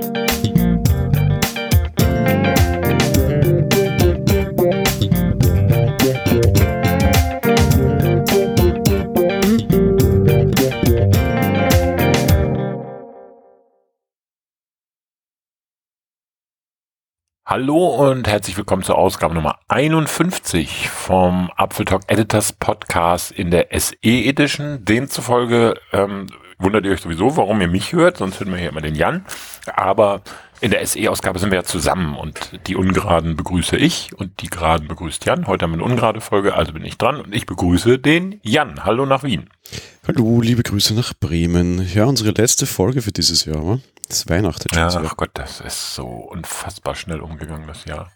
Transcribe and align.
thank 0.00 0.16
you. 0.16 0.29
Hallo 17.50 18.08
und 18.08 18.28
herzlich 18.28 18.56
willkommen 18.56 18.84
zur 18.84 18.96
Ausgabe 18.96 19.34
Nummer 19.34 19.58
51 19.66 20.88
vom 20.88 21.50
Apfeltalk 21.56 22.02
Editors 22.06 22.52
Podcast 22.52 23.32
in 23.32 23.50
der 23.50 23.66
SE 23.76 23.96
Edition. 24.02 24.84
Demzufolge 24.84 25.74
ähm, 25.92 26.28
wundert 26.60 26.84
ihr 26.84 26.92
euch 26.92 27.00
sowieso, 27.00 27.36
warum 27.36 27.60
ihr 27.60 27.66
mich 27.66 27.92
hört, 27.92 28.18
sonst 28.18 28.38
hören 28.38 28.52
wir 28.52 28.58
hier 28.60 28.68
immer 28.68 28.82
den 28.82 28.94
Jan. 28.94 29.26
Aber 29.74 30.22
in 30.60 30.70
der 30.70 30.86
SE-Ausgabe 30.86 31.40
sind 31.40 31.50
wir 31.50 31.58
ja 31.58 31.64
zusammen 31.64 32.14
und 32.14 32.60
die 32.68 32.76
Ungeraden 32.76 33.34
begrüße 33.34 33.76
ich 33.76 34.10
und 34.16 34.42
die 34.42 34.48
Geraden 34.48 34.86
begrüßt 34.86 35.24
Jan. 35.24 35.48
Heute 35.48 35.64
haben 35.64 35.72
wir 35.72 35.84
eine 35.84 35.90
ungerade 35.90 36.20
Folge, 36.20 36.54
also 36.54 36.72
bin 36.72 36.84
ich 36.84 36.98
dran 36.98 37.20
und 37.20 37.34
ich 37.34 37.46
begrüße 37.46 37.98
den 37.98 38.38
Jan. 38.44 38.84
Hallo 38.84 39.06
nach 39.06 39.24
Wien. 39.24 39.50
Hallo, 40.06 40.40
liebe 40.40 40.62
Grüße 40.62 40.94
nach 40.94 41.14
Bremen. 41.18 41.84
Ja, 41.92 42.04
unsere 42.04 42.30
letzte 42.30 42.66
Folge 42.66 43.02
für 43.02 43.10
dieses 43.10 43.44
Jahr, 43.44 43.66
wa? 43.66 43.80
Das 44.10 44.28
weihnachtet 44.28 44.74
schon. 44.74 44.82
Ja, 44.82 45.02
ach 45.06 45.16
Gott, 45.16 45.30
das 45.34 45.60
ist 45.60 45.94
so 45.94 46.06
unfassbar 46.06 46.96
schnell 46.96 47.20
umgegangen, 47.20 47.68
das 47.68 47.84
Jahr. 47.84 48.10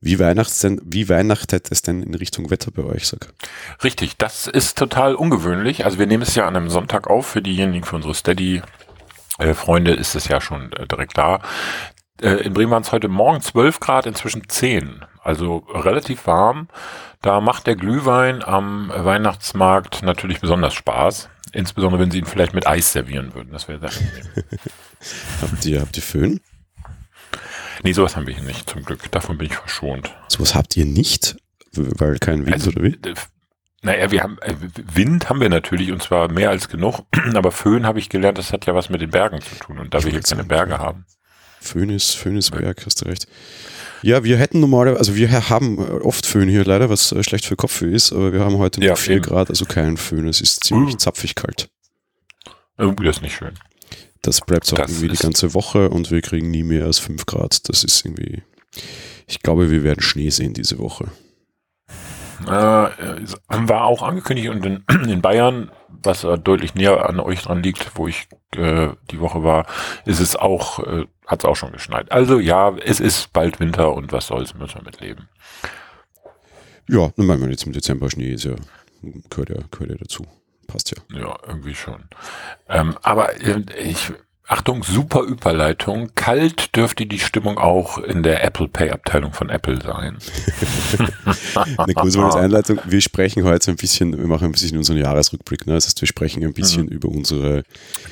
Wie, 0.00 0.18
Weihnachts 0.18 0.60
denn, 0.60 0.80
wie 0.82 1.08
weihnachtet 1.08 1.70
es 1.70 1.82
denn 1.82 2.02
in 2.02 2.14
Richtung 2.14 2.50
Wetter 2.50 2.70
bei 2.70 2.84
euch, 2.84 3.06
sag? 3.06 3.32
Richtig, 3.84 4.16
das 4.16 4.46
ist 4.46 4.78
total 4.78 5.14
ungewöhnlich. 5.14 5.84
Also 5.84 5.98
wir 5.98 6.06
nehmen 6.06 6.22
es 6.22 6.34
ja 6.36 6.46
an 6.46 6.56
einem 6.56 6.70
Sonntag 6.70 7.08
auf. 7.08 7.26
Für 7.26 7.42
diejenigen, 7.42 7.84
für 7.84 7.96
unsere 7.96 8.14
Steady-Freunde 8.14 9.92
ist 9.92 10.14
es 10.14 10.28
ja 10.28 10.40
schon 10.40 10.72
äh, 10.72 10.86
direkt 10.86 11.18
da. 11.18 11.42
Äh, 12.22 12.44
in 12.44 12.54
Bremen 12.54 12.70
waren 12.70 12.82
es 12.82 12.92
heute 12.92 13.08
Morgen 13.08 13.42
12 13.42 13.80
Grad, 13.80 14.06
inzwischen 14.06 14.48
10. 14.48 15.04
Also 15.22 15.66
relativ 15.68 16.26
warm. 16.26 16.68
Da 17.20 17.42
macht 17.42 17.66
der 17.66 17.76
Glühwein 17.76 18.42
am 18.42 18.90
Weihnachtsmarkt 18.94 20.02
natürlich 20.02 20.40
besonders 20.40 20.72
Spaß. 20.72 21.28
Insbesondere, 21.52 22.00
wenn 22.00 22.10
sie 22.10 22.18
ihn 22.18 22.26
vielleicht 22.26 22.54
mit 22.54 22.66
Eis 22.66 22.92
servieren 22.92 23.34
würden. 23.34 23.52
Das 23.52 23.68
wäre 23.68 23.80
sehr 23.80 23.90
habt, 25.40 25.64
ihr, 25.64 25.80
habt 25.80 25.96
ihr 25.96 26.02
Föhn? 26.02 26.40
Nee, 27.82 27.92
sowas 27.92 28.16
haben 28.16 28.26
wir 28.26 28.34
hier 28.34 28.44
nicht, 28.44 28.68
zum 28.68 28.84
Glück. 28.84 29.10
Davon 29.12 29.38
bin 29.38 29.46
ich 29.46 29.56
verschont. 29.56 30.14
Sowas 30.28 30.54
habt 30.54 30.76
ihr 30.76 30.84
nicht? 30.84 31.36
Weil 31.72 32.18
kein 32.18 32.44
Wind 32.46 32.54
also, 32.54 32.70
oder 32.70 32.82
wie? 32.82 32.98
Naja, 33.82 34.10
wir 34.10 34.22
haben 34.22 34.38
äh, 34.40 34.54
Wind 34.92 35.30
haben 35.30 35.40
wir 35.40 35.48
natürlich 35.48 35.92
und 35.92 36.02
zwar 36.02 36.30
mehr 36.30 36.50
als 36.50 36.68
genug, 36.68 37.02
aber 37.34 37.52
Föhn 37.52 37.86
habe 37.86 38.00
ich 38.00 38.08
gelernt, 38.08 38.38
das 38.38 38.52
hat 38.52 38.66
ja 38.66 38.74
was 38.74 38.90
mit 38.90 39.00
den 39.00 39.10
Bergen 39.10 39.40
zu 39.40 39.54
tun 39.54 39.78
und 39.78 39.94
da 39.94 39.98
ich 39.98 40.06
wir 40.06 40.12
hier 40.12 40.22
keine 40.22 40.44
Berge 40.44 40.78
haben. 40.78 41.06
Föhn 41.60 41.90
ist, 41.90 42.16
Föhn 42.16 42.36
ist 42.36 42.50
Berg, 42.50 42.84
hast 42.86 43.02
du 43.02 43.08
recht. 43.08 43.26
Ja, 44.02 44.24
wir 44.24 44.36
hätten 44.36 44.60
normalerweise, 44.60 44.98
also 44.98 45.16
wir 45.16 45.48
haben 45.48 45.78
oft 45.78 46.26
Föhn 46.26 46.48
hier 46.48 46.64
leider, 46.64 46.88
was 46.90 47.12
äh, 47.12 47.22
schlecht 47.22 47.44
für 47.44 47.56
Kopfweh 47.56 47.92
ist, 47.92 48.12
aber 48.12 48.32
wir 48.32 48.40
haben 48.40 48.58
heute 48.58 48.82
ja, 48.82 48.96
4 48.96 49.20
Grad, 49.20 49.50
also 49.50 49.64
keinen 49.64 49.96
Föhn. 49.96 50.28
Es 50.28 50.40
ist 50.40 50.64
ziemlich 50.64 50.94
uh. 50.94 50.98
zapfig 50.98 51.34
kalt. 51.34 51.68
Uh, 52.80 52.92
das 52.92 53.16
ist 53.16 53.22
nicht 53.22 53.36
schön. 53.36 53.54
Das 54.22 54.40
bleibt 54.40 54.66
so 54.66 54.76
irgendwie 54.76 55.08
die 55.08 55.16
ganze 55.16 55.54
Woche 55.54 55.90
und 55.90 56.10
wir 56.10 56.20
kriegen 56.22 56.50
nie 56.50 56.62
mehr 56.62 56.84
als 56.84 56.98
5 56.98 57.26
Grad. 57.26 57.68
Das 57.68 57.84
ist 57.84 58.04
irgendwie, 58.04 58.42
ich 59.26 59.42
glaube, 59.42 59.70
wir 59.70 59.82
werden 59.82 60.00
Schnee 60.00 60.30
sehen 60.30 60.54
diese 60.54 60.78
Woche. 60.78 61.10
Äh, 62.46 62.90
war 63.48 63.84
auch 63.84 64.02
angekündigt 64.02 64.48
und 64.48 64.64
in, 64.64 64.84
in 65.08 65.22
Bayern, 65.22 65.70
was 65.88 66.24
äh, 66.24 66.38
deutlich 66.38 66.74
näher 66.74 67.08
an 67.08 67.20
euch 67.20 67.42
dran 67.42 67.62
liegt, 67.62 67.96
wo 67.96 68.06
ich 68.06 68.28
äh, 68.54 68.90
die 69.10 69.20
Woche 69.20 69.42
war, 69.42 69.66
ist 70.04 70.20
es 70.20 70.36
auch, 70.36 70.78
äh, 70.80 71.06
hat 71.26 71.40
es 71.40 71.44
auch 71.44 71.56
schon 71.56 71.72
geschneit. 71.72 72.12
Also 72.12 72.38
ja, 72.38 72.76
es 72.76 73.00
ist 73.00 73.32
bald 73.32 73.60
Winter 73.60 73.92
und 73.94 74.12
was 74.12 74.28
soll's, 74.28 74.54
müssen 74.54 74.76
wir 74.76 74.84
mitleben. 74.84 75.28
Ja, 76.88 77.10
nun 77.16 77.26
meinen 77.26 77.42
wir 77.42 77.50
jetzt 77.50 77.66
im 77.66 77.72
Dezember 77.72 78.10
Schnee 78.10 78.32
ist 78.32 78.44
ja, 78.44 78.54
gehört 79.28 79.50
ja, 79.50 79.56
gehört 79.70 79.90
ja 79.90 79.96
dazu. 79.98 80.24
Passt 80.66 80.90
ja. 80.90 81.18
Ja, 81.18 81.36
irgendwie 81.46 81.74
schon. 81.74 82.04
Ähm, 82.68 82.96
aber 83.02 83.40
äh, 83.40 83.62
ich 83.82 84.12
Achtung, 84.50 84.82
super 84.82 85.24
Überleitung. 85.24 86.08
Kalt 86.14 86.74
dürfte 86.74 87.04
die 87.04 87.18
Stimmung 87.18 87.58
auch 87.58 87.98
in 87.98 88.22
der 88.22 88.42
Apple 88.42 88.66
Pay 88.66 88.88
Abteilung 88.92 89.34
von 89.34 89.50
Apple 89.50 89.78
sein. 89.82 90.16
Eine 91.76 91.92
große 91.92 92.34
Einleitung. 92.34 92.80
Wir 92.86 93.02
sprechen 93.02 93.44
heute 93.44 93.70
ein 93.70 93.76
bisschen, 93.76 94.16
wir 94.16 94.26
machen 94.26 94.46
ein 94.46 94.52
bisschen 94.52 94.78
unseren 94.78 94.96
Jahresrückblick. 94.96 95.66
Ne? 95.66 95.74
Das 95.74 95.84
heißt, 95.84 96.00
wir 96.00 96.08
sprechen 96.08 96.42
ein 96.42 96.54
bisschen 96.54 96.86
mhm. 96.86 96.92
über 96.92 97.10
unsere 97.10 97.62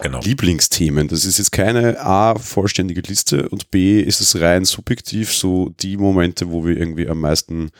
genau. 0.02 0.20
Lieblingsthemen. 0.20 1.08
Das 1.08 1.24
ist 1.24 1.38
jetzt 1.38 1.52
keine 1.52 1.98
A, 2.00 2.34
vollständige 2.34 3.00
Liste 3.00 3.48
und 3.48 3.70
B, 3.70 4.02
ist 4.02 4.20
es 4.20 4.38
rein 4.38 4.66
subjektiv 4.66 5.32
so 5.32 5.72
die 5.80 5.96
Momente, 5.96 6.50
wo 6.50 6.66
wir 6.66 6.76
irgendwie 6.76 7.08
am 7.08 7.18
meisten 7.18 7.70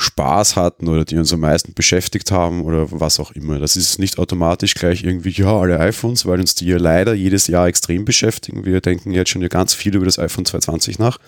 Spaß 0.00 0.54
hatten 0.54 0.86
oder 0.86 1.04
die 1.04 1.16
uns 1.16 1.32
am 1.32 1.40
meisten 1.40 1.74
beschäftigt 1.74 2.30
haben 2.30 2.62
oder 2.62 2.86
was 2.92 3.18
auch 3.18 3.32
immer. 3.32 3.58
Das 3.58 3.74
ist 3.74 3.98
nicht 3.98 4.20
automatisch 4.20 4.74
gleich 4.74 5.02
irgendwie, 5.02 5.30
ja, 5.30 5.52
alle 5.58 5.80
iPhones, 5.80 6.24
weil 6.24 6.38
uns 6.38 6.54
die 6.54 6.66
ja 6.66 6.78
leider 6.78 7.14
jedes 7.14 7.48
Jahr 7.48 7.66
extrem 7.66 8.04
beschäftigen. 8.04 8.64
Wir 8.64 8.80
denken 8.80 9.10
jetzt 9.10 9.30
schon 9.30 9.42
ja 9.42 9.48
ganz 9.48 9.74
viel 9.74 9.96
über 9.96 10.04
das 10.04 10.20
iPhone 10.20 10.44
220 10.44 11.00
nach. 11.00 11.18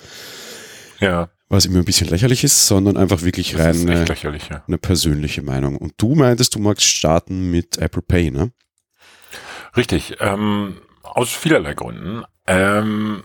Ja. 1.00 1.30
Was 1.48 1.66
immer 1.66 1.78
ein 1.78 1.84
bisschen 1.84 2.06
lächerlich 2.06 2.44
ist, 2.44 2.68
sondern 2.68 2.96
einfach 2.96 3.22
wirklich 3.22 3.52
das 3.52 3.60
rein 3.60 3.88
eine, 3.88 4.04
ja. 4.04 4.62
eine 4.68 4.78
persönliche 4.78 5.42
Meinung. 5.42 5.76
Und 5.76 5.94
du 5.96 6.14
meintest, 6.14 6.54
du 6.54 6.60
magst 6.60 6.86
starten 6.86 7.50
mit 7.50 7.78
Apple 7.78 8.02
Pay, 8.02 8.30
ne? 8.30 8.52
Richtig, 9.76 10.14
ähm, 10.20 10.80
aus 11.02 11.30
vielerlei 11.30 11.74
Gründen. 11.74 12.22
Ähm, 12.46 13.24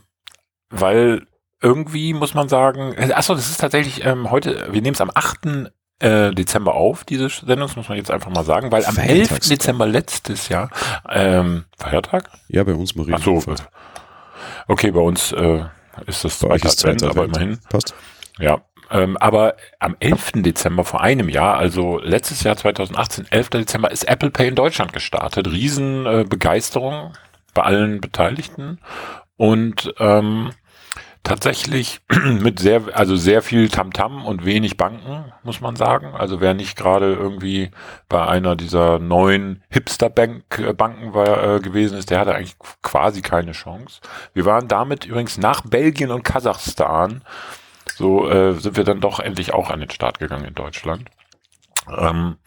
weil 0.71 1.27
irgendwie 1.65 2.13
muss 2.13 2.35
man 2.35 2.47
sagen, 2.47 2.93
äh, 2.93 3.11
achso, 3.13 3.33
das 3.33 3.49
ist 3.49 3.59
tatsächlich 3.59 4.05
ähm, 4.05 4.29
heute, 4.29 4.67
wir 4.71 4.81
nehmen 4.81 4.93
es 4.93 5.01
am 5.01 5.11
8. 5.13 5.71
Äh, 5.97 6.31
Dezember 6.31 6.75
auf, 6.75 7.05
diese 7.05 7.29
Sendung, 7.29 7.67
das 7.67 7.77
muss 7.77 7.87
man 7.87 7.97
jetzt 7.97 8.11
einfach 8.11 8.29
mal 8.29 8.43
sagen, 8.43 8.69
weil 8.71 8.85
am 8.85 8.97
11. 8.97 9.39
Dezember 9.39 9.87
letztes 9.87 10.49
Jahr, 10.49 10.69
ähm, 11.09 11.63
Feiertag? 11.77 12.29
Ja, 12.49 12.65
bei 12.65 12.73
uns 12.73 12.95
Marie. 12.95 13.13
Achso, 13.13 13.41
okay, 14.67 14.91
bei 14.91 14.99
uns 14.99 15.31
äh, 15.31 15.63
ist 16.05 16.25
das 16.25 16.39
zweite 16.39 16.67
Advent, 16.67 17.01
aber 17.03 17.23
immerhin. 17.23 17.59
Passt. 17.69 17.95
Ja, 18.39 18.61
ähm, 18.91 19.17
aber 19.17 19.55
am 19.79 19.95
11. 19.99 20.43
Dezember 20.43 20.83
vor 20.83 21.01
einem 21.01 21.29
Jahr, 21.29 21.57
also 21.57 21.97
letztes 21.99 22.43
Jahr 22.43 22.57
2018, 22.57 23.27
11. 23.31 23.49
Dezember, 23.51 23.89
ist 23.89 24.07
Apple 24.07 24.31
Pay 24.31 24.49
in 24.49 24.55
Deutschland 24.55 24.93
gestartet. 24.93 25.47
Riesenbegeisterung 25.47 26.93
äh, 26.93 27.17
bei 27.53 27.63
allen 27.63 28.01
Beteiligten. 28.01 28.79
Und 29.37 29.93
ähm, 29.97 30.51
tatsächlich 31.25 31.99
mit 32.23 32.59
sehr, 32.59 32.83
also 32.93 33.17
sehr 33.17 33.41
viel 33.41 33.67
Tamtam 33.67 34.19
-Tam 34.19 34.23
und 34.23 34.45
wenig 34.45 34.77
Banken, 34.77 35.33
muss 35.43 35.59
man 35.59 35.75
sagen. 35.75 36.13
Also 36.13 36.39
wer 36.39 36.53
nicht 36.53 36.77
gerade 36.77 37.13
irgendwie 37.13 37.71
bei 38.07 38.25
einer 38.25 38.55
dieser 38.55 38.99
neuen 38.99 39.61
Hipster-Banken 39.69 41.13
war, 41.13 41.55
äh, 41.55 41.59
gewesen 41.59 41.97
ist, 41.97 42.11
der 42.11 42.19
hatte 42.19 42.33
eigentlich 42.33 42.55
quasi 42.81 43.21
keine 43.21 43.51
Chance. 43.51 43.99
Wir 44.33 44.45
waren 44.45 44.69
damit 44.69 45.05
übrigens 45.05 45.37
nach 45.37 45.61
Belgien 45.61 46.11
und 46.11 46.23
Kasachstan, 46.23 47.23
so 47.95 48.29
äh, 48.29 48.53
sind 48.53 48.77
wir 48.77 48.83
dann 48.83 49.01
doch 49.01 49.19
endlich 49.19 49.53
auch 49.53 49.69
an 49.69 49.81
den 49.81 49.89
Start 49.89 50.19
gegangen 50.19 50.45
in 50.45 50.55
Deutschland. 50.55 51.09
Ähm, 51.89 52.37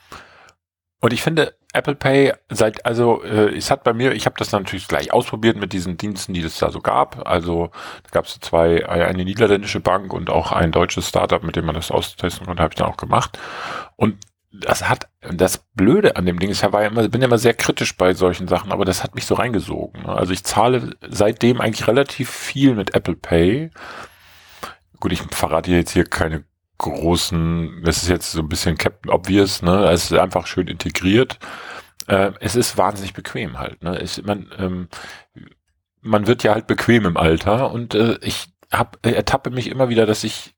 und 1.01 1.13
ich 1.13 1.23
finde, 1.23 1.55
Apple 1.73 1.95
Pay 1.95 2.33
seit, 2.49 2.85
also 2.85 3.23
äh, 3.23 3.57
es 3.57 3.71
hat 3.71 3.85
bei 3.85 3.93
mir, 3.93 4.13
ich 4.13 4.27
habe 4.27 4.37
das 4.39 4.51
natürlich 4.53 4.89
gleich 4.89 5.13
ausprobiert 5.13 5.57
mit 5.57 5.73
diesen 5.73 5.97
Diensten, 5.97 6.35
die 6.35 6.41
es 6.41 6.59
da 6.59 6.71
so 6.71 6.81
gab. 6.81 7.27
Also 7.29 7.71
da 8.05 8.11
gab 8.11 8.25
es 8.25 8.41
zwei, 8.41 8.89
eine 8.89 9.25
niederländische 9.25 9.81
Bank 9.81 10.13
und 10.13 10.31
auch 10.31 10.51
ein 10.51 10.73
deutsches 10.73 11.09
Startup, 11.09 11.43
mit 11.43 11.57
dem 11.57 11.67
man 11.67 11.75
das 11.75 11.91
austesten 11.91 12.47
konnte, 12.47 12.63
habe 12.63 12.73
ich 12.73 12.79
dann 12.79 12.89
auch 12.89 12.97
gemacht. 12.97 13.39
Und 13.97 14.17
das 14.51 14.89
hat, 14.89 15.09
das 15.21 15.59
Blöde 15.75 16.17
an 16.17 16.27
dem 16.27 16.39
Ding 16.39 16.51
ist, 16.51 16.63
ich 16.65 16.73
war 16.73 16.83
ja 16.83 16.89
immer, 16.89 17.09
bin 17.09 17.21
ja 17.21 17.27
immer 17.27 17.39
sehr 17.39 17.55
kritisch 17.55 17.97
bei 17.97 18.15
solchen 18.15 18.49
Sachen, 18.49 18.73
aber 18.73 18.85
das 18.85 19.05
hat 19.05 19.15
mich 19.15 19.27
so 19.27 19.35
reingesogen. 19.35 20.07
Also 20.07 20.33
ich 20.33 20.43
zahle 20.43 20.97
seitdem 21.07 21.61
eigentlich 21.61 21.87
relativ 21.87 22.31
viel 22.31 22.75
mit 22.75 22.95
Apple 22.95 23.15
Pay. 23.15 23.71
Gut, 25.01 25.13
ich 25.13 25.21
verrate 25.21 25.71
jetzt 25.71 25.93
hier 25.93 26.05
keine 26.05 26.45
großen, 26.79 27.83
das 27.85 28.03
ist 28.03 28.09
jetzt 28.09 28.33
so 28.33 28.41
ein 28.41 28.49
bisschen 28.49 28.79
Captain 28.79 29.11
Obvious, 29.11 29.63
ne? 29.63 29.91
Es 29.91 30.11
ist 30.11 30.19
einfach 30.19 30.47
schön 30.47 30.69
integriert. 30.69 31.39
Äh, 32.07 32.33
es 32.41 32.57
ist 32.57 32.79
wahnsinnig 32.79 33.13
bequem 33.15 33.59
halt, 33.59 33.83
ne? 33.83 34.01
Ich, 34.01 34.23
man, 34.25 34.51
ähm, 34.59 34.89
man 36.01 36.27
wird 36.27 36.43
ja 36.45 36.55
halt 36.55 36.67
bequem 36.67 37.05
im 37.07 37.17
Alter 37.17 37.71
und 37.73 37.95
äh, 37.95 38.19
ich 38.23 38.49
hab, 38.71 39.05
ertappe 39.05 39.51
mich 39.51 39.69
immer 39.69 39.89
wieder, 39.89 40.05
dass 40.05 40.25
ich 40.25 40.55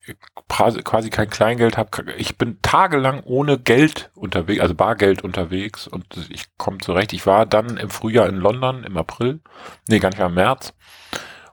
quasi 0.49 1.11
kein 1.11 1.31
Kleingeld 1.31 1.77
habe. 1.79 2.13
Ich 2.19 2.37
bin 2.37 2.59
tagelang 2.61 3.23
ohne 3.23 3.59
Geld 3.59 4.11
unterwegs, 4.15 4.61
also 4.61 4.75
Bargeld 4.75 5.23
unterwegs 5.23 5.87
und 5.87 6.29
ich 6.29 6.57
komme 6.57 6.79
zurecht. 6.79 7.13
Ich 7.13 7.27
war 7.27 7.47
dann 7.47 7.77
im 7.77 7.89
Frühjahr 7.89 8.29
in 8.29 8.37
London 8.37 8.83
im 8.83 8.97
April, 8.97 9.41
nee, 9.89 10.01
gar 10.01 10.09
nicht 10.09 10.19
mehr 10.19 10.27
im 10.27 10.35
März 10.35 10.75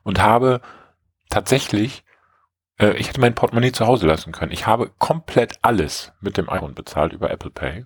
und 0.03 0.19
habe 0.19 0.61
tatsächlich 1.29 2.03
äh, 2.79 2.91
ich 2.97 3.09
hätte 3.09 3.21
mein 3.21 3.35
Portemonnaie 3.35 3.71
zu 3.71 3.87
Hause 3.87 4.07
lassen 4.07 4.31
können. 4.31 4.51
Ich 4.51 4.67
habe 4.67 4.91
komplett 4.97 5.59
alles 5.61 6.13
mit 6.21 6.37
dem 6.37 6.49
iPhone 6.49 6.75
bezahlt 6.75 7.13
über 7.13 7.31
Apple 7.31 7.51
Pay. 7.51 7.85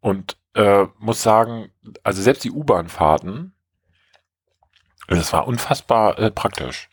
Und 0.00 0.36
äh, 0.54 0.86
muss 0.98 1.22
sagen, 1.22 1.70
also 2.02 2.22
selbst 2.22 2.44
die 2.44 2.50
U-Bahn-Fahrten 2.50 3.52
Das 5.08 5.32
war 5.32 5.46
unfassbar 5.46 6.18
äh, 6.18 6.30
praktisch. 6.30 6.88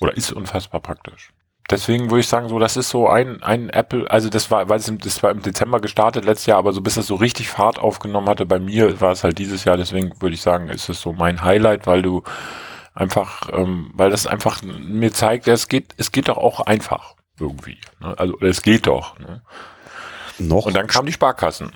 Oder 0.00 0.16
ist 0.16 0.32
unfassbar 0.32 0.80
praktisch. 0.80 1.32
Deswegen 1.70 2.10
würde 2.10 2.20
ich 2.20 2.28
sagen, 2.28 2.48
so, 2.48 2.58
das 2.58 2.78
ist 2.78 2.88
so 2.88 3.08
ein, 3.08 3.42
ein 3.42 3.68
Apple, 3.68 4.10
also 4.10 4.30
das 4.30 4.50
war, 4.50 4.68
weil 4.70 4.78
es 4.78 4.88
im, 4.88 4.98
das 4.98 5.22
war 5.22 5.30
im 5.30 5.42
Dezember 5.42 5.80
gestartet 5.80 6.24
letztes 6.24 6.46
Jahr, 6.46 6.58
aber 6.58 6.72
so 6.72 6.80
bis 6.80 6.94
das 6.94 7.06
so 7.06 7.14
richtig 7.16 7.48
Fahrt 7.50 7.78
aufgenommen 7.78 8.28
hatte, 8.28 8.46
bei 8.46 8.58
mir 8.58 9.00
war 9.02 9.12
es 9.12 9.22
halt 9.22 9.38
dieses 9.38 9.64
Jahr, 9.64 9.76
deswegen 9.76 10.20
würde 10.22 10.34
ich 10.34 10.40
sagen, 10.40 10.70
ist 10.70 10.88
es 10.88 11.00
so 11.00 11.12
mein 11.12 11.42
Highlight, 11.42 11.86
weil 11.86 12.00
du 12.00 12.22
einfach, 12.98 13.50
ähm, 13.52 13.90
weil 13.94 14.10
das 14.10 14.26
einfach 14.26 14.62
mir 14.62 15.12
zeigt, 15.12 15.48
es 15.48 15.68
geht, 15.68 15.94
es 15.96 16.12
geht 16.12 16.28
doch 16.28 16.36
auch 16.36 16.60
einfach 16.60 17.14
irgendwie. 17.38 17.78
Ne? 18.00 18.18
Also 18.18 18.38
es 18.40 18.62
geht 18.62 18.86
doch. 18.86 19.18
Ne? 19.18 19.42
Noch 20.38 20.66
Und 20.66 20.74
dann 20.74 20.86
kamen 20.86 21.06
die 21.06 21.12
Sparkassen. 21.12 21.70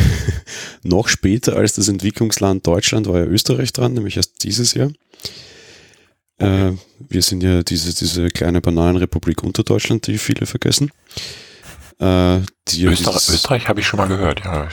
noch 0.82 1.08
später 1.08 1.56
als 1.56 1.74
das 1.74 1.88
Entwicklungsland 1.88 2.66
Deutschland 2.66 3.06
war 3.06 3.18
ja 3.20 3.26
Österreich 3.26 3.72
dran, 3.72 3.92
nämlich 3.92 4.16
erst 4.16 4.44
dieses 4.44 4.74
Jahr. 4.74 4.90
Äh, 6.38 6.72
wir 7.08 7.22
sind 7.22 7.42
ja 7.42 7.62
diese, 7.62 7.94
diese 7.94 8.28
kleine 8.28 8.60
Bananenrepublik 8.60 9.42
unter 9.42 9.62
Deutschland, 9.62 10.06
die 10.06 10.18
viele 10.18 10.46
vergessen. 10.46 10.90
Äh, 11.98 12.40
die 12.68 12.84
Österreich, 12.84 13.28
Österreich 13.28 13.68
habe 13.68 13.80
ich 13.80 13.86
schon 13.86 13.98
mal 13.98 14.08
gehört, 14.08 14.44
ja. 14.44 14.64
ja. 14.64 14.68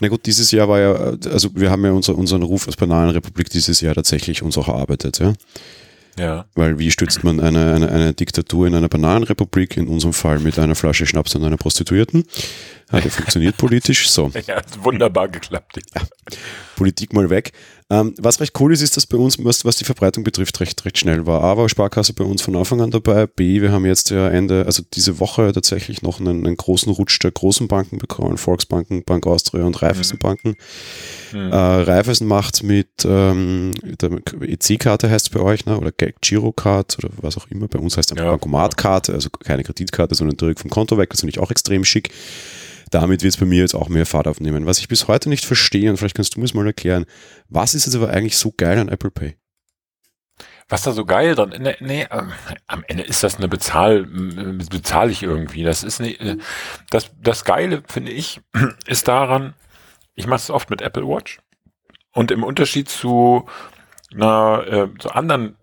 Na 0.00 0.08
gut, 0.08 0.26
dieses 0.26 0.50
Jahr 0.50 0.68
war 0.68 0.80
ja, 0.80 0.92
also 1.30 1.50
wir 1.54 1.70
haben 1.70 1.84
ja 1.84 1.92
unser, 1.92 2.16
unseren 2.16 2.42
Ruf 2.42 2.66
als 2.66 2.76
Bananenrepublik 2.76 3.48
dieses 3.50 3.80
Jahr 3.80 3.94
tatsächlich 3.94 4.42
uns 4.42 4.58
auch 4.58 4.68
erarbeitet, 4.68 5.20
ja. 5.20 5.34
Ja. 6.18 6.46
Weil 6.54 6.78
wie 6.78 6.90
stützt 6.90 7.24
man 7.24 7.40
eine, 7.40 7.74
eine, 7.74 7.90
eine 7.90 8.14
Diktatur 8.14 8.66
in 8.66 8.74
einer 8.74 8.88
Bananenrepublik, 8.88 9.76
in 9.76 9.86
unserem 9.86 10.14
Fall 10.14 10.38
mit 10.38 10.58
einer 10.58 10.74
Flasche 10.74 11.06
Schnaps 11.06 11.34
und 11.34 11.44
einer 11.44 11.58
Prostituierten? 11.58 12.24
Ja 12.92 13.00
funktioniert 13.00 13.56
politisch. 13.58 14.08
So. 14.10 14.30
Ja, 14.46 14.56
hat 14.56 14.84
wunderbar 14.84 15.28
geklappt. 15.28 15.80
Ja. 15.94 16.02
Politik 16.76 17.12
mal 17.12 17.30
weg. 17.30 17.52
Ähm, 17.88 18.14
was 18.18 18.40
recht 18.40 18.58
cool 18.58 18.72
ist, 18.72 18.82
ist, 18.82 18.96
dass 18.96 19.06
bei 19.06 19.16
uns, 19.16 19.42
was, 19.44 19.64
was 19.64 19.76
die 19.76 19.84
Verbreitung 19.84 20.24
betrifft, 20.24 20.58
recht, 20.58 20.84
recht 20.84 20.98
schnell 20.98 21.24
war. 21.24 21.42
A 21.42 21.56
war 21.56 21.68
Sparkasse 21.68 22.12
bei 22.14 22.24
uns 22.24 22.42
von 22.42 22.56
Anfang 22.56 22.80
an 22.80 22.90
dabei. 22.90 23.26
B, 23.28 23.60
wir 23.60 23.70
haben 23.70 23.86
jetzt 23.86 24.10
ja 24.10 24.28
Ende, 24.28 24.66
also 24.66 24.82
diese 24.92 25.20
Woche 25.20 25.52
tatsächlich 25.52 26.02
noch 26.02 26.18
einen, 26.18 26.44
einen 26.44 26.56
großen 26.56 26.92
Rutsch 26.92 27.20
der 27.22 27.30
großen 27.30 27.68
Banken 27.68 27.98
bekommen. 27.98 28.38
Volksbanken, 28.38 29.04
Bank 29.04 29.26
Austria 29.26 29.64
und 29.64 29.80
Raiffeisenbanken. 29.80 30.56
Mhm. 31.32 31.52
Äh, 31.52 31.56
Raiffeisen 31.56 32.26
macht 32.26 32.64
mit 32.64 32.88
ähm, 33.04 33.72
der 33.82 34.10
EC-Karte 34.40 35.08
heißt 35.08 35.26
es 35.26 35.30
bei 35.30 35.40
euch, 35.40 35.64
ne? 35.64 35.78
oder 35.78 35.92
Girocard 35.92 36.98
oder 36.98 37.10
was 37.20 37.36
auch 37.36 37.46
immer. 37.50 37.68
Bei 37.68 37.78
uns 37.78 37.96
heißt 37.96 38.10
es 38.10 38.18
ja. 38.18 38.30
Bankomatkarte, 38.30 39.12
also 39.12 39.30
keine 39.30 39.62
Kreditkarte, 39.62 40.16
sondern 40.16 40.36
direkt 40.36 40.60
vom 40.60 40.70
Konto 40.70 40.98
weg. 40.98 41.10
Das 41.10 41.20
finde 41.20 41.30
ich 41.30 41.38
auch 41.38 41.52
extrem 41.52 41.84
schick 41.84 42.10
damit 42.90 43.22
wird 43.22 43.34
es 43.34 43.40
bei 43.40 43.46
mir 43.46 43.60
jetzt 43.60 43.74
auch 43.74 43.88
mehr 43.88 44.06
Fahrt 44.06 44.28
aufnehmen. 44.28 44.66
Was 44.66 44.78
ich 44.78 44.88
bis 44.88 45.08
heute 45.08 45.28
nicht 45.28 45.44
verstehe, 45.44 45.90
und 45.90 45.96
vielleicht 45.96 46.16
kannst 46.16 46.34
du 46.34 46.40
mir 46.40 46.46
es 46.46 46.54
mal 46.54 46.66
erklären, 46.66 47.06
was 47.48 47.74
ist 47.74 47.86
jetzt 47.86 47.96
aber 47.96 48.10
eigentlich 48.10 48.38
so 48.38 48.52
geil 48.56 48.78
an 48.78 48.88
Apple 48.88 49.10
Pay? 49.10 49.36
Was 50.68 50.82
da 50.82 50.90
so 50.90 51.04
geil 51.04 51.36
dran, 51.36 51.54
nee, 51.58 51.76
nee, 51.78 52.02
äh, 52.02 52.22
am 52.66 52.84
Ende 52.88 53.04
ist 53.04 53.22
das 53.22 53.36
eine 53.36 53.46
Bezahl, 53.46 54.04
bezahle 54.04 55.12
ich 55.12 55.22
irgendwie. 55.22 55.62
Das 55.62 55.84
ist 55.84 56.00
nicht, 56.00 56.20
äh, 56.20 56.38
das, 56.90 57.12
das 57.20 57.44
Geile, 57.44 57.84
finde 57.86 58.10
ich, 58.10 58.40
ist 58.86 59.06
daran, 59.06 59.54
ich 60.14 60.26
mache 60.26 60.38
es 60.38 60.50
oft 60.50 60.70
mit 60.70 60.82
Apple 60.82 61.06
Watch. 61.06 61.38
Und 62.12 62.32
im 62.32 62.42
Unterschied 62.42 62.88
zu 62.88 63.46
einer, 64.12 64.64
äh, 64.66 64.98
zu 64.98 65.10
anderen 65.10 65.56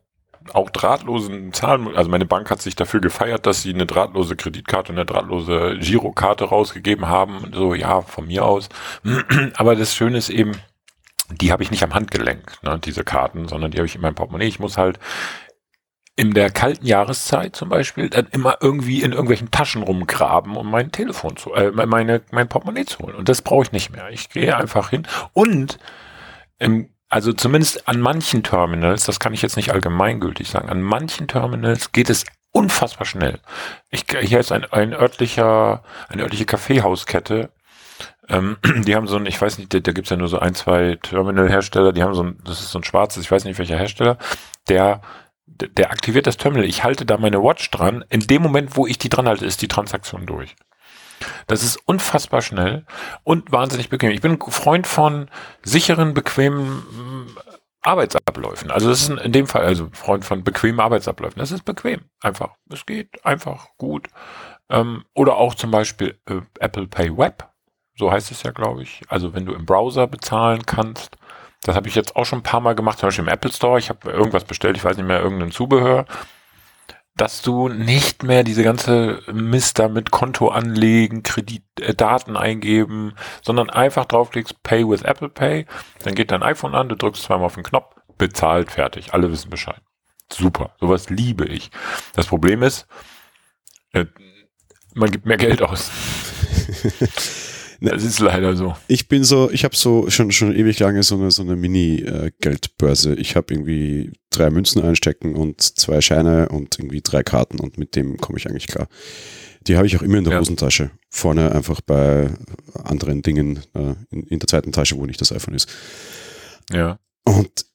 auch 0.51 0.69
drahtlosen 0.69 1.53
Zahlen, 1.53 1.95
also 1.95 2.09
meine 2.09 2.25
Bank 2.25 2.49
hat 2.49 2.61
sich 2.61 2.75
dafür 2.75 2.99
gefeiert, 2.99 3.45
dass 3.45 3.61
sie 3.61 3.73
eine 3.73 3.85
drahtlose 3.85 4.35
Kreditkarte 4.35 4.91
und 4.91 4.97
eine 4.97 5.05
drahtlose 5.05 5.77
Girokarte 5.79 6.45
rausgegeben 6.45 7.07
haben. 7.07 7.51
So, 7.53 7.73
ja, 7.73 8.01
von 8.01 8.27
mir 8.27 8.45
aus. 8.45 8.69
Aber 9.55 9.75
das 9.75 9.95
Schöne 9.95 10.17
ist 10.17 10.29
eben, 10.29 10.53
die 11.29 11.51
habe 11.51 11.63
ich 11.63 11.71
nicht 11.71 11.83
am 11.83 11.93
Handgelenk, 11.93 12.61
ne, 12.63 12.79
diese 12.79 13.03
Karten, 13.03 13.47
sondern 13.47 13.71
die 13.71 13.77
habe 13.77 13.85
ich 13.85 13.95
in 13.95 14.01
meinem 14.01 14.15
Portemonnaie. 14.15 14.47
Ich 14.47 14.59
muss 14.59 14.77
halt 14.77 14.99
in 16.15 16.33
der 16.33 16.51
kalten 16.51 16.85
Jahreszeit 16.85 17.55
zum 17.55 17.69
Beispiel 17.69 18.09
dann 18.09 18.27
immer 18.27 18.57
irgendwie 18.61 19.01
in 19.01 19.11
irgendwelchen 19.11 19.49
Taschen 19.49 19.81
rumgraben, 19.81 20.55
um 20.55 20.69
mein 20.69 20.91
Telefon 20.91 21.37
zu, 21.37 21.53
äh, 21.53 21.71
meine, 21.71 22.21
mein 22.31 22.47
Portemonnaie 22.47 22.85
zu 22.85 22.99
holen. 22.99 23.15
Und 23.15 23.29
das 23.29 23.41
brauche 23.41 23.63
ich 23.63 23.71
nicht 23.71 23.91
mehr. 23.91 24.09
Ich 24.11 24.29
gehe 24.29 24.55
einfach 24.55 24.91
hin 24.91 25.07
und 25.33 25.79
im 26.59 26.92
also 27.13 27.31
zumindest 27.31 27.87
an 27.87 28.01
manchen 28.01 28.41
Terminals, 28.41 29.05
das 29.05 29.19
kann 29.19 29.35
ich 29.35 29.43
jetzt 29.43 29.55
nicht 29.55 29.71
allgemeingültig 29.71 30.49
sagen, 30.49 30.69
an 30.69 30.81
manchen 30.81 31.27
Terminals 31.27 31.91
geht 31.91 32.09
es 32.09 32.25
unfassbar 32.51 33.05
schnell. 33.05 33.39
Ich, 33.91 34.05
hier 34.21 34.39
ist 34.39 34.51
ein, 34.51 34.65
ein 34.71 34.93
örtlicher, 34.93 35.83
eine 36.09 36.23
örtliche 36.23 36.45
Kaffeehauskette. 36.45 37.51
Ähm, 38.29 38.57
die 38.87 38.95
haben 38.95 39.05
so 39.05 39.17
ein, 39.17 39.27
ich 39.27 39.39
weiß 39.39 39.59
nicht, 39.59 39.71
da, 39.75 39.79
da 39.79 39.91
gibt 39.91 40.07
es 40.07 40.09
ja 40.09 40.17
nur 40.17 40.27
so 40.27 40.39
ein, 40.39 40.55
zwei 40.55 40.97
Terminal-Hersteller, 41.03 41.93
die 41.93 42.01
haben 42.01 42.15
so 42.15 42.23
ein, 42.23 42.39
das 42.45 42.61
ist 42.61 42.71
so 42.71 42.79
ein 42.79 42.83
schwarzes, 42.83 43.25
ich 43.25 43.29
weiß 43.31 43.45
nicht 43.45 43.59
welcher 43.59 43.77
Hersteller, 43.77 44.17
der 44.67 45.01
der 45.45 45.91
aktiviert 45.91 46.25
das 46.25 46.37
Terminal. 46.37 46.67
Ich 46.67 46.83
halte 46.83 47.05
da 47.05 47.17
meine 47.17 47.43
Watch 47.43 47.69
dran. 47.69 48.03
In 48.09 48.21
dem 48.21 48.41
Moment, 48.41 48.75
wo 48.75 48.87
ich 48.87 48.97
die 48.97 49.09
dran 49.09 49.27
halte, 49.27 49.45
ist 49.45 49.61
die 49.61 49.67
Transaktion 49.67 50.25
durch. 50.25 50.55
Das 51.47 51.63
ist 51.63 51.77
unfassbar 51.85 52.41
schnell 52.41 52.85
und 53.23 53.51
wahnsinnig 53.51 53.89
bequem. 53.89 54.11
Ich 54.11 54.21
bin 54.21 54.39
Freund 54.39 54.87
von 54.87 55.29
sicheren, 55.63 56.13
bequemen 56.13 56.77
mm, 56.77 57.37
Arbeitsabläufen. 57.81 58.71
Also 58.71 58.89
das 58.89 59.01
ist 59.01 59.09
in 59.09 59.31
dem 59.31 59.47
Fall, 59.47 59.65
also 59.65 59.89
Freund 59.91 60.25
von 60.25 60.43
bequemen 60.43 60.79
Arbeitsabläufen. 60.79 61.39
Das 61.39 61.51
ist 61.51 61.65
bequem. 61.65 62.01
Einfach. 62.21 62.55
Es 62.69 62.85
geht 62.85 63.25
einfach 63.25 63.67
gut. 63.77 64.07
Ähm, 64.69 65.03
oder 65.13 65.35
auch 65.35 65.55
zum 65.55 65.71
Beispiel 65.71 66.17
äh, 66.25 66.41
Apple 66.59 66.87
Pay 66.87 67.17
Web. 67.17 67.49
So 67.95 68.11
heißt 68.11 68.31
es 68.31 68.43
ja, 68.43 68.51
glaube 68.51 68.83
ich. 68.83 69.01
Also 69.09 69.33
wenn 69.33 69.45
du 69.45 69.53
im 69.53 69.65
Browser 69.65 70.07
bezahlen 70.07 70.65
kannst. 70.65 71.17
Das 71.61 71.75
habe 71.75 71.87
ich 71.87 71.95
jetzt 71.95 72.15
auch 72.15 72.25
schon 72.25 72.39
ein 72.39 72.43
paar 72.43 72.59
Mal 72.59 72.75
gemacht, 72.75 72.99
zum 72.99 73.07
Beispiel 73.07 73.23
im 73.23 73.29
Apple 73.29 73.51
Store. 73.51 73.79
Ich 73.79 73.89
habe 73.89 74.11
irgendwas 74.11 74.43
bestellt, 74.43 74.75
ich 74.75 74.83
weiß 74.83 74.97
nicht 74.97 75.05
mehr, 75.05 75.21
irgendein 75.21 75.51
Zubehör 75.51 76.05
dass 77.15 77.41
du 77.41 77.69
nicht 77.69 78.23
mehr 78.23 78.43
diese 78.43 78.63
ganze 78.63 79.21
Mister 79.31 79.87
mit 79.87 80.11
Konto 80.11 80.47
anlegen, 80.49 81.21
Kreditdaten 81.23 82.35
äh, 82.35 82.39
eingeben, 82.39 83.13
sondern 83.43 83.69
einfach 83.69 84.05
draufklickst 84.05 84.63
Pay 84.63 84.87
with 84.89 85.03
Apple 85.03 85.29
Pay, 85.29 85.65
dann 86.03 86.15
geht 86.15 86.31
dein 86.31 86.43
iPhone 86.43 86.73
an, 86.73 86.89
du 86.89 86.95
drückst 86.95 87.23
zweimal 87.23 87.45
auf 87.45 87.55
den 87.55 87.63
Knopf, 87.63 87.95
bezahlt, 88.17 88.71
fertig, 88.71 89.13
alle 89.13 89.31
wissen 89.31 89.49
Bescheid. 89.49 89.81
Super, 90.31 90.75
sowas 90.79 91.09
liebe 91.09 91.45
ich. 91.45 91.69
Das 92.15 92.25
Problem 92.27 92.63
ist, 92.63 92.87
äh, 93.91 94.05
man 94.95 95.11
gibt 95.11 95.25
mehr 95.25 95.37
Geld 95.37 95.61
aus. 95.61 95.91
Das 97.85 98.01
ist 98.01 98.19
leider 98.19 98.55
so. 98.55 98.77
Ich 98.87 99.09
bin 99.09 99.25
so, 99.25 99.51
ich 99.51 99.65
habe 99.65 99.75
so 99.75 100.09
schon, 100.09 100.31
schon 100.31 100.55
ewig 100.55 100.79
lange 100.79 101.03
so 101.03 101.15
eine, 101.15 101.31
so 101.31 101.41
eine 101.41 101.57
Mini-Geldbörse. 101.57 103.15
Ich 103.15 103.35
habe 103.35 103.53
irgendwie 103.53 104.13
drei 104.29 104.49
Münzen 104.49 104.81
einstecken 104.81 105.35
und 105.35 105.61
zwei 105.61 105.99
Scheine 105.99 106.47
und 106.47 106.79
irgendwie 106.79 107.01
drei 107.01 107.23
Karten 107.23 107.59
und 107.59 107.77
mit 107.77 107.97
dem 107.97 108.15
komme 108.17 108.37
ich 108.37 108.47
eigentlich 108.47 108.67
klar. 108.67 108.87
Die 109.67 109.75
habe 109.75 109.85
ich 109.85 109.97
auch 109.97 110.01
immer 110.01 110.17
in 110.17 110.23
der 110.23 110.33
ja. 110.33 110.39
Hosentasche. 110.39 110.91
Vorne 111.09 111.51
einfach 111.51 111.81
bei 111.81 112.29
anderen 112.85 113.21
Dingen 113.21 113.59
äh, 113.73 113.95
in, 114.11 114.23
in 114.27 114.39
der 114.39 114.47
zweiten 114.47 114.71
Tasche, 114.71 114.97
wo 114.97 115.05
nicht 115.05 115.19
das 115.19 115.33
iPhone 115.33 115.53
ist. 115.53 115.69
Ja. 116.71 116.99
Und 117.25 117.65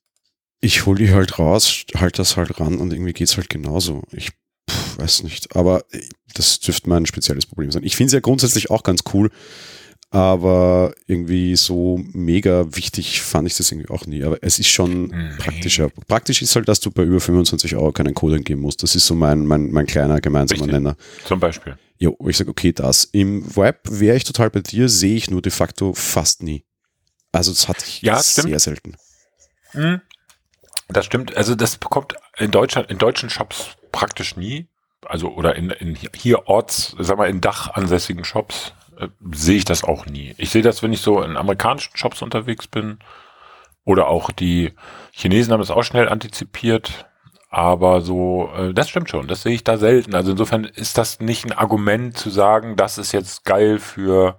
ich 0.60 0.86
hole 0.86 1.04
die 1.04 1.12
halt 1.12 1.38
raus, 1.38 1.84
halt 1.94 2.18
das 2.18 2.38
halt 2.38 2.58
ran 2.58 2.78
und 2.78 2.94
irgendwie 2.94 3.12
geht's 3.12 3.36
halt 3.36 3.50
genauso. 3.50 4.04
Ich 4.12 4.30
pff, 4.70 4.98
weiß 4.98 5.22
nicht, 5.24 5.54
aber 5.54 5.84
das 6.32 6.60
dürfte 6.60 6.88
mein 6.88 7.04
spezielles 7.04 7.44
Problem 7.44 7.70
sein. 7.70 7.84
Ich 7.84 7.94
finde 7.94 8.06
es 8.06 8.14
ja 8.14 8.20
grundsätzlich 8.20 8.70
auch 8.70 8.82
ganz 8.82 9.02
cool, 9.12 9.30
aber 10.10 10.94
irgendwie 11.06 11.54
so 11.56 12.00
mega 12.12 12.74
wichtig 12.74 13.20
fand 13.20 13.46
ich 13.46 13.56
das 13.56 13.70
irgendwie 13.70 13.90
auch 13.90 14.06
nie. 14.06 14.24
Aber 14.24 14.38
es 14.42 14.58
ist 14.58 14.68
schon 14.68 15.08
nee. 15.08 15.30
praktischer. 15.36 15.90
Praktisch 16.06 16.40
ist 16.40 16.56
halt, 16.56 16.66
dass 16.66 16.80
du 16.80 16.90
bei 16.90 17.02
über 17.02 17.20
25 17.20 17.76
Euro 17.76 17.92
keinen 17.92 18.14
Code 18.14 18.36
eingeben 18.36 18.62
musst. 18.62 18.82
Das 18.82 18.94
ist 18.94 19.06
so 19.06 19.14
mein, 19.14 19.46
mein, 19.46 19.70
mein 19.70 19.86
kleiner 19.86 20.20
gemeinsamer 20.20 20.62
Richtig. 20.62 20.72
Nenner. 20.72 20.96
Zum 21.26 21.40
Beispiel. 21.40 21.76
Jo, 21.98 22.16
wo 22.18 22.28
ich 22.28 22.38
sage, 22.38 22.50
okay, 22.50 22.72
das. 22.72 23.04
Im 23.04 23.54
Web 23.54 23.80
wäre 23.84 24.16
ich 24.16 24.24
total 24.24 24.48
bei 24.48 24.60
dir, 24.60 24.88
sehe 24.88 25.16
ich 25.16 25.30
nur 25.30 25.42
de 25.42 25.52
facto 25.52 25.92
fast 25.92 26.42
nie. 26.42 26.64
Also 27.32 27.50
das 27.50 27.68
hatte 27.68 27.84
ich 27.86 28.00
ja, 28.00 28.22
sehr 28.22 28.44
stimmt. 28.44 28.60
selten. 28.60 28.96
Mhm. 29.74 30.00
Das 30.88 31.04
stimmt. 31.04 31.36
Also 31.36 31.54
das 31.54 31.76
bekommt 31.76 32.14
in 32.38 32.50
Deutschland, 32.50 32.90
in 32.90 32.96
deutschen 32.96 33.28
Shops 33.28 33.76
praktisch 33.92 34.36
nie. 34.36 34.68
Also 35.04 35.28
oder 35.28 35.54
in, 35.54 35.70
in 35.70 35.94
hier 35.94 36.48
Orts, 36.48 36.96
sag 36.98 37.18
mal, 37.18 37.28
in 37.28 37.42
dachansässigen 37.42 38.24
Shops 38.24 38.72
äh, 38.98 39.08
sehe 39.32 39.56
ich 39.56 39.64
das 39.64 39.84
auch 39.84 40.06
nie. 40.06 40.34
Ich 40.38 40.50
sehe 40.50 40.62
das, 40.62 40.82
wenn 40.82 40.92
ich 40.92 41.00
so 41.00 41.22
in 41.22 41.36
amerikanischen 41.36 41.96
Shops 41.96 42.22
unterwegs 42.22 42.66
bin. 42.66 42.98
Oder 43.84 44.08
auch 44.08 44.30
die 44.30 44.74
Chinesen 45.12 45.52
haben 45.52 45.62
es 45.62 45.70
auch 45.70 45.82
schnell 45.82 46.08
antizipiert. 46.08 47.06
Aber 47.50 48.02
so, 48.02 48.50
äh, 48.56 48.74
das 48.74 48.90
stimmt 48.90 49.08
schon, 49.08 49.26
das 49.28 49.42
sehe 49.42 49.54
ich 49.54 49.64
da 49.64 49.78
selten. 49.78 50.14
Also 50.14 50.32
insofern 50.32 50.64
ist 50.64 50.98
das 50.98 51.20
nicht 51.20 51.46
ein 51.46 51.52
Argument 51.52 52.16
zu 52.16 52.28
sagen, 52.28 52.76
das 52.76 52.98
ist 52.98 53.12
jetzt 53.12 53.44
geil 53.44 53.78
für, 53.78 54.36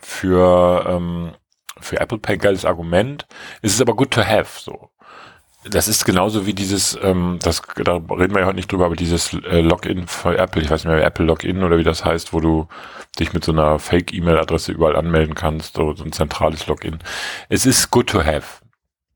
für, 0.00 0.86
ähm, 0.88 1.32
für 1.80 2.00
Apple 2.00 2.18
Pay 2.18 2.38
geiles 2.38 2.64
Argument. 2.64 3.26
Es 3.60 3.74
ist 3.74 3.82
aber 3.82 3.94
good 3.94 4.12
to 4.12 4.24
have, 4.24 4.60
so 4.60 4.91
das 5.64 5.88
ist 5.88 6.04
genauso 6.04 6.46
wie 6.46 6.54
dieses, 6.54 6.98
ähm, 7.02 7.38
das, 7.42 7.62
da 7.76 7.94
reden 7.94 8.34
wir 8.34 8.40
ja 8.40 8.46
heute 8.46 8.56
nicht 8.56 8.70
drüber, 8.70 8.86
aber 8.86 8.96
dieses 8.96 9.32
äh, 9.32 9.60
Login 9.60 10.06
für 10.08 10.36
Apple, 10.36 10.62
ich 10.62 10.70
weiß 10.70 10.84
nicht 10.84 10.92
mehr, 10.92 11.04
Apple 11.04 11.26
Login 11.26 11.62
oder 11.62 11.78
wie 11.78 11.84
das 11.84 12.04
heißt, 12.04 12.32
wo 12.32 12.40
du 12.40 12.68
dich 13.18 13.32
mit 13.32 13.44
so 13.44 13.52
einer 13.52 13.78
Fake-E-Mail-Adresse 13.78 14.72
überall 14.72 14.96
anmelden 14.96 15.34
kannst, 15.34 15.74
so, 15.76 15.94
so 15.94 16.04
ein 16.04 16.12
zentrales 16.12 16.66
Login. 16.66 16.98
Es 17.48 17.66
ist 17.66 17.90
good 17.90 18.08
to 18.08 18.24
have. 18.24 18.62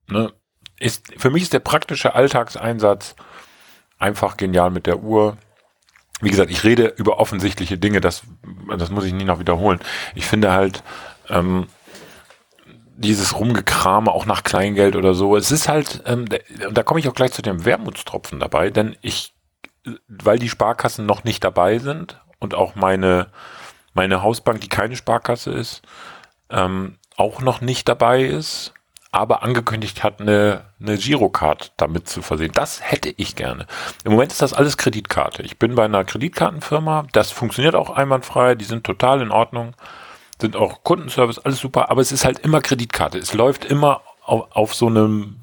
Ne? 0.09 0.33
ist, 0.79 1.05
für 1.17 1.31
mich 1.31 1.43
ist 1.43 1.53
der 1.53 1.61
praktische 1.61 2.15
Alltagseinsatz 2.15 3.17
einfach 3.99 4.37
genial 4.37 4.71
mit 4.71 4.87
der 4.87 5.03
Uhr. 5.03 5.39
Wie 6.21 6.31
gesagt, 6.31 6.51
ich 6.51 6.65
rede 6.65 6.87
über 6.97 7.19
offensichtliche 7.19 7.79
Dinge, 7.79 8.01
das, 8.01 8.23
das 8.77 8.91
muss 8.91 9.05
ich 9.05 9.13
nie 9.13 9.25
noch 9.25 9.39
wiederholen. 9.39 9.81
Ich 10.15 10.27
finde 10.27 10.53
halt, 10.53 10.83
ähm, 11.29 11.67
dieses 12.97 13.39
Rumgekrame 13.39 14.11
auch 14.11 14.27
nach 14.27 14.43
Kleingeld 14.43 14.97
oder 14.97 15.15
so. 15.15 15.37
Es 15.37 15.53
ist 15.53 15.69
halt, 15.69 16.03
ähm, 16.07 16.27
da 16.71 16.83
komme 16.83 17.01
ich 17.01 17.09
auch 17.09 17.15
gleich 17.15 17.33
zu 17.33 17.43
dem 17.43 17.65
Wermutstropfen 17.65 18.41
dabei, 18.41 18.71
denn 18.71 18.97
ich, 19.03 19.35
weil 20.09 20.39
die 20.39 20.49
Sparkassen 20.49 21.07
noch 21.07 21.25
nicht 21.25 21.45
dabei 21.45 21.79
sind 21.79 22.21
und 22.39 22.55
auch 22.55 22.75
meine, 22.75 23.29
meine 23.93 24.23
Hausbank, 24.23 24.61
die 24.61 24.69
keine 24.69 24.97
Sparkasse 24.97 25.53
ist, 25.53 25.83
ähm, 26.51 26.99
auch 27.17 27.41
noch 27.41 27.61
nicht 27.61 27.89
dabei 27.89 28.25
ist, 28.25 28.73
aber 29.13 29.43
angekündigt 29.43 30.03
hat, 30.03 30.21
eine, 30.21 30.65
eine 30.81 30.97
Girocard 30.97 31.73
damit 31.77 32.09
zu 32.09 32.23
versehen. 32.23 32.53
Das 32.53 32.81
hätte 32.83 33.13
ich 33.17 33.37
gerne. 33.37 33.67
Im 34.05 34.13
Moment 34.13 34.33
ist 34.33 34.43
das 34.43 34.53
alles 34.53 34.77
Kreditkarte. 34.77 35.43
Ich 35.43 35.59
bin 35.59 35.75
bei 35.75 35.85
einer 35.85 36.05
Kreditkartenfirma, 36.05 37.07
das 37.13 37.31
funktioniert 37.31 37.75
auch 37.75 37.91
einwandfrei, 37.91 38.55
die 38.55 38.65
sind 38.65 38.85
total 38.85 39.23
in 39.23 39.31
Ordnung 39.31 39.75
sind 40.41 40.57
auch 40.57 40.83
Kundenservice, 40.85 41.39
alles 41.39 41.59
super, 41.59 41.91
aber 41.91 42.01
es 42.01 42.13
ist 42.13 42.25
halt 42.25 42.41
immer 42.41 42.61
Kreditkarte. 42.61 43.19
Es 43.19 43.33
läuft 43.35 43.65
immer 43.65 44.03
auf, 44.25 44.47
auf 44.51 44.75
so 44.75 44.87
einem 44.87 45.37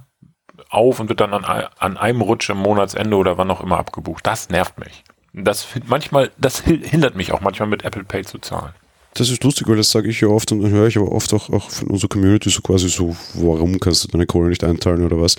auf 0.69 0.99
und 0.99 1.09
wird 1.09 1.19
dann 1.19 1.33
an, 1.33 1.43
an 1.77 1.97
einem 1.97 2.21
Rutsch 2.21 2.49
im 2.49 2.57
Monatsende 2.57 3.15
oder 3.15 3.37
wann 3.37 3.49
auch 3.51 3.61
immer 3.61 3.77
abgebucht. 3.77 4.25
Das 4.25 4.49
nervt 4.49 4.79
mich. 4.79 5.03
Das 5.33 5.67
manchmal, 5.87 6.31
das 6.37 6.59
hindert 6.61 7.15
mich 7.15 7.31
auch 7.31 7.41
manchmal 7.41 7.67
mit 7.67 7.83
Apple 7.83 8.03
Pay 8.03 8.23
zu 8.23 8.37
zahlen. 8.39 8.73
Das 9.15 9.29
ist 9.29 9.43
lustig, 9.43 9.67
weil 9.67 9.77
das 9.77 9.91
sage 9.91 10.09
ich 10.09 10.21
ja 10.21 10.27
oft 10.27 10.51
und 10.51 10.67
höre 10.67 10.87
ich 10.87 10.97
aber 10.97 11.11
oft 11.11 11.33
auch, 11.35 11.49
auch 11.51 11.69
von 11.69 11.89
unserer 11.89 12.09
Community 12.09 12.49
so 12.49 12.61
quasi 12.61 12.89
so, 12.89 13.15
warum 13.35 13.79
kannst 13.79 14.03
du 14.03 14.07
deine 14.07 14.25
Kohle 14.25 14.49
nicht 14.49 14.63
einteilen 14.63 15.05
oder 15.05 15.21
was? 15.21 15.35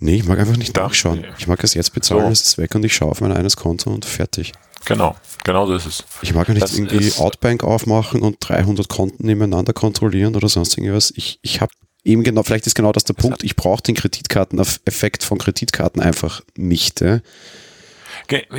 Nee, 0.00 0.16
ich 0.16 0.24
mag 0.24 0.38
einfach 0.38 0.58
nicht 0.58 0.76
nachschauen. 0.76 1.24
Ich 1.38 1.46
mag 1.46 1.62
es 1.64 1.72
jetzt 1.72 1.94
bezahlen, 1.94 2.26
so. 2.26 2.32
es 2.32 2.42
ist 2.42 2.58
weg 2.58 2.74
und 2.74 2.84
ich 2.84 2.94
schaue 2.94 3.10
auf 3.10 3.22
mein 3.22 3.32
eines 3.32 3.56
Konto 3.56 3.90
und 3.90 4.04
fertig. 4.04 4.52
Genau, 4.86 5.16
genau 5.44 5.66
so 5.66 5.74
ist 5.74 5.86
es. 5.86 6.04
Ich 6.22 6.32
mag 6.32 6.48
ja 6.48 6.54
nicht 6.54 6.62
das 6.62 6.78
irgendwie 6.78 7.12
Outbank 7.18 7.64
aufmachen 7.64 8.22
und 8.22 8.36
300 8.40 8.88
Konten 8.88 9.26
nebeneinander 9.26 9.72
kontrollieren 9.72 10.36
oder 10.36 10.48
sonst 10.48 10.78
irgendwas. 10.78 11.12
Ich, 11.16 11.38
ich 11.42 11.60
habe 11.60 11.72
eben 12.04 12.22
genau, 12.22 12.42
vielleicht 12.44 12.66
ist 12.66 12.76
genau 12.76 12.92
das 12.92 13.04
der 13.04 13.14
Punkt, 13.14 13.42
ich 13.42 13.56
brauche 13.56 13.82
den 13.82 13.96
Kreditkarteneffekt 13.96 15.24
von 15.24 15.38
Kreditkarten 15.38 16.00
einfach 16.00 16.40
nicht. 16.56 17.00
Ja? 17.00 17.20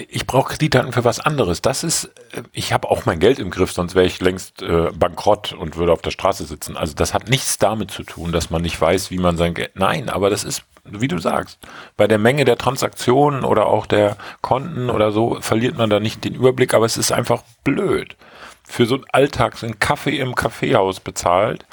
Ich 0.10 0.28
brauche 0.28 0.54
Kreditkarten 0.54 0.92
für 0.92 1.06
was 1.06 1.20
anderes. 1.22 1.62
Das 1.62 1.84
ist, 1.84 2.06
äh, 2.34 2.44
ich 2.52 2.74
habe 2.74 2.90
auch 2.90 3.06
mein 3.06 3.20
Geld 3.20 3.40
im 3.40 3.50
Griff, 3.50 3.72
sonst 3.72 3.96
wäre 3.96 4.06
ich 4.06 4.20
längst 4.20 4.62
äh, 4.62 4.92
bankrott 4.92 5.54
und 5.54 5.78
würde 5.78 5.94
auf 5.94 6.02
der 6.02 6.12
Straße 6.12 6.46
sitzen. 6.46 6.76
Also 6.76 6.94
das 6.94 7.14
hat 7.14 7.30
nichts 7.30 7.58
damit 7.58 7.92
zu 7.92 8.04
tun, 8.04 8.34
dass 8.34 8.50
man 8.50 8.62
nicht 8.62 8.80
weiß, 8.80 9.12
wie 9.12 9.18
man 9.18 9.38
sein 9.38 9.54
Geld. 9.54 9.72
Nein, 9.76 10.10
aber 10.10 10.30
das 10.30 10.44
ist, 10.44 10.64
wie 10.92 11.08
du 11.08 11.18
sagst, 11.20 11.60
bei 11.96 12.08
der 12.08 12.18
Menge 12.18 12.46
der 12.46 12.58
Transaktionen 12.58 13.44
oder 13.44 13.68
auch 13.68 13.86
der 13.86 14.18
Konten 14.42 14.90
oder 14.90 15.12
so 15.12 15.40
verliert 15.42 15.78
man 15.78 15.90
da 15.90 16.00
nicht 16.00 16.24
den 16.24 16.36
Überblick, 16.36 16.74
aber 16.74 16.86
es 16.86 16.98
ist 16.98 17.12
einfach 17.12 17.44
blöd. 17.64 18.16
Für 18.64 18.86
so 18.86 18.96
einen 18.96 19.06
Alltag, 19.12 19.64
einen 19.64 19.80
Kaffee 19.80 20.20
im 20.20 20.36
Kaffeehaus 20.36 21.00
bezahlt, 21.00 21.66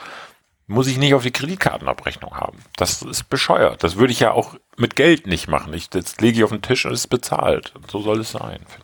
muss 0.66 0.86
ich 0.86 0.98
nicht 0.98 1.14
auf 1.14 1.22
die 1.22 1.30
Kreditkartenabrechnung 1.30 2.36
haben. 2.36 2.58
Das 2.76 3.02
ist 3.02 3.28
bescheuert. 3.28 3.82
Das 3.82 3.96
würde 3.96 4.12
ich 4.12 4.20
ja 4.20 4.32
auch 4.32 4.54
mit 4.76 4.96
Geld 4.96 5.26
nicht 5.26 5.48
machen. 5.48 5.74
Ich, 5.74 5.90
das 5.90 6.20
lege 6.20 6.38
ich 6.38 6.44
auf 6.44 6.50
den 6.50 6.62
Tisch 6.62 6.86
und 6.86 6.92
es 6.92 7.00
ist 7.00 7.08
bezahlt. 7.08 7.74
Und 7.74 7.90
so 7.90 8.00
soll 8.00 8.20
es 8.20 8.32
sein, 8.32 8.60
finde 8.66 8.83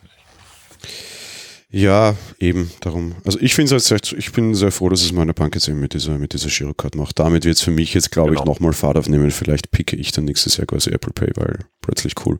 Ja, 1.71 2.15
eben, 2.37 2.69
darum. 2.81 3.15
Also 3.23 3.39
ich 3.39 3.55
finde 3.55 3.75
es 3.75 3.89
halt, 3.91 4.11
ich 4.11 4.31
bin 4.33 4.53
sehr 4.53 4.71
froh, 4.71 4.89
dass 4.89 5.01
es 5.01 5.13
meine 5.13 5.33
Bank 5.33 5.55
jetzt 5.55 5.69
eben 5.69 5.79
mit 5.79 5.93
dieser, 5.93 6.17
mit 6.17 6.33
dieser 6.33 6.49
Girocard 6.49 6.95
macht. 6.95 7.17
Damit 7.17 7.45
wird 7.45 7.55
es 7.55 7.61
für 7.61 7.71
mich 7.71 7.93
jetzt, 7.93 8.11
glaube 8.11 8.31
genau. 8.31 8.41
ich, 8.41 8.45
nochmal 8.45 8.73
Fahrt 8.73 8.97
aufnehmen. 8.97 9.31
Vielleicht 9.31 9.71
picke 9.71 9.95
ich 9.95 10.11
dann 10.11 10.25
nächstes 10.25 10.57
Jahr 10.57 10.67
quasi 10.67 10.91
Apple 10.91 11.13
Pay, 11.13 11.31
weil 11.35 11.59
plötzlich 11.79 12.13
cool. 12.25 12.39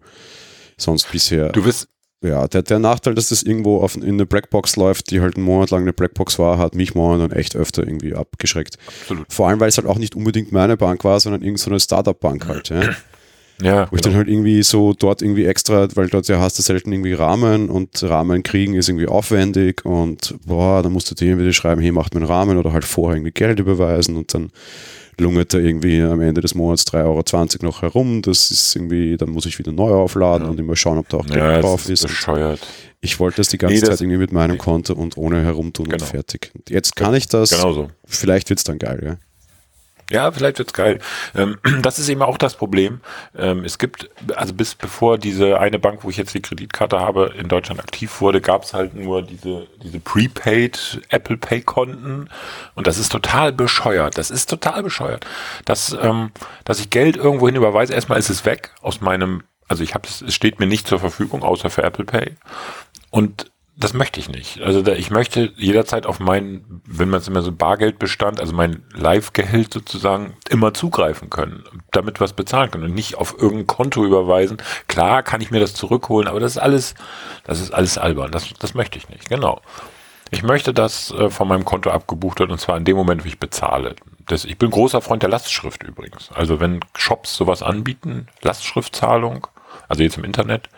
Sonst 0.78 1.10
bisher. 1.12 1.50
Du 1.50 1.64
wirst, 1.64 1.88
ja, 2.22 2.46
der, 2.48 2.62
der 2.64 2.80
Nachteil, 2.80 3.16
dass 3.16 3.30
das 3.30 3.42
irgendwo 3.42 3.82
auf, 3.82 3.96
in 3.96 4.04
eine 4.04 4.26
Blackbox 4.26 4.76
läuft, 4.76 5.12
die 5.12 5.22
halt 5.22 5.38
einen 5.38 5.46
Monat 5.46 5.72
lang 5.72 5.84
eine 5.84 5.94
Blackbox 5.94 6.38
war, 6.38 6.58
hat 6.58 6.76
mich 6.76 6.94
momentan 6.94 7.32
echt 7.32 7.56
öfter 7.56 7.84
irgendwie 7.84 8.14
abgeschreckt. 8.14 8.78
Absolut. 9.02 9.32
Vor 9.32 9.48
allem, 9.48 9.62
weil 9.62 9.70
es 9.70 9.78
halt 9.78 9.88
auch 9.88 9.98
nicht 9.98 10.16
unbedingt 10.16 10.52
meine 10.52 10.76
Bank 10.76 11.06
war, 11.06 11.20
sondern 11.22 11.42
irgendeine 11.42 11.80
so 11.80 11.84
Startup-Bank 11.84 12.48
halt. 12.48 12.70
Ja. 12.70 12.82
Ja, 13.62 13.88
Wo 13.92 13.96
ich 13.96 14.02
dann 14.02 14.14
genau. 14.14 14.20
halt 14.20 14.28
irgendwie 14.28 14.64
so 14.64 14.94
dort 14.94 15.22
irgendwie 15.22 15.46
extra, 15.46 15.88
weil 15.96 16.08
dort 16.08 16.28
ja 16.28 16.40
hast 16.40 16.58
du 16.58 16.64
selten 16.64 16.92
irgendwie 16.92 17.14
Rahmen 17.14 17.70
und 17.70 18.02
Rahmen 18.04 18.44
kriegen 18.44 18.74
ist 18.74 18.90
irgendwie 18.90 19.08
aufwendig 19.08 19.86
und 19.86 20.36
boah, 20.46 20.82
dann 20.82 20.92
musst 20.92 21.12
du 21.12 21.16
dir 21.16 21.38
wieder 21.38 21.54
schreiben, 21.54 21.82
hey, 21.82 21.92
macht 21.92 22.14
mir 22.14 22.22
einen 22.22 22.30
Rahmen 22.30 22.58
oder 22.58 22.74
halt 22.74 22.86
vorher 22.86 23.18
irgendwie 23.18 23.32
Geld 23.32 23.60
überweisen 23.60 24.16
und 24.16 24.34
dann 24.34 24.52
lungert 25.22 25.54
er 25.54 25.62
irgendwie 25.62 26.02
am 26.02 26.22
Ende 26.22 26.42
des 26.42 26.56
Monats 26.56 26.84
3,20 26.88 27.04
Euro 27.06 27.66
noch 27.66 27.82
herum. 27.82 28.22
Das 28.22 28.52
ist 28.52 28.76
irgendwie, 28.76 29.18
dann 29.18 29.30
muss 29.30 29.46
ich 29.46 29.58
wieder 29.60 29.72
neu 29.72 29.92
aufladen 29.92 30.46
ja. 30.46 30.52
und 30.52 30.60
immer 30.60 30.76
schauen, 30.76 30.98
ob 30.98 31.08
da 31.10 31.18
auch 31.18 31.26
Geld 31.26 31.38
ja, 31.38 31.62
drauf 31.62 31.88
ist. 31.88 32.02
Bescheuert. 32.02 32.60
Ich 33.00 33.20
wollte 33.20 33.38
das 33.38 33.50
die 33.50 33.58
ganze 33.58 33.76
nee, 33.76 33.82
das 33.82 33.90
Zeit 33.90 34.02
irgendwie 34.02 34.18
mit 34.18 34.32
meinem 34.32 34.58
Konto 34.58 34.94
und 34.94 35.18
ohne 35.18 35.44
herumtun 35.44 35.86
genau. 35.90 36.04
und 36.04 36.10
fertig. 36.10 36.52
Jetzt 36.70 36.96
kann 36.96 37.14
ich 37.14 37.28
das. 37.28 37.50
Genauso. 37.50 37.90
Vielleicht 38.06 38.50
wird 38.50 38.60
es 38.60 38.64
dann 38.64 38.80
geil, 38.80 39.02
ja. 39.04 39.18
Ja, 40.12 40.30
vielleicht 40.30 40.60
wird's 40.60 40.74
geil. 40.74 41.00
Ähm, 41.36 41.58
das 41.82 41.98
ist 41.98 42.10
eben 42.10 42.22
auch 42.22 42.38
das 42.38 42.56
Problem. 42.56 43.00
Ähm, 43.38 43.64
es 43.64 43.78
gibt, 43.78 44.10
also 44.36 44.54
bis 44.54 44.76
bevor 44.76 45.18
diese 45.18 45.60
eine 45.60 45.80
Bank, 45.80 46.04
wo 46.04 46.10
ich 46.10 46.18
jetzt 46.18 46.34
die 46.34 46.42
Kreditkarte 46.42 47.00
habe, 47.00 47.34
in 47.38 47.48
Deutschland 47.48 47.80
aktiv 47.80 48.20
wurde, 48.20 48.42
gab's 48.42 48.74
halt 48.74 48.94
nur 48.94 49.22
diese, 49.22 49.68
diese 49.82 50.00
Prepaid 50.02 51.02
Apple 51.10 51.38
Pay 51.38 51.62
Konten. 51.62 52.30
Und 52.76 52.88
das 52.88 52.98
ist 52.98 53.12
total 53.12 53.54
bescheuert. 53.54 54.18
Das 54.18 54.32
ist 54.32 54.50
total 54.50 54.84
bescheuert. 54.84 55.26
Dass, 55.64 55.96
ähm, 56.02 56.32
dass 56.66 56.82
ich 56.82 56.90
Geld 56.90 57.16
irgendwo 57.16 57.48
hin 57.48 57.56
überweise, 57.56 57.94
erstmal 57.94 58.20
ist 58.20 58.30
es 58.30 58.44
weg 58.44 58.72
aus 58.82 59.00
meinem, 59.00 59.44
also 59.70 59.82
ich 59.82 59.94
habe 59.94 60.08
es 60.08 60.34
steht 60.34 60.60
mir 60.60 60.68
nicht 60.68 60.88
zur 60.88 61.00
Verfügung, 61.00 61.42
außer 61.42 61.70
für 61.70 61.84
Apple 61.84 62.06
Pay. 62.06 62.36
Und 63.12 63.50
das 63.84 63.94
möchte 63.94 64.20
ich 64.20 64.30
nicht. 64.30 64.62
Also 64.62 64.82
da, 64.82 64.94
ich 64.94 65.12
möchte 65.12 65.52
jederzeit 65.58 66.06
auf 66.06 66.20
mein, 66.20 66.82
wenn 66.86 67.10
man 67.10 67.20
es 67.20 67.28
immer 67.28 67.42
so 67.42 67.52
Bargeldbestand, 67.52 68.40
also 68.40 68.54
mein 68.54 68.84
Live-Gehalt 68.94 69.74
sozusagen, 69.74 70.38
immer 70.50 70.74
zugreifen 70.74 71.30
können, 71.30 71.64
damit 71.92 72.20
was 72.20 72.34
bezahlen 72.34 72.72
können 72.72 72.86
und 72.86 72.94
nicht 72.94 73.16
auf 73.16 73.36
irgendein 73.38 73.68
Konto 73.68 74.06
überweisen. 74.06 74.58
Klar 74.88 75.24
kann 75.24 75.42
ich 75.42 75.52
mir 75.52 75.60
das 75.60 75.74
zurückholen, 75.74 76.28
aber 76.28 76.40
das 76.40 76.54
ist 76.54 76.58
alles, 76.58 76.96
das 77.44 77.60
ist 77.60 77.74
alles 77.74 77.98
albern. 77.98 78.32
Das, 78.32 78.50
das 78.60 78.74
möchte 78.74 78.98
ich 78.98 79.10
nicht. 79.10 79.30
Genau. 79.30 79.62
Ich 80.30 80.44
möchte, 80.44 80.74
dass 80.74 81.12
äh, 81.12 81.30
von 81.30 81.48
meinem 81.48 81.66
Konto 81.66 81.90
abgebucht 81.90 82.40
wird 82.40 82.52
und 82.52 82.60
zwar 82.60 82.78
in 82.78 82.86
dem 82.86 82.96
Moment, 82.96 83.26
wie 83.26 83.30
ich 83.30 83.40
bezahle. 83.40 83.96
Das, 84.28 84.46
ich 84.46 84.58
bin 84.58 84.72
großer 84.72 85.02
Freund 85.02 85.24
der 85.24 85.30
Lastschrift 85.30 85.84
übrigens. 85.84 86.30
Also 86.34 86.60
wenn 86.60 86.80
Shops 86.96 87.36
sowas 87.36 87.62
anbieten, 87.62 88.28
Lastschriftzahlung, 88.42 89.48
also 89.90 90.04
jetzt 90.04 90.18
im 90.18 90.24
Internet, 90.24 90.70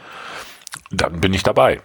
dann 0.89 1.22
bin 1.22 1.33
ich 1.33 1.43
dabei. 1.43 1.81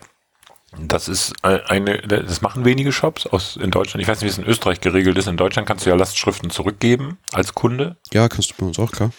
Das 0.77 1.09
ist 1.09 1.35
eine, 1.43 1.99
das 2.03 2.43
machen 2.43 2.65
wenige 2.65 2.93
Shops 2.93 3.27
aus 3.27 3.57
in 3.57 3.71
Deutschland. 3.71 4.03
Ich 4.03 4.09
weiß 4.09 4.21
nicht, 4.21 4.27
wie 4.27 4.33
es 4.33 4.39
in 4.39 4.45
Österreich 4.45 4.81
geregelt 4.81 5.17
ist. 5.17 5.27
In 5.27 5.39
Deutschland 5.39 5.67
kannst 5.67 5.87
du 5.87 5.91
ja 5.91 5.97
Lastschriften 5.97 6.51
zurückgeben 6.51 7.19
als 7.33 7.55
Kunde. 7.55 7.97
Ja, 8.13 8.29
kannst 8.29 8.51
du 8.51 8.55
bei 8.59 8.67
uns 8.67 8.79
auch, 8.79 8.93
klar. 8.93 9.11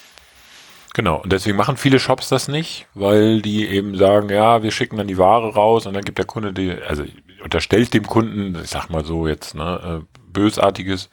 Genau. 0.93 1.21
Und 1.21 1.31
deswegen 1.31 1.57
machen 1.57 1.77
viele 1.77 1.99
Shops 1.99 2.29
das 2.29 2.47
nicht, 2.47 2.87
weil 2.93 3.41
die 3.41 3.67
eben 3.67 3.95
sagen, 3.95 4.29
ja, 4.29 4.61
wir 4.61 4.71
schicken 4.71 4.97
dann 4.97 5.07
die 5.07 5.17
Ware 5.17 5.53
raus 5.53 5.87
und 5.87 5.93
dann 5.93 6.03
gibt 6.03 6.17
der 6.19 6.25
Kunde 6.25 6.53
die, 6.53 6.71
also 6.71 7.03
unterstellt 7.43 7.93
dem 7.93 8.05
Kunden, 8.05 8.57
ich 8.61 8.69
sag 8.69 8.89
mal 8.89 9.03
so 9.03 9.27
jetzt, 9.27 9.55
ne, 9.55 10.03
äh, 10.03 10.19
bösartiges. 10.31 11.09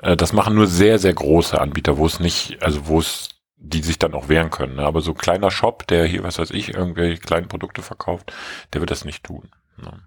Äh, 0.00 0.16
das 0.16 0.32
machen 0.32 0.54
nur 0.54 0.66
sehr, 0.66 0.98
sehr 0.98 1.14
große 1.14 1.60
Anbieter, 1.60 1.98
wo 1.98 2.06
es 2.06 2.20
nicht, 2.20 2.62
also 2.62 2.86
wo 2.86 3.00
es 3.00 3.30
die 3.58 3.82
sich 3.82 3.98
dann 3.98 4.14
auch 4.14 4.28
wehren 4.28 4.50
können. 4.50 4.76
Ne? 4.76 4.84
Aber 4.84 5.00
so 5.00 5.12
ein 5.12 5.18
kleiner 5.18 5.50
Shop, 5.50 5.86
der 5.86 6.06
hier, 6.06 6.22
was 6.22 6.38
weiß 6.38 6.50
ich, 6.50 6.74
irgendwelche 6.74 7.20
kleinen 7.20 7.48
Produkte 7.48 7.82
verkauft, 7.82 8.32
der 8.72 8.80
wird 8.80 8.90
das 8.90 9.04
nicht 9.04 9.24
tun. 9.24 9.50
Ne? 9.78 10.02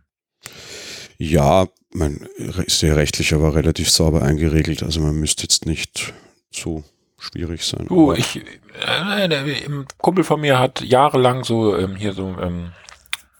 Ja, 1.18 1.68
man 1.92 2.28
ist 2.38 2.82
ja 2.82 2.94
rechtlich 2.94 3.34
aber 3.34 3.56
relativ 3.56 3.90
sauber 3.90 4.22
eingeregelt. 4.22 4.84
Also 4.84 5.02
man 5.02 5.16
müsste 5.16 5.44
jetzt 5.44 5.66
nicht 5.66 6.14
so 6.52 6.84
schwierig 7.18 7.66
sein. 7.66 7.88
Du, 7.88 8.14
ich, 8.14 8.38
äh, 8.38 9.28
der, 9.28 9.42
ein 9.42 9.86
Kumpel 9.98 10.24
von 10.24 10.40
mir 10.40 10.60
hat 10.60 10.82
jahrelang 10.82 11.44
so 11.44 11.76
ähm, 11.76 11.96
hier 11.96 12.14
so 12.14 12.36
ähm, 12.42 12.72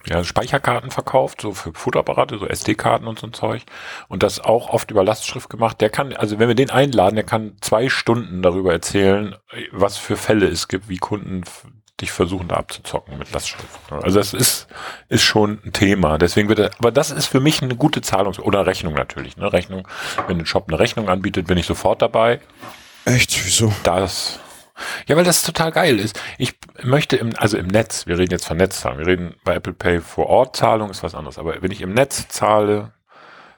ja, 0.06 0.24
Speicherkarten 0.24 0.92
verkauft, 0.92 1.42
so 1.42 1.54
für 1.54 1.74
Fotoapparate, 1.74 2.38
so 2.38 2.48
SD-Karten 2.48 3.08
und 3.08 3.20
so 3.20 3.28
ein 3.28 3.34
Zeug. 3.34 3.64
Und 4.08 4.24
das 4.24 4.40
auch 4.40 4.70
oft 4.70 4.92
über 4.92 5.04
Lastschrift 5.04 5.50
gemacht. 5.50 5.82
Der 5.82 5.90
kann, 5.90 6.14
also 6.14 6.40
wenn 6.40 6.48
wir 6.48 6.56
den 6.56 6.70
einladen, 6.70 7.16
der 7.16 7.26
kann 7.26 7.56
zwei 7.62 7.90
Stunden 7.90 8.42
darüber 8.42 8.72
erzählen, 8.72 9.36
was 9.72 9.98
für 9.98 10.18
Fälle 10.18 10.48
es 10.48 10.68
gibt, 10.68 10.90
wie 10.90 10.98
Kunden 10.98 11.44
dich 12.02 12.12
versuchen 12.12 12.48
da 12.48 12.56
abzuzocken 12.56 13.18
mit 13.18 13.32
Lastschrift. 13.32 13.68
Also 13.90 14.18
das 14.18 14.34
ist, 14.34 14.68
ist 15.08 15.24
schon 15.24 15.60
ein 15.66 15.74
Thema. 15.74 16.18
Deswegen 16.18 16.50
wird 16.50 16.60
er, 16.60 16.72
aber 16.80 16.92
das 16.92 17.12
ist 17.12 17.28
für 17.28 17.40
mich 17.40 17.62
eine 17.62 17.76
gute 17.76 18.02
Zahlung 18.02 18.36
oder 18.38 18.66
Rechnung 18.66 18.94
natürlich. 18.94 19.38
Ne? 19.38 19.52
Rechnung, 19.52 19.88
wenn 20.28 20.40
ein 20.40 20.46
Shop 20.46 20.66
eine 20.68 20.80
Rechnung 20.80 21.10
anbietet, 21.10 21.48
bin 21.48 21.58
ich 21.58 21.66
sofort 21.66 22.02
dabei. 22.02 22.40
Echt? 23.06 23.46
Wieso? 23.46 23.74
Das, 23.84 24.40
ja, 25.08 25.16
weil 25.16 25.24
das 25.24 25.44
total 25.44 25.72
geil 25.72 26.00
ist. 26.00 26.20
Ich 26.38 26.56
möchte 26.84 27.16
im, 27.18 27.36
also 27.38 27.58
im 27.58 27.68
Netz, 27.68 28.08
wir 28.08 28.18
reden 28.18 28.32
jetzt 28.32 28.46
von 28.46 28.58
Netzzahlung, 28.58 29.00
wir 29.00 29.08
reden 29.08 29.36
bei 29.44 29.56
Apple 29.56 29.74
Pay 29.74 30.02
vor 30.02 30.28
Ort 30.28 30.56
Zahlung 30.56 30.90
ist 30.90 31.04
was 31.04 31.16
anderes, 31.16 31.38
aber 31.38 31.62
wenn 31.62 31.72
ich 31.72 31.82
im 31.82 31.94
Netz 31.94 32.28
zahle, 32.28 32.94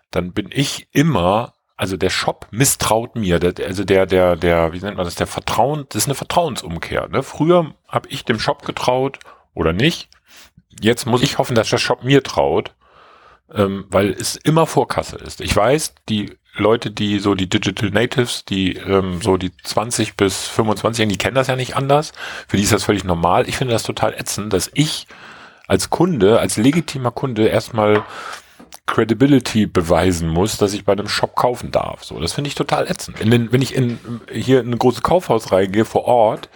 dann 0.10 0.34
bin 0.34 0.50
ich 0.52 0.88
immer 0.92 1.54
also 1.82 1.98
der 1.98 2.12
Shop 2.12 2.46
misstraut 2.52 3.16
mir. 3.16 3.40
Also 3.66 3.84
der, 3.84 4.06
der, 4.06 4.36
der, 4.36 4.72
wie 4.72 4.80
nennt 4.80 4.98
man 4.98 5.06
das, 5.06 5.16
der 5.16 5.26
Vertrauen, 5.26 5.88
das 5.90 6.04
ist 6.04 6.08
eine 6.08 6.14
Vertrauensumkehr. 6.14 7.08
Ne? 7.08 7.24
Früher 7.24 7.74
habe 7.92 8.10
ich 8.10 8.26
dem 8.26 8.40
Shop 8.40 8.66
getraut 8.66 9.20
oder 9.54 9.74
nicht. 9.74 10.10
Jetzt 10.80 11.06
muss 11.06 11.22
ich 11.22 11.38
hoffen, 11.38 11.56
dass 11.56 11.70
der 11.70 11.78
Shop 11.78 12.04
mir 12.04 12.24
traut, 12.24 12.74
ähm, 13.54 13.86
weil 13.90 14.12
es 14.12 14.38
immer 14.38 14.66
Vorkasse 14.66 15.18
ist. 15.18 15.42
Ich 15.42 15.56
weiß, 15.56 15.94
die 16.10 16.38
Leute, 16.56 16.92
die 16.92 17.20
so 17.20 17.36
die 17.36 17.50
Digital 17.50 17.90
Natives, 17.90 18.46
die 18.46 18.76
ähm, 18.76 19.22
so 19.22 19.38
die 19.38 19.52
20 19.64 20.16
bis 20.16 20.48
25, 20.48 21.08
die 21.08 21.18
kennen 21.18 21.36
das 21.36 21.48
ja 21.48 21.56
nicht 21.56 21.76
anders. 21.76 22.12
Für 22.48 22.58
die 22.58 22.64
ist 22.64 22.74
das 22.74 22.84
völlig 22.84 23.04
normal. 23.04 23.48
Ich 23.48 23.58
finde 23.58 23.74
das 23.74 23.84
total 23.84 24.14
ätzend, 24.14 24.52
dass 24.54 24.70
ich 24.74 25.08
als 25.68 25.90
Kunde, 25.90 26.40
als 26.40 26.58
legitimer 26.58 27.12
Kunde 27.12 27.48
erstmal 27.48 28.04
Credibility 28.86 29.68
beweisen 29.68 30.28
muss, 30.28 30.58
dass 30.58 30.74
ich 30.74 30.84
bei 30.84 30.92
einem 30.92 31.08
Shop 31.08 31.36
kaufen 31.36 31.72
darf. 31.72 32.04
So, 32.04 32.20
das 32.20 32.34
finde 32.34 32.50
ich 32.50 32.56
total 32.56 32.90
ätzend. 32.90 33.20
Den, 33.20 33.52
wenn 33.52 33.62
ich 33.62 33.74
in, 33.74 34.00
hier 34.32 34.60
in 34.60 34.72
ein 34.72 34.80
großes 34.80 35.02
Kaufhaus 35.02 35.54
reingehe 35.54 35.86
vor 35.86 36.06
Ort, 36.06 36.50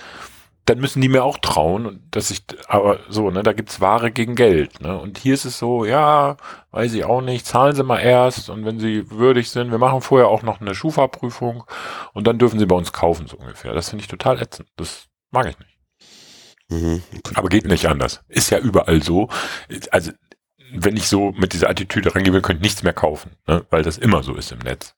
dann 0.66 0.80
müssen 0.80 1.00
die 1.02 1.10
mir 1.10 1.24
auch 1.24 1.38
trauen, 1.38 2.04
dass 2.10 2.32
ich, 2.32 2.44
aber 2.68 3.00
so, 3.08 3.30
ne, 3.30 3.44
da 3.44 3.54
gibt's 3.54 3.82
Ware 3.82 4.12
gegen 4.12 4.36
Geld, 4.36 4.82
ne? 4.82 4.98
Und 4.98 5.20
hier 5.20 5.36
ist 5.36 5.46
es 5.46 5.60
so, 5.60 5.86
ja, 5.86 6.38
weiß 6.72 6.94
ich 6.94 7.06
auch 7.06 7.22
nicht, 7.22 7.46
zahlen 7.46 7.76
Sie 7.76 7.84
mal 7.84 8.00
erst 8.00 8.50
und 8.50 8.66
wenn 8.66 8.80
Sie 8.80 9.12
würdig 9.12 9.52
sind, 9.52 9.70
wir 9.70 9.78
machen 9.78 10.02
vorher 10.02 10.28
auch 10.28 10.42
noch 10.42 10.62
eine 10.62 10.74
Schufa-Prüfung 10.74 11.66
und 12.14 12.26
dann 12.26 12.40
dürfen 12.40 12.58
Sie 12.58 12.66
bei 12.66 12.76
uns 12.76 12.94
kaufen, 12.94 13.28
so 13.28 13.38
ungefähr. 13.38 13.74
Das 13.74 13.90
finde 13.90 14.02
ich 14.02 14.08
total 14.08 14.42
ätzend. 14.42 14.68
Das 14.76 15.06
mag 15.30 15.48
ich 15.48 15.60
nicht. 15.60 15.78
Mhm, 16.70 17.04
Aber 17.36 17.50
geht 17.50 17.66
nicht 17.66 17.88
anders. 17.88 18.24
Ist 18.28 18.50
ja 18.50 18.58
überall 18.58 19.04
so. 19.04 19.30
Also, 19.92 20.12
wenn 20.74 20.98
ich 20.98 21.08
so 21.08 21.32
mit 21.34 21.54
dieser 21.54 21.70
Attitüde 21.70 22.16
rangehe, 22.16 22.42
könnte 22.42 22.58
ich 22.58 22.64
nichts 22.64 22.84
mehr 22.84 22.94
kaufen, 22.94 23.32
ne? 23.46 23.64
weil 23.70 23.84
das 23.84 24.00
immer 24.00 24.24
so 24.24 24.34
ist 24.34 24.52
im 24.52 24.60
Netz. 24.60 24.96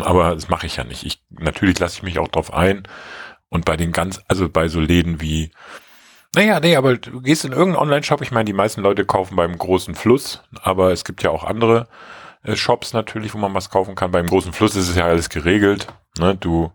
Aber 0.00 0.34
das 0.34 0.48
mache 0.48 0.66
ich 0.66 0.76
ja 0.76 0.84
nicht. 0.84 1.04
Ich, 1.04 1.22
natürlich 1.30 1.78
lasse 1.78 1.98
ich 1.98 2.02
mich 2.02 2.18
auch 2.18 2.28
drauf 2.28 2.52
ein, 2.52 2.86
und 3.54 3.64
bei 3.64 3.76
den 3.76 3.92
ganz, 3.92 4.20
also 4.26 4.48
bei 4.48 4.66
so 4.66 4.80
Läden 4.80 5.20
wie, 5.20 5.52
naja, 6.34 6.58
nee, 6.58 6.74
aber 6.74 6.96
du 6.96 7.20
gehst 7.20 7.44
in 7.44 7.52
irgendeinen 7.52 7.82
Online-Shop, 7.82 8.20
ich 8.20 8.32
meine, 8.32 8.46
die 8.46 8.52
meisten 8.52 8.80
Leute 8.80 9.04
kaufen 9.04 9.36
beim 9.36 9.56
großen 9.56 9.94
Fluss, 9.94 10.42
aber 10.60 10.90
es 10.90 11.04
gibt 11.04 11.22
ja 11.22 11.30
auch 11.30 11.44
andere 11.44 11.86
äh, 12.42 12.56
Shops 12.56 12.92
natürlich, 12.92 13.32
wo 13.32 13.38
man 13.38 13.54
was 13.54 13.70
kaufen 13.70 13.94
kann. 13.94 14.10
Beim 14.10 14.26
großen 14.26 14.52
Fluss 14.52 14.74
ist 14.74 14.88
es 14.88 14.96
ja 14.96 15.04
alles 15.06 15.28
geregelt. 15.28 15.86
Ne? 16.18 16.34
Du 16.34 16.72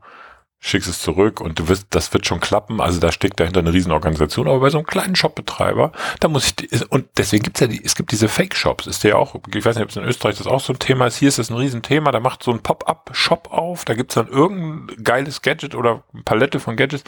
schickst 0.61 0.89
es 0.89 1.01
zurück 1.01 1.39
und 1.39 1.57
du 1.57 1.69
wirst, 1.69 1.87
das 1.91 2.11
wird 2.13 2.25
schon 2.25 2.41
klappen. 2.41 2.81
Also 2.81 2.99
da 2.99 3.11
steckt 3.11 3.39
dahinter 3.39 3.61
eine 3.61 3.71
Riesenorganisation. 3.71 4.47
Aber 4.47 4.59
bei 4.59 4.69
so 4.69 4.77
einem 4.77 4.87
kleinen 4.87 5.15
Shopbetreiber, 5.15 5.93
da 6.19 6.27
muss 6.27 6.53
ich, 6.59 6.91
und 6.91 7.07
deswegen 7.17 7.43
gibt's 7.43 7.61
ja 7.61 7.67
die, 7.67 7.83
es 7.83 7.95
gibt 7.95 8.11
diese 8.11 8.27
Fake-Shops, 8.27 8.85
ist 8.85 9.03
der 9.03 9.17
auch, 9.17 9.35
ich 9.53 9.65
weiß 9.65 9.75
nicht, 9.75 9.83
ob 9.83 9.89
es 9.89 9.95
in 9.95 10.03
Österreich 10.03 10.37
das 10.37 10.47
auch 10.47 10.59
so 10.59 10.73
ein 10.73 10.79
Thema 10.79 11.07
ist. 11.07 11.17
Hier 11.17 11.29
ist 11.29 11.39
das 11.39 11.49
ein 11.49 11.55
Riesenthema, 11.55 12.11
da 12.11 12.19
macht 12.19 12.43
so 12.43 12.51
ein 12.51 12.61
Pop-up-Shop 12.61 13.51
auf, 13.51 13.85
da 13.85 13.93
gibt's 13.93 14.15
dann 14.15 14.27
irgendein 14.27 15.03
geiles 15.03 15.41
Gadget 15.41 15.75
oder 15.75 16.03
Palette 16.25 16.59
von 16.59 16.75
Gadgets, 16.75 17.03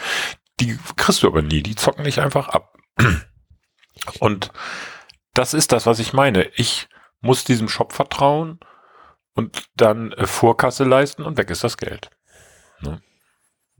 die 0.60 0.78
kriegst 0.96 1.22
du 1.22 1.26
aber 1.26 1.42
nie, 1.42 1.62
die 1.62 1.74
zocken 1.74 2.04
dich 2.04 2.20
einfach 2.20 2.48
ab. 2.48 2.74
Und 4.18 4.50
das 5.34 5.54
ist 5.54 5.72
das, 5.72 5.86
was 5.86 5.98
ich 5.98 6.12
meine. 6.12 6.44
Ich 6.56 6.88
muss 7.20 7.44
diesem 7.44 7.68
Shop 7.68 7.92
vertrauen 7.92 8.58
und 9.34 9.68
dann 9.76 10.12
äh, 10.12 10.26
Vorkasse 10.26 10.84
leisten 10.84 11.22
und 11.22 11.36
weg 11.38 11.50
ist 11.50 11.64
das 11.64 11.76
Geld. 11.76 12.10
Ne? 12.80 13.00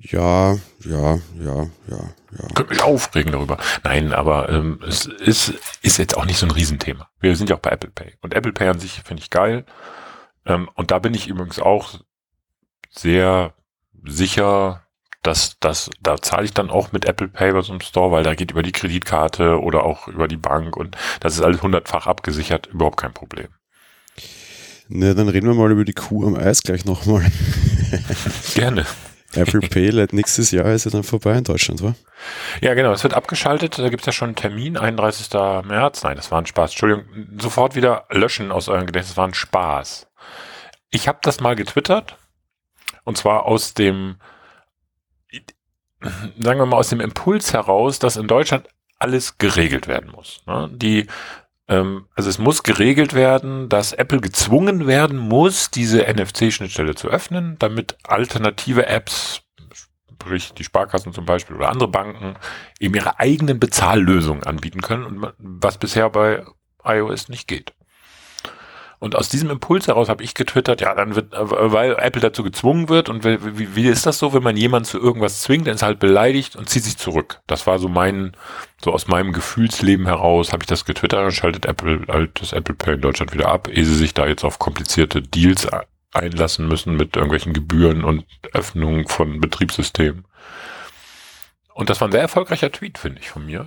Ja, 0.05 0.55
ja, 0.81 1.15
ja, 1.39 1.67
ja, 1.87 1.99
ja. 2.33 2.49
Könnte 2.55 2.71
mich 2.71 2.83
aufregen 2.83 3.33
darüber. 3.33 3.59
Nein, 3.85 4.13
aber 4.13 4.49
ähm, 4.49 4.81
es 4.87 5.07
ist, 5.07 5.55
ist 5.83 5.99
jetzt 5.99 6.17
auch 6.17 6.25
nicht 6.25 6.39
so 6.39 6.47
ein 6.47 6.51
Riesenthema. 6.51 7.09
Wir 7.21 7.37
sind 7.37 7.51
ja 7.51 7.57
auch 7.57 7.61
bei 7.61 7.71
Apple 7.71 7.91
Pay. 7.91 8.15
Und 8.21 8.35
Apple 8.35 8.53
Pay 8.53 8.69
an 8.69 8.81
sich 8.81 9.03
finde 9.05 9.23
ich 9.23 9.31
geil. 9.31 9.65
Ähm, 10.45 10.69
und 10.75 10.91
da 10.91 10.99
bin 10.99 11.15
ich 11.15 11.29
übrigens 11.29 11.61
auch 11.61 12.01
sehr 12.91 13.55
sicher, 14.05 14.83
dass 15.23 15.57
das, 15.61 15.89
da 16.03 16.21
zahle 16.21 16.45
ich 16.45 16.53
dann 16.53 16.71
auch 16.71 16.91
mit 16.91 17.05
Apple 17.05 17.29
Pay 17.29 17.53
bei 17.53 17.63
so 17.63 17.73
einem 17.73 17.81
Store, 17.81 18.11
weil 18.11 18.25
da 18.25 18.35
geht 18.35 18.51
über 18.51 18.65
die 18.65 18.73
Kreditkarte 18.73 19.61
oder 19.61 19.85
auch 19.85 20.09
über 20.09 20.27
die 20.27 20.37
Bank 20.37 20.77
und 20.77 20.97
das 21.21 21.35
ist 21.35 21.43
alles 21.43 21.63
hundertfach 21.63 22.09
abgesichert, 22.09 22.67
überhaupt 22.67 22.99
kein 22.99 23.15
Problem. 23.15 23.49
Na, 24.89 25.15
dann 25.15 25.29
reden 25.29 25.47
wir 25.47 25.55
mal 25.55 25.71
über 25.71 25.85
die 25.85 25.95
Kuh 25.95 26.27
am 26.27 26.35
Eis 26.35 26.63
gleich 26.63 26.85
nochmal. 26.85 27.25
Gerne. 28.55 28.85
Apple 29.35 29.61
Pay 29.69 30.07
nächstes 30.13 30.51
Jahr 30.51 30.67
ist 30.73 30.85
ja 30.85 30.91
dann 30.91 31.03
vorbei 31.03 31.37
in 31.37 31.45
Deutschland, 31.45 31.83
wa? 31.83 31.95
Ja, 32.61 32.75
genau. 32.75 32.93
Es 32.93 33.03
wird 33.03 33.15
abgeschaltet. 33.15 33.79
Da 33.79 33.89
gibt 33.89 34.03
es 34.03 34.07
ja 34.07 34.13
schon 34.13 34.29
einen 34.29 34.37
Termin, 34.37 34.77
31. 34.77 35.33
März. 35.65 36.03
Nein, 36.03 36.17
das 36.17 36.31
war 36.31 36.41
ein 36.41 36.47
Spaß. 36.47 36.73
Entschuldigung. 36.73 37.05
Sofort 37.39 37.75
wieder 37.75 38.07
löschen 38.11 38.53
aus 38.53 38.69
euren 38.69 38.87
Gedächtnis. 38.87 39.11
Das 39.11 39.17
war 39.17 39.29
ein 39.29 39.35
Spaß. 39.35 40.09
Ich 40.91 41.09
habe 41.09 41.19
das 41.23 41.41
mal 41.41 41.57
getwittert. 41.57 42.17
Und 43.05 43.17
zwar 43.17 43.47
aus 43.47 43.75
dem, 43.75 44.17
sagen 46.39 46.61
wir 46.61 46.67
mal, 46.67 46.77
aus 46.77 46.91
dem 46.91 47.01
Impuls 47.01 47.53
heraus, 47.53 47.99
dass 47.99 48.17
in 48.17 48.29
Deutschland 48.29 48.69
alles 48.99 49.39
geregelt 49.39 49.89
werden 49.89 50.13
muss. 50.13 50.43
Ne? 50.47 50.71
Die 50.73 51.07
ähm, 51.69 52.07
also 52.15 52.29
es 52.29 52.39
muss 52.39 52.63
geregelt 52.63 53.15
werden, 53.15 53.69
dass 53.69 53.93
Apple 53.93 54.21
gezwungen 54.21 54.87
werden 54.87 55.19
muss, 55.19 55.71
diese 55.71 56.03
NFC-Schnittstelle 56.03 56.95
zu 56.95 57.09
öffnen, 57.09 57.57
damit 57.59 57.97
alternative 58.03 58.87
Apps, 58.87 59.43
sprich 60.13 60.53
die 60.55 60.65
Sparkassen 60.65 61.13
zum 61.13 61.25
Beispiel 61.25 61.57
oder 61.57 61.69
andere 61.69 61.89
Banken, 61.89 62.35
eben 62.81 62.95
ihre 62.95 63.19
eigenen 63.19 63.61
Bezahllösungen 63.61 64.45
anbieten 64.45 64.81
können, 64.81 65.27
was 65.39 65.79
bisher 65.79 66.11
bei 66.11 66.45
iOS 66.85 67.29
nicht 67.29 67.49
geht. 67.49 67.73
Und 69.03 69.17
aus 69.17 69.29
diesem 69.29 69.51
Impuls 69.51 69.89
heraus 69.89 70.09
habe 70.09 70.23
ich 70.23 70.33
getwittert, 70.33 70.81
ja, 70.81 70.95
dann 70.95 71.17
wird, 71.17 71.33
weil 71.33 71.97
Apple 71.99 72.21
dazu 72.21 72.45
gezwungen 72.45 72.89
wird 72.89 73.09
und 73.09 73.25
wie, 73.25 73.75
wie 73.75 73.89
ist 73.89 74.07
das 74.07 74.21
so, 74.21 74.33
wenn 74.33 74.45
man 74.45 74.57
jemanden 74.57 74.85
zu 74.85 75.01
irgendwas 75.01 75.41
zwingt, 75.41 75.67
dann 75.67 75.75
ist 75.75 75.83
halt 75.83 75.99
beleidigt 75.99 76.55
und 76.55 76.69
zieht 76.69 76.85
sich 76.85 76.97
zurück. 76.97 77.41
Das 77.49 77.67
war 77.67 77.81
so 77.81 77.89
mein, 77.89 78.37
so 78.81 78.93
aus 78.93 79.09
meinem 79.09 79.33
Gefühlsleben 79.33 80.07
heraus 80.07 80.53
habe 80.53 80.63
ich 80.63 80.69
das 80.69 80.85
getwittert 80.85 81.25
und 81.25 81.33
schaltet 81.33 81.67
Apple 81.67 82.03
halt 82.07 82.41
das 82.41 82.53
Apple 82.53 82.77
Pay 82.77 82.95
in 82.95 83.01
Deutschland 83.01 83.33
wieder 83.33 83.49
ab, 83.49 83.67
ehe 83.67 83.85
sie 83.85 83.97
sich 83.97 84.15
da 84.15 84.25
jetzt 84.25 84.45
auf 84.45 84.61
komplizierte 84.61 85.21
Deals 85.21 85.67
einlassen 86.13 86.69
müssen 86.69 86.97
mit 86.97 87.17
irgendwelchen 87.17 87.55
Gebühren 87.55 88.05
und 88.05 88.25
Öffnungen 88.53 89.09
von 89.09 89.41
Betriebssystemen. 89.41 90.27
Und 91.75 91.91
das 91.91 92.01
war 92.01 92.07
ein 92.07 92.13
sehr 92.13 92.21
erfolgreicher 92.21 92.71
Tweet, 92.71 92.99
finde 92.99 93.19
ich, 93.21 93.31
von 93.31 93.45
mir. 93.45 93.67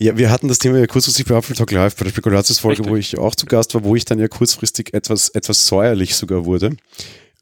Ja, 0.00 0.16
wir 0.16 0.30
hatten 0.30 0.46
das 0.46 0.58
Thema 0.58 0.78
ja 0.78 0.86
kurzfristig 0.86 1.26
bei 1.26 1.36
Apple 1.36 1.56
Talk 1.56 1.72
Live, 1.72 1.96
bei 1.96 2.04
der 2.04 2.10
Spekulatius-Folge, 2.10 2.86
wo 2.86 2.94
ich 2.94 3.18
auch 3.18 3.34
zu 3.34 3.46
Gast 3.46 3.74
war, 3.74 3.82
wo 3.82 3.96
ich 3.96 4.04
dann 4.04 4.20
ja 4.20 4.28
kurzfristig 4.28 4.94
etwas, 4.94 5.28
etwas 5.30 5.66
säuerlich 5.66 6.14
sogar 6.14 6.44
wurde. 6.44 6.76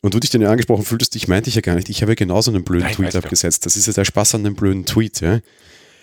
Und 0.01 0.15
du 0.15 0.21
dich 0.21 0.31
dann 0.31 0.41
ja 0.41 0.51
angesprochen 0.51 0.85
fühltest, 0.85 1.17
ich 1.17 1.29
meinte 1.29 1.51
ich 1.51 1.57
ja 1.57 1.61
gar 1.61 1.75
nicht. 1.75 1.91
Ich 1.91 2.01
habe 2.01 2.13
ja 2.13 2.17
genauso 2.17 2.51
einen 2.51 2.65
blöden 2.65 2.87
Nein, 2.87 2.95
Tweet 2.95 3.17
abgesetzt. 3.17 3.67
Das 3.67 3.77
ist 3.77 3.87
ja 3.87 3.93
der 3.93 4.07
Spaß 4.07 4.37
an 4.37 4.45
dem 4.45 4.55
blöden 4.55 4.87
Tweet, 4.87 5.21
ja. 5.21 5.41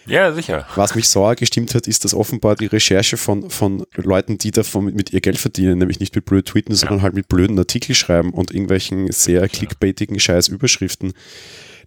Ja, 0.06 0.34
sicher. 0.34 0.68
Was 0.76 0.96
mich 0.96 1.08
sauer 1.08 1.36
gestimmt 1.36 1.74
hat, 1.74 1.88
ist, 1.88 2.04
dass 2.04 2.14
offenbar 2.14 2.56
die 2.56 2.66
Recherche 2.66 3.18
von, 3.18 3.50
von 3.50 3.86
Leuten, 3.96 4.38
die 4.38 4.52
davon 4.52 4.86
mit, 4.86 4.96
mit 4.96 5.14
ihr 5.14 5.22
Geld 5.22 5.38
verdienen, 5.38 5.78
nämlich 5.78 6.00
nicht 6.00 6.14
mit 6.14 6.26
blöd 6.26 6.46
tweeten, 6.46 6.76
sondern 6.76 6.98
ja. 7.00 7.04
halt 7.04 7.14
mit 7.14 7.30
blöden 7.30 7.58
Artikel 7.58 7.96
schreiben 7.96 8.32
und 8.32 8.52
irgendwelchen 8.52 9.12
sehr 9.12 9.48
clickbaitigen 9.48 10.20
Scheiß-Überschriften, 10.20 11.14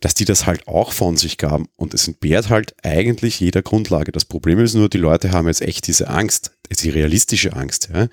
dass 0.00 0.14
die 0.14 0.24
das 0.24 0.46
halt 0.46 0.66
auch 0.68 0.92
von 0.92 1.16
sich 1.16 1.38
gaben. 1.38 1.68
Und 1.76 1.94
es 1.94 2.06
entbehrt 2.08 2.50
halt 2.50 2.74
eigentlich 2.82 3.40
jeder 3.40 3.62
Grundlage. 3.62 4.12
Das 4.12 4.24
Problem 4.24 4.58
ist 4.60 4.74
nur, 4.74 4.88
die 4.88 4.98
Leute 4.98 5.32
haben 5.32 5.46
jetzt 5.46 5.62
echt 5.62 5.86
diese 5.86 6.08
Angst, 6.08 6.52
die 6.70 6.90
realistische 6.90 7.54
Angst. 7.54 7.90
Ja? 7.92 8.08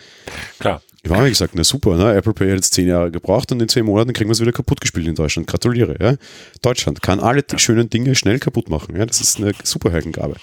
Klar. 0.60 0.82
Ich 1.06 1.12
habe 1.12 1.28
gesagt, 1.28 1.54
na 1.54 1.66
super, 1.66 1.98
ne? 1.98 2.16
Apple 2.16 2.34
Pay 2.34 2.48
hat 2.48 2.56
jetzt 2.56 2.74
zehn 2.74 2.88
Jahre 2.88 3.12
gebraucht 3.12 3.52
und 3.52 3.62
in 3.62 3.68
zehn 3.68 3.84
Monaten 3.84 4.14
kriegen 4.14 4.30
wir 4.30 4.34
es 4.34 4.40
wieder 4.40 4.54
kaputt 4.54 4.80
gespielt 4.80 5.06
in 5.06 5.16
Deutschland. 5.16 5.48
Gratuliere. 5.48 5.98
Ja? 6.00 6.16
Deutschland 6.62 7.02
kann 7.02 7.20
alle 7.20 7.44
ja. 7.52 7.60
schönen 7.60 7.90
Dinge 7.90 8.16
schnell 8.16 8.40
kaputt 8.40 8.70
machen. 8.70 8.96
Ja? 8.96 9.06
Das 9.06 9.20
ist 9.20 9.38
eine 9.38 9.52
Superheldengabe. 9.64 10.36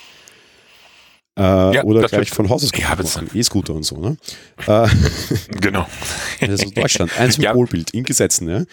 Äh, 1.39 1.43
ja, 1.43 1.85
oder 1.85 2.07
gleich 2.07 2.31
von 2.31 2.51
Haus 2.51 2.63
aus 2.63 2.73
ja. 2.77 3.23
E-Scooter 3.33 3.73
und 3.73 3.85
so. 3.85 3.97
Ne? 3.97 4.17
Äh, 4.67 4.89
genau. 5.61 5.87
Also 6.41 6.69
Deutschland, 6.71 7.19
ein 7.19 7.31
Symbolbild 7.31 7.93
in 7.93 8.05
Gesetzen. 8.05 8.49
Ja? 8.49 8.65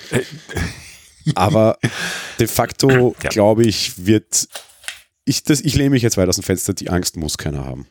Aber 1.36 1.78
de 2.40 2.48
facto, 2.48 3.16
ja. 3.24 3.30
glaube 3.30 3.64
ich, 3.64 4.06
wird, 4.06 4.48
ich, 5.26 5.44
das, 5.44 5.62
ich 5.62 5.76
lehne 5.76 5.92
mich 5.92 6.04
jetzt 6.04 6.18
weit 6.18 6.30
aus 6.30 6.36
dem 6.36 6.44
Fenster, 6.44 6.74
die 6.74 6.90
Angst 6.90 7.18
muss 7.18 7.38
keiner 7.38 7.66
haben. 7.66 7.88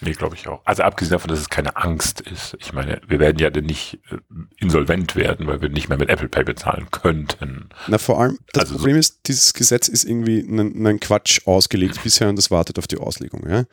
Nee, 0.00 0.12
glaube 0.12 0.36
ich 0.36 0.46
auch. 0.46 0.60
Also 0.64 0.82
abgesehen 0.82 1.12
davon, 1.12 1.28
dass 1.28 1.38
es 1.38 1.48
keine 1.48 1.76
Angst 1.76 2.20
ist. 2.20 2.54
Ich 2.60 2.72
meine, 2.72 3.00
wir 3.08 3.18
werden 3.18 3.38
ja 3.38 3.48
nicht 3.50 3.98
äh, 4.10 4.18
insolvent 4.58 5.16
werden, 5.16 5.46
weil 5.46 5.62
wir 5.62 5.70
nicht 5.70 5.88
mehr 5.88 5.96
mit 5.96 6.10
Apple 6.10 6.28
Pay 6.28 6.44
bezahlen 6.44 6.88
könnten. 6.90 7.70
Na, 7.86 7.96
vor 7.96 8.20
allem, 8.20 8.38
das 8.52 8.64
also 8.64 8.74
Problem 8.74 8.96
so 8.96 9.00
ist, 9.00 9.20
dieses 9.26 9.54
Gesetz 9.54 9.88
ist 9.88 10.04
irgendwie 10.04 10.40
ein, 10.40 10.86
ein 10.86 11.00
Quatsch 11.00 11.40
ausgelegt 11.46 12.02
bisher 12.02 12.28
und 12.28 12.36
das 12.36 12.50
wartet 12.50 12.78
auf 12.78 12.86
die 12.86 12.98
Auslegung. 12.98 13.48
Ja? 13.48 13.64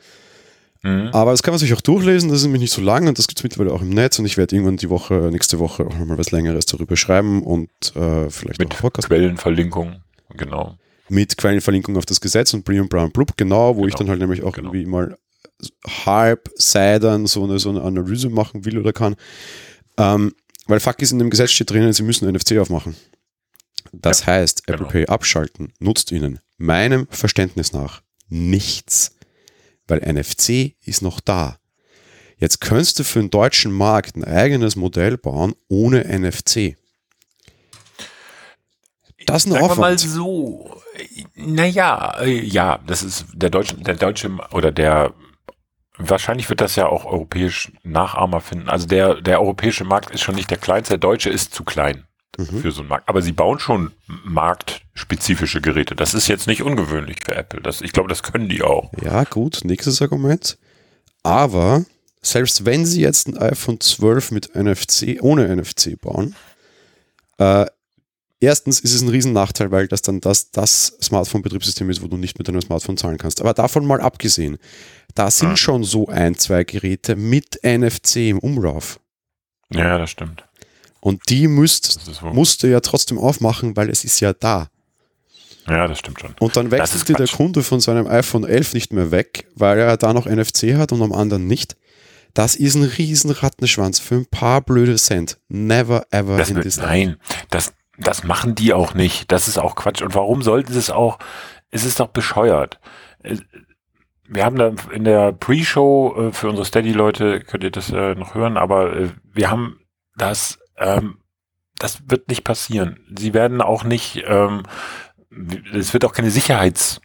Mhm. 0.84 1.08
Aber 1.12 1.30
das 1.30 1.42
kann 1.42 1.52
man 1.52 1.58
sich 1.58 1.72
auch 1.72 1.80
durchlesen, 1.80 2.28
das 2.28 2.40
ist 2.40 2.44
nämlich 2.44 2.60
nicht 2.60 2.72
so 2.72 2.82
lang 2.82 3.08
und 3.08 3.18
das 3.18 3.26
gibt 3.26 3.40
es 3.40 3.42
mittlerweile 3.42 3.72
auch 3.72 3.80
im 3.80 3.88
Netz 3.88 4.18
und 4.18 4.26
ich 4.26 4.36
werde 4.36 4.54
irgendwann 4.54 4.76
die 4.76 4.90
Woche, 4.90 5.14
nächste 5.32 5.58
Woche 5.58 5.86
auch 5.86 5.98
nochmal 5.98 6.18
was 6.18 6.30
Längeres 6.30 6.66
darüber 6.66 6.94
schreiben 6.96 7.42
und 7.42 7.70
äh, 7.96 8.28
vielleicht 8.28 8.58
mit 8.58 8.68
Quellenverlinkung, 8.68 10.02
genau. 10.36 10.76
Mit 11.08 11.38
Quellenverlinkung 11.38 11.96
auf 11.96 12.04
das 12.04 12.20
Gesetz 12.20 12.52
und 12.52 12.66
Brian 12.66 12.88
Brown 12.88 13.10
Blub, 13.10 13.34
genau, 13.38 13.76
wo 13.76 13.80
genau. 13.80 13.88
ich 13.88 13.94
dann 13.94 14.10
halt 14.10 14.20
nämlich 14.20 14.42
auch 14.42 14.52
genau. 14.52 14.68
irgendwie 14.68 14.84
mal 14.84 15.16
halb 16.04 16.50
seidern 16.54 17.26
so 17.26 17.44
eine, 17.44 17.58
so 17.58 17.70
eine 17.70 17.80
Analyse 17.80 18.28
machen 18.28 18.66
will 18.66 18.78
oder 18.78 18.92
kann. 18.92 19.16
Ähm, 19.96 20.34
weil 20.66 20.80
fuck 20.80 21.00
ist 21.00 21.12
in 21.12 21.18
dem 21.18 21.30
Gesetz 21.30 21.52
steht 21.52 21.70
drinnen, 21.70 21.94
sie 21.94 22.02
müssen 22.02 22.30
NFC 22.30 22.58
aufmachen. 22.58 22.94
Das 23.92 24.20
ja, 24.20 24.26
heißt, 24.26 24.64
Apple 24.66 24.78
genau. 24.78 24.90
Pay 24.90 25.06
abschalten 25.06 25.72
nutzt 25.78 26.12
ihnen 26.12 26.40
meinem 26.58 27.06
Verständnis 27.08 27.72
nach 27.72 28.02
nichts, 28.28 29.14
weil 29.86 30.00
NFC 30.00 30.76
ist 30.84 31.02
noch 31.02 31.20
da. 31.20 31.58
Jetzt 32.38 32.60
könntest 32.60 32.98
du 32.98 33.04
für 33.04 33.20
den 33.20 33.30
deutschen 33.30 33.72
Markt 33.72 34.16
ein 34.16 34.24
eigenes 34.24 34.76
Modell 34.76 35.16
bauen 35.16 35.54
ohne 35.68 36.04
NFC. 36.04 36.76
Das 39.26 39.44
ist 39.44 39.46
ein 39.46 39.52
Sagen 39.52 39.64
Aufwand. 39.64 39.78
mal 39.78 39.98
so. 39.98 40.80
Naja, 41.34 42.20
äh, 42.20 42.40
ja, 42.40 42.78
das 42.86 43.02
ist 43.02 43.26
der 43.32 43.50
deutsche, 43.50 43.76
der 43.76 43.94
deutsche 43.94 44.30
oder 44.52 44.70
der 44.72 45.14
wahrscheinlich 45.96 46.48
wird 46.50 46.60
das 46.60 46.76
ja 46.76 46.86
auch 46.86 47.04
europäisch 47.04 47.72
Nachahmer 47.82 48.40
finden. 48.40 48.68
Also 48.68 48.86
der, 48.86 49.20
der 49.20 49.40
europäische 49.40 49.84
Markt 49.84 50.10
ist 50.10 50.22
schon 50.22 50.34
nicht 50.34 50.50
der 50.50 50.58
kleinste, 50.58 50.94
der 50.94 50.98
deutsche 50.98 51.30
ist 51.30 51.54
zu 51.54 51.64
klein 51.64 52.04
mhm. 52.38 52.60
für 52.60 52.72
so 52.72 52.80
einen 52.80 52.88
Markt. 52.88 53.08
Aber 53.08 53.22
sie 53.22 53.32
bauen 53.32 53.58
schon 53.58 53.92
marktspezifische 54.06 55.60
Geräte. 55.60 55.94
Das 55.94 56.14
ist 56.14 56.28
jetzt 56.28 56.46
nicht 56.46 56.62
ungewöhnlich 56.62 57.18
für 57.24 57.34
Apple. 57.34 57.60
Das, 57.60 57.80
ich 57.80 57.92
glaube, 57.92 58.08
das 58.08 58.22
können 58.22 58.48
die 58.48 58.62
auch. 58.62 58.90
Ja, 59.02 59.24
gut, 59.24 59.60
nächstes 59.64 60.00
Argument. 60.02 60.58
Aber 61.22 61.84
selbst 62.22 62.64
wenn 62.64 62.86
sie 62.86 63.00
jetzt 63.00 63.28
ein 63.28 63.38
iPhone 63.38 63.80
12 63.80 64.30
mit 64.30 64.54
NFC, 64.54 65.18
ohne 65.20 65.54
NFC 65.54 66.00
bauen, 66.00 66.34
äh, 67.38 67.66
erstens 68.40 68.80
ist 68.80 68.94
es 68.94 69.02
ein 69.02 69.08
Riesennachteil, 69.08 69.70
weil 69.70 69.88
das 69.88 70.02
dann 70.02 70.20
das, 70.20 70.50
das 70.50 70.96
Smartphone-Betriebssystem 71.02 71.88
ist, 71.90 72.02
wo 72.02 72.08
du 72.08 72.16
nicht 72.16 72.38
mit 72.38 72.48
deinem 72.48 72.60
Smartphone 72.60 72.96
zahlen 72.96 73.18
kannst. 73.18 73.40
Aber 73.40 73.54
davon 73.54 73.86
mal 73.86 74.00
abgesehen, 74.00 74.58
da 75.14 75.30
sind 75.30 75.58
schon 75.58 75.84
so 75.84 76.08
ein, 76.08 76.34
zwei 76.36 76.64
Geräte 76.64 77.16
mit 77.16 77.60
NFC 77.62 78.16
im 78.16 78.38
Umlauf. 78.38 79.00
Ja, 79.70 79.98
das 79.98 80.10
stimmt. 80.10 80.44
Und 81.04 81.28
die 81.28 81.48
müsst, 81.48 82.00
musst 82.22 82.62
du 82.62 82.66
ja 82.66 82.80
trotzdem 82.80 83.18
aufmachen, 83.18 83.76
weil 83.76 83.90
es 83.90 84.04
ist 84.04 84.20
ja 84.20 84.32
da. 84.32 84.68
Ja, 85.68 85.86
das 85.86 85.98
stimmt 85.98 86.18
schon. 86.18 86.34
Und 86.40 86.56
dann 86.56 86.70
wechselt 86.70 87.06
dir 87.06 87.14
der 87.14 87.26
Kunde 87.26 87.62
von 87.62 87.78
seinem 87.78 88.06
iPhone 88.06 88.44
11 88.44 88.72
nicht 88.72 88.92
mehr 88.94 89.10
weg, 89.10 89.46
weil 89.54 89.78
er 89.78 89.98
da 89.98 90.14
noch 90.14 90.24
NFC 90.24 90.74
hat 90.78 90.92
und 90.92 91.02
am 91.02 91.12
anderen 91.12 91.46
nicht. 91.46 91.76
Das 92.32 92.56
ist 92.56 92.74
ein 92.74 92.84
riesen 92.84 93.32
Rattenschwanz 93.32 93.98
für 93.98 94.14
ein 94.14 94.24
paar 94.24 94.62
blöde 94.62 94.94
Cent. 94.94 95.36
Never 95.48 96.06
ever 96.10 96.38
das 96.38 96.48
in 96.48 96.62
this 96.62 96.78
Nein, 96.78 97.16
das, 97.50 97.74
das 97.98 98.24
machen 98.24 98.54
die 98.54 98.72
auch 98.72 98.94
nicht. 98.94 99.30
Das 99.30 99.46
ist 99.46 99.58
auch 99.58 99.74
Quatsch. 99.74 100.00
Und 100.00 100.14
warum 100.14 100.40
sollten 100.40 100.72
sie 100.72 100.78
es 100.78 100.88
auch? 100.88 101.18
Es 101.70 101.84
ist 101.84 102.00
doch 102.00 102.08
bescheuert. 102.08 102.80
Wir 104.26 104.42
haben 104.42 104.56
da 104.56 104.72
in 104.90 105.04
der 105.04 105.32
Pre-Show 105.32 106.28
äh, 106.28 106.32
für 106.32 106.48
unsere 106.48 106.64
Steady-Leute, 106.64 107.40
könnt 107.40 107.62
ihr 107.62 107.70
das 107.70 107.90
äh, 107.90 108.14
noch 108.14 108.34
hören, 108.34 108.56
aber 108.56 108.96
äh, 108.96 109.08
wir 109.34 109.50
haben 109.50 109.80
das, 110.16 110.58
ähm, 110.78 111.18
das 111.78 112.08
wird 112.08 112.28
nicht 112.28 112.44
passieren. 112.44 113.00
Sie 113.16 113.34
werden 113.34 113.60
auch 113.60 113.84
nicht, 113.84 114.22
ähm, 114.26 114.62
es 115.72 115.92
wird 115.92 116.04
auch 116.04 116.12
keine 116.12 116.30
Sicherheits- 116.30 117.00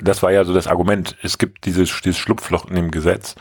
das 0.00 0.22
war 0.22 0.30
ja 0.30 0.44
so 0.44 0.54
das 0.54 0.66
Argument. 0.66 1.16
Es 1.22 1.38
gibt 1.38 1.64
dieses, 1.64 2.00
dieses 2.02 2.18
Schlupfloch 2.18 2.66
in 2.66 2.76
dem 2.76 2.90
Gesetz. 2.90 3.34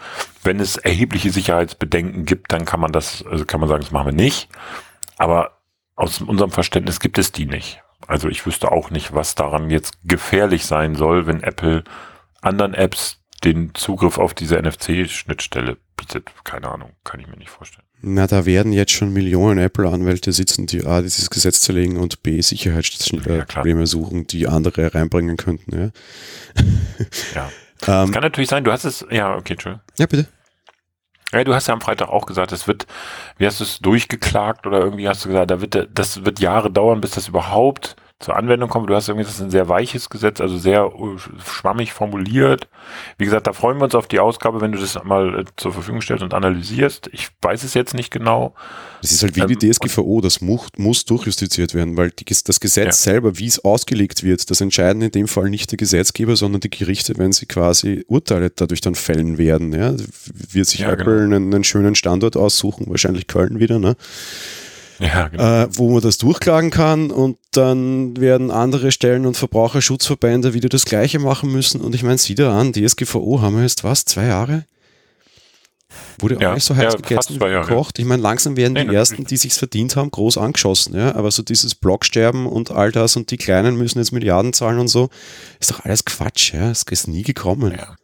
Wenn 0.44 0.60
es 0.60 0.78
erhebliche 0.78 1.32
Sicherheitsbedenken 1.32 2.26
gibt, 2.26 2.52
dann 2.52 2.66
kann 2.66 2.80
man 2.80 2.92
das, 2.92 3.24
also 3.26 3.46
kann 3.46 3.60
man 3.60 3.70
sagen, 3.70 3.82
das 3.82 3.92
machen 3.92 4.08
wir 4.08 4.14
nicht. 4.14 4.50
Aber 5.18 5.60
aus 5.96 6.22
unserem 6.22 6.52
Verständnis 6.52 7.00
gibt 7.00 7.18
es 7.18 7.32
die 7.32 7.46
nicht. 7.46 7.82
Also 8.08 8.30
ich 8.30 8.46
wüsste 8.46 8.72
auch 8.72 8.90
nicht, 8.90 9.14
was 9.14 9.36
daran 9.36 9.70
jetzt 9.70 10.00
gefährlich 10.04 10.66
sein 10.66 10.96
soll, 10.96 11.28
wenn 11.28 11.44
Apple 11.44 11.84
anderen 12.42 12.74
Apps 12.74 13.22
den 13.44 13.76
Zugriff 13.76 14.18
auf 14.18 14.34
diese 14.34 14.58
NFC-Schnittstelle 14.58 15.78
bietet. 15.96 16.32
Keine 16.44 16.70
Ahnung, 16.70 16.94
kann 17.04 17.20
ich 17.20 17.28
mir 17.28 17.38
nicht 17.38 17.52
vorstellen. 17.52 17.89
Na, 18.02 18.28
da 18.28 18.46
werden 18.46 18.72
jetzt 18.72 18.92
schon 18.92 19.12
Millionen 19.12 19.60
Apple-Anwälte 19.60 20.32
sitzen, 20.32 20.68
die 20.68 20.86
A, 20.86 21.02
dieses 21.02 21.30
Gesetz 21.30 21.62
zerlegen 21.62 21.98
und 21.98 22.24
B, 22.24 22.40
Sicherheitsprobleme 22.40 23.82
ja, 23.82 23.86
suchen, 23.86 24.26
die 24.26 24.48
andere 24.48 24.96
reinbringen 24.96 25.36
könnten. 25.36 25.78
Ja. 25.78 25.90
ja. 27.36 27.50
Ähm, 27.88 28.10
es 28.10 28.12
kann 28.14 28.24
natürlich 28.24 28.50
sein, 28.50 28.64
du 28.64 28.72
hast 28.72 28.86
es, 28.86 29.06
ja, 29.10 29.36
okay, 29.36 29.54
Entschuldigung. 29.54 29.84
Ja, 29.98 30.06
bitte. 30.06 30.28
Ja, 31.34 31.44
du 31.44 31.54
hast 31.54 31.68
ja 31.68 31.74
am 31.74 31.82
Freitag 31.82 32.10
auch 32.10 32.26
gesagt, 32.26 32.52
es 32.54 32.68
wird, 32.68 32.88
wie 33.38 33.46
hast 33.46 33.60
du 33.60 33.64
es 33.64 33.80
durchgeklagt 33.80 34.66
oder 34.66 34.80
irgendwie 34.80 35.08
hast 35.08 35.26
du 35.26 35.30
gesagt, 35.30 35.52
da 35.52 35.62
wird, 35.62 35.90
das 35.94 36.26
wird 36.26 36.40
Jahre 36.40 36.72
dauern, 36.72 37.02
bis 37.02 37.12
das 37.12 37.28
überhaupt 37.28 37.96
zur 38.20 38.36
Anwendung 38.36 38.70
kommt. 38.70 38.90
Du 38.90 38.96
hast 38.96 39.08
irgendwie, 39.08 39.24
das 39.24 39.36
ist 39.36 39.42
ein 39.42 39.50
sehr 39.50 39.70
weiches 39.70 40.10
Gesetz, 40.10 40.42
also 40.42 40.58
sehr 40.58 40.92
äh, 40.94 41.18
schwammig 41.42 41.94
formuliert. 41.94 42.68
Wie 43.18 43.24
gesagt, 43.24 43.48
da 43.48 43.54
freuen 43.54 43.78
wir 43.78 43.86
uns 43.86 43.96
auf 43.96 44.08
die 44.08 44.20
Ausgabe, 44.20 44.60
wenn 44.60 44.74
du 44.74 44.78
das 44.78 45.02
mal 45.06 45.40
äh, 45.40 45.46
zur 45.56 45.72
Verfügung 45.72 46.02
stellst 46.02 46.22
und 46.22 46.34
analysierst. 46.34 47.10
Ich 47.14 47.30
weiß 47.42 47.64
es 47.64 47.74
jetzt 47.76 47.94
nicht 47.94 48.12
genau. 48.12 48.54
Es 49.02 49.14
ist 49.14 49.24
halt 49.24 49.38
wie 49.38 49.42
ähm, 49.42 49.58
die 49.58 49.70
DSGVO, 49.70 50.20
das 50.20 50.42
muss, 50.42 50.68
muss 50.78 51.06
durchjustiziert 51.06 51.74
werden, 51.74 51.96
weil 51.96 52.12
die, 52.12 52.26
das 52.26 52.60
Gesetz 52.60 52.86
ja. 53.06 53.14
selber, 53.14 53.38
wie 53.40 53.48
es 53.48 53.64
ausgelegt 53.64 54.22
wird, 54.24 54.52
das 54.52 54.60
entscheiden 54.60 55.02
in 55.02 55.12
dem 55.12 55.30
Fall 55.30 55.50
nicht 55.50 55.72
der 55.72 55.78
Gesetzgeber, 55.78 56.36
sondern 56.36 56.60
die 56.60 56.70
Gerichte, 56.70 57.18
wenn 57.18 57.32
sie 57.32 57.46
quasi 57.46 58.04
Urteile 58.10 58.50
dadurch 58.50 58.82
dann 58.82 58.96
fällen 58.96 59.38
werden. 59.38 59.72
Ja? 59.72 59.94
Wird 60.52 60.68
sich 60.68 60.82
ja, 60.82 60.92
Apple 60.92 61.22
genau. 61.22 61.38
einen, 61.38 61.54
einen 61.54 61.64
schönen 61.64 61.96
Standort 61.96 62.36
aussuchen, 62.36 62.88
wahrscheinlich 62.90 63.28
Köln 63.28 63.62
wieder, 63.62 63.80
ne? 63.80 63.96
Ja, 65.00 65.28
genau. 65.28 65.64
äh, 65.64 65.68
wo 65.72 65.92
man 65.92 66.02
das 66.02 66.18
durchklagen 66.18 66.72
kann 66.72 67.12
und 67.12 67.38
dann 67.52 68.18
werden 68.18 68.52
andere 68.52 68.92
Stellen 68.92 69.26
und 69.26 69.38
Verbraucherschutzverbände 69.38 70.54
wieder 70.54 70.70
das 70.70 70.86
Gleiche 70.86 71.20
machen 71.20 71.52
müssen. 71.52 71.82
Und 71.82 71.96
ich 71.96 72.04
meine, 72.04 72.18
sieh 72.18 72.36
da 72.36 72.58
an, 72.58 72.74
DSGVO 72.74 73.42
haben 73.42 73.56
wir 73.56 73.64
jetzt 73.64 73.84
was, 73.84 74.06
zwei 74.06 74.26
Jahre? 74.26 74.66
Wurde 76.20 76.38
ja, 76.40 76.52
auch 76.52 76.54
nicht 76.56 76.66
so 76.66 76.76
heiß 76.76 76.94
ja, 76.94 77.00
gegessen, 77.00 77.40
gekocht. 77.40 77.98
Ich 77.98 78.06
meine, 78.06 78.22
langsam 78.22 78.58
werden 78.58 78.74
nee, 78.74 78.86
die 78.86 78.94
Ersten, 78.94 79.26
die 79.26 79.38
sich's 79.38 79.58
verdient 79.58 79.96
haben, 79.96 80.12
groß 80.12 80.38
angeschossen. 80.38 80.96
Ja? 80.96 81.16
Aber 81.16 81.32
so 81.32 81.42
dieses 81.42 81.76
Blocksterben 81.76 82.46
und 82.46 82.72
all 82.72 82.92
das 82.92 83.16
und 83.16 83.32
die 83.32 83.38
Kleinen 83.38 83.76
müssen 83.76 84.00
jetzt 84.00 84.12
Milliarden 84.12 84.54
zahlen 84.54 84.80
und 84.80 84.90
so, 84.90 85.10
ist 85.60 85.72
doch 85.72 85.86
alles 85.86 86.06
Quatsch. 86.06 86.54
Ja? 86.54 86.70
Es 86.70 86.84
ist 86.84 87.08
nie 87.08 87.24
gekommen. 87.24 87.72
Ja. 87.72 87.96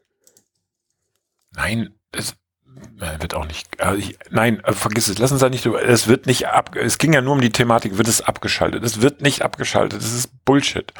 Nein, 1.51 1.93
das, 2.11 2.35
wird 3.19 3.33
auch 3.33 3.45
nicht, 3.45 3.81
also 3.81 3.97
ich, 3.97 4.17
nein, 4.29 4.61
äh, 4.63 4.73
vergiss 4.73 5.07
es, 5.07 5.17
lass 5.17 5.31
uns 5.31 5.41
da 5.41 5.49
nicht 5.49 5.65
drüber, 5.65 5.83
es 5.83 6.07
wird 6.07 6.25
nicht 6.25 6.47
ab, 6.47 6.75
es 6.75 6.97
ging 6.97 7.13
ja 7.13 7.21
nur 7.21 7.33
um 7.33 7.41
die 7.41 7.51
Thematik, 7.51 7.97
wird 7.97 8.07
es 8.07 8.21
abgeschaltet? 8.21 8.83
Es 8.83 9.01
wird 9.01 9.21
nicht 9.21 9.41
abgeschaltet, 9.41 9.99
das 9.99 10.13
ist 10.13 10.45
Bullshit. 10.45 10.93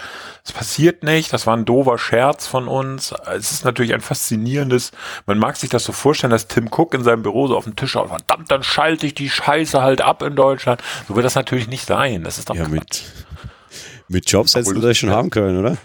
Es 0.44 0.52
passiert 0.52 1.04
nicht, 1.04 1.34
das 1.34 1.48
war 1.48 1.56
ein 1.56 1.66
doofer 1.66 1.98
Scherz 1.98 2.48
von 2.48 2.68
uns, 2.68 3.14
es 3.36 3.52
ist 3.52 3.66
natürlich 3.66 3.94
ein 3.94 4.02
faszinierendes, 4.02 4.92
man 5.26 5.38
mag 5.38 5.56
sich 5.58 5.70
das 5.70 5.84
so 5.84 5.92
vorstellen, 5.92 6.32
dass 6.32 6.48
Tim 6.48 6.70
Cook 6.72 6.94
in 6.94 7.04
seinem 7.04 7.24
Büro 7.24 7.48
so 7.48 7.58
auf 7.58 7.64
dem 7.64 7.76
Tisch 7.76 7.92
schaut, 7.92 8.10
verdammt, 8.10 8.52
dann 8.52 8.64
schalte 8.64 9.06
ich 9.08 9.14
die 9.14 9.30
Scheiße 9.30 9.82
halt 9.82 10.02
ab 10.02 10.22
in 10.22 10.36
Deutschland. 10.36 10.82
So 11.08 11.16
wird 11.16 11.26
das 11.26 11.36
natürlich 11.36 11.68
nicht 11.68 11.86
sein, 11.86 12.24
das 12.24 12.38
ist 12.38 12.50
doch 12.50 12.56
ja, 12.56 12.66
Quatsch. 12.66 12.72
mit 12.72 13.25
mit 14.08 14.30
Jobs 14.30 14.56
hättest 14.56 14.76
du 14.76 14.82
das 14.82 14.98
schon 14.98 15.10
haben 15.10 15.30
können, 15.30 15.58
oder? 15.58 15.78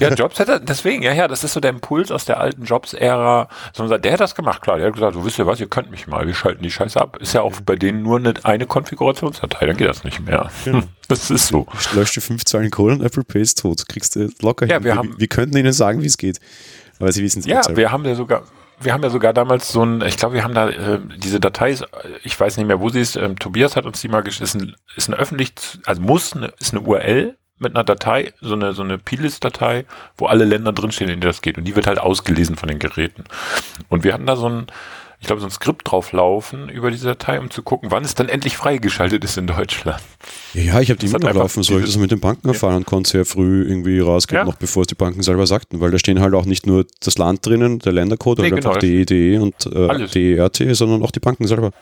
Ja, 0.00 0.12
Jobs 0.12 0.38
hätte, 0.38 0.60
deswegen, 0.60 1.02
ja, 1.02 1.12
ja, 1.12 1.28
das 1.28 1.44
ist 1.44 1.52
so 1.52 1.60
der 1.60 1.70
Impuls 1.70 2.10
aus 2.10 2.24
der 2.24 2.40
alten 2.40 2.64
Jobs-Ära. 2.64 3.48
Der 3.78 4.12
hat 4.12 4.20
das 4.20 4.34
gemacht, 4.34 4.62
klar. 4.62 4.78
Der 4.78 4.86
hat 4.86 4.94
gesagt, 4.94 5.14
du 5.14 5.24
wisst 5.24 5.38
ja 5.38 5.46
was, 5.46 5.60
ihr 5.60 5.68
könnt 5.68 5.90
mich 5.90 6.06
mal, 6.06 6.26
wir 6.26 6.34
schalten 6.34 6.62
die 6.62 6.70
Scheiße 6.70 7.00
ab. 7.00 7.18
Ist 7.20 7.34
ja 7.34 7.42
auch 7.42 7.60
bei 7.64 7.76
denen 7.76 8.02
nur 8.02 8.18
eine, 8.18 8.34
eine 8.42 8.66
Konfigurationsdatei, 8.66 9.66
dann 9.66 9.76
geht 9.76 9.88
das 9.88 10.04
nicht 10.04 10.20
mehr. 10.20 10.50
Genau. 10.64 10.82
Das 11.08 11.30
ist 11.30 11.46
so. 11.46 11.66
Löscht 11.94 12.18
du 12.18 12.20
fünf 12.20 12.44
Zahlen 12.44 12.70
Kohle 12.70 12.92
und 12.92 13.02
Apple 13.02 13.24
Pay 13.24 13.40
ist 13.40 13.62
tot. 13.62 13.88
Kriegst 13.88 14.14
du 14.14 14.28
locker 14.42 14.66
ja, 14.66 14.74
hin. 14.74 14.84
Wir, 14.84 14.94
haben, 14.94 15.14
wir 15.16 15.26
könnten 15.26 15.56
ihnen 15.56 15.72
sagen, 15.72 16.02
wie 16.02 16.06
es 16.06 16.18
geht. 16.18 16.38
Aber 17.00 17.10
sie 17.12 17.22
wissen 17.22 17.38
es 17.38 17.46
Ja, 17.46 17.62
wir 17.74 17.90
haben 17.90 18.04
ja 18.04 18.14
sogar, 18.14 18.42
wir 18.80 18.92
haben 18.92 19.02
ja 19.02 19.10
sogar 19.10 19.32
damals 19.32 19.70
so 19.70 19.82
ein, 19.82 20.02
ich 20.02 20.18
glaube, 20.18 20.34
wir 20.34 20.44
haben 20.44 20.54
da 20.54 20.68
äh, 20.68 21.00
diese 21.16 21.40
Datei, 21.40 21.74
ich 22.22 22.38
weiß 22.38 22.58
nicht 22.58 22.66
mehr, 22.66 22.80
wo 22.80 22.90
sie 22.90 23.00
ist, 23.00 23.16
ähm, 23.16 23.38
Tobias 23.38 23.76
hat 23.76 23.86
uns 23.86 24.00
die 24.00 24.08
mal 24.08 24.22
geschickt, 24.22 24.42
ist 24.42 24.54
ein, 24.54 24.76
ist 24.96 25.08
ein 25.08 25.14
öffentlich, 25.14 25.52
also 25.86 26.02
muss, 26.02 26.34
eine, 26.34 26.52
ist 26.58 26.74
eine 26.74 26.82
URL, 26.82 27.36
mit 27.58 27.74
einer 27.74 27.84
Datei, 27.84 28.32
so 28.40 28.54
eine, 28.54 28.72
so 28.72 28.82
eine 28.82 28.98
P-List-Datei, 28.98 29.84
wo 30.16 30.26
alle 30.26 30.44
Länder 30.44 30.72
drinstehen, 30.72 31.10
in 31.10 31.20
denen 31.20 31.30
das 31.30 31.42
geht. 31.42 31.58
Und 31.58 31.64
die 31.64 31.76
wird 31.76 31.86
halt 31.86 31.98
ausgelesen 31.98 32.56
von 32.56 32.68
den 32.68 32.78
Geräten. 32.78 33.24
Und 33.88 34.04
wir 34.04 34.14
hatten 34.14 34.26
da 34.26 34.36
so 34.36 34.48
ein, 34.48 34.66
ich 35.20 35.26
glaube, 35.26 35.40
so 35.40 35.48
ein 35.48 35.50
Skript 35.50 35.90
drauf 35.90 36.12
laufen 36.12 36.68
über 36.68 36.92
diese 36.92 37.08
Datei, 37.08 37.40
um 37.40 37.50
zu 37.50 37.62
gucken, 37.62 37.90
wann 37.90 38.04
es 38.04 38.14
dann 38.14 38.28
endlich 38.28 38.56
freigeschaltet 38.56 39.24
ist 39.24 39.36
in 39.36 39.48
Deutschland. 39.48 40.00
Ja, 40.54 40.80
ich 40.80 40.90
habe 40.90 40.98
die 40.98 41.06
immer 41.06 41.18
noch 41.18 41.34
laufen. 41.34 41.64
So 41.64 41.78
ich 41.78 41.86
das 41.86 41.96
mit 41.96 42.12
den 42.12 42.20
Banken 42.20 42.48
erfahren 42.48 42.76
und 42.76 42.86
konnte 42.86 43.10
sehr 43.10 43.24
früh 43.24 43.64
irgendwie 43.68 43.98
rausgehen, 43.98 44.38
ja. 44.38 44.44
noch 44.44 44.54
bevor 44.54 44.82
es 44.82 44.86
die 44.86 44.94
Banken 44.94 45.22
selber 45.22 45.46
sagten, 45.46 45.80
weil 45.80 45.90
da 45.90 45.98
stehen 45.98 46.20
halt 46.20 46.34
auch 46.34 46.44
nicht 46.44 46.66
nur 46.66 46.86
das 47.00 47.18
Land 47.18 47.44
drinnen, 47.44 47.80
der 47.80 47.92
Ländercode 47.92 48.38
nee, 48.38 48.46
oder 48.46 48.56
genau, 48.56 48.68
einfach 48.70 48.80
DEDE 48.80 49.40
und 49.42 49.66
äh, 49.66 50.06
DERT, 50.06 50.76
sondern 50.76 51.02
auch 51.02 51.10
die 51.10 51.20
Banken 51.20 51.46
selber. 51.48 51.72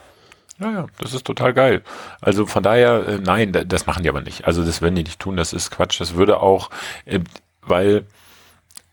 Ja, 0.59 0.71
ja, 0.71 0.85
das 0.99 1.13
ist 1.13 1.25
total 1.25 1.53
geil. 1.53 1.83
Also 2.19 2.45
von 2.45 2.63
daher, 2.63 3.07
äh, 3.07 3.19
nein, 3.19 3.51
das 3.67 3.85
machen 3.85 4.03
die 4.03 4.09
aber 4.09 4.21
nicht. 4.21 4.45
Also 4.45 4.65
das 4.65 4.81
werden 4.81 4.95
die 4.95 5.03
nicht 5.03 5.19
tun, 5.19 5.37
das 5.37 5.53
ist 5.53 5.69
Quatsch. 5.69 5.99
Das 6.01 6.15
würde 6.15 6.39
auch, 6.39 6.69
äh, 7.05 7.19
weil 7.61 8.05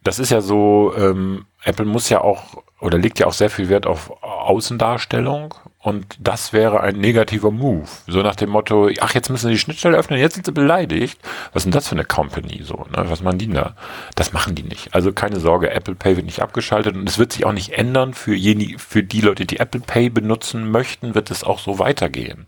das 0.03 0.19
ist 0.19 0.31
ja 0.31 0.43
so, 0.43 0.93
ähm, 0.97 1.47
Apple 1.63 1.87
muss 1.87 2.11
ja 2.11 2.21
auch 2.21 2.63
oder 2.81 2.99
legt 2.99 3.19
ja 3.19 3.27
auch 3.27 3.33
sehr 3.33 3.49
viel 3.49 3.71
Wert 3.71 3.87
auf 3.87 4.23
Außendarstellung 4.23 5.55
und 5.85 6.17
das 6.19 6.55
wäre 6.55 6.81
ein 6.81 6.97
negativer 6.97 7.51
Move. 7.51 7.87
So 8.07 8.23
nach 8.23 8.37
dem 8.37 8.49
Motto, 8.49 8.89
ach, 9.01 9.13
jetzt 9.13 9.29
müssen 9.29 9.49
sie 9.49 9.53
die 9.53 9.59
Schnittstelle 9.59 9.99
öffnen, 9.99 10.19
jetzt 10.19 10.33
sind 10.33 10.47
sie 10.47 10.53
beleidigt. 10.53 11.21
Was 11.53 11.61
ist 11.61 11.65
denn 11.65 11.73
das 11.73 11.89
für 11.89 11.95
eine 11.95 12.07
Company 12.07 12.63
so? 12.63 12.87
Ne? 12.91 13.05
Was 13.11 13.21
machen 13.21 13.37
die 13.37 13.53
da? 13.53 13.77
Das 14.15 14.33
machen 14.33 14.55
die 14.55 14.63
nicht. 14.63 14.95
Also 14.95 15.13
keine 15.13 15.41
Sorge, 15.41 15.71
Apple 15.73 15.95
Pay 15.95 16.17
wird 16.17 16.25
nicht 16.25 16.41
abgeschaltet 16.41 16.97
und 16.97 17.07
es 17.07 17.19
wird 17.19 17.35
sich 17.35 17.45
auch 17.45 17.53
nicht 17.53 17.75
ändern. 17.75 18.15
Für, 18.15 18.35
jene, 18.35 18.79
für 18.79 19.03
die 19.03 19.21
Leute, 19.21 19.45
die 19.45 19.59
Apple 19.59 19.83
Pay 19.83 20.09
benutzen 20.09 20.71
möchten, 20.71 21.15
wird 21.15 21.31
es 21.31 21.45
auch 21.45 21.59
so 21.59 21.79
weitergehen. 21.79 22.47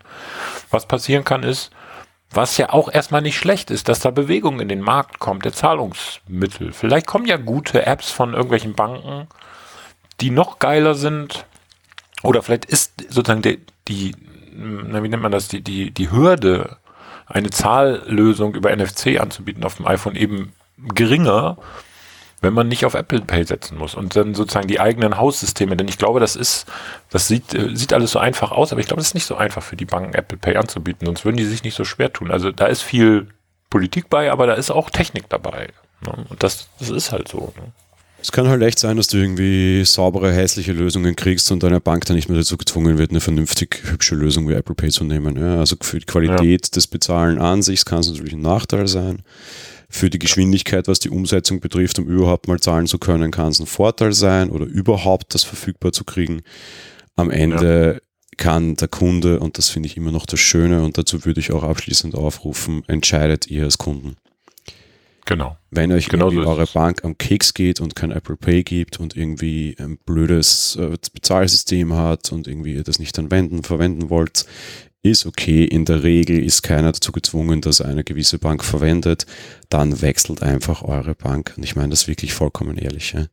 Was 0.70 0.86
passieren 0.86 1.24
kann 1.24 1.42
ist, 1.42 1.72
was 2.30 2.56
ja 2.56 2.70
auch 2.70 2.90
erstmal 2.90 3.20
nicht 3.20 3.36
schlecht 3.36 3.70
ist, 3.70 3.90
dass 3.90 4.00
da 4.00 4.12
Bewegung 4.12 4.60
in 4.60 4.70
den 4.70 4.80
Markt 4.80 5.18
kommt, 5.18 5.44
der 5.44 5.52
Zahlungsmittel. 5.52 6.72
Vielleicht 6.72 7.06
kommen 7.06 7.26
ja 7.26 7.36
gute 7.36 7.84
Apps 7.84 8.10
von 8.10 8.32
irgendwelchen 8.32 8.72
Banken, 8.72 9.28
die 10.22 10.30
noch 10.30 10.58
geiler 10.58 10.94
sind, 10.94 11.44
oder 12.26 12.42
vielleicht 12.42 12.64
ist 12.64 13.04
sozusagen 13.08 13.42
die, 13.42 13.60
die 13.88 14.14
wie 14.56 15.08
nennt 15.08 15.22
man 15.22 15.32
das, 15.32 15.48
die, 15.48 15.60
die, 15.60 15.90
die 15.90 16.10
Hürde, 16.10 16.78
eine 17.26 17.50
Zahllösung 17.50 18.54
über 18.54 18.74
NFC 18.74 19.20
anzubieten 19.20 19.64
auf 19.64 19.76
dem 19.76 19.86
iPhone 19.86 20.16
eben 20.16 20.52
geringer, 20.78 21.58
wenn 22.40 22.52
man 22.52 22.68
nicht 22.68 22.84
auf 22.84 22.94
Apple 22.94 23.22
Pay 23.22 23.44
setzen 23.44 23.78
muss 23.78 23.94
und 23.94 24.14
dann 24.14 24.34
sozusagen 24.34 24.68
die 24.68 24.78
eigenen 24.78 25.16
Haussysteme, 25.16 25.76
denn 25.76 25.88
ich 25.88 25.98
glaube, 25.98 26.20
das 26.20 26.36
ist, 26.36 26.66
das 27.10 27.28
sieht, 27.28 27.54
äh, 27.54 27.74
sieht 27.74 27.92
alles 27.92 28.12
so 28.12 28.18
einfach 28.18 28.52
aus, 28.52 28.72
aber 28.72 28.80
ich 28.80 28.86
glaube, 28.86 29.00
es 29.00 29.08
ist 29.08 29.14
nicht 29.14 29.26
so 29.26 29.36
einfach 29.36 29.62
für 29.62 29.76
die 29.76 29.86
Banken, 29.86 30.14
Apple 30.14 30.38
Pay 30.38 30.56
anzubieten, 30.56 31.06
sonst 31.06 31.24
würden 31.24 31.36
die 31.36 31.44
sich 31.44 31.64
nicht 31.64 31.74
so 31.74 31.84
schwer 31.84 32.12
tun. 32.12 32.30
Also 32.30 32.52
da 32.52 32.66
ist 32.66 32.82
viel 32.82 33.28
Politik 33.70 34.08
bei, 34.08 34.30
aber 34.30 34.46
da 34.46 34.54
ist 34.54 34.70
auch 34.70 34.90
Technik 34.90 35.28
dabei. 35.28 35.68
Ne? 36.02 36.26
Und 36.28 36.42
das, 36.42 36.68
das 36.78 36.90
ist 36.90 37.10
halt 37.10 37.28
so. 37.28 37.52
Ne? 37.56 37.72
Es 38.20 38.32
kann 38.32 38.48
halt 38.48 38.62
echt 38.62 38.78
sein, 38.78 38.96
dass 38.96 39.08
du 39.08 39.18
irgendwie 39.18 39.84
saubere, 39.84 40.32
hässliche 40.32 40.72
Lösungen 40.72 41.14
kriegst 41.14 41.50
und 41.52 41.62
deine 41.62 41.80
Bank 41.80 42.06
dann 42.06 42.16
nicht 42.16 42.28
mehr 42.28 42.38
dazu 42.38 42.56
gezwungen 42.56 42.98
wird, 42.98 43.10
eine 43.10 43.20
vernünftig 43.20 43.82
hübsche 43.84 44.14
Lösung 44.14 44.48
wie 44.48 44.54
Apple 44.54 44.74
Pay 44.74 44.90
zu 44.90 45.04
nehmen. 45.04 45.36
Ja, 45.36 45.58
also 45.60 45.76
für 45.80 45.98
die 45.98 46.06
Qualität 46.06 46.66
ja. 46.66 46.70
des 46.74 46.86
Bezahlen 46.86 47.38
an 47.38 47.62
sich 47.62 47.84
kann 47.84 48.00
es 48.00 48.08
natürlich 48.08 48.32
ein 48.32 48.40
Nachteil 48.40 48.88
sein. 48.88 49.22
Für 49.88 50.10
die 50.10 50.18
Geschwindigkeit, 50.18 50.88
was 50.88 50.98
die 50.98 51.10
Umsetzung 51.10 51.60
betrifft, 51.60 51.98
um 51.98 52.06
überhaupt 52.06 52.48
mal 52.48 52.58
zahlen 52.58 52.86
zu 52.86 52.98
können, 52.98 53.30
kann 53.30 53.48
es 53.48 53.60
ein 53.60 53.66
Vorteil 53.66 54.12
sein 54.12 54.50
oder 54.50 54.64
überhaupt 54.66 55.34
das 55.34 55.44
verfügbar 55.44 55.92
zu 55.92 56.04
kriegen. 56.04 56.42
Am 57.14 57.30
Ende 57.30 57.92
ja. 57.94 58.00
kann 58.36 58.74
der 58.74 58.88
Kunde, 58.88 59.38
und 59.38 59.58
das 59.58 59.68
finde 59.68 59.88
ich 59.88 59.96
immer 59.96 60.10
noch 60.10 60.26
das 60.26 60.40
Schöne, 60.40 60.82
und 60.82 60.98
dazu 60.98 61.24
würde 61.24 61.38
ich 61.38 61.52
auch 61.52 61.62
abschließend 61.62 62.16
aufrufen, 62.16 62.82
entscheidet 62.88 63.46
ihr 63.46 63.64
als 63.64 63.78
Kunden. 63.78 64.16
Genau. 65.26 65.56
Wenn 65.72 65.90
euch 65.90 66.08
genau 66.08 66.26
irgendwie 66.26 66.44
so 66.44 66.50
eure 66.50 66.66
Bank 66.66 67.04
am 67.04 67.18
Keks 67.18 67.52
geht 67.52 67.80
und 67.80 67.96
kein 67.96 68.12
Apple 68.12 68.36
Pay 68.36 68.62
gibt 68.62 69.00
und 69.00 69.16
irgendwie 69.16 69.76
ein 69.78 69.98
blödes 69.98 70.76
äh, 70.76 70.96
Bezahlsystem 71.12 71.94
hat 71.94 72.30
und 72.30 72.46
irgendwie 72.46 72.74
ihr 72.74 72.84
das 72.84 73.00
nicht 73.00 73.18
anwenden, 73.18 73.64
verwenden 73.64 74.08
wollt, 74.08 74.46
ist 75.02 75.26
okay. 75.26 75.64
In 75.64 75.84
der 75.84 76.04
Regel 76.04 76.42
ist 76.42 76.62
keiner 76.62 76.92
dazu 76.92 77.10
gezwungen, 77.10 77.60
dass 77.60 77.80
eine 77.80 78.04
gewisse 78.04 78.38
Bank 78.38 78.64
verwendet. 78.64 79.26
Dann 79.68 80.00
wechselt 80.00 80.42
einfach 80.42 80.82
eure 80.82 81.16
Bank. 81.16 81.54
Und 81.56 81.64
ich 81.64 81.74
meine 81.74 81.90
das 81.90 82.06
wirklich 82.06 82.32
vollkommen 82.32 82.78
ehrlich. 82.78 83.12
Ja? 83.12 83.26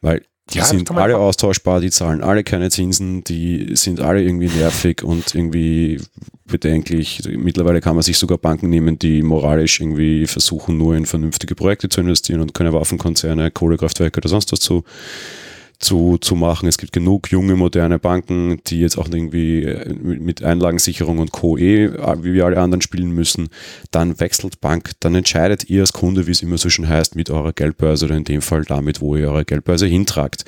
Weil 0.00 0.22
die 0.50 0.58
ja, 0.58 0.64
sind 0.64 0.90
alle 0.90 1.18
austauschbar, 1.18 1.80
die 1.80 1.90
zahlen 1.90 2.22
alle 2.22 2.42
keine 2.42 2.70
Zinsen, 2.70 3.22
die 3.24 3.76
sind 3.76 4.00
alle 4.00 4.22
irgendwie 4.22 4.48
nervig 4.48 5.02
und 5.02 5.34
irgendwie 5.34 6.00
bedenklich. 6.46 7.22
Mittlerweile 7.36 7.80
kann 7.80 7.94
man 7.94 8.02
sich 8.02 8.18
sogar 8.18 8.38
Banken 8.38 8.70
nehmen, 8.70 8.98
die 8.98 9.22
moralisch 9.22 9.80
irgendwie 9.80 10.26
versuchen, 10.26 10.78
nur 10.78 10.96
in 10.96 11.04
vernünftige 11.04 11.54
Projekte 11.54 11.88
zu 11.88 12.00
investieren 12.00 12.40
und 12.40 12.54
keine 12.54 12.72
Waffenkonzerne, 12.72 13.50
Kohlekraftwerke 13.50 14.18
oder 14.18 14.28
sonst 14.28 14.50
was 14.52 14.60
zu, 14.60 14.84
zu, 15.78 16.18
zu 16.18 16.34
machen. 16.34 16.68
Es 16.68 16.78
gibt 16.78 16.92
genug 16.92 17.30
junge, 17.30 17.54
moderne 17.54 17.98
Banken, 17.98 18.60
die 18.66 18.80
jetzt 18.80 18.98
auch 18.98 19.08
irgendwie 19.08 19.62
äh, 19.62 19.94
mit 19.94 20.42
Einlagensicherung 20.42 21.18
und 21.18 21.32
Co. 21.32 21.56
Eh, 21.56 21.92
wie 22.22 22.32
wir 22.32 22.46
alle 22.46 22.60
anderen 22.60 22.82
spielen 22.82 23.10
müssen. 23.10 23.48
Dann 23.90 24.18
wechselt 24.18 24.60
Bank, 24.60 24.92
dann 25.00 25.14
entscheidet 25.14 25.70
ihr 25.70 25.82
als 25.82 25.92
Kunde, 25.92 26.26
wie 26.26 26.32
es 26.32 26.42
immer 26.42 26.58
so 26.58 26.68
schön 26.68 26.88
heißt, 26.88 27.14
mit 27.14 27.30
eurer 27.30 27.52
Geldbörse 27.52 28.06
oder 28.06 28.16
in 28.16 28.24
dem 28.24 28.42
Fall 28.42 28.64
damit, 28.64 29.00
wo 29.00 29.16
ihr 29.16 29.30
eure 29.30 29.44
Geldbörse 29.44 29.86
hintragt. 29.86 30.44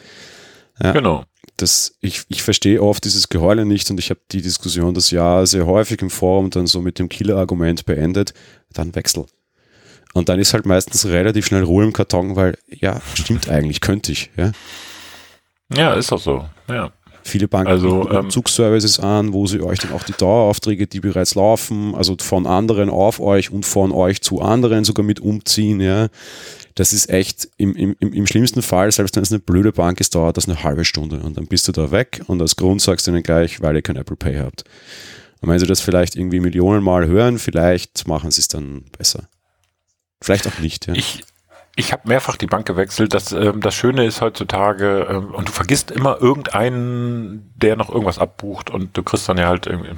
Ja, 0.82 0.92
genau. 0.92 1.24
Das, 1.56 1.94
ich, 2.00 2.22
ich 2.28 2.42
verstehe 2.42 2.82
oft 2.82 3.04
dieses 3.04 3.28
Geheule 3.28 3.66
nicht 3.66 3.90
und 3.90 4.00
ich 4.00 4.10
habe 4.10 4.20
die 4.32 4.40
Diskussion 4.40 4.94
das 4.94 5.10
Jahr 5.10 5.46
sehr 5.46 5.66
häufig 5.66 6.00
im 6.00 6.10
Forum 6.10 6.50
dann 6.50 6.66
so 6.66 6.80
mit 6.80 6.98
dem 6.98 7.08
Killer-Argument 7.08 7.84
beendet, 7.84 8.32
dann 8.72 8.94
wechsel. 8.94 9.26
Und 10.12 10.28
dann 10.28 10.40
ist 10.40 10.54
halt 10.54 10.66
meistens 10.66 11.06
relativ 11.06 11.46
schnell 11.46 11.62
Ruhe 11.62 11.84
im 11.84 11.92
Karton, 11.92 12.34
weil 12.34 12.58
ja, 12.68 13.00
stimmt 13.14 13.48
eigentlich, 13.48 13.80
könnte 13.80 14.10
ich. 14.10 14.30
Ja, 14.36 14.52
ja 15.74 15.94
ist 15.94 16.12
auch 16.12 16.20
so. 16.20 16.44
Ja. 16.68 16.92
Viele 17.22 17.48
Banken 17.48 17.70
also, 17.70 18.00
bieten 18.00 18.16
ähm, 18.16 18.30
Zugservices 18.30 18.98
an, 18.98 19.32
wo 19.32 19.46
sie 19.46 19.60
euch 19.60 19.78
dann 19.78 19.92
auch 19.92 20.02
die 20.04 20.14
Daueraufträge, 20.14 20.86
die 20.86 21.00
bereits 21.00 21.34
laufen, 21.34 21.94
also 21.94 22.16
von 22.18 22.46
anderen 22.46 22.88
auf 22.88 23.20
euch 23.20 23.50
und 23.50 23.66
von 23.66 23.92
euch 23.92 24.22
zu 24.22 24.40
anderen 24.40 24.84
sogar 24.84 25.04
mit 25.04 25.20
umziehen. 25.20 25.80
Ja. 25.80 26.08
Das 26.76 26.92
ist 26.92 27.10
echt 27.10 27.48
im, 27.58 27.74
im, 27.74 27.94
im 27.98 28.26
schlimmsten 28.26 28.62
Fall, 28.62 28.90
selbst 28.90 29.16
wenn 29.16 29.22
es 29.22 29.30
eine 29.30 29.40
blöde 29.40 29.72
Bank 29.72 30.00
ist, 30.00 30.14
dauert 30.14 30.36
das 30.36 30.48
eine 30.48 30.62
halbe 30.62 30.84
Stunde 30.84 31.20
und 31.20 31.36
dann 31.36 31.46
bist 31.46 31.68
du 31.68 31.72
da 31.72 31.90
weg 31.90 32.22
und 32.26 32.40
als 32.40 32.56
Grund 32.56 32.80
sagst 32.80 33.06
du 33.06 33.10
ihnen 33.10 33.22
gleich, 33.22 33.60
weil 33.60 33.76
ihr 33.76 33.82
kein 33.82 33.96
Apple 33.96 34.16
Pay 34.16 34.38
habt. 34.38 34.64
Und 35.40 35.48
wenn 35.48 35.58
sie 35.58 35.66
das 35.66 35.80
vielleicht 35.80 36.16
irgendwie 36.16 36.40
Millionen 36.40 36.82
Mal 36.82 37.06
hören, 37.06 37.38
vielleicht 37.38 38.06
machen 38.06 38.30
sie 38.30 38.40
es 38.40 38.48
dann 38.48 38.84
besser. 38.96 39.28
Vielleicht 40.22 40.46
auch 40.46 40.58
nicht. 40.58 40.86
Ja. 40.86 40.94
Ich, 40.94 41.22
ich 41.80 41.92
habe 41.92 42.06
mehrfach 42.06 42.36
die 42.36 42.46
Bank 42.46 42.66
gewechselt. 42.66 43.14
Das, 43.14 43.32
ähm, 43.32 43.60
das 43.60 43.74
Schöne 43.74 44.04
ist 44.04 44.20
heutzutage, 44.20 45.06
ähm, 45.10 45.34
und 45.34 45.48
du 45.48 45.52
vergisst 45.52 45.90
immer 45.90 46.20
irgendeinen, 46.20 47.52
der 47.56 47.74
noch 47.76 47.88
irgendwas 47.88 48.18
abbucht 48.18 48.70
und 48.70 48.96
du 48.96 49.02
kriegst 49.02 49.28
dann 49.28 49.38
ja 49.38 49.48
halt 49.48 49.66
im, 49.66 49.84
im, 49.84 49.96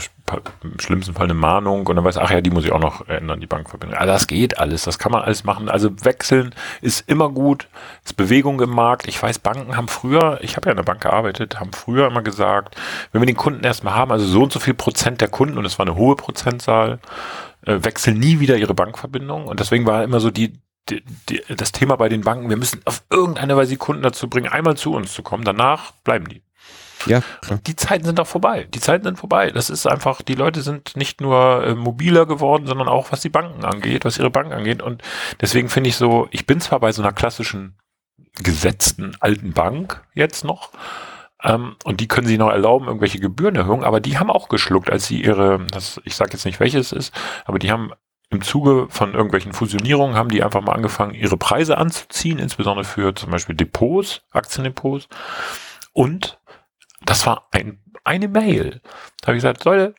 im, 0.62 0.81
schlimmsten 0.81 1.14
Fall 1.14 1.25
eine 1.25 1.35
Mahnung 1.35 1.87
und 1.87 1.97
dann 1.97 2.05
weißt 2.05 2.16
du, 2.16 2.23
ach 2.23 2.31
ja, 2.31 2.40
die 2.40 2.51
muss 2.51 2.64
ich 2.64 2.73
auch 2.73 2.81
noch 2.81 3.09
ändern, 3.09 3.40
die 3.40 3.47
Bankverbindung. 3.47 3.99
Also 3.99 4.12
das 4.12 4.27
geht 4.27 4.59
alles, 4.59 4.85
das 4.85 4.99
kann 4.99 5.12
man 5.12 5.23
alles 5.23 5.45
machen. 5.45 5.68
Also 5.68 5.90
wechseln 6.05 6.55
ist 6.81 7.09
immer 7.09 7.29
gut, 7.29 7.68
ist 8.05 8.16
Bewegung 8.16 8.61
im 8.61 8.71
Markt. 8.71 9.09
Ich 9.09 9.23
weiß, 9.23 9.40
Banken 9.40 9.77
haben 9.77 9.88
früher, 9.88 10.38
ich 10.40 10.57
habe 10.57 10.66
ja 10.66 10.71
in 10.73 10.77
der 10.77 10.85
Bank 10.85 11.03
gearbeitet, 11.03 11.61
haben 11.61 11.73
früher 11.73 12.07
immer 12.07 12.23
gesagt, 12.23 12.77
wenn 13.11 13.21
wir 13.21 13.27
den 13.27 13.37
Kunden 13.37 13.64
erstmal 13.64 13.95
haben, 13.95 14.12
also 14.12 14.25
so 14.25 14.42
und 14.42 14.53
so 14.53 14.61
viel 14.61 14.75
Prozent 14.75 15.21
der 15.21 15.29
Kunden, 15.29 15.59
und 15.59 15.64
es 15.64 15.79
war 15.79 15.87
eine 15.87 15.97
hohe 15.97 16.16
Prozentzahl, 16.16 17.01
äh, 17.66 17.79
wechseln 17.83 18.18
nie 18.18 18.40
wieder 18.40 18.57
ihre 18.57 18.75
Bankverbindung. 18.75 19.47
Und 19.47 19.61
deswegen 19.61 19.87
war 19.87 20.05
immer 20.05 20.21
so 20.21 20.31
die, 20.31 20.55
die, 20.88 21.03
die, 21.29 21.42
das 21.55 21.73
Thema 21.73 21.97
bei 21.97 22.09
den 22.09 22.23
Banken, 22.23 22.49
wir 22.49 22.57
müssen 22.57 22.81
auf 22.85 23.03
irgendeine 23.11 23.57
Weise 23.57 23.71
die 23.71 23.77
Kunden 23.77 24.03
dazu 24.03 24.29
bringen, 24.29 24.49
einmal 24.49 24.77
zu 24.77 24.92
uns 24.92 25.12
zu 25.12 25.23
kommen. 25.23 25.45
Danach 25.45 25.92
bleiben 26.05 26.29
die. 26.29 26.42
Ja, 27.07 27.21
klar. 27.40 27.59
Die 27.66 27.75
Zeiten 27.75 28.05
sind 28.05 28.21
auch 28.21 28.27
vorbei. 28.27 28.68
Die 28.73 28.81
Zeiten 28.81 29.05
sind 29.05 29.18
vorbei. 29.18 29.51
Das 29.51 29.71
ist 29.71 29.87
einfach, 29.87 30.23
die 30.23 30.35
Leute 30.35 30.62
sind 30.62 30.97
nicht 30.97 31.21
nur 31.21 31.64
äh, 31.64 31.75
mobiler 31.75 32.27
geworden, 32.27 32.66
sondern 32.66 32.88
auch 32.88 33.11
was 33.11 33.21
die 33.21 33.29
Banken 33.29 33.64
angeht, 33.64 34.05
was 34.05 34.18
ihre 34.18 34.31
Banken 34.31 34.53
angeht. 34.53 34.83
Und 34.83 35.03
deswegen 35.40 35.68
finde 35.68 35.88
ich 35.88 35.97
so, 35.97 36.29
ich 36.31 36.47
bin 36.47 36.61
zwar 36.61 36.79
bei 36.79 36.92
so 36.92 37.03
einer 37.03 37.12
klassischen 37.12 37.77
gesetzten 38.42 39.16
alten 39.21 39.53
Bank 39.53 40.05
jetzt 40.14 40.45
noch, 40.45 40.71
ähm, 41.42 41.77
und 41.85 42.01
die 42.01 42.09
können 42.09 42.27
sich 42.27 42.38
noch 42.38 42.51
erlauben, 42.51 42.87
irgendwelche 42.87 43.18
Gebührenerhöhungen, 43.18 43.85
aber 43.85 44.01
die 44.01 44.18
haben 44.18 44.31
auch 44.31 44.49
geschluckt, 44.49 44.90
als 44.90 45.07
sie 45.07 45.23
ihre, 45.23 45.66
das, 45.71 46.01
ich 46.05 46.14
sage 46.14 46.33
jetzt 46.33 46.45
nicht 46.45 46.61
welches 46.61 46.92
ist, 46.92 47.12
aber 47.45 47.59
die 47.59 47.73
haben 47.73 47.90
im 48.33 48.40
Zuge 48.40 48.87
von 48.88 49.12
irgendwelchen 49.12 49.53
Fusionierungen 49.53 50.16
haben 50.16 50.31
die 50.31 50.42
einfach 50.42 50.62
mal 50.62 50.73
angefangen, 50.73 51.14
ihre 51.14 51.37
Preise 51.37 51.77
anzuziehen, 51.77 52.38
insbesondere 52.38 52.85
für 52.85 53.14
zum 53.14 53.31
Beispiel 53.31 53.55
Depots, 53.55 54.23
Aktiendepots. 54.31 55.09
Und 55.92 56.40
das 57.05 57.27
war 57.27 57.49
ein, 57.53 57.83
eine 58.05 58.29
Mail. 58.29 58.81
Da 59.21 59.29
habe 59.29 59.37
ich 59.37 59.42
gesagt, 59.42 59.64
Leute, 59.64 59.95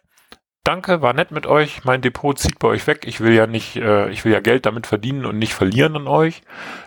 danke, 0.63 1.01
war 1.01 1.13
nett 1.13 1.29
mit 1.29 1.45
euch, 1.45 1.83
mein 1.83 2.01
Depot 2.01 2.37
zieht 2.37 2.57
bei 2.57 2.69
euch 2.69 2.87
weg. 2.87 3.05
Ich 3.05 3.19
will 3.19 3.33
ja 3.33 3.45
nicht, 3.45 3.75
äh, 3.75 4.09
ich 4.09 4.25
will 4.25 4.31
ja 4.31 4.39
Geld 4.39 4.65
damit 4.65 4.87
verdienen 4.87 5.25
und 5.25 5.37
nicht 5.37 5.53
verlieren 5.53 5.95
an 5.95 6.07
euch. 6.07 6.41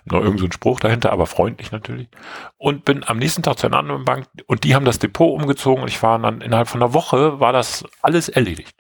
Nur 0.05 0.23
irgend 0.23 0.41
so 0.41 0.51
Spruch 0.51 0.81
dahinter, 0.81 1.13
aber 1.13 1.27
freundlich 1.27 1.71
natürlich. 1.71 2.09
Und 2.57 2.85
bin 2.85 3.05
am 3.07 3.19
nächsten 3.19 3.45
Tag 3.45 3.59
zu 3.59 3.67
einer 3.67 3.79
anderen 3.79 4.05
Bank 4.05 4.27
und 4.47 4.65
die 4.65 4.75
haben 4.75 4.85
das 4.85 4.99
Depot 4.99 5.33
umgezogen 5.41 5.83
und 5.83 5.89
ich 5.89 6.03
war 6.03 6.19
dann 6.19 6.41
innerhalb 6.41 6.67
von 6.69 6.83
einer 6.83 6.93
Woche 6.93 7.39
war 7.39 7.53
das 7.53 7.85
alles 8.03 8.29
erledigt. 8.29 8.75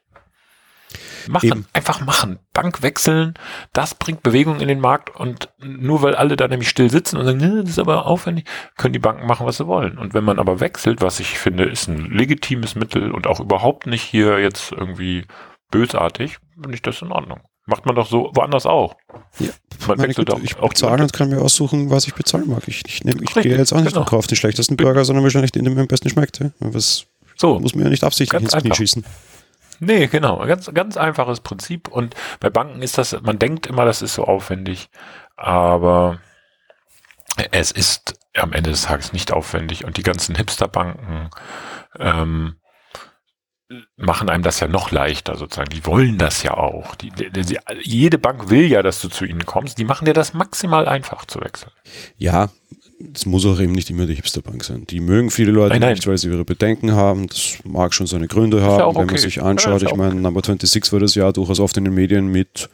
Machen, 1.29 1.47
Eben. 1.47 1.67
einfach 1.73 2.01
machen. 2.01 2.39
Bank 2.53 2.83
wechseln, 2.83 3.35
das 3.73 3.95
bringt 3.95 4.23
Bewegung 4.23 4.61
in 4.61 4.69
den 4.69 4.81
Markt 4.81 5.15
und 5.15 5.51
nur 5.59 6.03
weil 6.03 6.15
alle 6.15 6.37
da 6.37 6.49
nämlich 6.49 6.69
still 6.69 6.91
sitzen 6.91 7.17
und 7.17 7.25
sagen, 7.25 7.41
das 7.41 7.71
ist 7.71 7.79
aber 7.79 8.07
aufwendig, 8.07 8.47
können 8.77 8.93
die 8.93 8.99
Banken 8.99 9.27
machen, 9.27 9.47
was 9.47 9.59
sie 9.59 9.67
wollen. 9.67 9.99
Und 9.99 10.15
wenn 10.15 10.25
man 10.25 10.39
aber 10.39 10.61
wechselt, 10.61 11.03
was 11.03 11.21
ich 11.21 11.39
finde, 11.39 11.65
ist 11.65 11.89
ein 11.89 12.11
legitimes 12.11 12.75
Mittel 12.75 13.11
und 13.11 13.27
auch 13.27 13.41
überhaupt 13.41 13.87
nicht 13.87 14.03
hier 14.03 14.39
jetzt 14.39 14.73
irgendwie 14.73 15.25
bösartig, 15.71 16.39
finde 16.55 16.75
ich 16.75 16.83
das 16.83 17.03
in 17.03 17.13
Ordnung. 17.13 17.41
Macht 17.67 17.85
man 17.85 17.97
doch 17.97 18.09
so 18.09 18.31
woanders 18.35 18.65
auch. 18.65 18.95
Ja, 19.41 19.49
man 19.89 19.99
wechselt 19.99 20.29
Güte, 20.29 20.41
ich 20.45 20.57
auch 20.59 20.69
bezahle 20.69 21.03
und 21.03 21.13
kann 21.13 21.29
mir 21.29 21.41
aussuchen, 21.41 21.91
was 21.91 22.07
ich 22.07 22.15
bezahlen 22.15 22.49
mag. 22.49 22.63
Ich, 22.69 22.85
ich, 22.87 23.03
nehm, 23.03 23.21
ich 23.21 23.35
gehe 23.35 23.57
jetzt 23.57 23.73
auch 23.73 23.79
nicht 23.79 23.89
genau. 23.89 24.01
und 24.03 24.09
kaufe 24.09 24.29
den 24.29 24.37
schlechtesten 24.37 24.77
Burger, 24.77 25.05
sondern 25.05 25.25
wahrscheinlich 25.25 25.51
den, 25.51 25.65
der 25.65 25.75
mir 25.75 25.81
am 25.81 25.89
besten 25.89 26.09
schmeckt. 26.09 26.41
Was 26.61 27.07
so, 27.37 27.59
muss 27.59 27.75
mir 27.75 27.85
ja 27.85 27.91
nicht 27.91 28.05
absichtlich 28.05 28.41
ins 28.41 28.53
Knie 28.53 28.75
schießen. 28.75 29.05
Nee, 29.81 30.07
genau. 30.07 30.39
Ganz, 30.47 30.73
ganz 30.73 30.97
einfaches 30.97 31.41
Prinzip. 31.41 31.89
Und 31.89 32.15
bei 32.41 32.51
Banken 32.51 32.83
ist 32.83 32.99
das, 32.99 33.21
man 33.23 33.39
denkt 33.39 33.67
immer, 33.67 33.85
das 33.85 34.03
ist 34.03 34.15
so 34.15 34.25
aufwendig, 34.25 34.89
aber 35.37 36.21
es 37.53 37.71
ist 37.71 38.19
am 38.35 38.53
Ende 38.53 38.71
des 38.71 38.83
Tages 38.83 39.13
nicht 39.13 39.33
aufwendig. 39.33 39.85
Und 39.85 39.97
die 39.97 40.03
ganzen 40.03 40.35
Hipsterbanken, 40.35 41.31
ähm, 41.99 42.57
machen 43.97 44.29
einem 44.29 44.45
das 44.45 44.61
ja 44.61 44.69
noch 44.69 44.91
leichter 44.91 45.37
sozusagen. 45.37 45.71
Die 45.71 45.85
wollen 45.87 46.19
das 46.19 46.43
ja 46.43 46.55
auch. 46.55 46.95
Die, 46.95 47.11
die, 47.11 47.31
die, 47.31 47.59
jede 47.83 48.19
Bank 48.19 48.49
will 48.49 48.67
ja, 48.67 48.83
dass 48.83 49.01
du 49.01 49.09
zu 49.09 49.25
ihnen 49.25 49.45
kommst. 49.45 49.79
Die 49.79 49.85
machen 49.85 50.05
dir 50.05 50.13
das 50.13 50.35
maximal 50.35 50.87
einfach 50.87 51.25
zu 51.25 51.41
wechseln. 51.41 51.73
Ja, 52.17 52.51
es 53.15 53.27
muss 53.27 53.45
auch 53.45 53.61
eben 53.61 53.73
nicht 53.73 53.91
immer 53.91 54.07
die 54.07 54.15
Hipsterbank 54.15 54.65
sein. 54.65 54.87
Die 54.87 55.01
mögen 55.01 55.31
viele 55.31 55.53
Leute 55.53 55.75
nein, 55.75 55.81
nein. 55.81 55.95
nicht, 55.95 56.07
weil 56.07 56.17
sie 56.17 56.29
ihre 56.29 56.45
Bedenken 56.45 56.93
haben. 56.93 57.27
Das 57.27 57.59
mag 57.65 57.93
schon 57.93 58.07
seine 58.07 58.27
Gründe 58.27 58.63
haben, 58.63 58.79
ja 58.79 58.89
wenn 58.89 59.03
okay. 59.03 59.13
man 59.13 59.17
sich 59.19 59.43
anschaut. 59.43 59.83
Ja, 59.83 59.89
ich 59.89 59.97
meine, 59.97 60.15
Number 60.15 60.41
26 60.41 60.93
war 60.93 61.01
das 61.01 61.15
ja 61.15 61.31
durchaus 61.31 61.61
oft 61.61 61.77
in 61.77 61.85
den 61.85 61.95
Medien 61.95 62.29
mit 62.29 62.71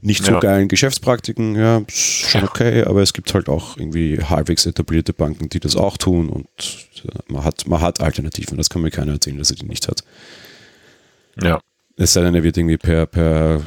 nicht 0.00 0.24
so 0.24 0.32
ja. 0.32 0.40
geilen 0.40 0.66
Geschäftspraktiken. 0.66 1.54
Ja, 1.54 1.82
schon 1.88 2.42
okay, 2.42 2.82
aber 2.82 3.02
es 3.02 3.12
gibt 3.12 3.32
halt 3.34 3.48
auch 3.48 3.76
irgendwie 3.76 4.18
halbwegs 4.18 4.66
etablierte 4.66 5.12
Banken, 5.12 5.48
die 5.48 5.60
das 5.60 5.76
auch 5.76 5.96
tun 5.96 6.28
und 6.28 6.48
man 7.28 7.44
hat, 7.44 7.66
man 7.68 7.80
hat 7.80 8.00
Alternativen. 8.00 8.56
Das 8.56 8.68
kann 8.68 8.82
mir 8.82 8.90
keiner 8.90 9.12
erzählen, 9.12 9.38
dass 9.38 9.50
er 9.50 9.56
die 9.56 9.66
nicht 9.66 9.86
hat. 9.86 10.02
Ja. 11.40 11.60
Es 11.96 12.12
sei 12.12 12.22
denn, 12.22 12.34
er 12.34 12.42
wird 12.42 12.56
irgendwie 12.56 12.78
per, 12.78 13.06
per 13.06 13.62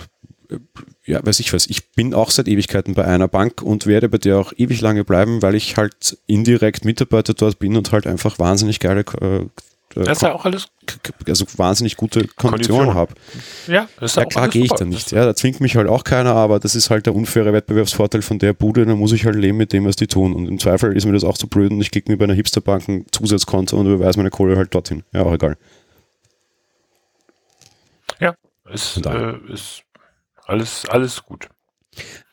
ja, 1.06 1.26
weiß 1.26 1.40
ich 1.40 1.54
was, 1.54 1.68
ich 1.68 1.92
bin 1.92 2.14
auch 2.14 2.32
seit 2.32 2.48
Ewigkeiten 2.48 2.96
bei 2.96 3.06
einer 3.06 3.28
Bank 3.28 3.62
und 3.62 3.86
werde 3.86 4.10
bei 4.10 4.18
der 4.18 4.38
auch 4.38 4.54
ewig 4.58 4.82
lange 4.82 5.04
bleiben, 5.04 5.42
weil 5.42 5.56
ich 5.56 5.78
halt 5.78 6.18
indirekt 6.26 6.84
Mitarbeiter 6.84 7.34
dort 7.34 7.60
bin 7.60 7.78
und 7.78 7.92
halt 7.92 8.08
einfach 8.08 8.40
wahnsinnig 8.40 8.80
geile 8.80 9.02
äh, 9.22 9.46
das 9.96 10.18
ist 10.18 10.22
ja 10.24 10.34
auch 10.34 10.44
alles 10.44 10.68
also 11.26 11.46
wahnsinnig 11.56 11.96
gute 11.96 12.28
Konditionen 12.28 12.94
habe. 12.94 13.14
Ja, 13.68 13.88
das 13.98 14.12
ist 14.12 14.18
ja, 14.18 14.26
klar 14.26 14.50
gehe 14.50 14.66
ich 14.66 14.72
da 14.72 14.84
nicht. 14.84 15.12
Ja, 15.12 15.24
da 15.26 15.34
zwingt 15.36 15.62
mich 15.62 15.78
halt 15.78 15.88
auch 15.88 16.04
keiner, 16.04 16.36
aber 16.36 16.60
das 16.60 16.76
ist 16.76 16.90
halt 16.90 17.06
der 17.06 17.16
unfaire 17.16 17.54
Wettbewerbsvorteil 17.54 18.22
von 18.22 18.38
der 18.38 18.52
Bude, 18.52 18.86
da 18.86 18.94
muss 18.94 19.14
ich 19.14 19.26
halt 19.26 19.36
leben 19.36 19.58
mit 19.58 19.72
dem, 19.72 19.86
was 19.86 19.96
die 19.96 20.08
tun. 20.08 20.34
Und 20.34 20.48
im 20.48 20.60
Zweifel 20.60 20.96
ist 20.98 21.06
mir 21.06 21.14
das 21.14 21.24
auch 21.24 21.38
zu 21.38 21.48
blöd 21.48 21.72
und 21.72 21.80
ich 21.80 21.92
klicke 21.92 22.12
mir 22.12 22.18
bei 22.18 22.26
einer 22.26 22.34
Hipsterbank 22.34 22.90
ein 22.90 23.06
Zusatzkonto 23.10 23.78
und 23.78 23.86
überweise 23.86 24.20
meine 24.20 24.32
Kohle 24.32 24.58
halt 24.58 24.76
dorthin. 24.76 25.04
Ja, 25.14 25.24
auch 25.24 25.34
egal. 25.34 25.56
Ja, 28.20 28.36
ist, 28.70 28.98
äh, 29.06 29.38
ist 29.48 29.85
alles, 30.46 30.86
alles 30.88 31.24
gut. 31.24 31.50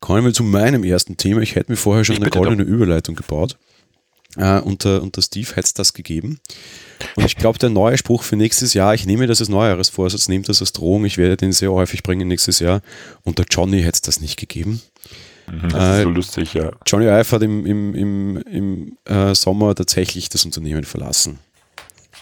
Kommen 0.00 0.24
wir 0.24 0.32
zu 0.32 0.42
meinem 0.42 0.84
ersten 0.84 1.16
Thema. 1.16 1.40
Ich 1.40 1.54
hätte 1.54 1.70
mir 1.70 1.76
vorher 1.76 2.04
schon 2.04 2.16
ich 2.16 2.22
eine 2.22 2.30
goldene. 2.30 2.62
Überleitung 2.62 3.14
gebaut. 3.14 3.56
Äh, 4.36 4.60
unter, 4.60 5.02
unter 5.02 5.20
Steve 5.20 5.48
hätte 5.50 5.66
es 5.66 5.74
das 5.74 5.92
gegeben. 5.92 6.40
Und 7.16 7.26
ich 7.26 7.36
glaube, 7.36 7.58
der 7.58 7.68
neue 7.68 7.98
Spruch 7.98 8.22
für 8.22 8.36
nächstes 8.36 8.74
Jahr, 8.74 8.94
ich 8.94 9.06
nehme 9.06 9.26
das 9.26 9.40
als 9.40 9.50
Neujahresvorsatz, 9.50 10.28
nehme 10.28 10.44
das 10.44 10.60
als 10.60 10.72
Drohung, 10.72 11.04
ich 11.04 11.18
werde 11.18 11.36
den 11.36 11.52
sehr 11.52 11.70
häufig 11.70 12.02
bringen 12.02 12.28
nächstes 12.28 12.58
Jahr. 12.58 12.80
Und 13.24 13.38
der 13.38 13.46
Johnny 13.50 13.82
hätte 13.82 13.96
es 13.96 14.00
das 14.00 14.20
nicht 14.20 14.38
gegeben. 14.38 14.80
Mhm, 15.50 15.68
das 15.68 15.82
äh, 15.82 15.96
ist 15.98 16.02
so 16.04 16.10
lustig, 16.10 16.54
ja. 16.54 16.72
Johnny 16.86 17.06
Ive 17.06 17.30
hat 17.30 17.42
im, 17.42 17.66
im, 17.66 17.94
im, 17.94 18.36
im 18.38 18.98
äh, 19.04 19.34
Sommer 19.34 19.74
tatsächlich 19.74 20.30
das 20.30 20.44
Unternehmen 20.44 20.84
verlassen. 20.84 21.38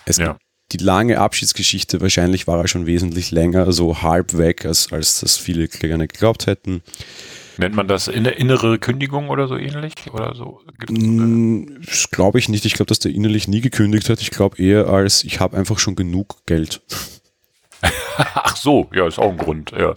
Es 0.04 0.16
ja 0.16 0.36
die 0.72 0.78
lange 0.78 1.18
Abschiedsgeschichte, 1.18 2.00
wahrscheinlich 2.00 2.46
war 2.46 2.58
er 2.58 2.68
schon 2.68 2.86
wesentlich 2.86 3.30
länger, 3.30 3.72
so 3.72 4.02
halb 4.02 4.36
weg, 4.36 4.64
als, 4.64 4.92
als 4.92 5.20
das 5.20 5.36
viele 5.36 5.68
gerne 5.68 6.06
geglaubt 6.06 6.46
hätten. 6.46 6.82
Nennt 7.58 7.74
man 7.74 7.88
das 7.88 8.08
innere 8.08 8.78
Kündigung 8.78 9.28
oder 9.28 9.46
so 9.46 9.56
ähnlich? 9.56 9.92
Oder 10.12 10.34
so? 10.34 10.60
Mm, 10.88 11.82
das 11.84 12.10
glaube 12.10 12.38
ich 12.38 12.48
nicht. 12.48 12.64
Ich 12.64 12.72
glaube, 12.72 12.88
dass 12.88 13.00
der 13.00 13.12
innerlich 13.12 13.48
nie 13.48 13.60
gekündigt 13.60 14.08
hat. 14.08 14.22
Ich 14.22 14.30
glaube 14.30 14.62
eher 14.62 14.86
als, 14.86 15.24
ich 15.24 15.40
habe 15.40 15.58
einfach 15.58 15.78
schon 15.78 15.94
genug 15.94 16.36
Geld. 16.46 16.80
Ach 18.16 18.56
so, 18.56 18.88
ja, 18.94 19.06
ist 19.06 19.18
auch 19.18 19.32
ein 19.32 19.36
Grund. 19.36 19.72
Ja. 19.72 19.94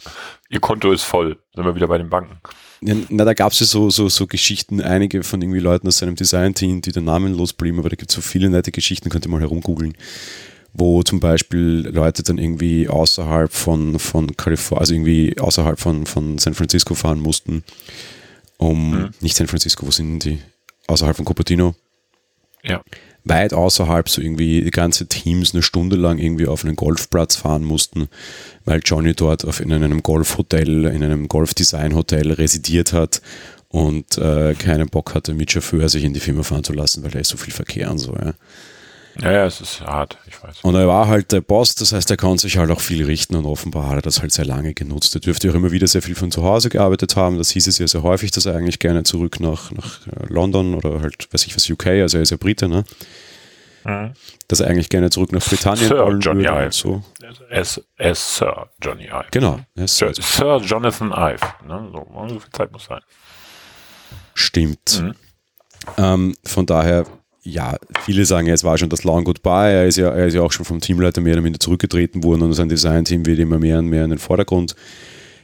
Ihr 0.49 0.59
Konto 0.59 0.91
ist 0.91 1.03
voll. 1.03 1.37
Sind 1.55 1.63
wir 1.63 1.75
wieder 1.75 1.87
bei 1.87 1.97
den 1.97 2.09
Banken. 2.09 2.37
Ja, 2.81 2.95
na, 3.07 3.23
da 3.23 3.33
gab 3.33 3.53
es 3.53 3.61
ja 3.61 3.65
so, 3.65 3.89
so, 3.89 4.09
so 4.09 4.27
Geschichten, 4.27 4.81
einige 4.81 5.23
von 5.23 5.41
irgendwie 5.41 5.59
Leuten 5.59 5.87
aus 5.87 5.99
seinem 5.99 6.15
Design-Team, 6.15 6.81
die 6.81 6.91
dann 6.91 7.05
namenlos 7.05 7.53
blieben, 7.53 7.79
aber 7.79 7.87
da 7.87 7.95
gibt 7.95 8.11
es 8.11 8.15
so 8.15 8.21
viele 8.21 8.49
nette 8.49 8.73
Geschichten, 8.73 9.09
könnt 9.09 9.25
ihr 9.25 9.31
mal 9.31 9.39
herumgoogeln 9.39 9.95
wo 10.73 11.03
zum 11.03 11.19
Beispiel 11.19 11.87
Leute 11.91 12.23
dann 12.23 12.37
irgendwie 12.37 12.87
außerhalb 12.87 13.51
von, 13.53 13.99
von 13.99 14.35
Kalifornien, 14.35 14.79
also 14.79 14.93
irgendwie 14.93 15.39
außerhalb 15.39 15.79
von, 15.79 16.05
von 16.05 16.39
San 16.39 16.55
Francisco 16.55 16.95
fahren 16.95 17.19
mussten, 17.19 17.63
um, 18.57 18.91
mhm. 18.91 19.09
nicht 19.21 19.35
San 19.35 19.47
Francisco, 19.47 19.85
wo 19.85 19.91
sind 19.91 20.23
die? 20.23 20.39
Außerhalb 20.87 21.15
von 21.15 21.25
Cupertino. 21.25 21.75
Ja. 22.63 22.81
Weit 23.25 23.53
außerhalb, 23.53 24.09
so 24.09 24.21
irgendwie 24.21 24.63
die 24.63 24.71
ganze 24.71 25.07
Teams 25.07 25.53
eine 25.53 25.63
Stunde 25.63 25.95
lang 25.95 26.17
irgendwie 26.17 26.47
auf 26.47 26.65
einen 26.65 26.75
Golfplatz 26.75 27.35
fahren 27.35 27.63
mussten, 27.63 28.09
weil 28.65 28.81
Johnny 28.83 29.13
dort 29.13 29.45
auf, 29.45 29.59
in 29.59 29.71
einem 29.71 30.03
Golfhotel, 30.03 30.85
in 30.85 31.03
einem 31.03 31.27
Golfdesign-Hotel 31.27 32.33
residiert 32.33 32.91
hat 32.91 33.21
und 33.69 34.17
äh, 34.17 34.55
keinen 34.55 34.89
Bock 34.89 35.15
hatte, 35.15 35.33
mit 35.33 35.51
Chauffeur 35.51 35.87
sich 35.87 36.03
in 36.03 36.13
die 36.13 36.19
Firma 36.19 36.43
fahren 36.43 36.63
zu 36.63 36.73
lassen, 36.73 37.03
weil 37.03 37.11
da 37.11 37.19
ist 37.19 37.29
so 37.29 37.37
viel 37.37 37.53
Verkehr 37.53 37.91
und 37.91 37.99
so, 37.99 38.13
ja. 38.13 38.33
Ja, 39.21 39.31
ja, 39.31 39.45
es 39.45 39.61
ist 39.61 39.81
hart, 39.81 40.17
ich 40.27 40.41
weiß. 40.41 40.61
Und 40.63 40.75
er 40.75 40.87
war 40.87 41.07
halt 41.07 41.31
der 41.31 41.41
Boss, 41.41 41.75
das 41.75 41.93
heißt, 41.93 42.09
er 42.09 42.17
konnte 42.17 42.41
sich 42.41 42.57
halt 42.57 42.71
auch 42.71 42.79
viel 42.81 43.05
richten 43.05 43.35
und 43.35 43.45
offenbar 43.45 43.87
hat 43.89 43.97
er 43.97 44.01
das 44.01 44.21
halt 44.21 44.31
sehr 44.31 44.45
lange 44.45 44.73
genutzt. 44.73 45.13
Er 45.13 45.21
dürfte 45.21 45.49
auch 45.51 45.55
immer 45.55 45.71
wieder 45.71 45.85
sehr 45.87 46.01
viel 46.01 46.15
von 46.15 46.31
zu 46.31 46.43
Hause 46.43 46.69
gearbeitet 46.69 47.15
haben. 47.15 47.37
Das 47.37 47.51
hieß 47.51 47.67
es 47.67 47.77
ja 47.77 47.87
sehr 47.87 48.01
häufig, 48.01 48.31
dass 48.31 48.47
er 48.47 48.55
eigentlich 48.55 48.79
gerne 48.79 49.03
zurück 49.03 49.39
nach, 49.39 49.71
nach 49.71 50.07
äh, 50.07 50.25
London 50.29 50.73
oder 50.73 51.01
halt, 51.01 51.31
weiß 51.31 51.45
ich 51.45 51.55
was, 51.55 51.69
UK, 51.69 51.87
also 51.87 52.17
er 52.17 52.23
ist 52.23 52.31
ja 52.31 52.37
Brite, 52.37 52.67
ne? 52.67 52.85
Mhm. 53.85 54.13
Dass 54.47 54.61
er 54.61 54.67
eigentlich 54.67 54.89
gerne 54.89 55.09
zurück 55.09 55.31
nach 55.31 55.43
Britannien 55.45 55.87
Sir 55.89 56.05
wollen 56.05 56.19
Johnny 56.19 56.45
würde. 56.45 56.65
Ive. 56.65 56.71
So. 56.71 57.03
As, 57.51 57.81
as 57.99 58.37
Sir 58.37 58.69
Johnny 58.81 59.05
Ive. 59.05 59.25
Genau. 59.31 59.59
Sir, 59.85 60.13
Sir, 60.13 60.61
Jonathan 60.63 61.11
Ive. 61.11 61.45
Ne? 61.67 61.89
So, 61.91 62.27
so 62.29 62.39
viel 62.39 62.51
Zeit 62.51 62.71
muss 62.71 62.85
sein. 62.85 63.01
Stimmt. 64.33 65.01
Mhm. 65.01 65.15
Ähm, 65.97 66.35
von 66.45 66.65
daher 66.65 67.05
ja, 67.43 67.77
viele 68.05 68.25
sagen, 68.25 68.47
es 68.47 68.63
war 68.63 68.77
schon 68.77 68.89
das 68.89 69.03
Long 69.03 69.25
Goodbye. 69.25 69.71
Er 69.71 69.85
ist 69.85 69.97
ja, 69.97 70.09
er 70.09 70.27
ist 70.27 70.33
ja 70.33 70.41
auch 70.41 70.51
schon 70.51 70.65
vom 70.65 70.79
Teamleiter 70.79 71.21
mehr 71.21 71.33
oder 71.33 71.41
minder 71.41 71.59
zurückgetreten 71.59 72.23
worden 72.23 72.41
und 72.43 72.53
sein 72.53 72.69
Design-Team 72.69 73.25
wird 73.25 73.39
immer 73.39 73.59
mehr 73.59 73.79
und 73.79 73.87
mehr 73.87 74.05
in 74.05 74.11
den 74.11 74.19
Vordergrund 74.19 74.75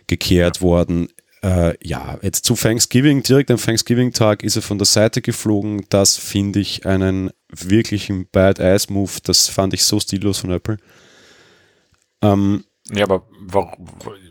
gekehrt 0.08 0.62
worden. 0.62 1.10
Äh, 1.42 1.76
ja, 1.86 2.18
jetzt 2.22 2.46
zu 2.46 2.56
Thanksgiving, 2.56 3.24
direkt 3.24 3.52
am 3.52 3.58
Thanksgiving-Tag 3.58 4.44
ist 4.44 4.56
er 4.56 4.62
von 4.62 4.78
der 4.78 4.86
Seite 4.86 5.22
geflogen. 5.22 5.86
Das 5.90 6.18
finde 6.18 6.60
ich 6.60 6.86
einen 6.86 7.32
wirklichen 7.50 8.28
Bad-Ass-Move. 8.32 9.20
Das 9.24 9.48
fand 9.48 9.74
ich 9.74 9.84
so 9.84 10.00
stillos 10.00 10.40
von 10.40 10.52
Apple. 10.52 10.78
Ähm, 12.22 12.64
ja, 12.92 13.04
aber 13.04 13.28
warum, 13.42 13.88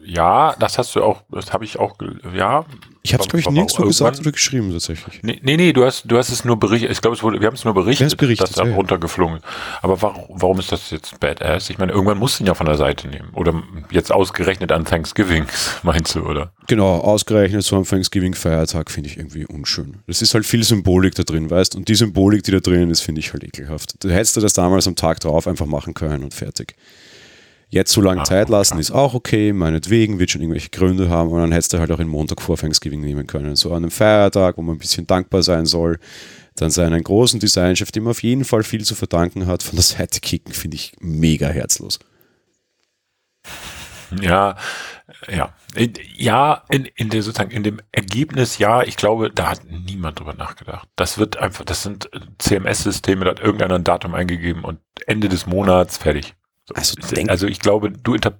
ja, 0.08 0.56
das 0.58 0.78
hast 0.78 0.96
du 0.96 1.02
auch, 1.02 1.22
das 1.30 1.52
habe 1.52 1.64
ich 1.64 1.78
auch, 1.78 1.94
ja. 2.34 2.64
Ich 3.02 3.12
habe 3.12 3.22
es, 3.22 3.28
glaube 3.28 3.40
ich, 3.40 3.50
nirgendwo 3.50 3.84
gesagt 3.84 4.20
oder 4.20 4.32
geschrieben 4.32 4.72
tatsächlich. 4.72 5.22
Nee, 5.22 5.38
nee, 5.42 5.56
nee, 5.56 5.72
du 5.72 5.84
hast, 5.84 6.04
du 6.10 6.16
hast 6.16 6.30
es 6.30 6.44
nur 6.44 6.58
berichtet, 6.58 6.90
ich 6.90 7.00
glaube, 7.00 7.16
es 7.16 7.22
wurde, 7.22 7.40
wir 7.40 7.46
haben 7.46 7.54
es 7.54 7.64
nur 7.64 7.74
berichtet, 7.74 8.16
berichtet 8.16 8.50
dass 8.50 8.56
er 8.56 8.68
ja. 8.68 8.74
runtergeflogen 8.74 9.36
ist. 9.36 9.44
Aber 9.82 10.00
warum, 10.00 10.24
warum 10.28 10.58
ist 10.58 10.72
das 10.72 10.90
jetzt 10.90 11.20
Badass? 11.20 11.68
Ich 11.68 11.78
meine, 11.78 11.92
irgendwann 11.92 12.18
musst 12.18 12.38
du 12.38 12.44
ihn 12.44 12.46
ja 12.46 12.54
von 12.54 12.66
der 12.66 12.76
Seite 12.76 13.06
nehmen. 13.08 13.28
Oder 13.34 13.62
jetzt 13.90 14.10
ausgerechnet 14.10 14.72
an 14.72 14.86
Thanksgiving, 14.86 15.44
meinst 15.82 16.14
du, 16.14 16.20
oder? 16.20 16.52
Genau, 16.68 16.98
ausgerechnet 17.00 17.62
so 17.62 17.76
am 17.76 17.84
Thanksgiving-Feiertag 17.84 18.90
finde 18.90 19.10
ich 19.10 19.18
irgendwie 19.18 19.44
unschön. 19.44 19.98
Das 20.06 20.22
ist 20.22 20.32
halt 20.34 20.46
viel 20.46 20.64
Symbolik 20.64 21.14
da 21.14 21.22
drin, 21.22 21.50
weißt 21.50 21.76
Und 21.76 21.88
die 21.88 21.94
Symbolik, 21.94 22.44
die 22.44 22.52
da 22.52 22.60
drin 22.60 22.90
ist, 22.90 23.02
finde 23.02 23.20
ich 23.20 23.32
halt 23.32 23.44
ekelhaft. 23.44 24.02
Du 24.02 24.10
hättest 24.10 24.36
du 24.36 24.40
das 24.40 24.54
damals 24.54 24.86
am 24.88 24.96
Tag 24.96 25.20
drauf 25.20 25.46
einfach 25.46 25.66
machen 25.66 25.92
können 25.92 26.24
und 26.24 26.32
fertig. 26.32 26.76
Jetzt 27.70 27.92
so 27.92 28.00
lange 28.00 28.22
ah, 28.22 28.24
Zeit 28.24 28.48
lassen 28.48 28.78
ist 28.78 28.90
auch 28.90 29.12
okay, 29.12 29.52
meinetwegen, 29.52 30.18
wird 30.18 30.30
schon 30.30 30.40
irgendwelche 30.40 30.70
Gründe 30.70 31.10
haben 31.10 31.30
und 31.30 31.40
dann 31.40 31.52
hättest 31.52 31.74
du 31.74 31.78
halt 31.78 31.90
auch 31.92 31.98
den 31.98 32.08
Montag 32.08 32.40
vor 32.40 32.56
Thanksgiving 32.56 33.00
nehmen 33.00 33.26
können. 33.26 33.56
So 33.56 33.70
an 33.70 33.78
einem 33.78 33.90
Feiertag, 33.90 34.56
wo 34.56 34.62
man 34.62 34.76
ein 34.76 34.78
bisschen 34.78 35.06
dankbar 35.06 35.42
sein 35.42 35.66
soll, 35.66 35.98
dann 36.56 36.70
seinen 36.70 37.02
großen 37.02 37.40
Designchef, 37.40 37.92
dem 37.92 38.04
man 38.04 38.12
auf 38.12 38.22
jeden 38.22 38.46
Fall 38.46 38.62
viel 38.62 38.84
zu 38.84 38.94
verdanken 38.94 39.46
hat, 39.46 39.62
von 39.62 39.76
der 39.76 39.82
Seite 39.82 40.20
kicken, 40.20 40.54
finde 40.54 40.76
ich 40.76 40.92
mega 41.00 41.48
herzlos. 41.48 41.98
Ja, 44.18 44.56
ja, 45.30 45.52
ja, 46.16 46.62
in, 46.70 46.86
in 46.96 47.10
der 47.10 47.22
sozusagen 47.22 47.50
in 47.50 47.62
dem 47.62 47.80
Ergebnis, 47.92 48.56
ja, 48.56 48.82
ich 48.82 48.96
glaube, 48.96 49.30
da 49.30 49.50
hat 49.50 49.60
niemand 49.66 50.18
drüber 50.18 50.32
nachgedacht. 50.32 50.88
Das 50.96 51.18
wird 51.18 51.36
einfach, 51.36 51.66
das 51.66 51.82
sind 51.82 52.08
CMS-Systeme, 52.38 53.26
da 53.26 53.32
hat 53.32 53.40
irgendeiner 53.40 53.74
ein 53.74 53.84
Datum 53.84 54.14
eingegeben 54.14 54.64
und 54.64 54.80
Ende 55.06 55.28
des 55.28 55.46
Monats 55.46 55.98
fertig. 55.98 56.34
Also, 56.74 56.94
denk, 57.14 57.30
also 57.30 57.46
ich 57.46 57.60
glaube, 57.60 57.90
du, 57.90 58.14
inter, 58.14 58.38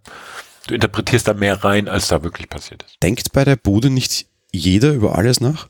du 0.66 0.74
interpretierst 0.74 1.28
da 1.28 1.34
mehr 1.34 1.64
rein, 1.64 1.88
als 1.88 2.08
da 2.08 2.22
wirklich 2.22 2.48
passiert 2.48 2.82
ist. 2.82 2.96
Denkt 3.02 3.32
bei 3.32 3.44
der 3.44 3.56
Bude 3.56 3.90
nicht 3.90 4.26
jeder 4.52 4.92
über 4.92 5.16
alles 5.16 5.40
nach? 5.40 5.68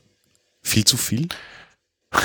Viel 0.61 0.85
zu 0.85 0.97
viel? 0.97 1.29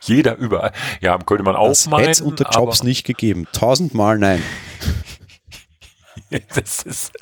jeder 0.00 0.36
überall. 0.36 0.72
Ja, 1.00 1.18
könnte 1.18 1.44
man 1.44 1.56
auch 1.56 1.68
das 1.68 1.88
meinen. 1.88 2.06
Hätte 2.06 2.24
unter 2.24 2.50
Jobs 2.50 2.82
nicht 2.82 3.04
gegeben. 3.04 3.46
Tausendmal 3.52 4.18
nein. 4.18 4.42
das 6.54 6.82
ist, 6.82 7.12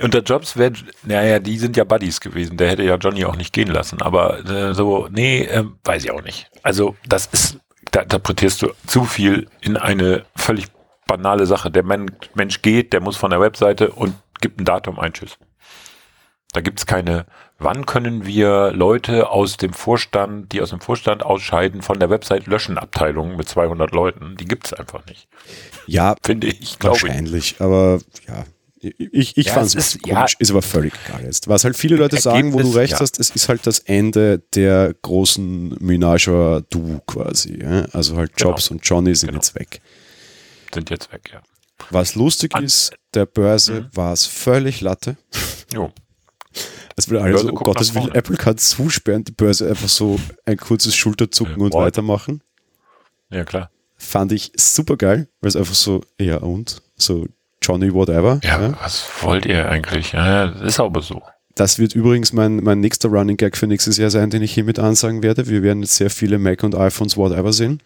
unter 0.00 0.20
Jobs 0.20 0.56
wäre, 0.56 0.72
naja, 1.02 1.38
die 1.38 1.58
sind 1.58 1.76
ja 1.76 1.84
Buddies 1.84 2.20
gewesen. 2.20 2.56
Der 2.56 2.70
hätte 2.70 2.82
ja 2.82 2.96
Johnny 2.96 3.24
auch 3.24 3.36
nicht 3.36 3.52
gehen 3.52 3.68
lassen. 3.68 4.02
Aber 4.02 4.44
äh, 4.44 4.74
so, 4.74 5.08
nee, 5.10 5.42
äh, 5.42 5.64
weiß 5.84 6.04
ich 6.04 6.10
auch 6.10 6.22
nicht. 6.22 6.50
Also, 6.62 6.96
das 7.06 7.26
ist, 7.26 7.58
da 7.90 8.00
interpretierst 8.00 8.62
du 8.62 8.72
zu 8.86 9.04
viel 9.04 9.48
in 9.60 9.76
eine 9.76 10.24
völlig 10.36 10.66
banale 11.06 11.46
Sache. 11.46 11.70
Der 11.70 11.82
Mensch 11.82 12.62
geht, 12.62 12.92
der 12.92 13.00
muss 13.00 13.16
von 13.16 13.30
der 13.30 13.40
Webseite 13.40 13.90
und 13.90 14.14
gibt 14.40 14.60
ein 14.60 14.64
Datum 14.64 14.98
ein. 14.98 15.12
Tschüss. 15.12 15.38
Da 16.52 16.60
gibt's 16.60 16.86
keine, 16.86 17.26
wann 17.58 17.84
können 17.84 18.26
wir 18.26 18.70
Leute 18.72 19.28
aus 19.30 19.56
dem 19.56 19.72
Vorstand, 19.72 20.52
die 20.52 20.62
aus 20.62 20.70
dem 20.70 20.80
Vorstand 20.80 21.24
ausscheiden, 21.24 21.82
von 21.82 21.98
der 21.98 22.10
Website 22.10 22.46
löschen 22.46 22.78
Abteilung 22.78 23.36
mit 23.36 23.48
200 23.48 23.90
Leuten. 23.90 24.36
Die 24.36 24.44
gibt's 24.44 24.72
einfach 24.72 25.04
nicht. 25.06 25.26
Ja, 25.86 26.14
finde 26.22 26.46
ich. 26.46 26.76
Wahrscheinlich, 26.80 27.52
ich. 27.52 27.60
aber 27.60 27.98
ja. 28.28 28.44
Ich, 28.80 29.38
ich 29.38 29.46
ja, 29.46 29.54
fand 29.54 29.66
es 29.66 29.74
ist, 29.74 30.02
komisch, 30.02 30.34
ja, 30.34 30.38
ist 30.38 30.50
aber 30.50 30.60
völlig 30.60 30.92
egal 31.06 31.24
jetzt. 31.24 31.48
Was 31.48 31.64
halt 31.64 31.74
viele 31.74 31.96
Leute 31.96 32.20
sagen, 32.20 32.52
wo 32.52 32.60
du 32.60 32.70
recht 32.70 32.92
ja. 32.92 33.00
hast, 33.00 33.18
es 33.18 33.30
ist 33.30 33.48
halt 33.48 33.66
das 33.66 33.78
Ende 33.78 34.42
der 34.54 34.94
großen 35.00 35.76
Menage 35.80 36.64
du 36.68 37.00
quasi. 37.06 37.64
Also 37.92 38.16
halt 38.16 38.36
genau. 38.36 38.50
Jobs 38.50 38.68
genau. 38.68 38.78
und 38.78 38.86
Johnny 38.86 39.14
sind 39.14 39.28
genau. 39.28 39.38
jetzt 39.38 39.54
weg. 39.54 39.80
Sind 40.74 40.90
jetzt 40.90 41.12
weg, 41.12 41.30
ja. 41.32 41.40
Was 41.90 42.14
lustig 42.14 42.54
An 42.54 42.64
ist, 42.64 42.92
der 43.14 43.26
Börse 43.26 43.82
mhm. 43.82 43.96
war 43.96 44.12
es 44.12 44.26
völlig 44.26 44.80
Latte. 44.80 45.16
Jo. 45.72 45.92
Es 46.96 47.08
wird 47.08 47.22
alles 47.22 47.40
so, 47.40 47.48
oh 47.48 47.54
Gottes 47.54 47.94
Willen, 47.94 48.14
Apple 48.14 48.36
kann 48.36 48.56
zusperren, 48.56 49.24
die 49.24 49.32
Börse 49.32 49.68
einfach 49.68 49.88
so 49.88 50.20
ein 50.44 50.56
kurzes 50.56 50.94
Schulterzucken 50.94 51.58
ja, 51.58 51.64
und 51.64 51.74
weitermachen. 51.74 52.42
Ja, 53.30 53.44
klar. 53.44 53.70
Fand 53.96 54.32
ich 54.32 54.52
super 54.56 54.96
geil, 54.96 55.28
weil 55.40 55.48
es 55.48 55.56
einfach 55.56 55.74
so, 55.74 56.02
ja 56.20 56.36
und? 56.36 56.82
So 56.96 57.26
Johnny 57.60 57.92
whatever. 57.92 58.38
Ja, 58.44 58.60
ja. 58.60 58.78
was 58.80 59.08
wollt 59.22 59.46
ihr 59.46 59.68
eigentlich? 59.68 60.12
Ja, 60.12 60.44
ist 60.44 60.78
aber 60.78 61.02
so. 61.02 61.22
Das 61.54 61.78
wird 61.78 61.94
übrigens 61.94 62.32
mein, 62.32 62.56
mein 62.56 62.80
nächster 62.80 63.08
Running 63.08 63.36
Gag 63.36 63.56
für 63.56 63.66
nächstes 63.66 63.96
Jahr 63.96 64.10
sein, 64.10 64.30
den 64.30 64.42
ich 64.42 64.52
hiermit 64.52 64.78
ansagen 64.78 65.22
werde. 65.22 65.48
Wir 65.48 65.62
werden 65.62 65.82
jetzt 65.82 65.96
sehr 65.96 66.10
viele 66.10 66.38
Mac 66.38 66.62
und 66.62 66.74
iPhones 66.74 67.16
whatever 67.16 67.52
sehen. 67.52 67.80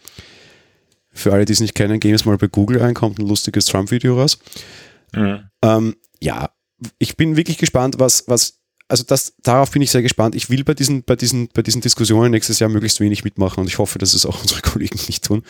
Für 1.19 1.33
alle, 1.33 1.45
die 1.45 1.53
es 1.53 1.61
nicht 1.61 1.75
kennen, 1.75 2.01
gehen 2.01 2.15
es 2.15 2.25
mal 2.25 2.39
bei 2.39 2.47
Google 2.47 2.81
ein, 2.83 2.95
kommt 2.95 3.19
ein 3.19 3.27
lustiges 3.27 3.67
Trump-Video 3.67 4.19
raus. 4.19 4.39
Mhm. 5.15 5.49
Ähm, 5.63 5.97
ja, 6.21 6.51
ich 6.99 7.17
bin 7.17 7.37
wirklich 7.37 7.59
gespannt, 7.59 7.97
was, 7.99 8.25
was, 8.29 8.61
also 8.87 9.05
das, 9.05 9.35
darauf 9.43 9.71
bin 9.71 9.83
ich 9.83 9.91
sehr 9.91 10.03
gespannt. 10.03 10.35
Ich 10.35 10.49
will 10.49 10.63
bei 10.63 10.75
diesen, 10.75 11.03
bei 11.03 11.17
diesen, 11.17 11.49
bei 11.49 11.63
diesen 11.63 11.81
Diskussionen 11.81 12.31
nächstes 12.31 12.61
Jahr 12.61 12.71
möglichst 12.71 13.01
wenig 13.01 13.25
mitmachen 13.25 13.61
und 13.61 13.67
ich 13.67 13.79
hoffe, 13.79 13.99
dass 13.99 14.15
es 14.15 14.27
auch 14.27 14.41
unsere 14.43 14.63
Kollegen 14.63 14.99
nicht 15.09 15.25
tun. 15.25 15.43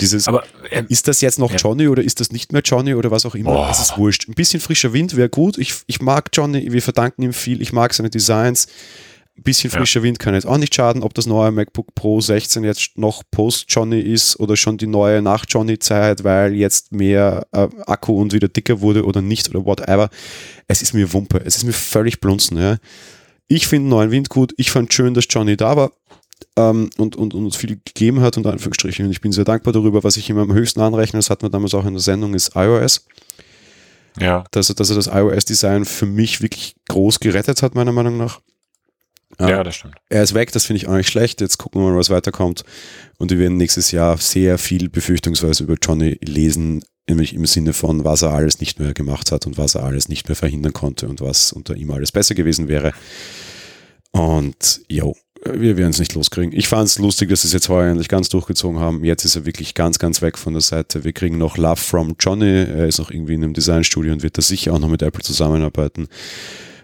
Dieses, 0.00 0.28
Aber, 0.28 0.44
ähm, 0.70 0.86
ist 0.88 1.08
das 1.08 1.20
jetzt 1.20 1.38
noch 1.38 1.50
ja. 1.50 1.56
Johnny 1.56 1.88
oder 1.88 2.02
ist 2.02 2.20
das 2.20 2.30
nicht 2.30 2.52
mehr 2.52 2.62
Johnny 2.62 2.94
oder 2.94 3.10
was 3.10 3.26
auch 3.26 3.34
immer? 3.34 3.50
Oh. 3.50 3.66
Das 3.66 3.80
ist 3.80 3.98
wurscht. 3.98 4.28
Ein 4.28 4.34
bisschen 4.34 4.60
frischer 4.60 4.92
Wind 4.92 5.16
wäre 5.16 5.28
gut. 5.28 5.58
Ich, 5.58 5.74
ich 5.86 6.00
mag 6.00 6.30
Johnny, 6.32 6.72
wir 6.72 6.82
verdanken 6.82 7.22
ihm 7.22 7.32
viel. 7.32 7.60
Ich 7.60 7.72
mag 7.72 7.92
seine 7.92 8.10
Designs. 8.10 8.68
Ein 9.42 9.44
bisschen 9.44 9.70
frischer 9.70 9.98
ja. 9.98 10.04
Wind 10.04 10.20
kann 10.20 10.34
jetzt 10.34 10.46
auch 10.46 10.56
nicht 10.56 10.72
schaden, 10.72 11.02
ob 11.02 11.14
das 11.14 11.26
neue 11.26 11.50
MacBook 11.50 11.96
Pro 11.96 12.20
16 12.20 12.62
jetzt 12.62 12.96
noch 12.96 13.24
Post-Johnny 13.32 13.98
ist 13.98 14.38
oder 14.38 14.54
schon 14.54 14.78
die 14.78 14.86
neue 14.86 15.20
Nach-Johnny-Zeit, 15.20 16.22
weil 16.22 16.54
jetzt 16.54 16.92
mehr 16.92 17.44
äh, 17.50 17.66
Akku 17.86 18.12
und 18.20 18.32
wieder 18.32 18.46
dicker 18.46 18.80
wurde 18.80 19.04
oder 19.04 19.20
nicht 19.20 19.50
oder 19.50 19.66
whatever. 19.66 20.10
Es 20.68 20.80
ist 20.80 20.94
mir 20.94 21.12
Wumpe. 21.12 21.42
Es 21.44 21.56
ist 21.56 21.64
mir 21.64 21.72
völlig 21.72 22.20
blunzen. 22.20 22.56
Ja. 22.56 22.76
Ich 23.48 23.66
finde 23.66 23.90
neuen 23.90 24.12
Wind 24.12 24.28
gut. 24.28 24.54
Ich 24.58 24.70
fand 24.70 24.94
schön, 24.94 25.12
dass 25.12 25.26
Johnny 25.28 25.56
da 25.56 25.76
war 25.76 25.90
ähm, 26.56 26.90
und, 26.96 27.16
und, 27.16 27.34
und 27.34 27.44
uns 27.44 27.56
viel 27.56 27.80
gegeben 27.84 28.20
hat, 28.20 28.36
unter 28.36 28.52
Anführungsstrichen. 28.52 29.06
Und 29.06 29.10
ich 29.10 29.22
bin 29.22 29.32
sehr 29.32 29.44
dankbar 29.44 29.72
darüber, 29.72 30.04
was 30.04 30.16
ich 30.16 30.30
ihm 30.30 30.38
am 30.38 30.52
höchsten 30.52 30.80
anrechne, 30.80 31.18
das 31.18 31.30
hatten 31.30 31.42
wir 31.42 31.50
damals 31.50 31.74
auch 31.74 31.84
in 31.84 31.94
der 31.94 32.00
Sendung, 32.00 32.34
ist 32.34 32.54
iOS. 32.54 33.06
Ja. 34.20 34.44
Dass, 34.52 34.68
er, 34.68 34.76
dass 34.76 34.90
er 34.90 34.94
das 34.94 35.08
iOS-Design 35.08 35.84
für 35.84 36.06
mich 36.06 36.42
wirklich 36.42 36.76
groß 36.88 37.18
gerettet 37.18 37.60
hat, 37.62 37.74
meiner 37.74 37.90
Meinung 37.90 38.18
nach. 38.18 38.40
Ja, 39.40 39.62
das 39.64 39.76
stimmt. 39.76 39.94
Er 40.08 40.22
ist 40.22 40.34
weg, 40.34 40.52
das 40.52 40.66
finde 40.66 40.78
ich 40.78 40.88
auch 40.88 40.96
nicht 40.96 41.08
schlecht. 41.08 41.40
Jetzt 41.40 41.58
gucken 41.58 41.82
wir 41.82 41.90
mal, 41.90 41.98
was 41.98 42.10
weiterkommt. 42.10 42.64
Und 43.18 43.30
wir 43.30 43.38
werden 43.38 43.56
nächstes 43.56 43.90
Jahr 43.90 44.16
sehr 44.18 44.58
viel 44.58 44.88
befürchtungsweise 44.88 45.64
über 45.64 45.76
Johnny 45.82 46.18
lesen, 46.22 46.84
nämlich 47.08 47.34
im 47.34 47.46
Sinne 47.46 47.72
von, 47.72 48.04
was 48.04 48.22
er 48.22 48.32
alles 48.32 48.60
nicht 48.60 48.78
mehr 48.78 48.94
gemacht 48.94 49.32
hat 49.32 49.46
und 49.46 49.58
was 49.58 49.74
er 49.74 49.84
alles 49.84 50.08
nicht 50.08 50.28
mehr 50.28 50.36
verhindern 50.36 50.72
konnte 50.72 51.08
und 51.08 51.20
was 51.20 51.52
unter 51.52 51.74
ihm 51.76 51.90
alles 51.90 52.12
besser 52.12 52.34
gewesen 52.34 52.68
wäre. 52.68 52.92
Und 54.12 54.82
jo, 54.88 55.16
wir 55.44 55.76
werden 55.76 55.90
es 55.90 55.98
nicht 55.98 56.14
loskriegen. 56.14 56.56
Ich 56.56 56.68
fand 56.68 56.88
es 56.88 56.98
lustig, 56.98 57.28
dass 57.28 57.42
sie 57.42 57.48
es 57.48 57.52
jetzt 57.52 57.68
heuer 57.68 57.90
endlich 57.90 58.08
ganz 58.08 58.28
durchgezogen 58.28 58.78
haben. 58.78 59.02
Jetzt 59.02 59.24
ist 59.24 59.34
er 59.34 59.44
wirklich 59.44 59.74
ganz, 59.74 59.98
ganz 59.98 60.22
weg 60.22 60.38
von 60.38 60.52
der 60.52 60.62
Seite. 60.62 61.04
Wir 61.04 61.12
kriegen 61.12 61.38
noch 61.38 61.56
Love 61.56 61.80
from 61.80 62.14
Johnny. 62.20 62.64
Er 62.64 62.86
ist 62.86 62.98
noch 62.98 63.10
irgendwie 63.10 63.34
in 63.34 63.42
einem 63.42 63.54
Designstudio 63.54 64.12
und 64.12 64.22
wird 64.22 64.38
da 64.38 64.42
sicher 64.42 64.72
auch 64.72 64.78
noch 64.78 64.88
mit 64.88 65.02
Apple 65.02 65.22
zusammenarbeiten. 65.22 66.08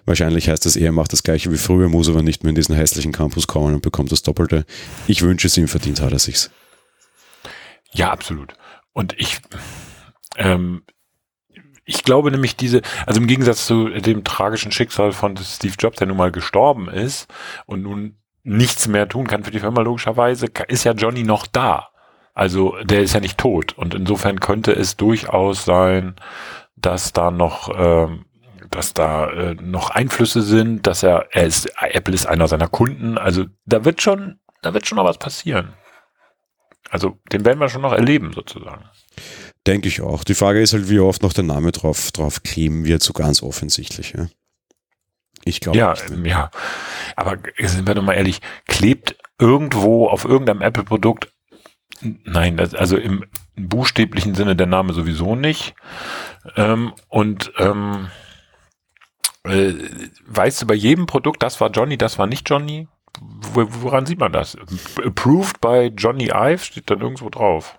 Wahrscheinlich 0.08 0.48
heißt 0.48 0.64
das, 0.64 0.76
er 0.76 0.90
macht 0.90 1.12
das 1.12 1.22
gleiche 1.22 1.52
wie 1.52 1.58
früher, 1.58 1.90
muss 1.90 2.08
aber 2.08 2.22
nicht 2.22 2.42
mehr 2.42 2.48
in 2.48 2.54
diesen 2.54 2.74
hässlichen 2.74 3.12
Campus 3.12 3.46
kommen 3.46 3.74
und 3.74 3.82
bekommt 3.82 4.10
das 4.10 4.22
Doppelte. 4.22 4.64
Ich 5.06 5.20
wünsche 5.20 5.48
es 5.48 5.56
ihm, 5.58 5.68
verdient 5.68 6.00
hat 6.00 6.12
er 6.12 6.18
sich's. 6.18 6.50
Ja, 7.92 8.10
absolut. 8.10 8.54
Und 8.94 9.14
ich, 9.18 9.38
ähm, 10.38 10.82
ich 11.84 12.04
glaube 12.04 12.30
nämlich 12.30 12.56
diese, 12.56 12.80
also 13.04 13.20
im 13.20 13.26
Gegensatz 13.26 13.66
zu 13.66 13.90
dem 13.90 14.24
tragischen 14.24 14.72
Schicksal 14.72 15.12
von 15.12 15.36
Steve 15.36 15.74
Jobs, 15.78 15.98
der 15.98 16.06
nun 16.06 16.16
mal 16.16 16.32
gestorben 16.32 16.88
ist 16.88 17.26
und 17.66 17.82
nun 17.82 18.16
nichts 18.44 18.88
mehr 18.88 19.10
tun 19.10 19.26
kann 19.26 19.44
für 19.44 19.50
die 19.50 19.60
Firma, 19.60 19.82
logischerweise, 19.82 20.46
ist 20.68 20.84
ja 20.84 20.92
Johnny 20.92 21.22
noch 21.22 21.46
da. 21.46 21.90
Also 22.32 22.76
der 22.82 23.02
ist 23.02 23.12
ja 23.12 23.20
nicht 23.20 23.36
tot. 23.36 23.76
Und 23.76 23.92
insofern 23.92 24.40
könnte 24.40 24.72
es 24.72 24.96
durchaus 24.96 25.66
sein, 25.66 26.16
dass 26.76 27.12
da 27.12 27.30
noch, 27.30 27.70
ähm, 27.76 28.24
dass 28.70 28.94
da 28.94 29.30
äh, 29.30 29.54
noch 29.54 29.90
Einflüsse 29.90 30.42
sind, 30.42 30.86
dass 30.86 31.02
er, 31.02 31.26
er 31.30 31.46
ist, 31.46 31.70
Apple 31.80 32.14
ist 32.14 32.26
einer 32.26 32.48
seiner 32.48 32.68
Kunden. 32.68 33.18
Also 33.18 33.46
da 33.66 33.84
wird 33.84 34.02
schon, 34.02 34.38
da 34.62 34.74
wird 34.74 34.86
schon 34.86 34.96
noch 34.96 35.04
was 35.04 35.18
passieren. 35.18 35.74
Also 36.90 37.18
den 37.32 37.44
werden 37.44 37.60
wir 37.60 37.68
schon 37.68 37.82
noch 37.82 37.92
erleben, 37.92 38.32
sozusagen. 38.32 38.84
Denke 39.66 39.88
ich 39.88 40.00
auch. 40.00 40.24
Die 40.24 40.34
Frage 40.34 40.62
ist 40.62 40.72
halt, 40.72 40.88
wie 40.88 41.00
oft 41.00 41.22
noch 41.22 41.32
der 41.32 41.44
Name 41.44 41.72
drauf, 41.72 42.12
drauf 42.12 42.42
kleben 42.42 42.84
wird, 42.84 43.02
so 43.02 43.12
ganz 43.12 43.42
offensichtlich. 43.42 44.14
Ja? 44.16 44.28
Ich 45.44 45.60
glaube. 45.60 45.76
Ja, 45.76 45.94
nicht, 46.10 46.26
ja. 46.26 46.50
Aber 47.16 47.36
sind 47.58 47.86
wir 47.86 47.94
doch 47.94 48.02
mal 48.02 48.14
ehrlich, 48.14 48.40
klebt 48.66 49.16
irgendwo 49.38 50.08
auf 50.08 50.24
irgendeinem 50.24 50.62
Apple-Produkt 50.62 51.30
Nein, 52.00 52.56
das, 52.56 52.74
also 52.74 52.96
im 52.96 53.24
buchstäblichen 53.56 54.34
Sinne 54.34 54.54
der 54.54 54.66
Name 54.66 54.92
sowieso 54.92 55.34
nicht. 55.34 55.74
Ähm, 56.56 56.92
und 57.08 57.52
ähm, 57.58 58.08
äh, 59.44 59.74
weißt 60.26 60.62
du 60.62 60.66
bei 60.66 60.74
jedem 60.74 61.06
Produkt, 61.06 61.42
das 61.42 61.60
war 61.60 61.70
Johnny, 61.70 61.96
das 61.96 62.18
war 62.18 62.26
nicht 62.26 62.48
Johnny? 62.48 62.88
woran 63.20 64.06
sieht 64.06 64.18
man 64.18 64.32
das? 64.32 64.56
Approved 65.04 65.60
by 65.60 65.92
Johnny 65.96 66.30
Ive 66.32 66.58
steht 66.58 66.90
dann 66.90 67.00
irgendwo 67.00 67.30
drauf. 67.30 67.78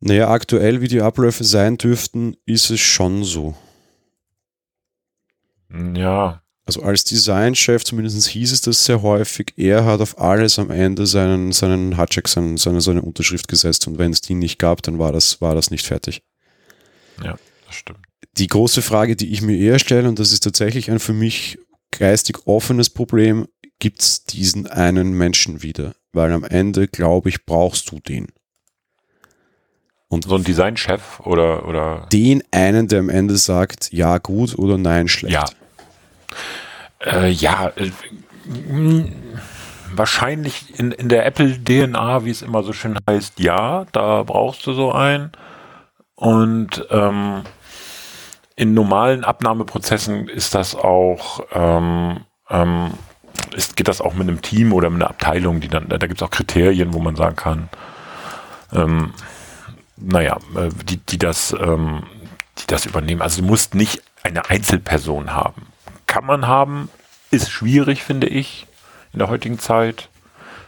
Naja, 0.00 0.28
aktuell, 0.30 0.80
wie 0.80 0.88
die 0.88 1.02
Abläufe 1.02 1.44
sein 1.44 1.76
dürften, 1.76 2.36
ist 2.46 2.70
es 2.70 2.80
schon 2.80 3.24
so. 3.24 3.54
Ja. 5.68 6.42
Also 6.64 6.82
als 6.82 7.04
Designchef 7.04 7.84
zumindest 7.84 8.28
hieß 8.28 8.52
es 8.52 8.60
das 8.60 8.84
sehr 8.84 9.02
häufig, 9.02 9.52
er 9.56 9.84
hat 9.84 10.00
auf 10.00 10.18
alles 10.18 10.58
am 10.58 10.70
Ende 10.70 11.06
seinen, 11.06 11.52
seinen 11.52 11.96
Hatcheck, 11.96 12.28
seine, 12.28 12.58
seine, 12.58 12.80
seine 12.80 13.02
Unterschrift 13.02 13.48
gesetzt 13.48 13.86
und 13.88 13.98
wenn 13.98 14.12
es 14.12 14.20
die 14.20 14.34
nicht 14.34 14.58
gab, 14.58 14.82
dann 14.82 14.98
war 14.98 15.12
das, 15.12 15.40
war 15.40 15.54
das 15.54 15.70
nicht 15.70 15.84
fertig. 15.84 16.22
Ja, 17.22 17.36
das 17.66 17.74
stimmt. 17.74 18.09
Die 18.40 18.46
große 18.46 18.80
Frage, 18.80 19.16
die 19.16 19.32
ich 19.32 19.42
mir 19.42 19.58
eher 19.58 19.78
stelle, 19.78 20.08
und 20.08 20.18
das 20.18 20.32
ist 20.32 20.42
tatsächlich 20.42 20.90
ein 20.90 20.98
für 20.98 21.12
mich 21.12 21.58
geistig 21.90 22.46
offenes 22.46 22.88
Problem, 22.88 23.46
gibt 23.78 24.00
es 24.00 24.24
diesen 24.24 24.66
einen 24.66 25.12
Menschen 25.12 25.62
wieder? 25.62 25.94
Weil 26.14 26.32
am 26.32 26.44
Ende, 26.44 26.88
glaube 26.88 27.28
ich, 27.28 27.44
brauchst 27.44 27.90
du 27.90 28.00
den. 28.00 28.28
Und 30.08 30.24
so 30.24 30.36
ein 30.36 30.44
Designchef 30.44 31.20
oder, 31.20 31.68
oder? 31.68 32.08
Den 32.10 32.42
einen, 32.50 32.88
der 32.88 33.00
am 33.00 33.10
Ende 33.10 33.36
sagt, 33.36 33.92
ja 33.92 34.16
gut 34.16 34.58
oder 34.58 34.78
nein 34.78 35.06
schlecht. 35.06 35.34
Ja, 35.34 35.44
äh, 37.00 37.30
ja, 37.30 37.70
äh, 37.76 37.90
wahrscheinlich 39.94 40.78
in, 40.78 40.92
in 40.92 41.10
der 41.10 41.26
Apple-DNA, 41.26 42.24
wie 42.24 42.30
es 42.30 42.40
immer 42.40 42.62
so 42.62 42.72
schön 42.72 42.98
heißt, 43.06 43.38
ja, 43.38 43.84
da 43.92 44.22
brauchst 44.22 44.66
du 44.66 44.72
so 44.72 44.92
einen. 44.92 45.30
Und 46.14 46.86
ähm, 46.90 47.42
in 48.60 48.74
normalen 48.74 49.24
Abnahmeprozessen 49.24 50.28
ist 50.28 50.54
das 50.54 50.74
auch, 50.74 51.40
ähm, 51.52 52.20
ähm, 52.48 52.90
ist, 53.54 53.76
geht 53.76 53.88
das 53.88 54.00
auch 54.00 54.14
mit 54.14 54.28
einem 54.28 54.42
Team 54.42 54.72
oder 54.72 54.90
mit 54.90 55.02
einer 55.02 55.10
Abteilung, 55.10 55.60
die 55.60 55.68
dann, 55.68 55.88
da 55.88 55.98
gibt 55.98 56.20
es 56.20 56.22
auch 56.22 56.30
Kriterien, 56.30 56.92
wo 56.92 56.98
man 57.00 57.16
sagen 57.16 57.36
kann, 57.36 57.68
ähm, 58.72 59.12
naja, 59.96 60.36
äh, 60.56 60.68
die, 60.84 60.98
die 60.98 61.18
das, 61.18 61.52
ähm, 61.52 62.02
die 62.58 62.66
das 62.66 62.86
übernehmen. 62.86 63.22
Also 63.22 63.40
du 63.40 63.46
musst 63.46 63.74
nicht 63.74 64.02
eine 64.22 64.48
Einzelperson 64.50 65.32
haben 65.32 65.70
kann 66.10 66.26
man 66.26 66.48
haben, 66.48 66.90
ist 67.30 67.52
schwierig, 67.52 68.02
finde 68.02 68.26
ich, 68.26 68.66
in 69.12 69.20
der 69.20 69.28
heutigen 69.28 69.60
Zeit. 69.60 70.08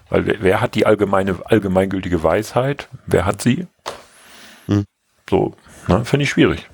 Weil 0.09 0.25
wer, 0.25 0.37
wer 0.41 0.61
hat 0.61 0.77
die 0.77 0.87
allgemeine, 0.87 1.37
allgemeingültige 1.47 2.23
Weisheit? 2.23 2.89
Wer 3.07 3.27
hat 3.27 3.43
sie? 3.43 3.67
Hm. 4.67 4.85
So, 5.29 5.57
ne, 5.89 6.05
finde 6.05 6.23
ich 6.23 6.31
schwierig. 6.31 6.69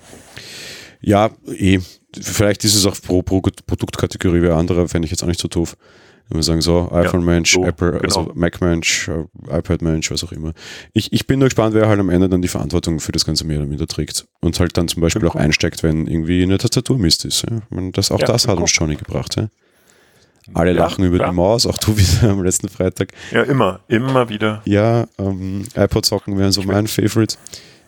Ja, 1.01 1.31
eh. 1.47 1.81
Vielleicht 2.21 2.65
ist 2.65 2.75
es 2.75 2.87
auch 2.87 2.97
pro, 3.01 3.23
pro 3.23 3.41
Produktkategorie 3.41 4.43
wie 4.43 4.49
andere, 4.49 4.89
fände 4.89 5.07
ich 5.07 5.11
jetzt 5.11 5.23
auch 5.23 5.29
nicht 5.29 5.41
so 5.41 5.49
doof. 5.49 5.77
Wenn 6.29 6.39
wir 6.39 6.43
sagen 6.43 6.61
so, 6.61 6.91
iPhone-Mensch, 6.93 7.55
ja, 7.55 7.63
so, 7.63 7.67
Apple, 7.67 7.93
genau. 7.93 8.03
also 8.05 8.33
Mac-Mensch, 8.35 9.09
äh, 9.09 9.25
iPad-Mensch, 9.59 10.11
was 10.11 10.25
auch 10.25 10.33
immer. 10.33 10.53
Ich, 10.93 11.11
ich 11.13 11.27
bin 11.27 11.39
nur 11.39 11.49
gespannt, 11.49 11.75
wer 11.75 11.89
halt 11.89 11.99
am 12.01 12.11
Ende 12.11 12.29
dann 12.29 12.43
die 12.43 12.49
Verantwortung 12.49 13.01
für 13.01 13.13
das 13.13 13.25
Ganze 13.25 13.47
mehr 13.47 13.59
oder 13.59 13.67
minder 13.67 13.87
trägt 13.87 14.27
und 14.41 14.61
halt 14.61 14.77
dann 14.77 14.89
zum 14.89 15.01
Beispiel 15.01 15.27
auch 15.27 15.37
einsteckt, 15.37 15.83
wenn 15.83 16.07
irgendwie 16.07 16.43
eine 16.43 16.59
Tastatur 16.59 16.99
Mist 16.99 17.25
ist. 17.25 17.47
Ja? 17.49 17.63
Meine, 17.71 17.93
das, 17.93 18.11
auch 18.11 18.21
ja, 18.21 18.27
das 18.27 18.47
hat 18.47 18.59
uns 18.59 18.77
Johnny 18.77 18.97
gebracht. 18.97 19.37
Ja? 19.37 19.49
Alle 20.53 20.73
ja, 20.73 20.79
lachen 20.79 21.05
über 21.05 21.19
die 21.19 21.33
Maus, 21.33 21.67
auch 21.67 21.79
du 21.79 21.97
wieder 21.97 22.31
am 22.31 22.43
letzten 22.43 22.69
Freitag. 22.69 23.13
Ja, 23.33 23.43
immer, 23.45 23.81
immer 23.89 24.29
wieder. 24.29 24.61
Ja, 24.67 25.07
ähm, 25.19 25.65
iPod-Socken 25.75 26.37
wären 26.37 26.53
so 26.53 26.63
mein 26.63 26.89
Favorite. 26.89 27.37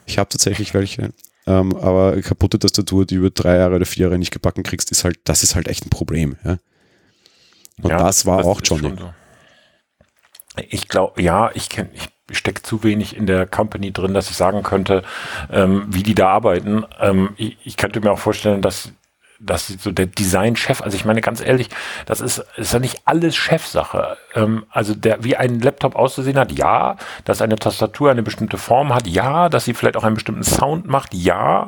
Ich 0.07 0.17
habe 0.17 0.29
tatsächlich 0.29 0.73
welche. 0.73 1.11
Ähm, 1.47 1.75
aber 1.77 2.21
kaputte 2.21 2.59
Tastatur, 2.59 3.05
die 3.05 3.15
über 3.15 3.29
drei 3.29 3.57
Jahre 3.57 3.75
oder 3.75 3.85
vier 3.85 4.05
Jahre 4.05 4.19
nicht 4.19 4.31
gebacken 4.31 4.63
kriegst, 4.63 4.91
ist 4.91 5.03
halt, 5.03 5.19
das 5.23 5.43
ist 5.43 5.55
halt 5.55 5.67
echt 5.67 5.85
ein 5.85 5.89
Problem. 5.89 6.37
Ja? 6.43 6.57
Und 7.81 7.89
ja, 7.89 7.97
das 7.97 8.25
war 8.25 8.37
das 8.37 8.45
auch 8.45 8.61
Johnny. 8.63 8.93
So. 8.97 9.13
Ich 10.69 10.87
glaube, 10.87 11.21
ja, 11.21 11.49
ich 11.53 11.69
kenne, 11.69 11.89
ich 11.93 12.37
stecke 12.37 12.61
zu 12.61 12.83
wenig 12.83 13.15
in 13.15 13.25
der 13.25 13.47
Company 13.47 13.91
drin, 13.91 14.13
dass 14.13 14.29
ich 14.29 14.35
sagen 14.35 14.63
könnte, 14.63 15.03
ähm, 15.49 15.85
wie 15.87 16.03
die 16.03 16.15
da 16.15 16.29
arbeiten. 16.29 16.85
Ähm, 16.99 17.31
ich, 17.37 17.57
ich 17.63 17.77
könnte 17.77 18.01
mir 18.01 18.11
auch 18.11 18.19
vorstellen, 18.19 18.61
dass 18.61 18.91
dass 19.43 19.67
so 19.67 19.91
der 19.91 20.05
Designchef, 20.05 20.81
also 20.81 20.95
ich 20.95 21.05
meine 21.05 21.21
ganz 21.21 21.41
ehrlich, 21.41 21.69
das 22.05 22.21
ist, 22.21 22.43
ist 22.57 22.73
ja 22.73 22.79
nicht 22.79 23.01
alles 23.05 23.35
Chefsache. 23.35 24.17
Ähm, 24.35 24.65
also 24.69 24.93
der, 24.93 25.23
wie 25.23 25.35
ein 25.35 25.59
Laptop 25.59 25.95
auszusehen 25.95 26.37
hat, 26.37 26.51
ja, 26.51 26.95
dass 27.25 27.41
eine 27.41 27.55
Tastatur 27.55 28.11
eine 28.11 28.23
bestimmte 28.23 28.57
Form 28.57 28.93
hat, 28.93 29.07
ja, 29.07 29.49
dass 29.49 29.65
sie 29.65 29.73
vielleicht 29.73 29.97
auch 29.97 30.03
einen 30.03 30.15
bestimmten 30.15 30.43
Sound 30.43 30.87
macht, 30.87 31.13
ja. 31.13 31.67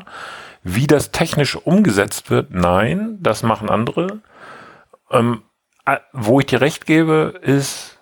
Wie 0.64 0.88
das 0.88 1.12
technisch 1.12 1.56
umgesetzt 1.56 2.30
wird, 2.30 2.52
nein, 2.52 3.18
das 3.20 3.44
machen 3.44 3.70
andere. 3.70 4.20
Ähm, 5.12 5.44
äh, 5.86 5.98
wo 6.14 6.40
ich 6.40 6.46
dir 6.46 6.62
recht 6.62 6.86
gebe, 6.86 7.40
ist 7.42 8.00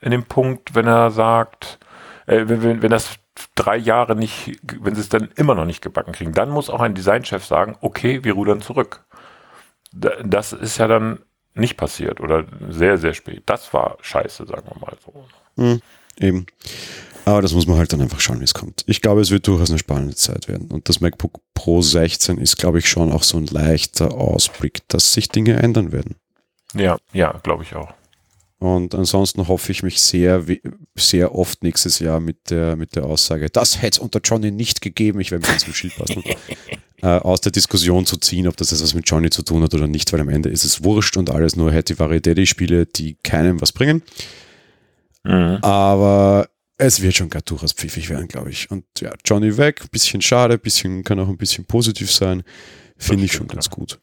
in 0.00 0.10
dem 0.10 0.24
Punkt, 0.24 0.74
wenn 0.74 0.86
er 0.86 1.10
sagt, 1.10 1.78
äh, 2.26 2.44
wenn, 2.46 2.82
wenn 2.82 2.90
das 2.90 3.19
drei 3.54 3.76
Jahre 3.76 4.16
nicht, 4.16 4.60
wenn 4.80 4.94
sie 4.94 5.00
es 5.00 5.08
dann 5.08 5.30
immer 5.36 5.54
noch 5.54 5.64
nicht 5.64 5.82
gebacken 5.82 6.12
kriegen, 6.12 6.32
dann 6.32 6.50
muss 6.50 6.70
auch 6.70 6.80
ein 6.80 6.94
Designchef 6.94 7.44
sagen, 7.44 7.76
okay, 7.80 8.24
wir 8.24 8.34
rudern 8.34 8.60
zurück. 8.60 9.04
Das 9.92 10.52
ist 10.52 10.78
ja 10.78 10.86
dann 10.86 11.20
nicht 11.54 11.76
passiert 11.76 12.20
oder 12.20 12.44
sehr, 12.68 12.98
sehr 12.98 13.14
spät. 13.14 13.42
Das 13.46 13.72
war 13.74 13.98
scheiße, 14.00 14.46
sagen 14.46 14.68
wir 14.72 14.80
mal 14.80 14.96
so. 15.04 15.24
Mhm, 15.56 15.80
eben. 16.18 16.46
Aber 17.24 17.42
das 17.42 17.52
muss 17.52 17.66
man 17.66 17.76
halt 17.76 17.92
dann 17.92 18.00
einfach 18.00 18.20
schauen, 18.20 18.40
wie 18.40 18.44
es 18.44 18.54
kommt. 18.54 18.82
Ich 18.86 19.02
glaube, 19.02 19.20
es 19.20 19.30
wird 19.30 19.46
durchaus 19.46 19.70
eine 19.70 19.78
spannende 19.78 20.14
Zeit 20.14 20.48
werden. 20.48 20.70
Und 20.70 20.88
das 20.88 21.00
MacBook 21.00 21.40
Pro 21.54 21.82
16 21.82 22.38
ist, 22.38 22.56
glaube 22.56 22.78
ich, 22.78 22.88
schon 22.88 23.12
auch 23.12 23.22
so 23.22 23.36
ein 23.36 23.46
leichter 23.46 24.14
Ausblick, 24.14 24.88
dass 24.88 25.12
sich 25.12 25.28
Dinge 25.28 25.56
ändern 25.62 25.92
werden. 25.92 26.16
Ja, 26.74 26.98
ja, 27.12 27.38
glaube 27.42 27.62
ich 27.64 27.74
auch. 27.74 27.92
Und 28.60 28.94
ansonsten 28.94 29.48
hoffe 29.48 29.72
ich 29.72 29.82
mich 29.82 30.02
sehr, 30.02 30.44
sehr 30.94 31.34
oft 31.34 31.62
nächstes 31.62 31.98
Jahr 31.98 32.20
mit 32.20 32.50
der, 32.50 32.76
mit 32.76 32.94
der 32.94 33.06
Aussage, 33.06 33.48
das 33.48 33.80
hätte 33.80 33.96
es 33.96 33.98
unter 33.98 34.20
Johnny 34.22 34.50
nicht 34.50 34.82
gegeben, 34.82 35.18
ich 35.18 35.30
werde 35.30 35.50
mich 35.50 35.60
zum 35.60 35.72
Schild 35.72 35.96
passen, 35.96 36.22
äh, 37.02 37.06
aus 37.06 37.40
der 37.40 37.52
Diskussion 37.52 38.04
zu 38.04 38.18
ziehen, 38.18 38.46
ob 38.46 38.58
das 38.58 38.70
etwas 38.70 38.92
mit 38.92 39.08
Johnny 39.08 39.30
zu 39.30 39.42
tun 39.42 39.62
hat 39.62 39.72
oder 39.72 39.86
nicht, 39.86 40.12
weil 40.12 40.20
am 40.20 40.28
Ende 40.28 40.50
ist 40.50 40.64
es 40.64 40.84
wurscht 40.84 41.16
und 41.16 41.30
alles 41.30 41.56
nur 41.56 41.72
Hattie 41.72 41.94
Daddy-Spiele, 41.94 42.84
die 42.84 43.16
keinem 43.22 43.62
was 43.62 43.72
bringen. 43.72 44.02
Mhm. 45.24 45.56
Aber 45.62 46.46
es 46.76 47.00
wird 47.00 47.16
schon 47.16 47.30
gar 47.30 47.40
durchaus 47.40 47.72
pfiffig 47.72 48.10
werden, 48.10 48.28
glaube 48.28 48.50
ich. 48.50 48.70
Und 48.70 48.84
ja, 49.00 49.14
Johnny 49.24 49.56
weg, 49.56 49.90
bisschen 49.90 50.20
schade, 50.20 50.58
bisschen, 50.58 51.02
kann 51.02 51.18
auch 51.18 51.28
ein 51.28 51.38
bisschen 51.38 51.64
positiv 51.64 52.12
sein, 52.12 52.42
finde 52.98 53.24
ich 53.24 53.32
schon 53.32 53.48
ganz 53.48 53.70
gut. 53.70 53.98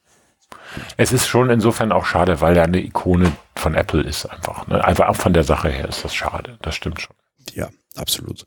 Es 0.98 1.12
ist 1.12 1.28
schon 1.28 1.50
insofern 1.50 1.92
auch 1.92 2.06
schade, 2.06 2.42
weil 2.42 2.58
er 2.58 2.66
eine 2.66 2.84
Ikone 2.84 3.32
von 3.56 3.76
Apple 3.76 4.02
ist 4.02 4.26
einfach. 4.26 4.68
Ne? 4.68 4.84
Einfach 4.84 5.08
auch 5.08 5.16
von 5.16 5.34
der 5.34 5.44
Sache 5.44 5.70
her 5.70 5.88
ist 5.88 6.04
das 6.04 6.14
schade. 6.14 6.58
Das 6.62 6.76
stimmt 6.76 7.02
schon. 7.02 7.16
Ja, 7.54 7.70
absolut. 7.96 8.46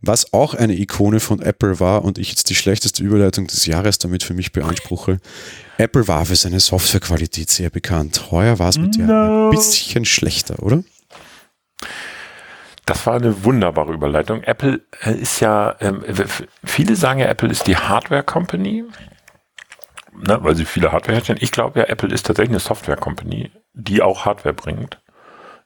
Was 0.00 0.32
auch 0.32 0.54
eine 0.54 0.74
Ikone 0.74 1.20
von 1.20 1.40
Apple 1.40 1.80
war 1.80 2.04
und 2.04 2.18
ich 2.18 2.30
jetzt 2.30 2.50
die 2.50 2.54
schlechteste 2.54 3.02
Überleitung 3.02 3.46
des 3.46 3.66
Jahres 3.66 3.98
damit 3.98 4.22
für 4.22 4.34
mich 4.34 4.52
beanspruche, 4.52 5.18
Apple 5.76 6.08
war 6.08 6.26
für 6.26 6.36
seine 6.36 6.60
Softwarequalität 6.60 7.50
sehr 7.50 7.70
bekannt. 7.70 8.30
Heuer 8.30 8.58
war 8.58 8.68
es 8.68 8.78
mit 8.78 8.96
no. 8.98 9.06
der 9.06 9.14
ein 9.14 9.50
bisschen 9.50 10.04
schlechter, 10.04 10.62
oder? 10.62 10.82
Das 12.86 13.06
war 13.06 13.16
eine 13.16 13.44
wunderbare 13.44 13.92
Überleitung. 13.92 14.42
Apple 14.44 14.80
äh, 15.02 15.12
ist 15.12 15.40
ja, 15.40 15.76
ähm, 15.80 16.02
viele 16.64 16.96
sagen 16.96 17.20
ja, 17.20 17.26
Apple 17.26 17.50
ist 17.50 17.66
die 17.66 17.76
Hardware 17.76 18.22
Company 18.22 18.84
ne, 20.12 20.38
weil 20.42 20.56
sie 20.56 20.64
viele 20.64 20.92
Hardware 20.92 21.14
herstellen. 21.14 21.38
Ich 21.40 21.52
glaube 21.52 21.80
ja, 21.80 21.86
Apple 21.86 22.12
ist 22.12 22.26
tatsächlich 22.26 22.50
eine 22.50 22.60
Software-Company, 22.60 23.50
die 23.74 24.02
auch 24.02 24.24
Hardware 24.24 24.54
bringt. 24.54 25.00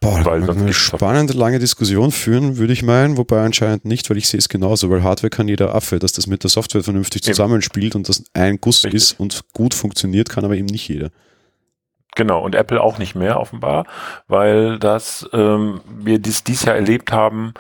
Boah, 0.02 0.24
weil 0.24 0.50
eine 0.50 0.72
spannende, 0.72 1.32
lange 1.32 1.60
Diskussion 1.60 2.10
führen, 2.10 2.56
würde 2.56 2.72
ich 2.72 2.82
meinen, 2.82 3.16
wobei 3.16 3.44
anscheinend 3.44 3.84
nicht, 3.84 4.10
weil 4.10 4.16
ich 4.16 4.26
sehe 4.26 4.38
es 4.38 4.48
genauso, 4.48 4.90
weil 4.90 5.04
Hardware 5.04 5.30
kann 5.30 5.46
jeder 5.46 5.76
Affe, 5.76 6.00
dass 6.00 6.12
das 6.12 6.26
mit 6.26 6.42
der 6.42 6.50
Software 6.50 6.82
vernünftig 6.82 7.22
zusammenspielt 7.22 7.94
und 7.94 8.08
das 8.08 8.24
ein 8.34 8.58
Guss 8.60 8.84
Richtig. 8.84 9.00
ist 9.00 9.20
und 9.20 9.42
gut 9.52 9.74
funktioniert, 9.74 10.28
kann 10.28 10.44
aber 10.44 10.56
eben 10.56 10.66
nicht 10.66 10.88
jeder. 10.88 11.10
Genau, 12.16 12.44
und 12.44 12.56
Apple 12.56 12.80
auch 12.80 12.98
nicht 12.98 13.14
mehr 13.14 13.38
offenbar, 13.38 13.86
weil 14.26 14.80
das 14.80 15.28
ähm, 15.32 15.80
wir 15.88 16.18
dies, 16.18 16.42
dies 16.42 16.64
Jahr 16.64 16.74
erlebt 16.74 17.12
haben 17.12 17.54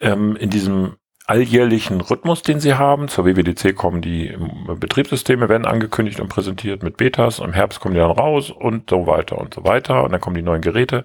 ähm, 0.00 0.36
in 0.36 0.50
diesem 0.50 0.94
alljährlichen 1.26 2.00
Rhythmus, 2.00 2.42
den 2.42 2.60
sie 2.60 2.74
haben. 2.74 3.08
Zur 3.08 3.24
WWDC 3.24 3.74
kommen 3.74 4.02
die 4.02 4.36
Betriebssysteme, 4.78 5.48
werden 5.48 5.66
angekündigt 5.66 6.20
und 6.20 6.28
präsentiert 6.28 6.82
mit 6.82 6.96
Betas. 6.96 7.38
Im 7.38 7.52
Herbst 7.52 7.80
kommen 7.80 7.94
die 7.94 8.00
dann 8.00 8.10
raus 8.10 8.50
und 8.50 8.90
so 8.90 9.06
weiter 9.06 9.38
und 9.38 9.54
so 9.54 9.64
weiter. 9.64 10.04
Und 10.04 10.12
dann 10.12 10.20
kommen 10.20 10.36
die 10.36 10.42
neuen 10.42 10.60
Geräte. 10.60 11.04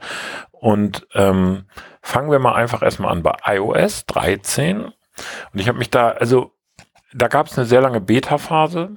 Und 0.52 1.08
ähm, 1.14 1.66
fangen 2.02 2.32
wir 2.32 2.40
mal 2.40 2.56
einfach 2.56 2.82
erstmal 2.82 3.12
an 3.12 3.24
bei 3.24 3.36
iOS 3.46 4.06
13. 4.08 4.86
Und 4.86 4.94
ich 5.54 5.68
habe 5.68 5.78
mich 5.78 5.90
da, 5.90 6.10
also 6.10 6.52
da 7.14 7.28
gab 7.28 7.48
es 7.48 7.58
eine 7.58 7.66
sehr 7.66 7.82
lange 7.82 8.02
Beta-Phase 8.02 8.96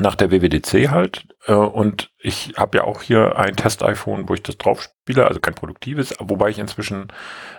nach 0.00 0.14
der 0.14 0.30
WWDC 0.30 0.90
halt. 0.90 1.26
Äh, 1.46 1.54
und 1.54 2.10
ich 2.18 2.54
habe 2.56 2.78
ja 2.78 2.84
auch 2.84 3.02
hier 3.02 3.36
ein 3.38 3.56
Test-iPhone, 3.56 4.28
wo 4.28 4.34
ich 4.34 4.42
das 4.42 4.58
drauf 4.58 4.82
spiele, 4.82 5.26
also 5.26 5.40
kein 5.40 5.54
produktives, 5.54 6.14
wobei 6.20 6.50
ich 6.50 6.58
inzwischen 6.58 7.08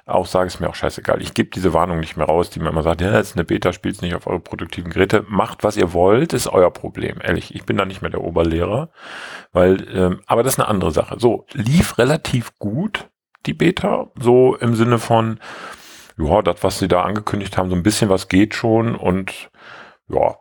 auch 0.06 0.26
sage, 0.26 0.48
ist 0.48 0.60
mir 0.60 0.70
auch 0.70 0.76
scheißegal. 0.76 1.22
Ich 1.22 1.34
gebe 1.34 1.50
diese 1.50 1.74
Warnung 1.74 2.00
nicht 2.00 2.18
mehr 2.18 2.28
raus, 2.28 2.50
die 2.50 2.60
mir 2.60 2.70
immer 2.70 2.84
sagt, 2.84 3.02
ja, 3.02 3.12
das 3.12 3.30
ist 3.30 3.36
eine 3.36 3.46
Beta, 3.46 3.74
spielt 3.74 3.96
es 3.96 4.02
nicht 4.02 4.16
auf 4.16 4.28
eure 4.28 4.40
produktiven 4.40 4.92
Geräte. 4.92 5.26
Macht, 5.28 5.64
was 5.64 5.78
ihr 5.78 5.94
wollt, 5.94 6.34
ist 6.34 6.48
euer 6.48 6.72
Problem. 6.72 7.20
Ehrlich, 7.22 7.54
ich 7.56 7.66
bin 7.66 7.78
da 7.78 7.86
nicht 7.86 8.02
mehr 8.02 8.12
der 8.12 8.24
Oberlehrer. 8.24 8.90
Weil, 9.52 9.88
ähm, 9.94 10.22
aber 10.26 10.44
das 10.44 10.54
ist 10.54 10.60
eine 10.60 10.68
andere 10.68 10.92
Sache. 10.92 11.18
So, 11.20 11.46
lief 11.54 11.98
relativ 11.98 12.58
gut, 12.60 13.10
die 13.46 13.54
Beta, 13.54 14.12
so 14.20 14.56
im 14.56 14.76
Sinne 14.76 15.00
von, 15.00 15.40
ja, 16.18 16.42
das, 16.42 16.64
was 16.64 16.80
sie 16.80 16.88
da 16.88 17.04
angekündigt 17.04 17.58
haben, 17.58 17.70
so 17.70 17.76
ein 17.76 17.84
bisschen 17.84 18.10
was 18.10 18.28
geht 18.28 18.54
schon 18.54 18.96
und 18.96 19.50
ja? 20.10 20.38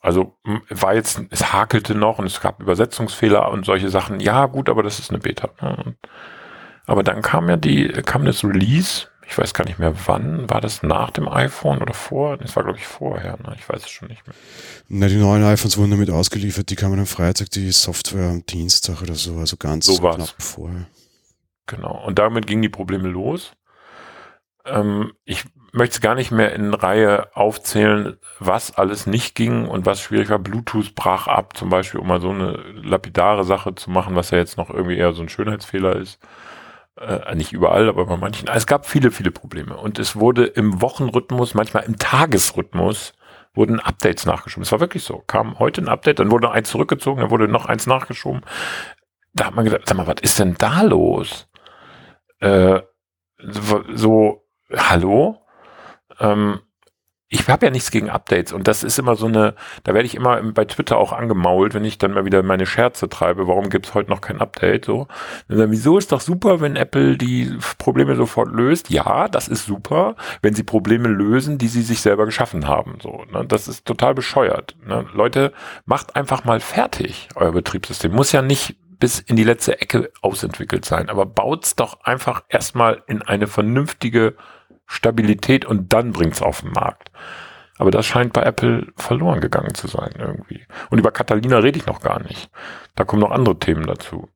Also 0.00 0.36
war 0.70 0.94
jetzt, 0.94 1.20
es 1.30 1.52
hakelte 1.52 1.94
noch 1.94 2.18
und 2.18 2.26
es 2.26 2.40
gab 2.40 2.60
Übersetzungsfehler 2.60 3.50
und 3.50 3.66
solche 3.66 3.90
Sachen. 3.90 4.18
Ja, 4.18 4.46
gut, 4.46 4.68
aber 4.68 4.82
das 4.82 4.98
ist 4.98 5.10
eine 5.10 5.18
Beta. 5.18 5.50
Ne? 5.60 5.94
Aber 6.86 7.02
dann 7.02 7.22
kam 7.22 7.48
ja 7.48 7.56
die, 7.56 7.88
kam 7.88 8.24
das 8.24 8.44
Release. 8.44 9.08
Ich 9.28 9.38
weiß 9.38 9.54
gar 9.54 9.64
nicht 9.64 9.78
mehr 9.78 9.94
wann. 10.06 10.50
War 10.50 10.60
das 10.60 10.82
nach 10.82 11.10
dem 11.10 11.28
iPhone 11.28 11.80
oder 11.80 11.94
vor? 11.94 12.36
Das 12.38 12.56
war, 12.56 12.64
glaube 12.64 12.78
ich, 12.78 12.86
vorher. 12.86 13.38
Ne? 13.38 13.54
Ich 13.58 13.68
weiß 13.68 13.82
es 13.82 13.90
schon 13.90 14.08
nicht 14.08 14.26
mehr. 14.26 14.34
Na, 14.88 15.06
die 15.06 15.16
neuen 15.16 15.44
iPhones 15.44 15.78
wurden 15.78 15.92
damit 15.92 16.10
ausgeliefert. 16.10 16.68
Die 16.70 16.76
kamen 16.76 16.98
am 16.98 17.06
Freitag, 17.06 17.50
die 17.50 17.70
Software 17.70 18.30
am 18.30 18.44
Dienstag 18.44 19.00
oder 19.00 19.14
so. 19.14 19.36
Also 19.36 19.56
ganz 19.56 19.86
so 19.86 19.98
knapp 19.98 20.34
vorher. 20.38 20.86
Genau. 21.66 22.04
Und 22.04 22.18
damit 22.18 22.46
gingen 22.46 22.62
die 22.62 22.68
Probleme 22.68 23.08
los. 23.08 23.52
Ähm, 24.64 25.12
ich 25.24 25.44
möchte 25.72 26.00
gar 26.00 26.14
nicht 26.14 26.30
mehr 26.30 26.52
in 26.54 26.74
Reihe 26.74 27.34
aufzählen, 27.34 28.18
was 28.38 28.76
alles 28.76 29.06
nicht 29.06 29.34
ging 29.34 29.66
und 29.66 29.86
was 29.86 30.00
schwierig 30.00 30.28
war. 30.28 30.38
Bluetooth 30.38 30.94
brach 30.94 31.26
ab, 31.26 31.56
zum 31.56 31.70
Beispiel, 31.70 31.98
um 31.98 32.06
mal 32.06 32.20
so 32.20 32.30
eine 32.30 32.58
lapidare 32.74 33.44
Sache 33.44 33.74
zu 33.74 33.90
machen, 33.90 34.14
was 34.14 34.30
ja 34.30 34.38
jetzt 34.38 34.58
noch 34.58 34.70
irgendwie 34.70 34.98
eher 34.98 35.14
so 35.14 35.22
ein 35.22 35.30
Schönheitsfehler 35.30 35.96
ist. 35.96 36.20
Äh, 37.00 37.34
nicht 37.34 37.54
überall, 37.54 37.88
aber 37.88 38.04
bei 38.04 38.18
manchen. 38.18 38.48
Es 38.48 38.66
gab 38.66 38.86
viele, 38.86 39.10
viele 39.10 39.30
Probleme. 39.30 39.76
Und 39.76 39.98
es 39.98 40.14
wurde 40.16 40.44
im 40.44 40.82
Wochenrhythmus, 40.82 41.54
manchmal 41.54 41.84
im 41.84 41.96
Tagesrhythmus, 41.96 43.14
wurden 43.54 43.80
Updates 43.80 44.26
nachgeschoben. 44.26 44.64
Es 44.64 44.72
war 44.72 44.80
wirklich 44.80 45.04
so. 45.04 45.24
Kam 45.26 45.58
heute 45.58 45.80
ein 45.80 45.88
Update, 45.88 46.18
dann 46.18 46.30
wurde 46.30 46.50
eins 46.50 46.70
zurückgezogen, 46.70 47.22
dann 47.22 47.30
wurde 47.30 47.48
noch 47.48 47.64
eins 47.64 47.86
nachgeschoben. 47.86 48.42
Da 49.32 49.46
hat 49.46 49.54
man 49.54 49.64
gedacht, 49.64 49.82
sag 49.86 49.96
mal, 49.96 50.06
was 50.06 50.20
ist 50.20 50.38
denn 50.38 50.54
da 50.58 50.82
los? 50.82 51.48
Äh, 52.40 52.80
so 53.38 54.44
hallo? 54.70 55.41
Ähm, 56.20 56.60
ich 57.32 57.48
habe 57.48 57.64
ja 57.64 57.72
nichts 57.72 57.90
gegen 57.90 58.10
Updates 58.10 58.52
und 58.52 58.68
das 58.68 58.84
ist 58.84 58.98
immer 58.98 59.16
so 59.16 59.24
eine, 59.24 59.54
da 59.84 59.94
werde 59.94 60.04
ich 60.04 60.14
immer 60.14 60.42
bei 60.42 60.66
Twitter 60.66 60.98
auch 60.98 61.12
angemault, 61.12 61.72
wenn 61.72 61.84
ich 61.84 61.96
dann 61.96 62.12
mal 62.12 62.26
wieder 62.26 62.42
meine 62.42 62.66
Scherze 62.66 63.08
treibe, 63.08 63.48
warum 63.48 63.70
gibt 63.70 63.86
es 63.86 63.94
heute 63.94 64.10
noch 64.10 64.20
kein 64.20 64.38
Update? 64.38 64.84
So, 64.84 65.08
dann, 65.48 65.70
wieso 65.70 65.96
ist 65.96 66.12
doch 66.12 66.20
super, 66.20 66.60
wenn 66.60 66.76
Apple 66.76 67.16
die 67.16 67.56
Probleme 67.78 68.16
sofort 68.16 68.52
löst? 68.52 68.90
Ja, 68.90 69.28
das 69.28 69.48
ist 69.48 69.64
super, 69.64 70.14
wenn 70.42 70.54
sie 70.54 70.62
Probleme 70.62 71.08
lösen, 71.08 71.56
die 71.56 71.68
sie 71.68 71.80
sich 71.80 72.02
selber 72.02 72.26
geschaffen 72.26 72.68
haben. 72.68 72.98
So, 73.02 73.24
ne? 73.32 73.46
Das 73.46 73.66
ist 73.66 73.86
total 73.86 74.14
bescheuert. 74.14 74.76
Ne? 74.86 75.06
Leute, 75.14 75.54
macht 75.86 76.14
einfach 76.16 76.44
mal 76.44 76.60
fertig 76.60 77.30
euer 77.34 77.52
Betriebssystem. 77.52 78.12
Muss 78.12 78.32
ja 78.32 78.42
nicht 78.42 78.76
bis 78.98 79.20
in 79.20 79.36
die 79.36 79.44
letzte 79.44 79.80
Ecke 79.80 80.12
ausentwickelt 80.20 80.84
sein. 80.84 81.08
Aber 81.08 81.24
baut's 81.24 81.76
doch 81.76 82.02
einfach 82.02 82.44
erstmal 82.50 83.02
in 83.06 83.22
eine 83.22 83.46
vernünftige 83.46 84.36
Stabilität 84.92 85.64
und 85.64 85.92
dann 85.92 86.12
bringt's 86.12 86.42
auf 86.42 86.60
den 86.60 86.72
Markt. 86.72 87.10
Aber 87.78 87.90
das 87.90 88.06
scheint 88.06 88.32
bei 88.32 88.42
Apple 88.42 88.88
verloren 88.96 89.40
gegangen 89.40 89.74
zu 89.74 89.88
sein 89.88 90.12
irgendwie. 90.18 90.60
Und 90.90 90.98
über 90.98 91.10
Catalina 91.10 91.58
rede 91.58 91.78
ich 91.78 91.86
noch 91.86 92.00
gar 92.00 92.22
nicht. 92.22 92.50
Da 92.94 93.04
kommen 93.04 93.22
noch 93.22 93.30
andere 93.30 93.58
Themen 93.58 93.86
dazu. 93.86 94.28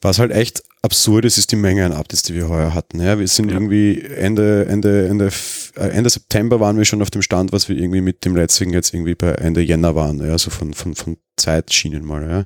Was 0.00 0.18
halt 0.18 0.30
echt 0.30 0.62
absurd 0.82 1.24
ist, 1.24 1.38
ist 1.38 1.50
die 1.50 1.56
Menge 1.56 1.84
an 1.84 1.92
Updates, 1.92 2.22
die 2.22 2.34
wir 2.34 2.48
heuer 2.48 2.74
hatten. 2.74 3.00
Ja, 3.00 3.18
wir 3.18 3.26
sind 3.26 3.48
ja. 3.48 3.54
irgendwie 3.54 4.02
Ende, 4.02 4.66
Ende, 4.66 5.08
Ende, 5.08 5.30
äh, 5.76 5.88
Ende 5.88 6.10
September 6.10 6.60
waren 6.60 6.76
wir 6.76 6.84
schon 6.84 7.02
auf 7.02 7.10
dem 7.10 7.22
Stand, 7.22 7.52
was 7.52 7.68
wir 7.68 7.76
irgendwie 7.76 8.02
mit 8.02 8.24
dem 8.24 8.36
letzten 8.36 8.70
jetzt 8.70 8.94
irgendwie 8.94 9.14
bei 9.14 9.32
Ende 9.32 9.62
Jänner 9.62 9.94
waren. 9.96 10.24
Ja, 10.24 10.38
so 10.38 10.50
von, 10.50 10.74
von, 10.74 10.94
von 10.94 11.16
Zeitschienen 11.36 12.04
mal. 12.04 12.28
Ja. 12.28 12.44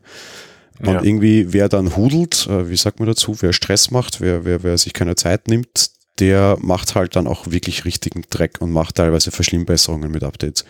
Und 0.81 0.95
ja. 0.95 1.03
irgendwie, 1.03 1.53
wer 1.53 1.69
dann 1.69 1.97
hudelt, 1.97 2.47
äh, 2.49 2.71
wie 2.71 2.77
sagt 2.77 3.01
man 3.01 3.09
dazu, 3.09 3.37
wer 3.41 3.53
Stress 3.53 3.91
macht, 3.91 4.21
wer, 4.21 4.45
wer, 4.45 4.63
wer 4.63 4.79
sich 4.79 4.93
keine 4.93 5.17
Zeit 5.17 5.49
nimmt, 5.49 5.91
der 6.19 6.57
macht 6.61 6.95
halt 6.95 7.17
dann 7.17 7.27
auch 7.27 7.47
wirklich 7.47 7.85
richtigen 7.85 8.23
Dreck 8.31 8.61
und 8.61 8.73
macht 8.73 8.97
teilweise 8.97 9.31
Verschlimmbesserungen 9.31 10.11
mit 10.11 10.25
Updates. 10.25 10.65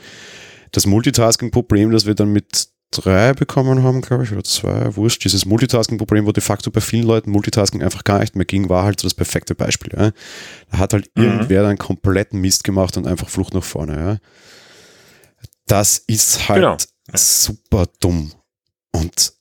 Das 0.72 0.86
Multitasking-Problem, 0.86 1.90
das 1.90 2.06
wir 2.06 2.14
dann 2.14 2.32
mit 2.32 2.68
drei 2.90 3.34
bekommen 3.34 3.82
haben, 3.82 4.00
glaube 4.00 4.24
ich, 4.24 4.32
oder 4.32 4.44
zwei, 4.44 4.96
wurscht, 4.96 5.24
dieses 5.24 5.44
Multitasking-Problem, 5.44 6.26
wo 6.26 6.32
de 6.32 6.42
facto 6.42 6.70
bei 6.70 6.80
vielen 6.80 7.06
Leuten 7.06 7.30
Multitasking 7.30 7.82
einfach 7.82 8.04
gar 8.04 8.20
nicht 8.20 8.34
mehr 8.34 8.46
ging, 8.46 8.68
war 8.68 8.84
halt 8.84 9.00
so 9.00 9.06
das 9.06 9.14
perfekte 9.14 9.54
Beispiel. 9.54 9.92
Ja. 9.94 10.12
Da 10.70 10.78
hat 10.78 10.92
halt 10.94 11.10
mhm. 11.14 11.24
irgendwer 11.24 11.62
dann 11.62 11.78
kompletten 11.78 12.40
Mist 12.40 12.64
gemacht 12.64 12.96
und 12.96 13.06
einfach 13.06 13.28
Flucht 13.28 13.54
nach 13.54 13.64
vorne. 13.64 13.96
Ja. 13.96 14.16
Das 15.66 15.98
ist 16.06 16.48
halt 16.48 16.62
genau. 16.62 16.76
super 17.14 17.86
dumm. 18.00 18.32
Und 18.92 19.34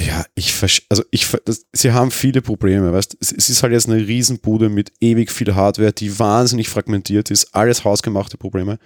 ja, 0.00 0.24
ich 0.34 0.60
also 0.88 1.04
ich 1.10 1.28
das, 1.44 1.66
sie 1.72 1.92
haben 1.92 2.10
viele 2.10 2.42
Probleme, 2.42 2.92
weißt 2.92 3.16
es, 3.20 3.30
es 3.30 3.48
ist 3.48 3.62
halt 3.62 3.72
jetzt 3.72 3.88
eine 3.88 4.04
Riesenbude 4.06 4.68
mit 4.68 4.92
ewig 5.00 5.30
viel 5.30 5.54
Hardware, 5.54 5.92
die 5.92 6.18
wahnsinnig 6.18 6.68
fragmentiert 6.68 7.30
ist, 7.30 7.54
alles 7.54 7.84
hausgemachte 7.84 8.36
Probleme. 8.36 8.78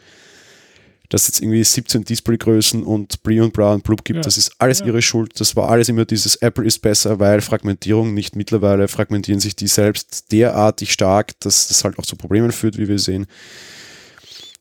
Dass 1.08 1.22
es 1.22 1.28
jetzt 1.28 1.40
irgendwie 1.40 1.64
17 1.64 2.04
Displaygrößen 2.04 2.82
und 2.82 3.22
Brie 3.22 3.40
und 3.40 3.54
Bra 3.54 3.72
und 3.72 3.82
Blub 3.82 4.04
gibt, 4.04 4.18
ja. 4.18 4.22
das 4.22 4.36
ist 4.36 4.52
alles 4.58 4.80
ja. 4.80 4.86
ihre 4.86 5.00
Schuld. 5.00 5.40
Das 5.40 5.56
war 5.56 5.70
alles 5.70 5.88
immer 5.88 6.04
dieses 6.04 6.36
Apple 6.36 6.66
ist 6.66 6.80
besser, 6.80 7.18
weil 7.18 7.40
Fragmentierung 7.40 8.12
nicht 8.12 8.36
mittlerweile 8.36 8.88
fragmentieren 8.88 9.40
sich 9.40 9.56
die 9.56 9.68
selbst 9.68 10.30
derartig 10.32 10.92
stark, 10.92 11.40
dass 11.40 11.68
das 11.68 11.82
halt 11.82 11.98
auch 11.98 12.04
zu 12.04 12.16
Problemen 12.16 12.52
führt, 12.52 12.76
wie 12.76 12.88
wir 12.88 12.98
sehen. 12.98 13.26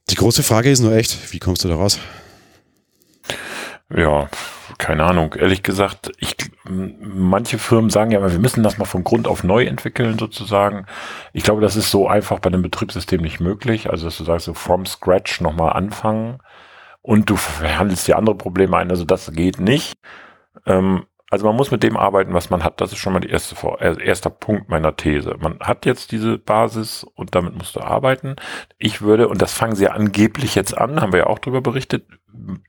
Die 0.10 0.16
große 0.16 0.42
Frage 0.42 0.72
ist 0.72 0.80
nur 0.80 0.94
echt, 0.94 1.34
wie 1.34 1.40
kommst 1.40 1.66
du 1.66 1.68
da 1.68 1.76
raus? 1.76 2.00
Ja, 3.94 4.30
keine 4.78 5.04
Ahnung. 5.04 5.34
Ehrlich 5.34 5.64
gesagt, 5.64 6.12
ich, 6.20 6.36
manche 6.66 7.58
Firmen 7.58 7.90
sagen 7.90 8.12
ja, 8.12 8.22
wir 8.22 8.40
müssen 8.40 8.64
das 8.64 8.78
mal 8.78 8.86
von 8.86 9.04
Grund 9.04 9.28
auf 9.28 9.44
neu 9.44 9.66
entwickeln 9.66 10.18
sozusagen. 10.20 10.86
Ich 11.34 11.44
glaube, 11.44 11.62
das 11.62 11.76
ist 11.76 11.92
so 11.92 12.08
einfach 12.08 12.40
bei 12.40 12.48
einem 12.48 12.62
Betriebssystem 12.62 13.22
nicht 13.22 13.40
möglich. 13.40 13.90
Also, 13.90 14.06
dass 14.06 14.18
du 14.18 14.24
sagst, 14.24 14.46
so 14.46 14.54
from 14.54 14.86
scratch 14.86 15.42
nochmal 15.42 15.74
anfangen 15.74 16.40
und 17.02 17.30
du 17.30 17.36
verhandelst 17.36 18.08
dir 18.08 18.18
andere 18.18 18.36
Probleme 18.36 18.78
ein. 18.78 18.90
Also, 18.90 19.06
das 19.06 19.32
geht 19.32 19.60
nicht. 19.60 19.98
Ähm, 20.66 21.06
also 21.30 21.46
man 21.46 21.56
muss 21.58 21.72
mit 21.72 21.84
dem 21.84 21.98
arbeiten, 21.98 22.34
was 22.34 22.50
man 22.50 22.64
hat. 22.64 22.80
Das 22.80 22.94
ist 22.94 23.00
schon 23.00 23.14
mal 23.14 23.20
die 23.20 23.30
erste, 23.30 23.56
äh, 23.80 24.02
erster 24.02 24.30
Punkt 24.30 24.70
meiner 24.70 24.96
These. 24.96 25.36
Man 25.40 25.60
hat 25.60 25.86
jetzt 25.86 26.12
diese 26.12 26.38
Basis 26.38 27.04
und 27.16 27.36
damit 27.36 27.56
musst 27.56 27.76
du 27.76 27.82
arbeiten. 27.82 28.38
Ich 28.78 29.02
würde, 29.02 29.28
und 29.28 29.42
das 29.42 29.54
fangen 29.54 29.76
sie 29.76 29.86
ja 29.86 29.92
angeblich 29.92 30.56
jetzt 30.56 30.78
an, 30.78 31.02
haben 31.02 31.12
wir 31.12 31.20
ja 31.20 31.28
auch 31.28 31.40
darüber 31.40 31.62
berichtet, 31.62 32.06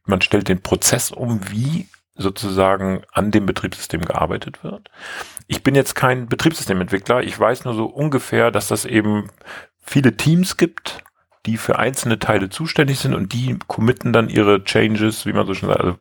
man 0.05 0.21
stellt 0.23 0.49
den 0.49 0.61
Prozess 0.61 1.13
um, 1.13 1.41
wie 1.51 1.89
sozusagen 2.19 3.03
an 3.13 3.31
dem 3.31 3.47
Betriebssystem 3.47 4.05
gearbeitet 4.05 4.63
wird. 4.65 4.91
Ich 5.47 5.63
bin 5.63 5.75
jetzt 5.75 5.95
kein 5.95 6.29
Betriebssystementwickler. 6.29 7.23
Ich 7.23 7.39
weiß 7.39 7.65
nur 7.65 7.75
so 7.75 7.87
ungefähr, 7.87 8.51
dass 8.51 8.69
das 8.69 8.85
eben 8.85 9.31
viele 9.81 10.17
Teams 10.17 10.57
gibt, 10.57 11.03
die 11.47 11.57
für 11.57 11.79
einzelne 11.79 12.19
Teile 12.19 12.51
zuständig 12.51 12.99
sind 12.99 13.15
und 13.15 13.33
die 13.33 13.59
committen 13.67 14.13
dann 14.13 14.29
ihre 14.29 14.65
Changes, 14.65 15.25
wie 15.25 15.33
man 15.33 15.47
so 15.47 15.55
schon 15.55 15.69
sagt, 15.71 15.81
also 15.81 15.97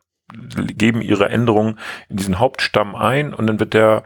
geben 0.75 1.01
ihre 1.01 1.29
Änderungen 1.29 1.79
in 2.09 2.17
diesen 2.17 2.39
Hauptstamm 2.39 2.95
ein 2.95 3.33
und 3.33 3.47
dann 3.47 3.59
wird 3.59 3.73
der 3.73 4.03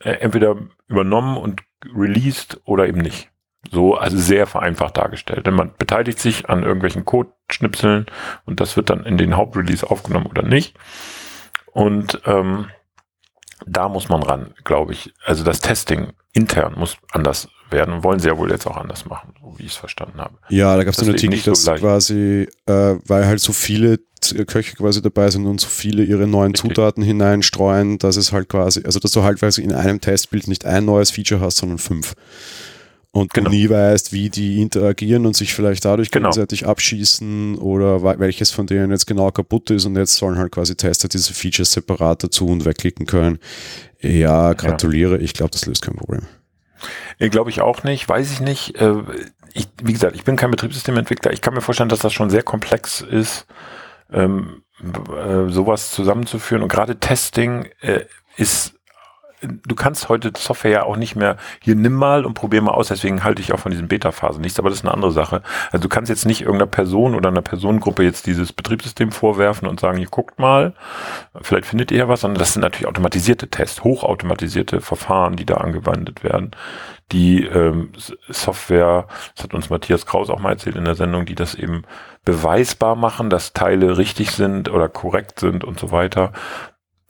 äh, 0.00 0.10
entweder 0.10 0.56
übernommen 0.88 1.38
und 1.38 1.62
released 1.94 2.60
oder 2.64 2.86
eben 2.86 3.00
nicht. 3.00 3.30
So, 3.70 3.94
also 3.94 4.18
sehr 4.18 4.46
vereinfacht 4.46 4.98
dargestellt. 4.98 5.46
Denn 5.46 5.54
man 5.54 5.72
beteiligt 5.78 6.18
sich 6.18 6.50
an 6.50 6.62
irgendwelchen 6.64 7.06
Code-Schnipseln 7.06 8.06
und 8.44 8.60
das 8.60 8.76
wird 8.76 8.90
dann 8.90 9.06
in 9.06 9.16
den 9.16 9.36
Hauptrelease 9.36 9.90
aufgenommen 9.90 10.26
oder 10.26 10.42
nicht. 10.42 10.76
Und 11.74 12.20
ähm, 12.24 12.68
da 13.66 13.88
muss 13.88 14.08
man 14.08 14.22
ran, 14.22 14.54
glaube 14.64 14.92
ich. 14.92 15.12
Also 15.24 15.44
das 15.44 15.60
Testing 15.60 16.12
intern 16.32 16.74
muss 16.76 16.96
anders 17.12 17.48
werden. 17.70 18.02
Wollen 18.04 18.20
sie 18.20 18.28
ja 18.28 18.38
wohl 18.38 18.50
jetzt 18.50 18.66
auch 18.66 18.76
anders 18.76 19.04
machen, 19.06 19.34
so 19.40 19.58
wie 19.58 19.64
ich 19.64 19.72
es 19.72 19.76
verstanden 19.76 20.20
habe. 20.20 20.34
Ja, 20.48 20.76
da 20.76 20.84
gab 20.84 20.94
es 20.94 21.00
einen 21.00 21.10
Artikel, 21.10 21.40
dass 21.42 21.64
so 21.64 21.74
quasi, 21.74 22.48
äh, 22.66 22.96
weil 23.06 23.26
halt 23.26 23.40
so 23.40 23.52
viele 23.52 23.98
Köche 24.46 24.76
quasi 24.76 25.02
dabei 25.02 25.30
sind 25.30 25.46
und 25.46 25.60
so 25.60 25.68
viele 25.68 26.04
ihre 26.04 26.26
neuen 26.26 26.52
Richtig. 26.52 26.70
Zutaten 26.70 27.02
hineinstreuen, 27.02 27.98
dass 27.98 28.16
es 28.16 28.32
halt 28.32 28.48
quasi, 28.48 28.82
also 28.84 29.00
dass 29.00 29.10
du 29.10 29.22
halt 29.22 29.38
quasi 29.38 29.62
in 29.62 29.72
einem 29.72 30.00
Testbild 30.00 30.48
nicht 30.48 30.64
ein 30.64 30.84
neues 30.84 31.10
Feature 31.10 31.40
hast, 31.40 31.58
sondern 31.58 31.78
fünf. 31.78 32.14
Und 33.14 33.32
genau. 33.32 33.48
du 33.48 33.54
nie 33.54 33.70
weißt, 33.70 34.12
wie 34.12 34.28
die 34.28 34.60
interagieren 34.60 35.24
und 35.24 35.36
sich 35.36 35.54
vielleicht 35.54 35.84
dadurch 35.84 36.10
genau. 36.10 36.30
gegenseitig 36.30 36.66
abschießen 36.66 37.56
oder 37.58 38.02
welches 38.18 38.50
von 38.50 38.66
denen 38.66 38.90
jetzt 38.90 39.06
genau 39.06 39.30
kaputt 39.30 39.70
ist 39.70 39.84
und 39.84 39.96
jetzt 39.96 40.16
sollen 40.16 40.36
halt 40.36 40.50
quasi 40.50 40.74
Tester 40.74 41.06
diese 41.06 41.32
Features 41.32 41.70
separat 41.70 42.24
dazu 42.24 42.48
und 42.48 42.64
wegklicken 42.64 43.06
können. 43.06 43.38
Ja, 44.00 44.52
gratuliere, 44.54 45.18
ja. 45.18 45.22
ich 45.22 45.32
glaube, 45.32 45.52
das 45.52 45.64
löst 45.64 45.82
kein 45.82 45.94
Problem. 45.94 46.22
Äh, 47.20 47.28
Glaube 47.28 47.50
ich 47.50 47.60
auch 47.60 47.84
nicht, 47.84 48.08
weiß 48.08 48.32
ich 48.32 48.40
nicht. 48.40 48.80
Äh, 48.80 48.96
ich, 49.52 49.68
wie 49.80 49.92
gesagt, 49.92 50.16
ich 50.16 50.24
bin 50.24 50.34
kein 50.34 50.50
Betriebssystementwickler. 50.50 51.32
Ich 51.32 51.40
kann 51.40 51.54
mir 51.54 51.60
vorstellen, 51.60 51.90
dass 51.90 52.00
das 52.00 52.12
schon 52.12 52.30
sehr 52.30 52.42
komplex 52.42 53.00
ist, 53.00 53.46
ähm, 54.12 54.64
äh, 54.82 55.48
sowas 55.52 55.92
zusammenzuführen. 55.92 56.64
Und 56.64 56.68
gerade 56.68 56.98
Testing 56.98 57.68
ist 58.36 58.74
du 59.46 59.74
kannst 59.74 60.08
heute 60.08 60.32
Software 60.36 60.70
ja 60.70 60.82
auch 60.84 60.96
nicht 60.96 61.16
mehr, 61.16 61.36
hier 61.60 61.74
nimm 61.74 61.94
mal 61.94 62.24
und 62.24 62.34
probier 62.34 62.62
mal 62.62 62.72
aus, 62.72 62.88
deswegen 62.88 63.24
halte 63.24 63.42
ich 63.42 63.52
auch 63.52 63.58
von 63.58 63.70
diesen 63.70 63.88
Beta-Phasen 63.88 64.40
nichts, 64.40 64.58
aber 64.58 64.68
das 64.68 64.78
ist 64.78 64.84
eine 64.84 64.94
andere 64.94 65.12
Sache. 65.12 65.42
Also 65.72 65.82
du 65.82 65.88
kannst 65.88 66.10
jetzt 66.10 66.26
nicht 66.26 66.42
irgendeiner 66.42 66.70
Person 66.70 67.14
oder 67.14 67.28
einer 67.28 67.42
Personengruppe 67.42 68.02
jetzt 68.02 68.26
dieses 68.26 68.52
Betriebssystem 68.52 69.12
vorwerfen 69.12 69.68
und 69.68 69.80
sagen, 69.80 69.98
hier 69.98 70.08
guckt 70.08 70.38
mal, 70.38 70.74
vielleicht 71.40 71.66
findet 71.66 71.90
ihr 71.90 71.98
ja 71.98 72.08
was, 72.08 72.22
sondern 72.22 72.38
das 72.38 72.52
sind 72.52 72.62
natürlich 72.62 72.86
automatisierte 72.86 73.48
Tests, 73.48 73.84
hochautomatisierte 73.84 74.80
Verfahren, 74.80 75.36
die 75.36 75.46
da 75.46 75.56
angewendet 75.56 76.24
werden, 76.24 76.52
die 77.12 77.44
ähm, 77.44 77.92
Software, 78.28 79.06
das 79.34 79.44
hat 79.44 79.54
uns 79.54 79.70
Matthias 79.70 80.06
Kraus 80.06 80.30
auch 80.30 80.40
mal 80.40 80.52
erzählt 80.52 80.76
in 80.76 80.84
der 80.84 80.94
Sendung, 80.94 81.26
die 81.26 81.34
das 81.34 81.54
eben 81.54 81.84
beweisbar 82.24 82.96
machen, 82.96 83.28
dass 83.30 83.52
Teile 83.52 83.98
richtig 83.98 84.30
sind 84.30 84.70
oder 84.70 84.88
korrekt 84.88 85.40
sind 85.40 85.64
und 85.64 85.78
so 85.78 85.92
weiter. 85.92 86.32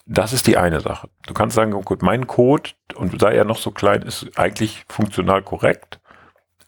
Das 0.07 0.33
ist 0.33 0.47
die 0.47 0.59
eine 0.59 0.81
Sache. 0.81 1.09
Du 1.27 1.33
kannst 1.33 1.57
sagen, 1.57 1.73
gut, 1.73 2.03
mein 2.03 2.27
Code, 2.27 2.71
und 2.95 3.19
sei 3.21 3.35
er 3.35 3.45
noch 3.45 3.57
so 3.57 3.71
klein, 3.71 4.03
ist 4.03 4.39
eigentlich 4.39 4.85
funktional 4.89 5.43
korrekt, 5.43 5.99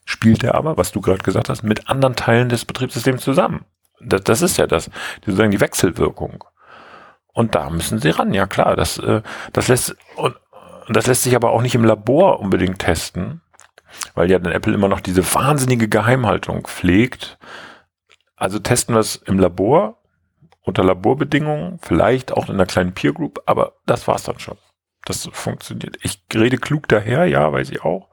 spielt 0.07 0.43
er 0.43 0.55
aber, 0.55 0.77
was 0.77 0.93
du 0.93 1.01
gerade 1.01 1.23
gesagt 1.23 1.49
hast, 1.49 1.63
mit 1.63 1.91
anderen 1.91 2.17
Teilen 2.17 2.49
des 2.49 2.65
Betriebssystems 2.65 3.23
zusammen. 3.23 3.67
Das, 4.01 4.23
das 4.23 4.43
ist 4.43 4.57
ja 4.57 4.67
das, 4.67 4.91
sozusagen 5.25 5.51
die 5.51 5.61
Wechselwirkung. 5.61 6.45
Und 7.33 7.55
da 7.55 7.69
müssen 7.69 7.99
sie 7.99 8.11
ran, 8.11 8.33
ja 8.33 8.47
klar. 8.47 8.77
Das, 8.77 8.99
äh, 8.99 9.21
das 9.53 9.69
lässt, 9.69 9.95
und 10.17 10.35
das 10.89 11.07
lässt 11.07 11.25
sich 11.25 11.37
aber 11.37 11.51
auch 11.51 11.61
nicht 11.61 11.75
im 11.75 11.85
Labor 11.85 12.41
unbedingt 12.41 12.79
testen, 12.79 13.43
weil 14.15 14.31
ja 14.31 14.39
dann 14.39 14.53
Apple 14.53 14.73
immer 14.73 14.89
noch 14.89 15.01
diese 15.01 15.35
wahnsinnige 15.35 15.89
Geheimhaltung 15.89 16.67
pflegt. 16.67 17.39
Also 18.37 18.59
testen 18.59 18.95
wir 18.95 19.01
es 19.01 19.17
im 19.17 19.39
Labor 19.39 19.96
unter 20.67 20.85
Laborbedingungen, 20.85 21.79
vielleicht 21.81 22.33
auch 22.33 22.49
in 22.49 22.57
einer 22.57 22.67
kleinen 22.67 22.93
Peer 22.93 23.13
Group, 23.13 23.41
aber 23.47 23.75
das 23.87 24.07
war's 24.07 24.25
dann 24.25 24.41
schon. 24.41 24.59
Das 25.05 25.29
funktioniert. 25.33 25.97
Ich 26.03 26.21
rede 26.35 26.59
klug 26.59 26.89
daher, 26.89 27.27
ja, 27.27 27.53
weiß 27.53 27.71
ich 27.71 27.83
auch. 27.83 28.09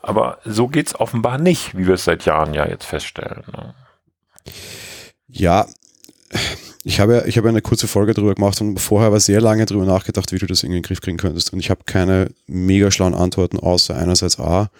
Aber 0.00 0.38
so 0.44 0.66
geht's 0.66 0.94
offenbar 0.94 1.38
nicht, 1.38 1.76
wie 1.76 1.86
wir 1.86 1.94
es 1.94 2.04
seit 2.04 2.24
Jahren 2.24 2.54
ja 2.54 2.66
jetzt 2.66 2.86
feststellen. 2.86 3.44
Ne? 3.52 3.74
Ja, 5.28 5.66
ich 6.82 6.98
habe 6.98 7.14
ja, 7.14 7.24
ich 7.26 7.36
habe 7.36 7.50
eine 7.50 7.60
kurze 7.60 7.86
Folge 7.86 8.14
darüber 8.14 8.34
gemacht 8.34 8.60
und 8.62 8.78
vorher 8.78 9.08
aber 9.08 9.20
sehr 9.20 9.42
lange 9.42 9.66
darüber 9.66 9.84
nachgedacht, 9.84 10.32
wie 10.32 10.38
du 10.38 10.46
das 10.46 10.62
in 10.62 10.72
den 10.72 10.82
Griff 10.82 11.02
kriegen 11.02 11.18
könntest. 11.18 11.52
Und 11.52 11.60
ich 11.60 11.70
habe 11.70 11.84
keine 11.84 12.30
mega 12.46 12.90
schlauen 12.90 13.14
Antworten, 13.14 13.60
außer 13.60 13.94
einerseits 13.94 14.40
A, 14.40 14.70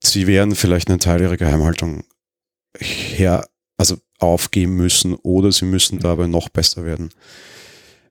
sie 0.00 0.26
werden 0.26 0.56
vielleicht 0.56 0.90
einen 0.90 1.00
Teil 1.00 1.20
ihrer 1.22 1.36
Geheimhaltung 1.36 2.02
her, 2.76 3.46
also 3.76 3.96
aufgeben 4.22 4.76
müssen 4.76 5.14
oder 5.14 5.52
sie 5.52 5.64
müssen 5.64 5.98
dabei 5.98 6.26
noch 6.26 6.48
besser 6.48 6.84
werden. 6.84 7.10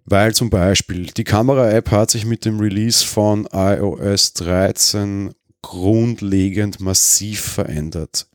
Weil 0.06 0.34
zum 0.34 0.50
Beispiel 0.50 1.08
die 1.08 1.24
Kamera-App 1.24 1.92
hat 1.92 2.12
sich 2.12 2.26
mit 2.26 2.46
dem 2.46 2.60
Release 2.60 3.06
von 3.06 3.48
iOS 3.52 4.34
13 4.34 5.34
grundlegend 5.62 6.80
massiv 6.80 7.42
verändert. 7.42 8.28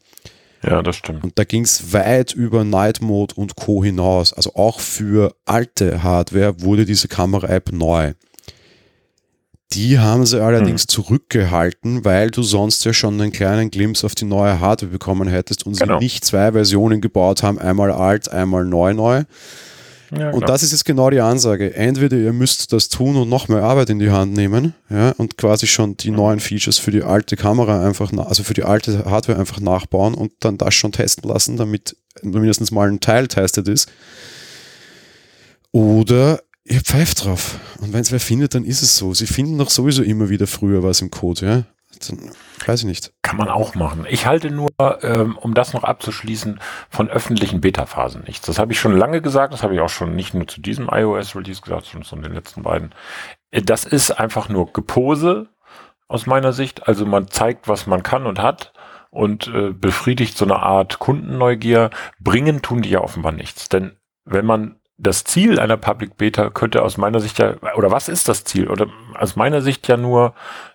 Ja, 0.63 0.83
das 0.83 0.97
stimmt. 0.97 1.23
Und 1.23 1.39
da 1.39 1.45
ging 1.45 1.63
es 1.63 1.93
weit 1.93 2.33
über 2.33 2.65
Night 2.65 3.01
Mode 3.01 3.35
und 3.35 3.57
Co. 3.57 3.85
hinaus. 3.85 4.33
Also 4.33 4.55
auch 4.55 4.81
für 4.81 5.35
alte 5.45 6.03
Hardware 6.03 6.61
wurde 6.61 6.85
diese 6.85 7.09
Kamera-App 7.09 7.73
neu. 7.73 8.15
Die 9.73 9.99
haben 9.99 10.25
sie 10.27 10.43
allerdings 10.43 10.83
hm. 10.83 10.89
zurückgehalten, 10.89 12.05
weil 12.05 12.31
du 12.31 12.43
sonst 12.43 12.85
ja 12.85 12.93
schon 12.93 13.21
einen 13.21 13.33
kleinen 13.33 13.71
Glimpse 13.71 14.07
auf 14.07 14.15
die 14.15 14.25
neue 14.25 14.61
Hardware 14.61 14.93
bekommen 14.93 15.29
hättest 15.29 15.67
und 15.67 15.79
genau. 15.79 15.99
sie 15.99 16.05
nicht 16.05 16.25
zwei 16.25 16.53
Versionen 16.53 17.01
gebaut 17.01 17.43
haben, 17.43 17.59
einmal 17.59 17.91
alt, 17.91 18.31
einmal 18.31 18.65
neu 18.65 18.95
neu. 18.95 19.25
Ja, 20.17 20.31
und 20.31 20.49
das 20.49 20.63
ist 20.63 20.71
jetzt 20.71 20.85
genau 20.85 21.11
die 21.11 21.21
Ansage. 21.21 21.75
Entweder 21.75 22.17
ihr 22.17 22.33
müsst 22.33 22.73
das 22.73 22.89
tun 22.89 23.17
und 23.17 23.29
noch 23.29 23.49
mehr 23.49 23.63
Arbeit 23.63 23.91
in 23.91 23.99
die 23.99 24.11
Hand 24.11 24.35
nehmen, 24.35 24.75
ja, 24.89 25.11
und 25.17 25.37
quasi 25.37 25.67
schon 25.67 25.97
die 25.97 26.11
neuen 26.11 26.41
Features 26.41 26.79
für 26.79 26.93
die 26.93 27.03
alte 27.03 27.37
Kamera 27.37 27.85
einfach, 27.85 28.13
also 28.13 28.45
für 28.45 28.55
die 28.55 28.63
alte 28.63 29.05
Hardware 29.05 29.39
einfach 29.39 29.61
nachbauen 29.61 30.15
und 30.15 30.33
dann 30.41 30.59
das 30.59 30.75
schon 30.75 30.93
testen 30.93 31.29
lassen, 31.29 31.57
damit 31.57 31.97
mindestens 32.23 32.71
mal 32.71 32.89
ein 32.89 33.01
Teil 33.01 33.27
testet 33.27 33.69
ist. 33.69 33.89
Oder 35.73 36.41
ihr 36.69 36.81
pfeift 36.81 37.25
drauf. 37.25 37.59
Und 37.81 37.93
wenn 37.93 38.01
es 38.01 38.13
wer 38.13 38.21
findet, 38.21 38.55
dann 38.55 38.65
ist 38.65 38.83
es 38.83 38.97
so. 38.97 39.15
Sie 39.15 39.27
finden 39.27 39.59
doch 39.59 39.71
sowieso 39.71 40.03
immer 40.03 40.29
wieder 40.29 40.47
früher 40.47 40.83
was 40.83 41.01
im 41.01 41.11
Code, 41.11 41.47
ja. 41.47 41.63
Dann, 42.09 42.31
weiß 42.67 42.81
ich 42.81 42.87
nicht. 42.87 43.13
Kann 43.23 43.37
man 43.37 43.49
auch 43.49 43.75
machen. 43.75 44.07
Ich 44.09 44.27
halte 44.27 44.51
nur, 44.51 44.69
ähm, 45.03 45.39
um 45.39 45.55
das 45.55 45.73
noch 45.73 45.85
abzuschließen, 45.85 46.61
von 46.91 47.09
öffentlichen 47.09 47.61
Beta-Phasen 47.61 48.25
nichts. 48.27 48.47
Das 48.47 48.59
habe 48.59 48.73
ich 48.73 48.81
schon 48.81 48.97
lange 48.97 49.23
gesagt, 49.23 49.55
das 49.55 49.63
habe 49.63 49.75
ich 49.75 49.81
auch 49.81 49.89
schon 49.89 50.15
nicht 50.15 50.35
nur 50.35 50.47
zu 50.47 50.61
diesem 50.61 50.89
iOS-Release 50.91 51.63
gesagt, 51.63 51.87
sondern 51.87 52.07
zu 52.07 52.17
den 52.17 52.35
letzten 52.35 52.63
beiden. 52.63 52.95
Äh, 53.51 53.63
das 53.63 53.85
ist 53.85 54.11
einfach 54.11 54.49
nur 54.49 54.73
Gepose 54.73 55.49
aus 56.09 56.27
meiner 56.27 56.53
Sicht. 56.53 56.87
Also 56.87 57.07
man 57.07 57.29
zeigt, 57.29 57.69
was 57.69 57.87
man 57.87 58.03
kann 58.03 58.27
und 58.27 58.41
hat 58.41 58.73
und 59.11 59.47
äh, 59.49 59.71
befriedigt 59.71 60.37
so 60.37 60.45
eine 60.45 60.57
Art 60.57 60.99
Kundenneugier. 60.99 61.91
Bringen 62.21 62.61
tun 62.61 62.83
die 62.83 62.91
ja 62.91 63.01
offenbar 63.01 63.33
nichts. 63.33 63.69
Denn 63.69 63.97
wenn 64.25 64.45
man 64.45 64.77
das 64.99 65.25
Ziel 65.25 65.59
einer 65.59 65.77
Public 65.77 66.17
Beta 66.17 66.51
könnte 66.51 66.83
aus 66.83 66.97
meiner 66.97 67.21
Sicht 67.21 67.39
ja, 67.39 67.57
oder 67.77 67.91
was 67.91 68.09
ist 68.09 68.29
das 68.29 68.45
Ziel? 68.45 68.69
Oder 68.69 68.87
aus 69.15 69.37
meiner 69.37 69.61
Sicht 69.61 69.89
ja 69.89 69.97
nur, 69.97 70.35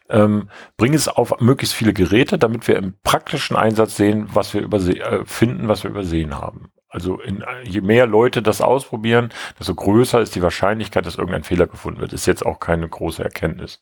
ähm, 0.09 0.49
bring 0.77 0.93
es 0.93 1.07
auf 1.07 1.39
möglichst 1.39 1.73
viele 1.73 1.93
Geräte, 1.93 2.37
damit 2.37 2.67
wir 2.67 2.75
im 2.77 2.95
praktischen 3.03 3.55
Einsatz 3.55 3.95
sehen, 3.95 4.29
was 4.33 4.53
wir 4.53 4.61
überse 4.61 4.93
äh, 4.93 5.25
finden, 5.25 5.67
was 5.67 5.83
wir 5.83 5.89
übersehen 5.89 6.37
haben. 6.37 6.71
Also 6.89 7.19
in, 7.19 7.43
je 7.63 7.81
mehr 7.81 8.05
Leute 8.05 8.41
das 8.41 8.61
ausprobieren, 8.61 9.29
desto 9.57 9.73
größer 9.73 10.19
ist 10.19 10.35
die 10.35 10.41
Wahrscheinlichkeit, 10.41 11.05
dass 11.05 11.15
irgendein 11.15 11.43
Fehler 11.43 11.67
gefunden 11.67 12.01
wird. 12.01 12.11
Ist 12.13 12.25
jetzt 12.25 12.45
auch 12.45 12.59
keine 12.59 12.87
große 12.87 13.23
Erkenntnis. 13.23 13.81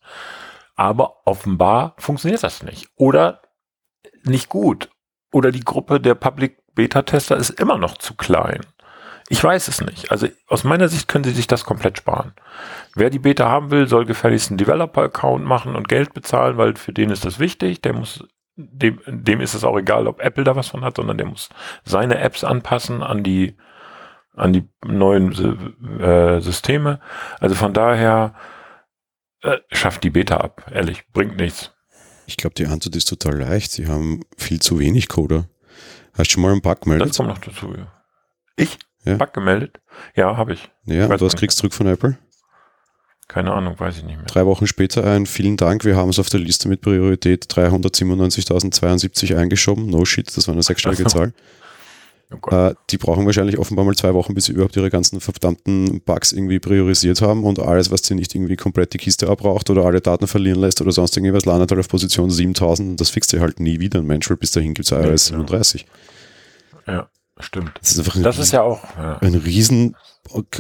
Aber 0.76 1.26
offenbar 1.26 1.96
funktioniert 1.98 2.44
das 2.44 2.64
nicht. 2.64 2.88
Oder 2.96 3.42
nicht 4.24 4.48
gut. 4.48 4.90
Oder 5.32 5.52
die 5.52 5.64
Gruppe 5.64 6.00
der 6.00 6.16
Public 6.16 6.58
Beta 6.76 7.02
Tester 7.02 7.36
ist 7.36 7.50
immer 7.50 7.78
noch 7.78 7.98
zu 7.98 8.16
klein. 8.16 8.62
Ich 9.32 9.44
weiß 9.44 9.68
es 9.68 9.80
nicht. 9.82 10.12
Also 10.12 10.28
aus 10.48 10.64
meiner 10.64 10.90
Sicht 10.90 11.08
können 11.08 11.24
sie 11.24 11.32
sich 11.32 11.46
das 11.46 11.64
komplett 11.64 12.00
sparen. 12.00 12.34
Wer 12.96 13.12
die 13.12 13.20
Beta 13.20 13.48
haben 13.48 13.70
will, 13.70 13.88
soll 13.88 14.06
gefälligst 14.06 14.50
einen 14.50 14.58
Developer-Account 14.58 15.46
machen 15.46 15.76
und 15.76 15.88
Geld 15.88 16.14
bezahlen, 16.16 16.58
weil 16.58 16.76
für 16.76 16.94
den 16.94 17.12
ist 17.12 17.26
das 17.26 17.40
wichtig. 17.40 17.82
Der 17.84 17.94
muss, 17.94 18.24
dem, 18.56 19.00
dem 19.06 19.40
ist 19.40 19.54
es 19.54 19.64
auch 19.64 19.78
egal, 19.78 20.08
ob 20.08 20.20
Apple 20.20 20.44
da 20.44 20.56
was 20.56 20.70
von 20.70 20.84
hat, 20.84 20.96
sondern 20.96 21.20
der 21.20 21.28
muss 21.28 21.50
seine 21.86 22.18
Apps 22.18 22.44
anpassen 22.44 23.04
an 23.04 23.24
die, 23.24 23.56
an 24.36 24.52
die 24.52 24.68
neuen 24.84 25.32
äh, 26.02 26.42
Systeme. 26.42 27.00
Also 27.40 27.54
von 27.54 27.74
daher 27.74 28.34
äh, 29.44 29.58
schafft 29.72 30.04
die 30.04 30.10
Beta 30.10 30.38
ab. 30.38 30.72
Ehrlich, 30.74 31.08
bringt 31.14 31.38
nichts. 31.38 31.72
Ich 32.26 32.38
glaube, 32.38 32.56
die 32.56 32.66
Antwort 32.66 32.96
ist 32.96 33.08
total 33.08 33.38
leicht. 33.38 33.72
Sie 33.72 33.88
haben 33.88 34.22
viel 34.38 34.60
zu 34.60 34.80
wenig 34.80 35.08
Coder. 35.08 35.46
Hast 36.14 36.32
du 36.32 36.34
schon 36.34 36.42
mal 36.42 36.52
einen 36.52 36.62
Bug 36.62 36.82
gemeldet? 36.82 37.10
Das 37.10 37.18
kommt 37.18 37.30
noch 37.30 37.38
dazu, 37.38 37.74
ja. 37.76 37.92
Ich? 38.56 38.78
Ja. 39.10 39.18
Bug 39.18 39.34
gemeldet? 39.34 39.80
Ja, 40.16 40.38
habe 40.38 40.54
ich. 40.54 40.70
Ja, 40.86 41.06
ich 41.06 41.12
und 41.12 41.22
was 41.22 41.36
kriegst 41.36 41.58
du 41.58 41.62
zurück 41.62 41.74
von 41.74 41.88
Apple? 41.88 42.18
Keine 43.28 43.54
Ahnung, 43.54 43.80
weiß 43.80 43.98
ich 43.98 44.04
nicht 44.04 44.18
mehr. 44.18 44.26
Drei 44.26 44.46
Wochen 44.48 44.66
später 44.66 45.06
ein 45.06 45.28
vielen 45.28 45.56
Dank, 45.56 45.86
wir 45.86 45.96
haben 45.96 46.10
es 46.10 46.18
auf 46.18 46.30
der 46.30 46.40
Liste 46.40 46.68
mit 46.68 46.82
Priorität 46.82 47.46
397.072 47.46 49.38
eingeschoben. 49.38 49.88
No 49.88 50.04
shit, 50.04 50.36
das 50.36 50.48
war 50.48 50.54
eine 50.54 50.64
sechsstellige 50.64 51.04
Zahl. 51.08 51.34
Oh 52.32 52.56
äh, 52.56 52.76
die 52.92 52.98
brauchen 52.98 53.26
wahrscheinlich 53.26 53.58
offenbar 53.58 53.86
mal 53.86 53.96
zwei 53.96 54.14
Wochen, 54.14 54.36
bis 54.36 54.46
sie 54.46 54.54
überhaupt 54.54 54.76
ihre 54.76 54.92
ganzen 54.92 55.20
verdammten 55.20 56.02
Bugs 56.02 56.32
irgendwie 56.32 56.60
priorisiert 56.60 57.22
haben 57.22 57.44
und 57.44 57.60
alles, 57.60 57.90
was 57.92 58.02
sie 58.04 58.14
nicht 58.14 58.34
irgendwie 58.36 58.56
komplett 58.56 58.94
die 58.94 59.00
Kiste 59.00 59.28
abbraucht 59.28 59.70
oder 59.70 59.86
alle 59.86 60.00
Daten 60.00 60.28
verlieren 60.28 60.60
lässt 60.60 60.80
oder 60.82 60.92
sonst 60.92 61.18
irgendwas, 61.18 61.46
landet 61.46 61.72
halt 61.72 61.80
auf 61.80 61.88
Position 61.88 62.30
7000 62.30 62.90
und 62.90 63.02
das 63.02 63.10
fixt 63.10 63.34
ihr 63.34 63.42
halt 63.42 63.60
nie 63.60 63.80
wieder 63.80 64.00
ein 64.00 64.06
Mensch, 64.06 64.28
bis 64.40 64.52
dahin 64.52 64.76
gibt 64.76 64.92
es 64.92 64.92
iOS 64.92 65.30
ja, 65.30 65.38
37. 65.38 65.88
Ja. 66.88 67.10
Stimmt. 67.40 67.72
Das 67.80 67.92
ist, 67.92 68.00
einfach 68.00 68.22
das 68.22 68.38
ist 68.38 68.52
ja 68.52 68.62
auch 68.62 68.84
ja. 68.98 69.18
ein 69.20 69.36
riesen 69.36 69.96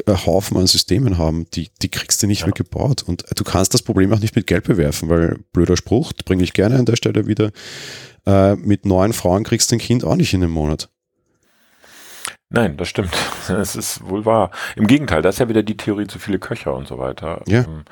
Haufen 0.08 0.58
an 0.58 0.68
Systemen 0.68 1.18
haben, 1.18 1.46
die, 1.52 1.70
die 1.82 1.90
kriegst 1.90 2.24
du 2.24 2.28
nicht 2.28 2.42
ja. 2.42 2.48
mehr 2.48 2.54
gebaut. 2.54 3.04
Und 3.04 3.26
du 3.36 3.44
kannst 3.44 3.74
das 3.74 3.82
Problem 3.82 4.12
auch 4.14 4.20
nicht 4.20 4.36
mit 4.36 4.48
Geld 4.48 4.64
bewerfen, 4.64 5.10
weil 5.10 5.40
blöder 5.52 5.78
Spruch, 5.78 6.14
bringe 6.26 6.44
ich 6.44 6.54
gerne 6.54 6.78
an 6.78 6.86
der 6.86 6.96
Stelle 6.96 7.28
wieder, 7.28 7.52
äh, 8.26 8.56
mit 8.56 8.86
neun 8.86 9.14
Frauen 9.14 9.44
kriegst 9.44 9.72
du 9.72 9.76
ein 9.76 9.80
Kind 9.80 10.04
auch 10.04 10.16
nicht 10.16 10.34
in 10.34 10.44
einem 10.44 10.54
Monat. 10.54 10.90
Nein, 12.50 12.78
das 12.78 12.88
stimmt. 12.88 13.12
Das 13.48 13.76
ist 13.76 14.08
wohl 14.08 14.26
wahr. 14.26 14.52
Im 14.76 14.86
Gegenteil, 14.86 15.24
das 15.24 15.36
ist 15.36 15.40
ja 15.40 15.50
wieder 15.50 15.64
die 15.64 15.76
Theorie 15.76 16.06
zu 16.06 16.20
viele 16.20 16.38
Köcher 16.38 16.76
und 16.76 16.88
so 16.88 17.00
weiter. 17.00 17.42
Ja. 17.48 17.62
Ähm, 17.62 17.84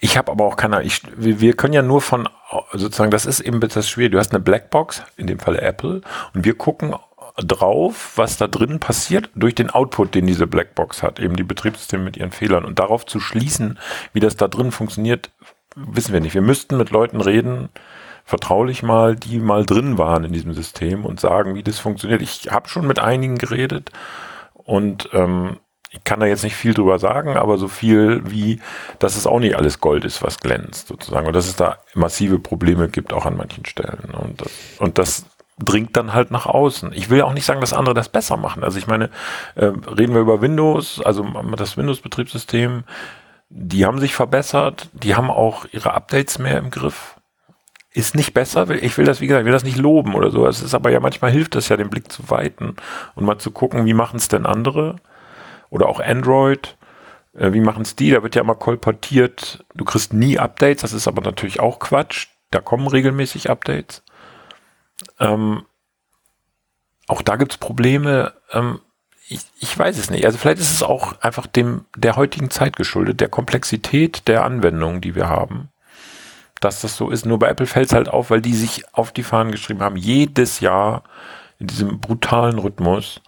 ich 0.00 0.16
habe 0.16 0.32
aber 0.32 0.46
auch 0.46 0.56
keine, 0.56 0.82
ich, 0.82 1.02
wir 1.14 1.54
können 1.54 1.74
ja 1.74 1.82
nur 1.82 2.00
von, 2.00 2.26
sozusagen, 2.72 3.10
das 3.10 3.26
ist 3.26 3.40
eben 3.40 3.60
das 3.60 3.88
schwierig. 3.88 4.12
Du 4.12 4.18
hast 4.18 4.32
eine 4.32 4.40
Blackbox, 4.40 5.02
in 5.18 5.26
dem 5.26 5.38
Fall 5.38 5.58
Apple, 5.58 6.00
und 6.32 6.44
wir 6.44 6.56
gucken 6.56 6.94
drauf, 7.38 8.12
was 8.16 8.38
da 8.38 8.46
drin 8.46 8.80
passiert, 8.80 9.30
durch 9.34 9.54
den 9.54 9.70
Output, 9.70 10.14
den 10.14 10.26
diese 10.26 10.46
Blackbox 10.46 11.02
hat, 11.02 11.20
eben 11.20 11.36
die 11.36 11.44
Betriebssysteme 11.44 12.04
mit 12.04 12.16
ihren 12.16 12.32
Fehlern. 12.32 12.64
Und 12.64 12.78
darauf 12.78 13.04
zu 13.04 13.20
schließen, 13.20 13.78
wie 14.12 14.20
das 14.20 14.36
da 14.36 14.48
drin 14.48 14.72
funktioniert, 14.72 15.30
wissen 15.74 16.12
wir 16.12 16.20
nicht. 16.20 16.34
Wir 16.34 16.42
müssten 16.42 16.76
mit 16.78 16.90
Leuten 16.90 17.20
reden, 17.20 17.68
vertraulich 18.24 18.82
mal, 18.82 19.14
die 19.16 19.38
mal 19.38 19.64
drin 19.66 19.98
waren 19.98 20.24
in 20.24 20.32
diesem 20.32 20.54
System 20.54 21.04
und 21.04 21.20
sagen, 21.20 21.54
wie 21.54 21.62
das 21.62 21.78
funktioniert. 21.78 22.22
Ich 22.22 22.48
habe 22.50 22.68
schon 22.68 22.86
mit 22.86 22.98
einigen 22.98 23.36
geredet 23.36 23.92
und 24.54 25.10
ähm, 25.12 25.58
ich 25.90 26.02
kann 26.04 26.20
da 26.20 26.26
jetzt 26.26 26.42
nicht 26.42 26.56
viel 26.56 26.74
drüber 26.74 26.98
sagen, 26.98 27.36
aber 27.36 27.56
so 27.58 27.68
viel 27.68 28.22
wie, 28.26 28.60
dass 28.98 29.16
es 29.16 29.26
auch 29.26 29.38
nicht 29.38 29.56
alles 29.56 29.80
Gold 29.80 30.04
ist, 30.04 30.22
was 30.22 30.40
glänzt, 30.40 30.88
sozusagen. 30.88 31.26
Und 31.26 31.34
dass 31.34 31.46
es 31.46 31.56
da 31.56 31.78
massive 31.94 32.38
Probleme 32.38 32.88
gibt, 32.88 33.12
auch 33.12 33.24
an 33.24 33.36
manchen 33.36 33.64
Stellen. 33.64 34.12
Und 34.12 34.42
und 34.78 34.98
das 34.98 35.26
dringt 35.58 35.96
dann 35.96 36.12
halt 36.12 36.30
nach 36.30 36.46
außen. 36.46 36.92
Ich 36.92 37.08
will 37.08 37.18
ja 37.18 37.24
auch 37.24 37.32
nicht 37.32 37.46
sagen, 37.46 37.60
dass 37.60 37.72
andere 37.72 37.94
das 37.94 38.08
besser 38.08 38.36
machen. 38.36 38.62
Also 38.62 38.78
ich 38.78 38.86
meine, 38.86 39.10
äh, 39.54 39.66
reden 39.66 40.14
wir 40.14 40.20
über 40.20 40.42
Windows, 40.42 41.00
also 41.02 41.24
das 41.56 41.76
Windows-Betriebssystem, 41.76 42.84
die 43.48 43.86
haben 43.86 43.98
sich 43.98 44.14
verbessert, 44.14 44.90
die 44.92 45.14
haben 45.14 45.30
auch 45.30 45.66
ihre 45.72 45.94
Updates 45.94 46.38
mehr 46.38 46.58
im 46.58 46.70
Griff. 46.70 47.16
Ist 47.92 48.14
nicht 48.14 48.34
besser, 48.34 48.68
ich 48.68 48.98
will 48.98 49.06
das, 49.06 49.22
wie 49.22 49.26
gesagt, 49.26 49.42
ich 49.42 49.46
will 49.46 49.52
das 49.52 49.64
nicht 49.64 49.78
loben 49.78 50.14
oder 50.14 50.30
so. 50.30 50.46
Es 50.46 50.62
ist 50.62 50.74
aber 50.74 50.90
ja 50.90 51.00
manchmal 51.00 51.30
hilft 51.30 51.54
das 51.54 51.70
ja, 51.70 51.78
den 51.78 51.88
Blick 51.88 52.12
zu 52.12 52.28
weiten 52.28 52.76
und 53.14 53.24
mal 53.24 53.38
zu 53.38 53.50
gucken, 53.50 53.86
wie 53.86 53.94
machen 53.94 54.16
es 54.16 54.28
denn 54.28 54.44
andere? 54.44 54.96
Oder 55.70 55.88
auch 55.88 56.00
Android. 56.00 56.76
Äh, 57.32 57.52
wie 57.52 57.60
machen 57.60 57.82
es 57.82 57.96
die? 57.96 58.10
Da 58.10 58.22
wird 58.22 58.34
ja 58.34 58.42
immer 58.42 58.54
kolportiert, 58.54 59.64
du 59.74 59.84
kriegst 59.84 60.12
nie 60.12 60.38
Updates, 60.38 60.82
das 60.82 60.92
ist 60.92 61.08
aber 61.08 61.22
natürlich 61.22 61.60
auch 61.60 61.78
Quatsch. 61.78 62.28
Da 62.50 62.60
kommen 62.60 62.86
regelmäßig 62.86 63.50
Updates. 63.50 64.02
Ähm, 65.18 65.64
auch 67.06 67.22
da 67.22 67.36
gibt 67.36 67.52
es 67.52 67.58
Probleme. 67.58 68.34
Ähm, 68.52 68.80
ich, 69.28 69.40
ich 69.58 69.76
weiß 69.76 69.98
es 69.98 70.10
nicht. 70.10 70.24
Also 70.24 70.38
vielleicht 70.38 70.60
ist 70.60 70.72
es 70.72 70.82
auch 70.82 71.20
einfach 71.20 71.46
dem 71.46 71.84
der 71.96 72.16
heutigen 72.16 72.50
Zeit 72.50 72.76
geschuldet, 72.76 73.20
der 73.20 73.28
Komplexität 73.28 74.28
der 74.28 74.44
Anwendungen, 74.44 75.00
die 75.00 75.14
wir 75.14 75.28
haben. 75.28 75.68
Dass 76.60 76.80
das 76.80 76.96
so 76.96 77.10
ist. 77.10 77.26
Nur 77.26 77.38
bei 77.38 77.48
Apple 77.48 77.66
fällt 77.66 77.88
es 77.88 77.94
halt 77.94 78.08
auf, 78.08 78.30
weil 78.30 78.40
die 78.40 78.54
sich 78.54 78.84
auf 78.94 79.12
die 79.12 79.22
Fahnen 79.22 79.52
geschrieben 79.52 79.80
haben, 79.80 79.96
jedes 79.96 80.60
Jahr 80.60 81.02
in 81.58 81.66
diesem 81.66 82.00
brutalen 82.00 82.58
Rhythmus 82.58 83.20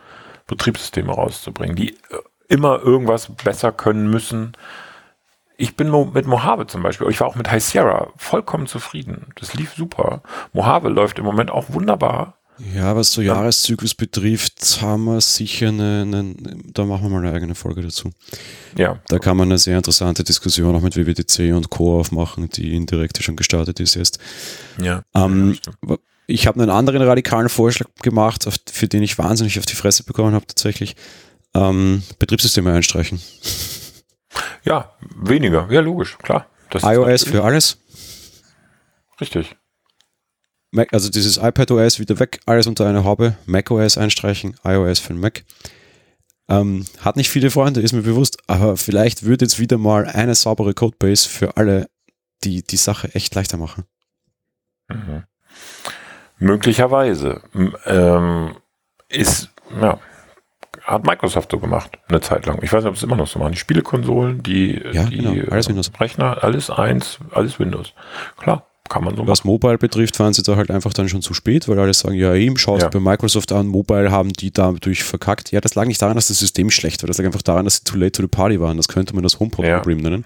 Betriebssysteme 0.47 1.13
rauszubringen, 1.13 1.77
die 1.77 1.91
äh, 1.91 1.97
immer 2.49 2.81
irgendwas 2.81 3.29
besser 3.29 3.71
können 3.73 4.09
müssen, 4.09 4.53
ich 5.59 5.77
bin 5.77 5.91
mit 6.13 6.27
Mojave 6.27 6.69
zum 6.69 6.83
Beispiel, 6.83 7.09
ich 7.11 7.21
war 7.21 7.27
auch 7.27 7.35
mit 7.35 7.51
High 7.51 7.63
Sierra 7.63 8.13
vollkommen 8.17 8.67
zufrieden. 8.69 9.27
Das 9.35 9.55
lief 9.55 9.75
super. 9.75 10.23
Mojave 10.53 10.89
läuft 10.89 11.19
im 11.19 11.25
Moment 11.25 11.51
auch 11.51 11.67
wunderbar. 11.71 12.39
Ja, 12.75 12.95
was 12.97 13.13
so 13.13 13.23
Jahreszyklus 13.23 13.95
betrifft, 13.95 14.81
haben 14.81 15.05
wir 15.05 15.21
sicher 15.21 15.69
eine, 15.69 16.03
eine, 16.03 16.35
da 16.73 16.85
machen 16.85 17.05
wir 17.05 17.11
mal 17.11 17.25
eine 17.25 17.35
eigene 17.35 17.55
Folge 17.55 17.83
dazu. 17.83 18.11
Ja. 18.77 19.01
Da 19.09 19.19
kann 19.19 19.37
man 19.37 19.49
eine 19.49 19.59
sehr 19.59 19.77
interessante 19.77 20.25
Diskussion 20.25 20.75
auch 20.75 20.81
mit 20.81 20.97
WWDC 20.97 21.55
und 21.55 21.71
Co. 21.71 22.01
aufmachen, 22.01 22.49
die 22.51 22.75
indirekt 22.75 23.23
schon 23.23 23.37
gestartet 23.37 23.81
ist 23.81 23.95
jetzt. 23.95 24.19
Ja. 24.81 25.03
Ähm, 25.15 25.59
ja 25.89 25.97
ich 26.29 26.47
habe 26.47 26.61
einen 26.61 26.71
anderen 26.71 27.03
radikalen 27.03 27.49
Vorschlag 27.49 27.89
gemacht, 28.03 28.47
auf, 28.47 28.57
für 28.71 28.87
den 28.87 29.03
ich 29.03 29.19
wahnsinnig 29.19 29.59
auf 29.59 29.67
die 29.67 29.77
Fresse 29.77 30.05
bekommen 30.05 30.35
habe 30.35 30.47
tatsächlich. 30.47 30.95
Ähm, 31.55 32.03
Betriebssysteme 32.19 32.73
einstreichen. 32.73 33.21
Ja, 34.65 34.93
weniger. 35.17 35.69
Ja, 35.71 35.81
logisch, 35.81 36.19
klar. 36.19 36.47
Das 36.71 36.83
iOS 36.83 37.25
für 37.25 37.43
alles? 37.43 37.79
Richtig. 39.21 39.57
Mac, 40.71 40.93
also 40.93 41.09
dieses 41.09 41.39
iPadOS 41.39 41.99
wieder 41.99 42.19
weg, 42.19 42.41
alles 42.45 42.67
unter 42.67 42.87
eine 42.87 43.05
Haube, 43.05 43.37
macOS 43.47 43.97
einstreichen, 43.97 44.57
iOS 44.65 44.99
für 44.99 45.15
den 45.15 45.21
Mac. 45.21 45.45
Ähm, 46.49 46.85
hat 47.01 47.17
nicht 47.17 47.31
viele 47.31 47.51
Freunde, 47.51 47.81
ist 47.81 47.93
mir 47.93 48.03
bewusst, 48.03 48.39
aber 48.47 48.77
vielleicht 48.77 49.25
wird 49.25 49.43
jetzt 49.43 49.59
wieder 49.59 49.79
mal 49.79 50.07
eine 50.07 50.35
saubere 50.35 50.75
Codebase 50.75 51.29
für 51.29 51.57
alle, 51.57 51.89
die 52.45 52.63
die 52.63 52.77
Sache 52.77 53.15
echt 53.15 53.35
leichter 53.35 53.57
machen. 53.57 53.85
Mhm. 54.89 55.25
Möglicherweise. 56.39 57.43
Ähm, 57.85 58.57
ist, 59.09 59.51
ja, 59.81 59.99
hat 60.89 61.07
Microsoft 61.07 61.51
so 61.53 61.59
gemacht, 61.59 61.99
eine 62.09 62.21
Zeit 62.21 62.47
lang. 62.47 62.61
Ich 62.63 62.73
weiß 62.73 62.83
nicht, 62.83 62.91
ob 62.91 62.97
es 62.97 63.03
immer 63.03 63.17
noch 63.17 63.27
so 63.27 63.39
machen. 63.39 63.53
Die 63.53 63.59
Spielekonsolen, 63.59 64.43
die, 64.43 64.81
ja, 64.93 65.05
die 65.05 65.19
genau. 65.19 65.51
alles 65.51 65.69
Windows. 65.69 65.93
Rechner, 66.01 66.43
alles 66.43 66.71
eins, 66.71 67.19
alles 67.33 67.61
Windows. 67.61 67.93
Klar, 68.39 68.67
kann 68.89 69.05
man 69.05 69.15
so 69.15 69.27
Was 69.27 69.41
machen. 69.41 69.53
Mobile 69.53 69.77
betrifft, 69.77 70.19
waren 70.19 70.33
sie 70.33 70.43
da 70.43 70.57
halt 70.57 70.71
einfach 70.71 70.95
dann 70.95 71.09
schon 71.09 71.21
zu 71.21 71.35
spät, 71.35 71.69
weil 71.69 71.79
alle 71.79 71.93
sagen, 71.93 72.15
ja 72.15 72.35
eben, 72.35 72.57
schaut 72.57 72.81
ja. 72.81 72.89
bei 72.89 73.01
Microsoft 73.01 73.53
an, 73.53 73.67
Mobile 73.67 74.11
haben 74.11 74.33
die 74.33 74.51
dadurch 74.51 75.05
verkackt. 75.05 75.53
Ja, 75.53 75.61
das 75.61 75.75
lag 75.75 75.85
nicht 75.85 76.01
daran, 76.01 76.17
dass 76.17 76.29
das 76.29 76.39
System 76.39 76.71
schlecht 76.71 77.03
war, 77.03 77.07
das 77.07 77.19
lag 77.19 77.27
einfach 77.27 77.43
daran, 77.43 77.65
dass 77.67 77.77
sie 77.77 77.85
too 77.85 77.99
late 77.99 78.13
to 78.13 78.23
the 78.23 78.29
party 78.29 78.59
waren. 78.59 78.79
Das 78.79 78.89
könnte 78.89 79.15
man 79.15 79.23
das 79.23 79.39
HomePod-Problem 79.39 79.99
ja. 79.99 80.11
nennen. 80.11 80.25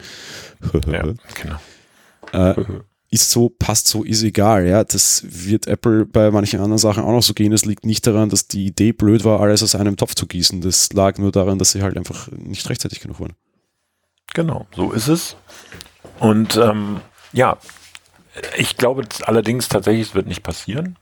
ja, 0.87 1.03
genau. 1.43 2.51
Äh, 2.51 2.55
ist 3.13 3.31
so, 3.31 3.51
passt 3.51 3.89
so, 3.89 4.05
ist 4.05 4.23
egal. 4.23 4.67
Ja, 4.67 4.85
das 4.85 5.23
wird 5.29 5.67
Apple 5.67 6.07
bei 6.07 6.31
manchen 6.31 6.61
anderen 6.61 6.79
Sachen 6.79 7.05
auch 7.05 7.13
noch 7.13 7.23
so 7.23 7.35
gehen. 7.35 7.53
Es 7.53 7.67
liegt 7.67 7.85
nicht 7.85 8.07
daran, 8.07 8.31
dass 8.31 8.49
die 8.49 8.65
Idee 8.65 8.93
blöd 8.93 9.23
war, 9.23 9.41
alles 9.41 9.63
aus 9.63 9.75
einem 9.75 9.99
Topf 9.99 10.15
zu 10.15 10.27
gießen. 10.27 10.63
Das 10.63 10.95
lag 10.95 11.19
nur 11.19 11.31
daran, 11.31 11.59
dass 11.59 11.73
sie 11.73 11.83
halt 11.83 11.99
einfach 11.99 12.29
nicht 12.33 12.71
rechtzeitig 12.71 13.01
genug 13.01 13.21
waren. 13.21 13.35
Genau, 14.33 14.67
so 14.75 14.93
ist 14.93 15.09
es. 15.09 15.37
Und 16.21 16.57
ähm, 16.57 17.03
ja, 17.35 17.59
ich 18.57 18.79
glaube 18.79 19.05
allerdings 19.25 19.69
tatsächlich, 19.69 20.09
es 20.09 20.15
wird 20.15 20.27
nicht 20.27 20.43
passieren. 20.43 20.97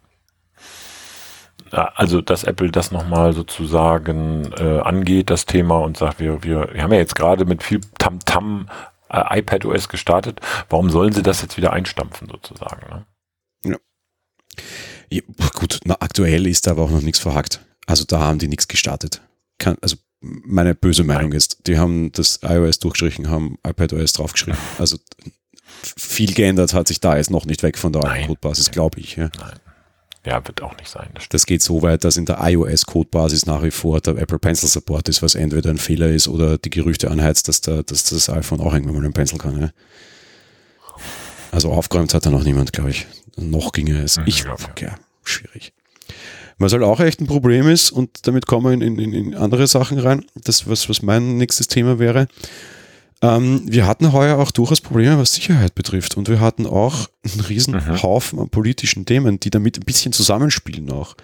Also, 1.70 2.20
dass 2.20 2.42
Apple 2.42 2.72
das 2.72 2.90
nochmal 2.90 3.32
sozusagen 3.32 4.52
äh, 4.58 4.80
angeht, 4.80 5.30
das 5.30 5.46
Thema, 5.46 5.78
und 5.78 5.96
sagt, 5.96 6.18
wir, 6.18 6.42
wir, 6.42 6.70
wir 6.72 6.82
haben 6.82 6.92
ja 6.92 6.98
jetzt 6.98 7.14
gerade 7.14 7.44
mit 7.44 7.62
viel 7.62 7.80
Tamtam 7.98 8.66
-Tam 8.66 8.99
äh, 9.10 9.38
iPadOS 9.38 9.88
gestartet. 9.88 10.40
Warum 10.68 10.90
sollen 10.90 11.12
sie 11.12 11.22
das 11.22 11.42
jetzt 11.42 11.56
wieder 11.56 11.72
einstampfen 11.72 12.28
sozusagen? 12.28 13.04
Ne? 13.64 13.76
Ja. 15.10 15.18
ja. 15.18 15.22
Gut, 15.54 15.80
na, 15.84 15.96
aktuell 16.00 16.46
ist 16.46 16.66
da 16.66 16.72
aber 16.72 16.84
auch 16.84 16.90
noch 16.90 17.02
nichts 17.02 17.18
verhackt. 17.18 17.60
Also 17.86 18.04
da 18.04 18.20
haben 18.20 18.38
die 18.38 18.48
nichts 18.48 18.68
gestartet. 18.68 19.20
Kann, 19.58 19.76
also 19.80 19.96
meine 20.20 20.74
böse 20.74 21.02
Meinung 21.04 21.32
ist, 21.32 21.66
die 21.66 21.78
haben 21.78 22.12
das 22.12 22.40
iOS 22.42 22.78
durchgestrichen, 22.78 23.30
haben 23.30 23.58
iPadOS 23.66 24.12
draufgeschrieben. 24.12 24.58
Also 24.78 24.98
viel 25.82 26.34
geändert 26.34 26.74
hat 26.74 26.88
sich 26.88 27.00
da 27.00 27.16
jetzt 27.16 27.30
noch 27.30 27.46
nicht 27.46 27.62
weg 27.62 27.78
von 27.78 27.92
der 27.92 28.04
alten 28.04 28.26
Codebasis, 28.26 28.70
glaube 28.70 29.00
ich. 29.00 29.16
Ja. 29.16 29.30
Nein. 29.38 29.60
Ja, 30.24 30.46
wird 30.46 30.62
auch 30.62 30.76
nicht 30.76 30.90
sein. 30.90 31.08
Das, 31.14 31.28
das, 31.30 31.46
geht 31.46 31.62
so 31.62 31.80
weit, 31.80 32.04
dass 32.04 32.18
in 32.18 32.26
der 32.26 32.38
iOS-Codebasis 32.42 33.46
nach 33.46 33.62
wie 33.62 33.70
vor 33.70 34.00
der 34.00 34.16
Apple 34.18 34.38
Pencil 34.38 34.68
Support 34.68 35.08
ist, 35.08 35.22
was 35.22 35.34
entweder 35.34 35.70
ein 35.70 35.78
Fehler 35.78 36.10
ist 36.10 36.28
oder 36.28 36.58
die 36.58 36.68
Gerüchte 36.68 37.10
anheizt, 37.10 37.48
dass, 37.48 37.62
der, 37.62 37.82
dass 37.82 38.04
das 38.04 38.28
iPhone 38.28 38.60
auch 38.60 38.74
irgendwann 38.74 38.96
mal 38.96 39.04
einen 39.04 39.14
Pencil 39.14 39.38
kann. 39.38 39.58
Ja? 39.58 39.70
Also 41.52 41.72
aufgeräumt 41.72 42.12
hat 42.12 42.26
da 42.26 42.30
noch 42.30 42.44
niemand, 42.44 42.72
glaube 42.72 42.90
ich. 42.90 43.06
Noch 43.36 43.72
ginge 43.72 44.02
es. 44.02 44.18
Mhm, 44.18 44.24
ich, 44.26 44.44
glaub, 44.44 44.60
ja. 44.80 44.88
ja, 44.88 44.94
schwierig. 45.24 45.72
Was 46.58 46.74
halt 46.74 46.82
auch 46.82 47.00
echt 47.00 47.22
ein 47.22 47.26
Problem 47.26 47.68
ist, 47.68 47.90
und 47.90 48.26
damit 48.26 48.46
kommen 48.46 48.66
wir 48.66 48.86
in, 48.86 48.98
in, 48.98 49.14
in 49.14 49.34
andere 49.34 49.66
Sachen 49.66 49.98
rein, 49.98 50.26
das, 50.34 50.68
was, 50.68 50.90
was 50.90 51.00
mein 51.00 51.38
nächstes 51.38 51.68
Thema 51.68 51.98
wäre, 51.98 52.28
ähm, 53.22 53.62
wir 53.66 53.86
hatten 53.86 54.12
heuer 54.12 54.38
auch 54.38 54.50
durchaus 54.50 54.80
Probleme, 54.80 55.18
was 55.18 55.34
Sicherheit 55.34 55.74
betrifft. 55.74 56.16
Und 56.16 56.28
wir 56.28 56.40
hatten 56.40 56.66
auch 56.66 57.08
einen 57.24 57.40
riesen 57.40 57.74
mhm. 57.74 58.02
Haufen 58.02 58.38
an 58.38 58.48
politischen 58.48 59.04
Themen, 59.04 59.38
die 59.38 59.50
damit 59.50 59.78
ein 59.78 59.84
bisschen 59.84 60.12
zusammenspielen 60.12 60.90
auch. 60.90 61.16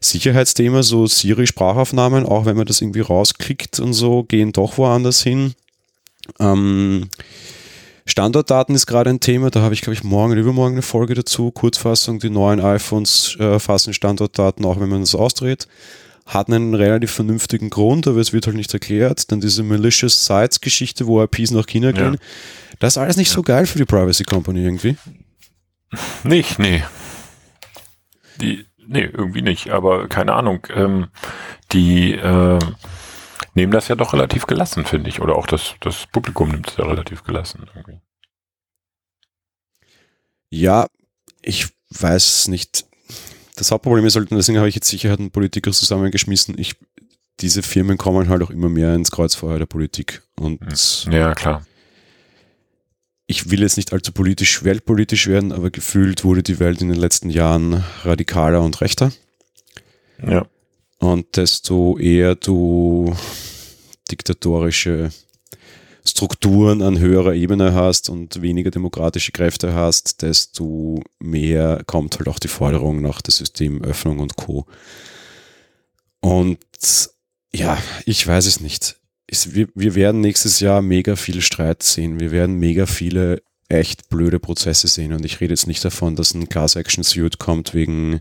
Sicherheitsthema, 0.00 0.82
so 0.82 1.06
Siri-Sprachaufnahmen, 1.06 2.26
auch 2.26 2.44
wenn 2.44 2.56
man 2.56 2.66
das 2.66 2.80
irgendwie 2.80 3.00
rausklickt 3.00 3.80
und 3.80 3.92
so, 3.92 4.24
gehen 4.24 4.52
doch 4.52 4.76
woanders 4.76 5.22
hin. 5.22 5.54
Ähm, 6.40 7.08
Standortdaten 8.04 8.74
ist 8.74 8.86
gerade 8.86 9.10
ein 9.10 9.20
Thema, 9.20 9.50
da 9.50 9.62
habe 9.62 9.74
ich, 9.74 9.80
glaube 9.80 9.94
ich, 9.94 10.02
morgen 10.02 10.32
und 10.32 10.38
übermorgen 10.38 10.74
eine 10.74 10.82
Folge 10.82 11.14
dazu. 11.14 11.52
Kurzfassung, 11.52 12.18
die 12.18 12.30
neuen 12.30 12.60
iPhones 12.60 13.36
äh, 13.38 13.60
fassen 13.60 13.94
Standortdaten, 13.94 14.64
auch 14.64 14.80
wenn 14.80 14.88
man 14.88 15.00
das 15.00 15.14
ausdreht 15.14 15.68
hat 16.26 16.48
einen 16.48 16.74
relativ 16.74 17.10
vernünftigen 17.10 17.70
Grund, 17.70 18.06
aber 18.06 18.18
es 18.18 18.32
wird 18.32 18.46
halt 18.46 18.56
nicht 18.56 18.72
erklärt. 18.72 19.30
Dann 19.30 19.40
diese 19.40 19.62
Malicious 19.62 20.24
Sites 20.24 20.60
Geschichte, 20.60 21.06
wo 21.06 21.22
IPs 21.22 21.50
nach 21.50 21.66
China 21.66 21.92
gehen. 21.92 22.14
Ja. 22.14 22.20
Das 22.78 22.94
ist 22.94 22.98
alles 22.98 23.16
nicht 23.16 23.28
ja. 23.30 23.34
so 23.34 23.42
geil 23.42 23.66
für 23.66 23.78
die 23.78 23.84
Privacy 23.84 24.24
Company 24.24 24.64
irgendwie. 24.64 24.96
Nicht, 26.24 26.58
nee. 26.58 26.82
Die, 28.40 28.64
nee, 28.86 29.04
irgendwie 29.04 29.42
nicht, 29.42 29.70
aber 29.70 30.08
keine 30.08 30.32
Ahnung. 30.32 30.66
Ähm, 30.74 31.08
die 31.70 32.12
äh, 32.12 32.58
nehmen 33.54 33.72
das 33.72 33.88
ja 33.88 33.94
doch 33.94 34.14
relativ 34.14 34.46
gelassen, 34.46 34.86
finde 34.86 35.10
ich. 35.10 35.20
Oder 35.20 35.36
auch 35.36 35.46
das, 35.46 35.74
das 35.80 36.06
Publikum 36.06 36.50
nimmt 36.50 36.68
es 36.68 36.76
ja 36.78 36.86
relativ 36.86 37.24
gelassen 37.24 37.66
irgendwie. 37.74 38.00
Ja, 40.50 40.86
ich 41.42 41.68
weiß 41.90 42.48
nicht 42.48 42.86
das 43.56 43.70
Hauptproblem 43.70 44.06
ist 44.06 44.16
halt, 44.16 44.30
und 44.30 44.36
deswegen 44.36 44.58
habe 44.58 44.68
ich 44.68 44.74
jetzt 44.74 44.88
Sicherheit 44.88 45.18
und 45.18 45.32
Politiker 45.32 45.72
zusammengeschmissen, 45.72 46.58
ich, 46.58 46.76
diese 47.40 47.62
Firmen 47.62 47.98
kommen 47.98 48.28
halt 48.28 48.42
auch 48.42 48.50
immer 48.50 48.68
mehr 48.68 48.94
ins 48.94 49.10
Kreuzfeuer 49.10 49.58
der 49.58 49.66
Politik. 49.66 50.22
Und 50.36 51.06
ja, 51.10 51.34
klar. 51.34 51.64
Ich 53.26 53.50
will 53.50 53.60
jetzt 53.60 53.76
nicht 53.76 53.92
allzu 53.92 54.12
politisch, 54.12 54.64
weltpolitisch 54.64 55.26
werden, 55.26 55.52
aber 55.52 55.70
gefühlt 55.70 56.24
wurde 56.24 56.42
die 56.42 56.58
Welt 56.58 56.82
in 56.82 56.88
den 56.88 56.98
letzten 56.98 57.30
Jahren 57.30 57.84
radikaler 58.02 58.62
und 58.62 58.80
rechter. 58.80 59.12
Ja. 60.26 60.46
Und 60.98 61.36
desto 61.36 61.98
eher 61.98 62.34
du 62.34 63.14
diktatorische 64.10 65.10
Strukturen 66.04 66.82
an 66.82 66.98
höherer 66.98 67.34
Ebene 67.34 67.74
hast 67.74 68.10
und 68.10 68.42
weniger 68.42 68.70
demokratische 68.70 69.32
Kräfte 69.32 69.72
hast, 69.72 70.22
desto 70.22 71.02
mehr 71.20 71.82
kommt 71.86 72.18
halt 72.18 72.28
auch 72.28 72.40
die 72.40 72.48
Forderung 72.48 73.00
nach 73.00 73.22
der 73.22 73.32
Systemöffnung 73.32 74.18
und 74.18 74.36
Co. 74.36 74.66
Und 76.20 76.58
ja, 77.54 77.78
ich 78.04 78.26
weiß 78.26 78.46
es 78.46 78.60
nicht. 78.60 78.96
wir, 79.28 79.68
wir 79.74 79.94
werden 79.94 80.20
nächstes 80.20 80.60
Jahr 80.60 80.82
mega 80.82 81.16
viel 81.16 81.40
Streit 81.40 81.82
sehen. 81.82 82.18
Wir 82.18 82.32
werden 82.32 82.56
mega 82.56 82.86
viele 82.86 83.42
echt 83.68 84.08
blöde 84.08 84.38
Prozesse 84.38 84.88
sehen. 84.88 85.12
Und 85.12 85.24
ich 85.24 85.40
rede 85.40 85.52
jetzt 85.52 85.66
nicht 85.66 85.84
davon, 85.84 86.16
dass 86.16 86.34
ein 86.34 86.48
Class 86.48 86.76
Action 86.76 87.04
Suit 87.04 87.38
kommt 87.38 87.74
wegen 87.74 88.20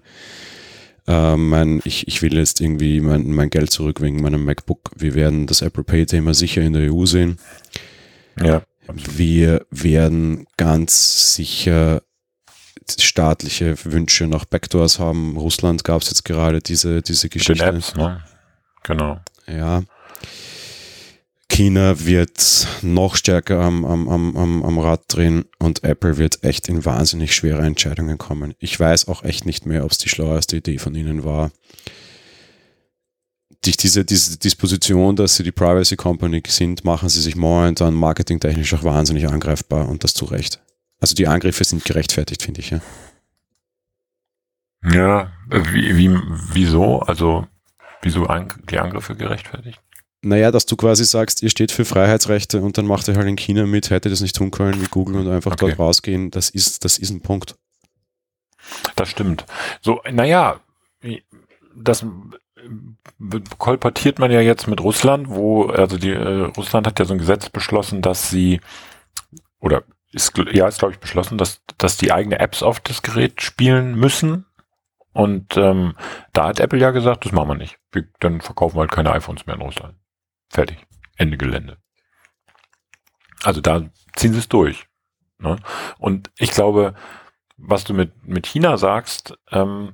äh, 1.07 1.35
mein, 1.35 1.81
ich, 1.83 2.07
ich 2.07 2.21
will 2.21 2.35
jetzt 2.35 2.61
irgendwie 2.61 3.01
mein, 3.01 3.31
mein 3.31 3.49
Geld 3.49 3.71
zurück 3.71 4.01
wegen 4.01 4.21
meinem 4.21 4.45
MacBook. 4.45 4.91
Wir 4.95 5.13
werden 5.15 5.47
das 5.47 5.61
Apple 5.61 5.83
Pay-Thema 5.83 6.33
sicher 6.33 6.61
in 6.61 6.73
der 6.73 6.93
EU 6.93 7.05
sehen. 7.05 7.39
Ja. 8.39 8.63
Wir 8.93 9.65
werden 9.69 10.47
ganz 10.57 11.35
sicher 11.35 12.01
staatliche 12.99 13.75
Wünsche 13.85 14.27
nach 14.27 14.45
Backdoors 14.45 14.99
haben. 14.99 15.37
Russland 15.37 15.83
gab 15.83 16.01
es 16.01 16.09
jetzt 16.09 16.25
gerade 16.25 16.59
diese, 16.61 17.01
diese 17.01 17.29
Geschichte. 17.29 17.63
Apps, 17.63 17.95
ne? 17.95 18.23
Genau. 18.83 19.19
Ja. 19.47 19.83
China 21.51 22.05
wird 22.05 22.65
noch 22.81 23.17
stärker 23.17 23.59
am, 23.59 23.83
am, 23.83 24.07
am, 24.07 24.63
am 24.63 24.79
Rad 24.79 25.03
drehen 25.09 25.43
und 25.59 25.83
Apple 25.83 26.17
wird 26.17 26.45
echt 26.45 26.69
in 26.69 26.85
wahnsinnig 26.85 27.35
schwere 27.35 27.61
Entscheidungen 27.61 28.17
kommen. 28.17 28.55
Ich 28.59 28.79
weiß 28.79 29.09
auch 29.09 29.23
echt 29.23 29.45
nicht 29.45 29.65
mehr, 29.65 29.83
ob 29.83 29.91
es 29.91 29.97
die 29.97 30.07
schlaueste 30.07 30.57
Idee 30.57 30.77
von 30.77 30.95
ihnen 30.95 31.25
war. 31.25 31.51
Durch 33.63 33.75
diese, 33.75 34.05
diese 34.05 34.39
Disposition, 34.39 35.17
dass 35.17 35.35
sie 35.35 35.43
die 35.43 35.51
Privacy 35.51 35.97
Company 35.97 36.41
sind, 36.47 36.85
machen 36.85 37.09
sie 37.09 37.21
sich 37.21 37.35
momentan 37.35 37.93
marketingtechnisch 37.93 38.73
auch 38.73 38.85
wahnsinnig 38.85 39.27
angreifbar 39.27 39.89
und 39.89 40.05
das 40.05 40.13
zu 40.13 40.25
Recht. 40.25 40.61
Also 41.01 41.15
die 41.15 41.27
Angriffe 41.27 41.65
sind 41.65 41.83
gerechtfertigt, 41.83 42.43
finde 42.43 42.61
ich. 42.61 42.71
Ja, 42.71 42.79
ja 44.83 45.31
wie, 45.51 45.97
wie, 45.97 46.17
wieso? 46.53 46.99
Also, 46.99 47.45
wieso 48.01 48.25
die 48.69 48.79
Angriffe 48.79 49.15
gerechtfertigt? 49.15 49.81
Naja, 50.23 50.51
dass 50.51 50.67
du 50.67 50.75
quasi 50.75 51.03
sagst, 51.03 51.41
ihr 51.41 51.49
steht 51.49 51.71
für 51.71 51.83
Freiheitsrechte 51.83 52.61
und 52.61 52.77
dann 52.77 52.85
macht 52.85 53.07
ihr 53.07 53.15
halt 53.15 53.27
in 53.27 53.37
China 53.37 53.65
mit, 53.65 53.89
hätte 53.89 54.09
das 54.09 54.21
nicht 54.21 54.35
tun 54.35 54.51
können 54.51 54.79
wie 54.79 54.87
Google 54.87 55.17
und 55.17 55.29
einfach 55.29 55.53
okay. 55.53 55.67
dort 55.67 55.79
rausgehen, 55.79 56.29
das 56.29 56.49
ist, 56.49 56.85
das 56.85 56.99
ist 56.99 57.09
ein 57.09 57.21
Punkt. 57.21 57.55
Das 58.95 59.09
stimmt. 59.09 59.45
So, 59.81 60.01
naja, 60.11 60.59
das 61.75 62.05
kolportiert 63.57 64.19
man 64.19 64.31
ja 64.31 64.41
jetzt 64.41 64.67
mit 64.67 64.81
Russland, 64.81 65.29
wo, 65.29 65.65
also 65.65 65.97
die, 65.97 66.11
äh, 66.11 66.45
Russland 66.55 66.87
hat 66.87 66.99
ja 66.99 67.05
so 67.05 67.13
ein 67.13 67.19
Gesetz 67.19 67.49
beschlossen, 67.49 68.01
dass 68.01 68.29
sie, 68.29 68.61
oder 69.59 69.83
ist, 70.11 70.33
ja, 70.51 70.67
ist 70.67 70.79
glaube 70.79 70.93
ich 70.93 70.99
beschlossen, 70.99 71.37
dass, 71.37 71.61
dass 71.77 71.97
die 71.97 72.11
eigene 72.11 72.39
Apps 72.39 72.63
auf 72.63 72.79
das 72.79 73.01
Gerät 73.01 73.41
spielen 73.41 73.95
müssen. 73.95 74.45
Und 75.13 75.57
ähm, 75.57 75.95
da 76.31 76.47
hat 76.47 76.59
Apple 76.59 76.79
ja 76.79 76.91
gesagt, 76.91 77.25
das 77.25 77.31
machen 77.31 77.49
wir 77.49 77.55
nicht. 77.55 77.77
Wir, 77.91 78.05
dann 78.19 78.39
verkaufen 78.39 78.75
wir 78.75 78.81
halt 78.81 78.91
keine 78.91 79.11
iPhones 79.11 79.45
mehr 79.45 79.55
in 79.55 79.61
Russland. 79.61 79.95
Fertig. 80.51 80.85
Ende 81.17 81.37
Gelände. 81.37 81.77
Also 83.43 83.61
da 83.61 83.83
ziehen 84.15 84.33
sie 84.33 84.39
es 84.39 84.49
durch. 84.49 84.85
Ne? 85.39 85.57
Und 85.97 86.29
ich 86.37 86.51
glaube, 86.51 86.93
was 87.57 87.83
du 87.83 87.93
mit, 87.93 88.27
mit 88.27 88.45
China 88.45 88.77
sagst, 88.77 89.37
ähm, 89.51 89.93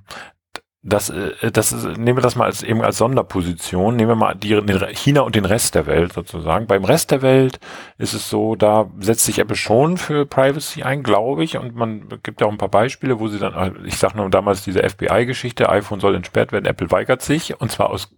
das, 0.84 1.10
äh, 1.10 1.51
das 1.51 1.74
ist, 1.74 1.86
nehmen 1.97 2.18
wir 2.18 2.22
das 2.22 2.36
mal 2.36 2.45
als 2.45 2.64
eben 2.64 2.82
als 2.82 2.97
Sonderposition. 2.97 3.95
Nehmen 3.95 4.10
wir 4.10 4.16
mal 4.16 4.36
die, 4.36 4.55
China 4.95 5.22
und 5.22 5.36
den 5.36 5.45
Rest 5.45 5.76
der 5.76 5.86
Welt 5.86 6.14
sozusagen. 6.14 6.66
Beim 6.66 6.86
Rest 6.86 7.12
der 7.12 7.22
Welt 7.22 7.60
ist 7.97 8.14
es 8.14 8.30
so, 8.30 8.55
da 8.55 8.89
setzt 8.99 9.26
sich 9.26 9.39
Apple 9.39 9.58
schon 9.58 9.97
für 9.97 10.26
Privacy 10.26 10.84
ein, 10.84 11.03
glaube 11.03 11.43
ich. 11.43 11.58
Und 11.58 11.76
man 11.76 12.08
gibt 12.24 12.41
ja 12.41 12.47
auch 12.47 12.51
ein 12.51 12.58
paar 12.58 12.70
Beispiele, 12.70 13.20
wo 13.20 13.28
sie 13.28 13.39
dann, 13.39 13.86
ich 13.86 13.97
sag 13.97 14.16
nur 14.16 14.30
damals 14.30 14.64
diese 14.64 14.88
FBI-Geschichte, 14.88 15.70
iPhone 15.70 15.99
soll 15.99 16.16
entsperrt 16.16 16.51
werden, 16.51 16.66
Apple 16.66 16.89
weigert 16.89 17.22
sich. 17.22 17.60
Und 17.60 17.72
zwar 17.72 17.89
aus 17.89 18.16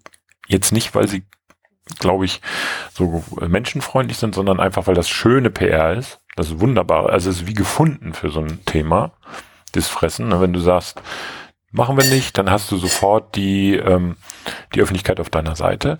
jetzt 0.47 0.71
nicht, 0.71 0.93
weil 0.93 1.07
sie, 1.07 1.23
glaube 1.97 2.25
ich, 2.25 2.41
so 2.93 3.23
menschenfreundlich 3.39 4.17
sind, 4.17 4.35
sondern 4.35 4.59
einfach, 4.59 4.87
weil 4.87 4.95
das 4.95 5.09
schöne 5.09 5.49
PR 5.49 5.93
ist. 5.93 6.19
Das 6.35 6.47
ist 6.47 6.59
wunderbar. 6.59 7.09
Also 7.09 7.29
es 7.29 7.41
ist 7.41 7.47
wie 7.47 7.53
gefunden 7.53 8.13
für 8.13 8.29
so 8.29 8.39
ein 8.39 8.63
Thema, 8.65 9.11
das 9.73 9.87
Fressen. 9.87 10.29
Ne? 10.29 10.39
Wenn 10.39 10.53
du 10.53 10.59
sagst, 10.59 11.01
machen 11.71 11.97
wir 11.97 12.05
nicht, 12.05 12.37
dann 12.37 12.49
hast 12.49 12.71
du 12.71 12.77
sofort 12.77 13.35
die, 13.35 13.75
ähm, 13.75 14.15
die 14.73 14.81
Öffentlichkeit 14.81 15.19
auf 15.19 15.29
deiner 15.29 15.55
Seite. 15.55 15.97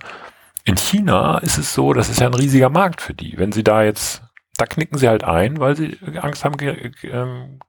In 0.64 0.76
China 0.76 1.38
ist 1.38 1.58
es 1.58 1.74
so, 1.74 1.92
das 1.92 2.08
ist 2.08 2.20
ja 2.20 2.26
ein 2.26 2.34
riesiger 2.34 2.70
Markt 2.70 3.00
für 3.00 3.14
die. 3.14 3.36
Wenn 3.36 3.52
sie 3.52 3.64
da 3.64 3.82
jetzt, 3.82 4.22
da 4.56 4.66
knicken 4.66 4.98
sie 4.98 5.08
halt 5.08 5.24
ein, 5.24 5.58
weil 5.58 5.76
sie 5.76 5.98
Angst 6.20 6.44
haben, 6.44 6.56
ähm, 7.02 7.60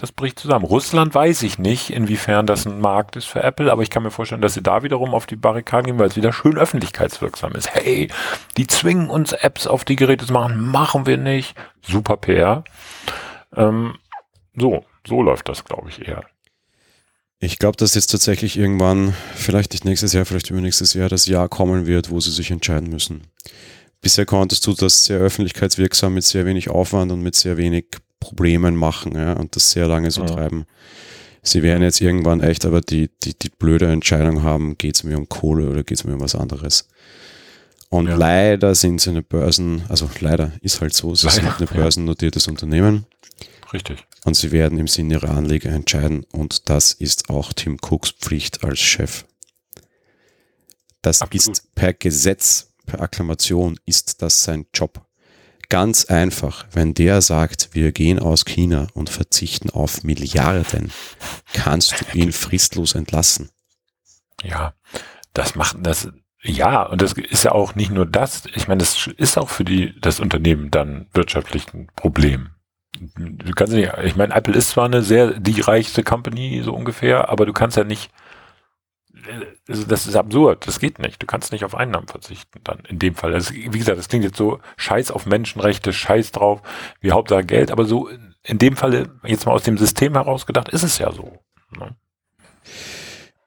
das 0.00 0.12
bricht 0.12 0.38
zusammen. 0.38 0.64
Russland 0.64 1.14
weiß 1.14 1.42
ich 1.42 1.58
nicht, 1.58 1.90
inwiefern 1.90 2.46
das 2.46 2.64
ein 2.64 2.80
Markt 2.80 3.16
ist 3.16 3.26
für 3.26 3.42
Apple, 3.42 3.70
aber 3.70 3.82
ich 3.82 3.90
kann 3.90 4.02
mir 4.02 4.10
vorstellen, 4.10 4.40
dass 4.40 4.54
sie 4.54 4.62
da 4.62 4.82
wiederum 4.82 5.12
auf 5.12 5.26
die 5.26 5.36
Barrikaden 5.36 5.86
gehen, 5.86 5.98
weil 5.98 6.08
es 6.08 6.16
wieder 6.16 6.32
schön 6.32 6.56
öffentlichkeitswirksam 6.56 7.52
ist. 7.52 7.74
Hey, 7.74 8.08
die 8.56 8.66
zwingen 8.66 9.10
uns 9.10 9.32
Apps 9.32 9.66
auf 9.66 9.84
die 9.84 9.96
Geräte 9.96 10.26
zu 10.26 10.32
machen, 10.32 10.66
machen 10.66 11.04
wir 11.04 11.18
nicht. 11.18 11.54
Super 11.82 12.16
PR. 12.16 12.64
Ähm, 13.54 13.96
so, 14.56 14.86
so 15.06 15.22
läuft 15.22 15.50
das, 15.50 15.64
glaube 15.64 15.90
ich, 15.90 16.08
eher. 16.08 16.24
Ich 17.38 17.58
glaube, 17.58 17.76
dass 17.76 17.94
jetzt 17.94 18.08
tatsächlich 18.08 18.58
irgendwann, 18.58 19.14
vielleicht 19.34 19.72
nicht 19.72 19.84
nächstes 19.84 20.14
Jahr, 20.14 20.24
vielleicht 20.24 20.50
übernächstes 20.50 20.94
Jahr, 20.94 21.10
das 21.10 21.26
Jahr 21.26 21.48
kommen 21.50 21.86
wird, 21.86 22.10
wo 22.10 22.20
sie 22.20 22.30
sich 22.30 22.50
entscheiden 22.50 22.88
müssen. 22.88 23.24
Bisher 24.00 24.24
konntest 24.24 24.66
du 24.66 24.72
das 24.72 25.04
sehr 25.04 25.18
öffentlichkeitswirksam 25.18 26.14
mit 26.14 26.24
sehr 26.24 26.46
wenig 26.46 26.70
Aufwand 26.70 27.12
und 27.12 27.22
mit 27.22 27.34
sehr 27.34 27.58
wenig 27.58 27.98
Problemen 28.20 28.76
machen 28.76 29.14
ja, 29.16 29.32
und 29.32 29.56
das 29.56 29.72
sehr 29.72 29.88
lange 29.88 30.10
so 30.10 30.22
ja. 30.22 30.28
treiben. 30.28 30.66
Sie 31.42 31.62
werden 31.62 31.82
jetzt 31.82 32.00
irgendwann 32.00 32.42
echt 32.42 32.66
aber 32.66 32.82
die, 32.82 33.10
die, 33.22 33.36
die 33.36 33.48
blöde 33.48 33.86
Entscheidung 33.90 34.42
haben, 34.42 34.76
geht 34.76 34.96
es 34.96 35.04
mir 35.04 35.16
um 35.16 35.28
Kohle 35.28 35.68
oder 35.70 35.82
geht 35.82 35.98
es 35.98 36.04
mir 36.04 36.14
um 36.14 36.20
was 36.20 36.34
anderes. 36.34 36.88
Und 37.88 38.06
ja. 38.06 38.14
leider 38.14 38.74
sind 38.74 39.00
sie 39.00 39.10
eine 39.10 39.22
Börsen, 39.22 39.82
also 39.88 40.08
leider 40.20 40.52
ist 40.60 40.80
halt 40.80 40.94
so, 40.94 41.14
sie 41.14 41.26
leider, 41.26 41.56
sind 41.56 41.70
ein 41.70 41.76
börsennotiertes 41.76 42.46
Unternehmen. 42.46 43.06
Richtig. 43.72 44.04
Und 44.24 44.34
sie 44.34 44.52
werden 44.52 44.78
im 44.78 44.86
Sinne 44.86 45.14
ihrer 45.14 45.30
Anleger 45.30 45.70
entscheiden. 45.70 46.24
Und 46.32 46.68
das 46.68 46.92
ist 46.92 47.30
auch 47.30 47.52
Tim 47.52 47.78
Cooks 47.80 48.10
Pflicht 48.10 48.62
als 48.62 48.78
Chef. 48.78 49.24
Das 51.02 51.22
Absolut. 51.22 51.58
ist 51.58 51.74
per 51.74 51.94
Gesetz, 51.94 52.72
per 52.86 53.00
Akklamation, 53.00 53.78
ist 53.86 54.22
das 54.22 54.44
sein 54.44 54.66
Job. 54.74 55.04
Ganz 55.70 56.04
einfach, 56.04 56.66
wenn 56.72 56.92
der 56.92 57.22
sagt, 57.22 57.70
wir 57.72 57.92
gehen 57.92 58.18
aus 58.18 58.44
China 58.44 58.88
und 58.92 59.08
verzichten 59.08 59.70
auf 59.70 60.04
Milliarden, 60.04 60.92
kannst 61.54 61.94
du 62.00 62.18
ihn 62.18 62.32
fristlos 62.32 62.94
entlassen. 62.94 63.48
Ja, 64.42 64.74
das 65.32 65.54
macht 65.54 65.78
das, 65.80 66.08
ja, 66.42 66.82
und 66.82 67.00
das 67.00 67.14
ist 67.14 67.44
ja 67.44 67.52
auch 67.52 67.74
nicht 67.74 67.90
nur 67.90 68.04
das. 68.04 68.42
Ich 68.54 68.68
meine, 68.68 68.80
das 68.80 69.06
ist 69.16 69.38
auch 69.38 69.48
für 69.48 69.64
die, 69.64 69.98
das 70.00 70.20
Unternehmen 70.20 70.70
dann 70.70 71.06
wirtschaftlich 71.14 71.72
ein 71.72 71.88
Problem 71.96 72.50
du 73.16 73.52
kannst 73.54 73.72
nicht, 73.72 73.90
ich 74.02 74.16
meine, 74.16 74.34
Apple 74.34 74.54
ist 74.54 74.70
zwar 74.70 74.84
eine 74.84 75.02
sehr, 75.02 75.38
die 75.38 75.60
reichste 75.60 76.02
Company, 76.02 76.62
so 76.62 76.74
ungefähr, 76.74 77.28
aber 77.30 77.46
du 77.46 77.52
kannst 77.52 77.76
ja 77.76 77.84
nicht, 77.84 78.10
also 79.68 79.84
das 79.84 80.06
ist 80.06 80.16
absurd, 80.16 80.66
das 80.66 80.80
geht 80.80 80.98
nicht. 80.98 81.22
Du 81.22 81.26
kannst 81.26 81.52
nicht 81.52 81.64
auf 81.64 81.74
Einnahmen 81.74 82.08
verzichten 82.08 82.60
dann 82.64 82.80
in 82.88 82.98
dem 82.98 83.14
Fall. 83.14 83.32
Das, 83.32 83.52
wie 83.52 83.68
gesagt, 83.68 83.98
das 83.98 84.08
klingt 84.08 84.24
jetzt 84.24 84.36
so 84.36 84.60
scheiß 84.76 85.10
auf 85.10 85.26
Menschenrechte, 85.26 85.92
scheiß 85.92 86.32
drauf, 86.32 86.62
wie 87.00 87.12
Hauptsache 87.12 87.44
Geld, 87.44 87.70
aber 87.70 87.84
so 87.84 88.08
in 88.42 88.58
dem 88.58 88.76
Falle, 88.76 89.10
jetzt 89.24 89.46
mal 89.46 89.52
aus 89.52 89.64
dem 89.64 89.78
System 89.78 90.14
herausgedacht, 90.14 90.68
ist 90.70 90.82
es 90.82 90.98
ja 90.98 91.12
so. 91.12 91.38
Ne? 91.76 91.96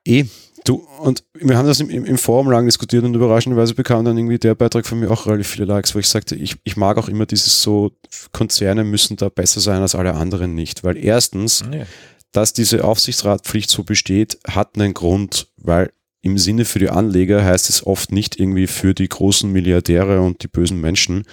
Eh, 0.06 0.26
Du, 0.66 0.88
und 1.00 1.26
wir 1.34 1.58
haben 1.58 1.68
das 1.68 1.82
im, 1.82 1.90
im, 1.90 2.18
Forum 2.18 2.50
lang 2.50 2.66
diskutiert 2.66 3.04
und 3.04 3.14
überraschenderweise 3.14 3.74
bekam 3.74 4.06
dann 4.06 4.18
irgendwie 4.18 4.40
der 4.40 4.56
Beitrag 4.56 4.86
von 4.86 4.98
mir 4.98 5.12
auch 5.12 5.26
relativ 5.26 5.50
viele 5.50 5.66
Likes, 5.66 5.94
wo 5.94 6.00
ich 6.00 6.08
sagte, 6.08 6.36
ich, 6.36 6.56
ich 6.64 6.78
mag 6.78 6.98
auch 6.98 7.10
immer 7.10 7.26
dieses 7.26 7.62
so, 7.62 7.92
Konzerne 8.32 8.86
müssen 8.86 9.18
da 9.18 9.28
besser 9.28 9.60
sein 9.60 9.82
als 9.82 9.94
alle 9.94 10.14
anderen 10.14 10.56
nicht. 10.56 10.86
Weil 10.86 10.96
erstens, 10.96 11.66
nee. 11.66 11.86
Dass 12.34 12.52
diese 12.52 12.84
Aufsichtsratpflicht 12.84 13.70
so 13.70 13.84
besteht, 13.84 14.40
hat 14.48 14.76
einen 14.76 14.94
Grund, 14.94 15.48
weil 15.58 15.94
im 16.22 16.38
Sinne 16.38 16.66
für 16.66 16.80
die 16.80 16.90
Anleger 16.90 17.44
heißt 17.44 17.70
es 17.70 17.86
oft 17.86 18.12
nicht 18.12 18.40
irgendwie 18.40 18.68
für 18.68 18.94
die 18.94 19.08
großen 19.08 19.52
Milliardäre 19.52 20.22
und 20.22 20.44
die 20.44 20.48
bösen 20.48 20.82
Menschen, 20.82 21.26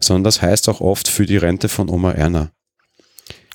sondern 0.00 0.24
das 0.24 0.42
heißt 0.42 0.68
auch 0.68 0.80
oft 0.80 1.08
für 1.08 1.24
die 1.24 1.36
Rente 1.36 1.68
von 1.68 1.88
Oma 1.88 2.12
Erna. 2.12 2.50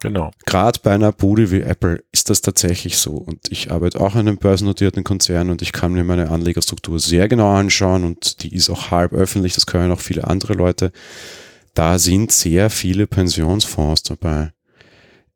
Genau. 0.02 0.32
Gerade 0.46 0.80
bei 0.82 0.94
einer 0.94 1.12
Bude 1.12 1.52
wie 1.52 1.60
Apple 1.60 2.04
ist 2.12 2.30
das 2.30 2.42
tatsächlich 2.42 2.98
so. 2.98 3.12
Und 3.12 3.52
ich 3.52 3.70
arbeite 3.72 4.00
auch 4.00 4.14
in 4.14 4.22
einem 4.22 4.38
börsennotierten 4.38 5.04
Konzern 5.04 5.50
und 5.50 5.62
ich 5.62 5.74
kann 5.74 5.92
mir 5.92 6.06
meine 6.06 6.30
Anlegerstruktur 6.30 7.00
sehr 7.00 7.28
genau 7.28 7.54
anschauen 7.54 8.06
und 8.06 8.42
die 8.44 8.56
ist 8.56 8.70
auch 8.70 8.92
halb 8.92 9.12
öffentlich, 9.14 9.54
das 9.56 9.66
können 9.66 9.92
auch 9.92 10.00
viele 10.00 10.26
andere 10.26 10.54
Leute. 10.54 10.92
Da 11.74 12.00
sind 12.00 12.32
sehr 12.32 12.70
viele 12.70 13.08
Pensionsfonds 13.08 14.04
dabei. 14.04 14.54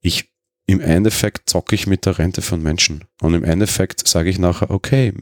Ich 0.01 0.32
im 0.65 0.79
Endeffekt 0.79 1.49
zocke 1.49 1.75
ich 1.75 1.87
mit 1.87 2.05
der 2.05 2.19
Rente 2.19 2.41
von 2.41 2.61
Menschen. 2.61 3.03
Und 3.21 3.33
im 3.33 3.43
Endeffekt 3.43 4.07
sage 4.07 4.29
ich 4.29 4.39
nachher, 4.39 4.71
okay, 4.71 5.13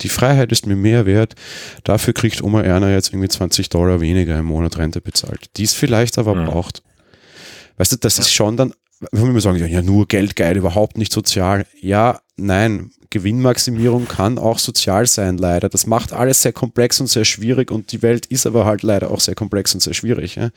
die 0.00 0.08
Freiheit 0.08 0.52
ist 0.52 0.66
mir 0.66 0.76
mehr 0.76 1.04
wert. 1.04 1.34
Dafür 1.82 2.14
kriegt 2.14 2.42
Oma 2.42 2.62
Erna 2.62 2.90
jetzt 2.90 3.10
irgendwie 3.12 3.28
20 3.28 3.68
Dollar 3.70 4.00
weniger 4.00 4.38
im 4.38 4.46
Monat 4.46 4.78
Rente 4.78 5.00
bezahlt. 5.00 5.50
Die 5.56 5.64
es 5.64 5.74
vielleicht 5.74 6.16
aber 6.18 6.34
mhm. 6.36 6.46
braucht. 6.46 6.82
Weißt 7.76 7.92
du, 7.92 7.96
das 7.96 8.18
ist 8.20 8.32
schon 8.32 8.56
dann 8.56 8.72
wenn 9.12 9.34
wir 9.34 9.40
sagen, 9.40 9.58
ja, 9.58 9.82
nur 9.82 10.06
Geld 10.06 10.36
geil, 10.36 10.56
überhaupt 10.56 10.98
nicht 10.98 11.12
sozial. 11.12 11.66
Ja, 11.80 12.20
nein, 12.36 12.90
Gewinnmaximierung 13.10 14.08
kann 14.08 14.38
auch 14.38 14.58
sozial 14.58 15.06
sein, 15.06 15.38
leider. 15.38 15.68
Das 15.68 15.86
macht 15.86 16.12
alles 16.12 16.42
sehr 16.42 16.52
komplex 16.52 17.00
und 17.00 17.08
sehr 17.08 17.24
schwierig 17.24 17.70
und 17.70 17.92
die 17.92 18.02
Welt 18.02 18.26
ist 18.26 18.46
aber 18.46 18.64
halt 18.64 18.82
leider 18.82 19.10
auch 19.10 19.20
sehr 19.20 19.34
komplex 19.34 19.74
und 19.74 19.80
sehr 19.80 19.94
schwierig. 19.94 20.36
Ja? 20.36 20.50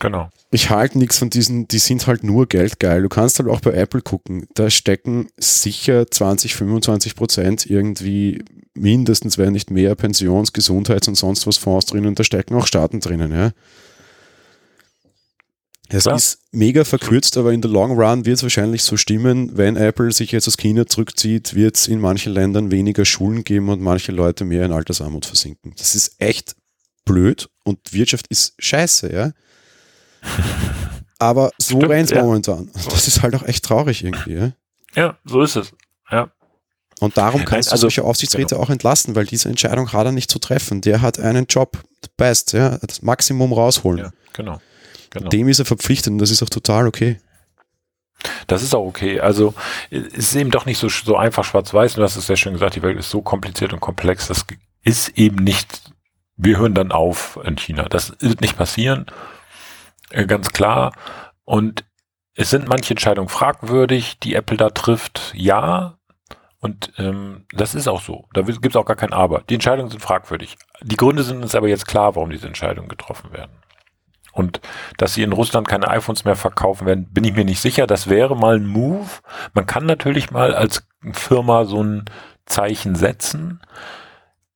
Genau. 0.00 0.30
Ich 0.50 0.70
halte 0.70 0.98
nichts 0.98 1.18
von 1.18 1.28
diesen, 1.28 1.68
die 1.68 1.78
sind 1.78 2.06
halt 2.06 2.22
nur 2.22 2.46
geldgeil. 2.46 3.02
Du 3.02 3.08
kannst 3.08 3.38
halt 3.38 3.48
auch 3.48 3.60
bei 3.60 3.72
Apple 3.72 4.00
gucken, 4.00 4.46
da 4.54 4.70
stecken 4.70 5.28
sicher 5.36 6.10
20, 6.10 6.54
25 6.54 7.16
Prozent 7.16 7.66
irgendwie 7.66 8.44
mindestens, 8.74 9.38
wenn 9.38 9.52
nicht 9.52 9.70
mehr, 9.70 9.94
Pensions-, 9.94 10.52
Gesundheits- 10.52 11.08
und 11.08 11.16
sonst 11.16 11.46
was 11.46 11.56
Fonds 11.56 11.86
drin 11.86 12.06
und 12.06 12.18
da 12.18 12.24
stecken 12.24 12.54
auch 12.54 12.66
Staaten 12.66 13.00
drinnen. 13.00 13.32
Ja? 13.32 13.52
Es 15.90 16.04
Klar. 16.04 16.16
ist 16.16 16.38
mega 16.52 16.84
verkürzt, 16.84 17.36
aber 17.36 17.52
in 17.52 17.62
der 17.62 17.70
Long 17.70 17.98
Run 17.98 18.26
wird 18.26 18.36
es 18.36 18.42
wahrscheinlich 18.42 18.82
so 18.82 18.96
stimmen, 18.96 19.56
wenn 19.56 19.76
Apple 19.76 20.12
sich 20.12 20.32
jetzt 20.32 20.46
aus 20.46 20.58
China 20.58 20.86
zurückzieht, 20.86 21.54
wird 21.54 21.76
es 21.76 21.88
in 21.88 21.98
manchen 21.98 22.32
Ländern 22.32 22.70
weniger 22.70 23.04
Schulen 23.04 23.42
geben 23.42 23.70
und 23.70 23.80
manche 23.80 24.12
Leute 24.12 24.44
mehr 24.44 24.66
in 24.66 24.72
Altersarmut 24.72 25.24
versinken. 25.24 25.74
Das 25.78 25.94
ist 25.94 26.20
echt 26.20 26.56
blöd 27.06 27.48
und 27.64 27.92
Wirtschaft 27.92 28.26
ist 28.28 28.54
scheiße, 28.58 29.12
ja. 29.12 29.32
Aber 31.18 31.50
so 31.58 31.78
rennt 31.78 32.10
es 32.10 32.16
ja. 32.16 32.22
momentan. 32.22 32.70
Das 32.72 33.08
ist 33.08 33.22
halt 33.22 33.34
auch 33.34 33.42
echt 33.42 33.64
traurig 33.64 34.04
irgendwie, 34.04 34.34
ja. 34.34 34.52
Ja, 34.94 35.18
so 35.24 35.42
ist 35.42 35.56
es. 35.56 35.72
Ja. 36.10 36.30
Und 37.00 37.16
darum 37.16 37.44
kannst 37.44 37.70
also, 37.70 37.86
du 37.86 37.90
solche 37.90 38.04
Aufsichtsräte 38.04 38.54
genau. 38.54 38.62
auch 38.62 38.70
entlassen, 38.70 39.14
weil 39.14 39.26
diese 39.26 39.48
Entscheidung 39.48 39.92
hat 39.92 40.06
er 40.06 40.12
nicht 40.12 40.30
zu 40.30 40.38
treffen. 40.38 40.80
Der 40.80 41.00
hat 41.00 41.18
einen 41.18 41.46
Job, 41.46 41.78
best, 42.16 42.52
ja, 42.52 42.78
das 42.78 43.02
Maximum 43.02 43.52
rausholen. 43.52 43.98
Ja, 43.98 44.10
genau. 44.32 44.60
Genau. 45.10 45.28
Dem 45.28 45.48
ist 45.48 45.58
er 45.58 45.64
verpflichtet 45.64 46.12
und 46.12 46.18
das 46.18 46.30
ist 46.30 46.42
auch 46.42 46.50
total 46.50 46.86
okay. 46.86 47.18
Das 48.46 48.62
ist 48.62 48.74
auch 48.74 48.84
okay. 48.84 49.20
Also 49.20 49.54
es 49.90 50.02
ist 50.12 50.34
eben 50.34 50.50
doch 50.50 50.66
nicht 50.66 50.78
so, 50.78 50.88
so 50.88 51.16
einfach 51.16 51.44
schwarz-weiß. 51.44 51.94
Du 51.94 52.02
hast 52.02 52.16
es 52.16 52.26
sehr 52.26 52.36
schön 52.36 52.52
gesagt, 52.52 52.74
die 52.76 52.82
Welt 52.82 52.98
ist 52.98 53.10
so 53.10 53.22
kompliziert 53.22 53.72
und 53.72 53.80
komplex. 53.80 54.26
Das 54.26 54.44
ist 54.82 55.10
eben 55.10 55.36
nicht, 55.36 55.92
wir 56.36 56.58
hören 56.58 56.74
dann 56.74 56.92
auf 56.92 57.38
in 57.44 57.56
China. 57.56 57.84
Das 57.88 58.12
wird 58.20 58.40
nicht 58.40 58.56
passieren. 58.56 59.06
Äh, 60.10 60.26
ganz 60.26 60.50
klar. 60.52 60.92
Und 61.44 61.84
es 62.34 62.50
sind 62.50 62.68
manche 62.68 62.92
Entscheidungen 62.92 63.28
fragwürdig, 63.28 64.18
die 64.20 64.34
Apple 64.34 64.56
da 64.56 64.70
trifft. 64.70 65.32
Ja. 65.34 65.98
Und 66.60 66.92
ähm, 66.98 67.46
das 67.52 67.74
ist 67.74 67.88
auch 67.88 68.00
so. 68.00 68.26
Da 68.32 68.42
gibt 68.42 68.66
es 68.66 68.76
auch 68.76 68.86
gar 68.86 68.96
kein 68.96 69.12
Aber. 69.12 69.42
Die 69.48 69.54
Entscheidungen 69.54 69.90
sind 69.90 70.00
fragwürdig. 70.00 70.56
Die 70.82 70.96
Gründe 70.96 71.22
sind 71.22 71.42
uns 71.42 71.54
aber 71.54 71.68
jetzt 71.68 71.86
klar, 71.86 72.16
warum 72.16 72.30
diese 72.30 72.46
Entscheidungen 72.46 72.88
getroffen 72.88 73.32
werden. 73.32 73.52
Und 74.32 74.60
dass 74.98 75.14
sie 75.14 75.22
in 75.22 75.32
Russland 75.32 75.66
keine 75.66 75.88
iPhones 75.88 76.24
mehr 76.24 76.36
verkaufen 76.36 76.86
werden, 76.86 77.12
bin 77.12 77.24
ich 77.24 77.34
mir 77.34 77.44
nicht 77.44 77.60
sicher. 77.60 77.86
Das 77.86 78.08
wäre 78.08 78.36
mal 78.36 78.56
ein 78.56 78.66
Move. 78.66 79.08
Man 79.52 79.66
kann 79.66 79.86
natürlich 79.86 80.30
mal 80.30 80.54
als 80.54 80.86
Firma 81.12 81.64
so 81.64 81.82
ein 81.82 82.04
Zeichen 82.46 82.94
setzen. 82.94 83.60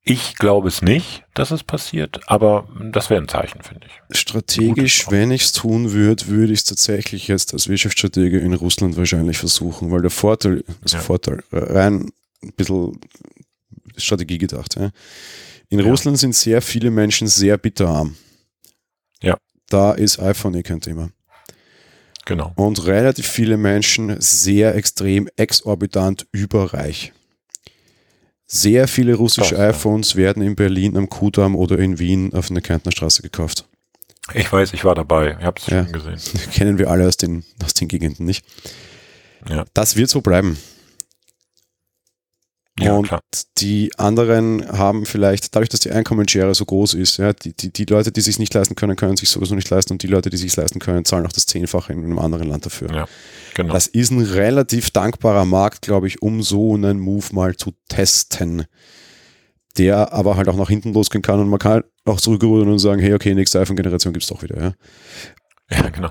Ich 0.05 0.37
glaube 0.37 0.67
es 0.67 0.83
nicht, 0.83 1.23
dass 1.33 1.53
es 1.53 1.63
passiert, 1.63 2.21
aber 2.27 2.69
das 2.91 3.09
wäre 3.09 3.23
ein 3.23 3.29
Zeichen, 3.29 3.63
finde 3.63 3.87
ich. 3.87 4.19
Strategisch, 4.19 5.09
wenn 5.11 5.31
ich 5.31 5.43
es 5.43 5.53
tun 5.53 5.93
würde, 5.93 6.27
würde 6.27 6.53
ich 6.53 6.61
es 6.61 6.65
tatsächlich 6.65 7.29
jetzt 7.29 7.53
als 7.53 7.69
Wirtschaftsstratege 7.69 8.41
in 8.41 8.53
Russland 8.53 8.97
wahrscheinlich 8.97 9.39
versuchen, 9.39 9.93
weil 9.93 10.03
der 10.03 10.11
Vorteil, 10.11 10.65
also 10.83 10.97
ja. 10.97 11.03
Vorteil, 11.03 11.45
rein 11.53 12.11
ein 12.43 12.53
bisschen 12.57 12.99
Strategie 13.97 14.39
gedacht. 14.39 14.75
Ja. 14.75 14.91
In 15.69 15.79
ja. 15.79 15.87
Russland 15.87 16.19
sind 16.19 16.35
sehr 16.35 16.63
viele 16.63 16.91
Menschen 16.91 17.29
sehr 17.29 17.57
bitterarm. 17.57 18.17
Ja. 19.23 19.37
Da 19.69 19.93
ist 19.93 20.19
iPhone 20.19 20.55
eh 20.55 20.65
kein 20.65 20.81
Thema. 20.81 21.11
Genau. 22.25 22.53
Und 22.57 22.85
relativ 22.87 23.29
viele 23.29 23.57
Menschen 23.57 24.21
sehr 24.21 24.75
extrem 24.75 25.29
exorbitant 25.37 26.27
überreich. 26.33 27.13
Sehr 28.55 28.87
viele 28.87 29.15
russische 29.15 29.55
das, 29.55 29.77
iPhones 29.77 30.13
ja. 30.13 30.19
werden 30.19 30.43
in 30.43 30.55
Berlin 30.55 30.99
am 30.99 31.09
Kudamm 31.09 31.57
oder 31.57 31.79
in 31.79 31.99
Wien 31.99 32.35
auf 32.35 32.49
der 32.49 32.61
Kärntner 32.61 32.93
Straße 32.93 33.23
gekauft. 33.23 33.65
Ich 34.35 34.53
weiß, 34.53 34.75
ich 34.75 34.85
war 34.85 34.95
dabei. 34.95 35.39
Ich 35.39 35.45
habe 35.47 35.59
es 35.59 35.67
ja, 35.69 35.85
schon 35.85 35.93
gesehen. 35.93 36.19
Kennen 36.53 36.77
wir 36.77 36.91
alle 36.91 37.09
aus 37.09 37.17
den, 37.17 37.45
aus 37.65 37.73
den 37.73 37.89
Gegenden 37.89 38.27
nicht. 38.27 38.45
Ja. 39.49 39.65
Das 39.73 39.97
wird 39.97 40.11
so 40.11 40.21
bleiben. 40.21 40.59
Ja, 42.85 42.95
und 42.95 43.09
klar. 43.09 43.23
die 43.59 43.91
anderen 43.99 44.67
haben 44.77 45.07
vielleicht, 45.07 45.55
dadurch, 45.55 45.69
dass 45.69 45.81
die 45.81 45.91
Einkommensschere 45.91 46.55
so 46.55 46.65
groß 46.65 46.95
ist, 46.95 47.19
ja, 47.19 47.33
die, 47.33 47.55
die, 47.55 47.73
die 47.73 47.85
Leute, 47.85 48.13
die 48.13 48.21
sich 48.21 48.39
nicht 48.39 48.53
leisten 48.55 48.75
können, 48.75 48.97
können 48.97 49.17
sich 49.17 49.31
sowieso 49.31 49.55
nicht 49.55 49.71
leisten 49.71 49.95
und 49.95 50.03
die 50.03 50.07
Leute, 50.07 50.31
die 50.31 50.37
sich 50.37 50.55
leisten 50.57 50.79
können, 50.79 51.05
zahlen 51.05 51.27
auch 51.27 51.33
das 51.33 51.47
Zehnfache 51.47 51.93
in 51.93 52.05
einem 52.05 52.19
anderen 52.19 52.49
Land 52.49 52.67
dafür. 52.67 52.93
Ja, 52.93 53.07
genau. 53.55 53.73
Das 53.73 53.87
ist 53.87 54.11
ein 54.11 54.23
relativ 54.23 54.91
dankbarer 54.91 55.45
Markt, 55.45 55.83
glaube 55.83 56.07
ich, 56.07 56.23
um 56.23 56.43
so 56.43 56.75
einen 56.75 57.01
Move 57.01 57.27
mal 57.33 57.57
zu 57.57 57.73
testen, 57.89 58.65
der 59.79 60.13
aber 60.13 60.37
halt 60.37 60.49
auch 60.49 60.57
nach 60.57 60.69
hinten 60.69 60.93
losgehen 60.93 61.23
kann 61.23 61.41
und 61.41 61.49
man 61.49 61.59
kann 61.59 61.85
auch 62.05 62.21
zurückrudern 62.21 62.69
und 62.69 62.79
sagen, 62.79 63.01
hey, 63.01 63.15
okay, 63.15 63.35
nächste 63.35 63.61
iPhone-Generation 63.61 64.13
gibt 64.13 64.25
es 64.25 64.29
doch 64.29 64.43
wieder. 64.43 64.61
Ja, 64.61 64.73
ja 65.71 65.89
genau. 65.89 66.11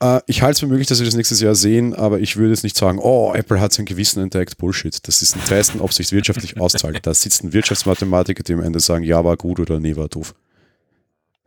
Äh, 0.00 0.20
ich 0.26 0.42
halte 0.42 0.52
es 0.52 0.60
für 0.60 0.66
möglich, 0.66 0.86
dass 0.86 1.00
wir 1.00 1.06
das 1.06 1.14
nächstes 1.14 1.40
Jahr 1.40 1.54
sehen, 1.54 1.94
aber 1.94 2.20
ich 2.20 2.36
würde 2.36 2.50
jetzt 2.50 2.62
nicht 2.62 2.76
sagen, 2.76 2.98
oh, 3.00 3.32
Apple 3.34 3.60
hat 3.60 3.72
sein 3.72 3.86
Gewissen 3.86 4.22
entdeckt. 4.22 4.58
Bullshit. 4.58 5.06
Das 5.06 5.22
ist 5.22 5.36
ein 5.36 5.44
Testen, 5.44 5.80
ob 5.80 5.92
sich 5.92 6.12
wirtschaftlich 6.12 6.56
auszahlt. 6.60 7.06
Da 7.06 7.14
sitzen 7.14 7.52
Wirtschaftsmathematiker, 7.52 8.42
die 8.42 8.54
am 8.54 8.62
Ende 8.62 8.80
sagen, 8.80 9.04
ja, 9.04 9.24
war 9.24 9.36
gut 9.36 9.60
oder 9.60 9.80
nee, 9.80 9.96
war 9.96 10.08
doof. 10.08 10.34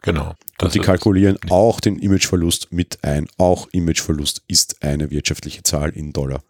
Genau. 0.04 0.34
Und 0.60 0.74
die 0.74 0.80
kalkulieren 0.80 1.38
auch 1.50 1.80
den 1.80 2.00
Imageverlust 2.00 2.72
mit 2.72 3.04
ein. 3.04 3.28
Auch 3.38 3.68
Imageverlust 3.72 4.42
ist 4.48 4.84
eine 4.84 5.12
wirtschaftliche 5.12 5.62
Zahl 5.62 5.92
in 5.92 6.12
Dollar. 6.12 6.42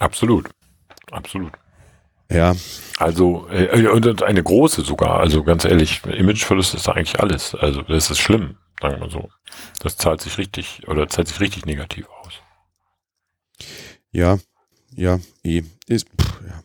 Absolut. 0.00 0.48
Absolut. 1.12 1.52
Ja. 2.30 2.56
Also, 2.98 3.46
äh, 3.50 3.86
und 3.86 4.22
eine 4.22 4.42
große 4.42 4.82
sogar. 4.82 5.20
Also 5.20 5.44
ganz 5.44 5.64
ehrlich, 5.64 6.02
Imageverlust 6.04 6.74
ist 6.74 6.88
eigentlich 6.88 7.20
alles. 7.20 7.54
Also, 7.54 7.82
das 7.82 8.10
ist 8.10 8.18
schlimm. 8.18 8.56
Sagen 8.82 9.00
wir 9.00 9.10
so. 9.10 9.30
Das 9.80 9.96
zahlt 9.96 10.20
sich 10.20 10.38
richtig 10.38 10.82
oder 10.88 11.08
zahlt 11.08 11.28
sich 11.28 11.38
richtig 11.38 11.66
negativ 11.66 12.06
aus. 12.20 12.34
Ja, 14.10 14.38
ja, 14.96 15.20
eh. 15.44 15.62
Ist, 15.86 16.08
pff, 16.20 16.40
ja. 16.46 16.62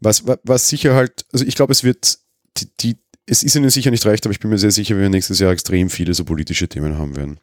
Was, 0.00 0.24
was 0.44 0.68
sicher 0.68 0.94
halt, 0.94 1.24
also 1.32 1.44
ich 1.46 1.54
glaube, 1.54 1.72
es 1.72 1.82
wird, 1.82 2.18
die, 2.58 2.68
die, 2.80 2.98
es 3.26 3.42
ist 3.42 3.54
ihnen 3.54 3.70
sicher 3.70 3.90
nicht 3.90 4.04
recht, 4.04 4.26
aber 4.26 4.32
ich 4.32 4.40
bin 4.40 4.50
mir 4.50 4.58
sehr 4.58 4.70
sicher, 4.70 4.98
wir 4.98 5.08
nächstes 5.08 5.38
Jahr 5.38 5.50
extrem 5.50 5.88
viele 5.88 6.12
so 6.12 6.24
politische 6.24 6.68
Themen 6.68 6.98
haben 6.98 7.16
werden. 7.16 7.40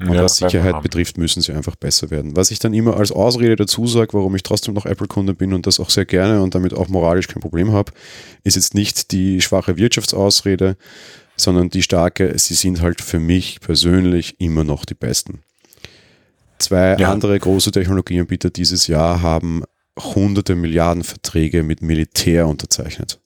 Und 0.00 0.14
ja, 0.14 0.22
was 0.22 0.36
Sicherheit 0.36 0.80
betrifft, 0.82 1.18
müssen 1.18 1.42
sie 1.42 1.52
einfach 1.52 1.76
besser 1.76 2.10
werden. 2.10 2.36
Was 2.36 2.50
ich 2.50 2.58
dann 2.58 2.74
immer 2.74 2.96
als 2.96 3.10
Ausrede 3.10 3.56
dazu 3.56 3.86
sage, 3.86 4.14
warum 4.14 4.34
ich 4.36 4.44
trotzdem 4.44 4.74
noch 4.74 4.86
Apple-Kunde 4.86 5.34
bin 5.34 5.52
und 5.52 5.66
das 5.66 5.80
auch 5.80 5.90
sehr 5.90 6.04
gerne 6.04 6.42
und 6.42 6.54
damit 6.54 6.72
auch 6.72 6.88
moralisch 6.88 7.26
kein 7.26 7.42
Problem 7.42 7.72
habe, 7.72 7.92
ist 8.44 8.56
jetzt 8.56 8.74
nicht 8.74 9.10
die 9.12 9.40
schwache 9.40 9.76
Wirtschaftsausrede, 9.76 10.76
sondern 11.38 11.70
die 11.70 11.82
starke, 11.82 12.38
sie 12.38 12.54
sind 12.54 12.82
halt 12.82 13.00
für 13.00 13.20
mich 13.20 13.60
persönlich 13.60 14.40
immer 14.40 14.64
noch 14.64 14.84
die 14.84 14.94
besten. 14.94 15.40
Zwei 16.58 16.96
ja. 16.98 17.10
andere 17.10 17.38
große 17.38 17.70
Technologieanbieter 17.70 18.50
dieses 18.50 18.88
Jahr 18.88 19.22
haben 19.22 19.62
hunderte 19.98 20.54
Milliarden 20.54 21.04
Verträge 21.04 21.62
mit 21.62 21.82
Militär 21.82 22.46
unterzeichnet. 22.48 23.20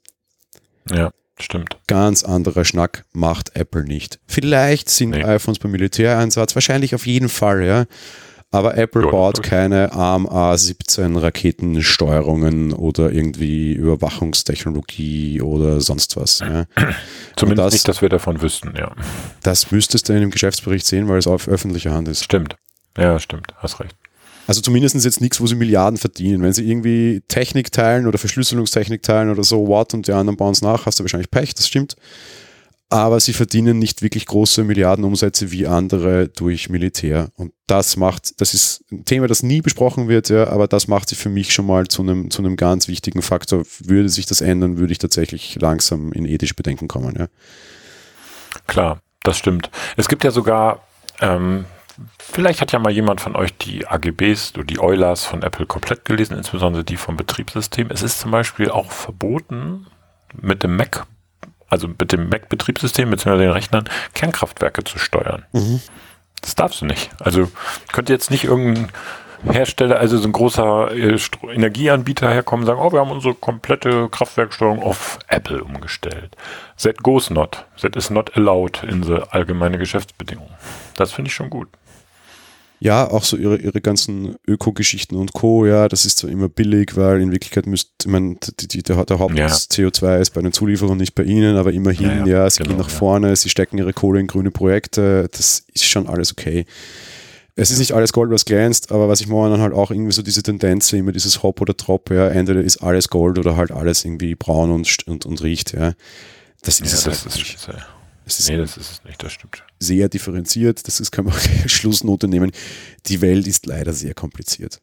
Ja, 0.90 1.10
stimmt. 1.38 1.76
Ganz 1.86 2.22
anderer 2.24 2.64
Schnack 2.64 3.04
macht 3.12 3.56
Apple 3.56 3.84
nicht. 3.84 4.20
Vielleicht 4.26 4.90
sind 4.90 5.10
nee. 5.10 5.24
iPhones 5.24 5.58
beim 5.58 5.70
Militäreinsatz, 5.70 6.54
wahrscheinlich 6.54 6.94
auf 6.94 7.06
jeden 7.06 7.28
Fall, 7.28 7.64
ja. 7.64 7.86
Aber 8.53 8.76
Apple 8.76 9.05
ja, 9.05 9.11
baut 9.11 9.42
keine 9.42 9.92
ARM 9.92 10.26
A17 10.26 11.18
Raketensteuerungen 11.18 12.74
oder 12.74 13.11
irgendwie 13.11 13.72
Überwachungstechnologie 13.72 15.40
oder 15.40 15.80
sonst 15.80 16.18
was. 16.18 16.40
Ja. 16.40 16.66
Zumindest 17.36 17.66
das, 17.66 17.72
nicht, 17.72 17.88
dass 17.88 18.03
wir 18.03 18.11
davon 18.11 18.42
wüssten, 18.42 18.74
ja. 18.76 18.94
Das 19.42 19.70
müsstest 19.70 20.09
du 20.09 20.12
in 20.12 20.20
dem 20.20 20.30
Geschäftsbericht 20.30 20.86
sehen, 20.86 21.09
weil 21.09 21.18
es 21.18 21.26
auf 21.26 21.48
öffentlicher 21.48 21.92
Hand 21.92 22.09
ist. 22.09 22.22
Stimmt. 22.22 22.57
Ja, 22.98 23.18
stimmt. 23.18 23.55
Hast 23.57 23.80
recht. 23.80 23.96
Also 24.46 24.61
zumindest 24.61 25.03
jetzt 25.03 25.22
nichts, 25.22 25.40
wo 25.40 25.46
sie 25.46 25.55
Milliarden 25.55 25.96
verdienen. 25.96 26.42
Wenn 26.42 26.53
sie 26.53 26.68
irgendwie 26.68 27.22
Technik 27.28 27.72
teilen 27.72 28.07
oder 28.07 28.18
Verschlüsselungstechnik 28.18 29.03
teilen 29.03 29.30
oder 29.30 29.44
so, 29.44 29.66
what 29.66 29.94
und 29.94 30.09
die 30.09 30.12
anderen 30.12 30.36
bauen 30.36 30.53
es 30.53 30.61
nach, 30.61 30.84
hast 30.84 30.98
du 30.98 31.05
wahrscheinlich 31.05 31.30
Pech, 31.30 31.55
das 31.55 31.68
stimmt 31.68 31.96
aber 32.93 33.20
sie 33.20 33.32
verdienen 33.32 33.78
nicht 33.78 34.03
wirklich 34.03 34.26
große 34.26 34.64
Milliardenumsätze 34.64 35.51
wie 35.51 35.66
andere 35.66 36.28
durch 36.28 36.68
Militär. 36.68 37.30
Und 37.36 37.55
das 37.66 37.97
macht, 37.97 38.38
das 38.43 38.53
ist 38.53 38.84
ein 38.93 39.07
Thema, 39.07 39.28
das 39.28 39.43
nie 39.43 39.62
besprochen 39.62 40.09
wird, 40.09 40.28
ja, 40.28 40.49
aber 40.49 40.68
das 40.68 40.88
macht 40.88 41.09
sie 41.09 41.14
für 41.14 41.30
mich 41.30 41.55
schon 41.55 41.66
mal 41.66 41.88
zu 41.88 42.03
einem, 42.03 42.30
zu 42.30 42.43
einem 42.43 42.55
ganz 42.57 42.88
wichtigen 42.88 43.22
Faktor. 43.22 43.64
Würde 43.80 44.11
sich 44.11 44.26
das 44.26 44.43
ändern, 44.43 44.76
würde 44.76 44.93
ich 44.93 44.99
tatsächlich 44.99 45.59
langsam 45.59 46.12
in 46.12 46.26
ethische 46.26 46.53
Bedenken 46.53 46.86
kommen, 46.86 47.16
ja. 47.18 47.28
Klar, 48.66 49.01
das 49.22 49.38
stimmt. 49.38 49.70
Es 49.97 50.07
gibt 50.07 50.22
ja 50.22 50.30
sogar, 50.30 50.86
ähm, 51.22 51.64
vielleicht 52.18 52.61
hat 52.61 52.72
ja 52.72 52.78
mal 52.78 52.93
jemand 52.93 53.22
von 53.22 53.36
euch 53.36 53.57
die 53.57 53.86
AGBs, 53.86 54.53
die 54.68 54.80
Eulers 54.80 55.24
von 55.24 55.43
Apple 55.43 55.64
komplett 55.64 56.05
gelesen, 56.05 56.36
insbesondere 56.36 56.84
die 56.84 56.99
vom 56.99 57.16
Betriebssystem. 57.16 57.88
Es 57.90 58.03
ist 58.03 58.20
zum 58.20 58.32
Beispiel 58.32 58.70
auch 58.70 58.90
verboten, 58.93 59.86
mit 60.38 60.62
dem 60.62 60.76
Mac 60.76 61.07
also 61.72 61.88
mit 61.88 62.12
dem 62.12 62.28
Mac-Betriebssystem 62.28 63.08
bzw. 63.08 63.38
den 63.38 63.50
Rechnern, 63.50 63.88
Kernkraftwerke 64.12 64.84
zu 64.84 64.98
steuern. 64.98 65.46
Mhm. 65.52 65.80
Das 66.42 66.54
darfst 66.54 66.82
du 66.82 66.84
nicht. 66.84 67.10
Also 67.18 67.50
könnte 67.92 68.12
jetzt 68.12 68.30
nicht 68.30 68.44
irgendein 68.44 68.88
Hersteller, 69.50 69.98
also 69.98 70.18
so 70.18 70.28
ein 70.28 70.32
großer 70.32 70.92
äh, 70.92 71.18
Energieanbieter 71.50 72.30
herkommen 72.30 72.64
und 72.64 72.66
sagen, 72.66 72.80
oh, 72.80 72.92
wir 72.92 73.00
haben 73.00 73.10
unsere 73.10 73.34
komplette 73.34 74.10
Kraftwerksteuerung 74.10 74.82
auf 74.82 75.18
Apple 75.28 75.64
umgestellt. 75.64 76.36
That 76.82 77.02
goes 77.02 77.30
not. 77.30 77.64
That 77.80 77.96
is 77.96 78.10
not 78.10 78.36
allowed 78.36 78.82
in 78.82 79.02
the 79.02 79.20
allgemeine 79.30 79.78
Geschäftsbedingungen. 79.78 80.52
Das 80.96 81.12
finde 81.12 81.30
ich 81.30 81.34
schon 81.34 81.48
gut 81.48 81.68
ja, 82.83 83.09
auch 83.09 83.22
so 83.22 83.37
ihre, 83.37 83.59
ihre 83.59 83.80
ganzen 83.80 84.35
Öko-Geschichten 84.45 85.14
und 85.14 85.33
Co., 85.33 85.66
ja, 85.66 85.89
das 85.89 86.05
ist 86.05 86.18
zwar 86.18 86.30
immer 86.30 86.49
billig, 86.49 86.97
weil 86.97 87.20
in 87.20 87.30
Wirklichkeit 87.30 87.66
müsste 87.66 88.09
man, 88.09 88.39
die, 88.59 88.66
die, 88.66 88.83
der, 88.83 89.05
der 89.05 89.20
Haupt-CO2 89.20 90.05
ja. 90.05 90.16
ist 90.16 90.30
bei 90.30 90.43
den 90.43 90.53
Zulieferern 90.53 90.99
nicht 90.99 91.14
bei 91.14 91.22
ihnen, 91.22 91.57
aber 91.57 91.72
immerhin, 91.72 92.09
ja, 92.09 92.26
ja, 92.26 92.26
ja 92.26 92.51
sie 92.51 92.59
genau, 92.59 92.70
gehen 92.70 92.78
nach 92.78 92.91
vorne, 92.91 93.37
sie 93.37 93.51
stecken 93.51 93.78
ihre 93.78 93.93
Kohle 93.93 94.18
in 94.18 94.26
grüne 94.26 94.51
Projekte, 94.51 95.28
das 95.30 95.64
ist 95.72 95.85
schon 95.85 96.09
alles 96.09 96.33
okay. 96.33 96.64
Es 97.55 97.70
ist 97.70 97.78
nicht 97.78 97.93
alles 97.93 98.12
Gold, 98.12 98.33
was 98.33 98.47
glänzt, 98.47 98.91
aber 98.91 99.09
was 99.09 99.20
ich 99.20 99.28
momentan 99.28 99.61
halt 99.61 99.74
auch 99.74 99.93
irgendwie 99.93 100.12
so 100.12 100.22
diese 100.22 100.43
Tendenz 100.43 100.89
sehe, 100.89 100.99
immer 100.99 101.12
dieses 101.12 101.45
Hop 101.45 101.61
oder 101.61 101.74
Drop, 101.74 102.11
ja, 102.11 102.28
entweder 102.30 102.62
ist 102.62 102.78
alles 102.78 103.11
Gold 103.11 103.39
oder 103.39 103.57
halt 103.57 103.70
alles 103.70 104.05
irgendwie 104.05 104.35
braun 104.35 104.72
und, 104.72 105.07
und, 105.07 105.24
und 105.24 105.43
riecht, 105.43 105.72
ja. 105.72 105.93
Das 106.62 106.80
ist 106.80 106.93
es 106.93 107.05
das 107.05 107.24
halt 107.24 107.26
ist 107.26 107.37
nicht. 107.37 107.68
Es 108.33 108.41
ist 108.41 108.49
nee, 108.49 108.57
das 108.57 108.76
ist 108.76 108.91
es 108.91 109.05
nicht, 109.05 109.22
das 109.22 109.33
stimmt. 109.33 109.62
Sehr 109.78 110.09
differenziert, 110.09 110.87
das 110.87 111.01
ist, 111.01 111.11
kann 111.11 111.26
man 111.26 111.35
Schlussnote 111.66 112.28
nehmen. 112.28 112.53
Die 113.07 113.20
Welt 113.20 113.47
ist 113.47 113.66
leider 113.66 113.93
sehr 113.93 114.14
kompliziert. 114.14 114.80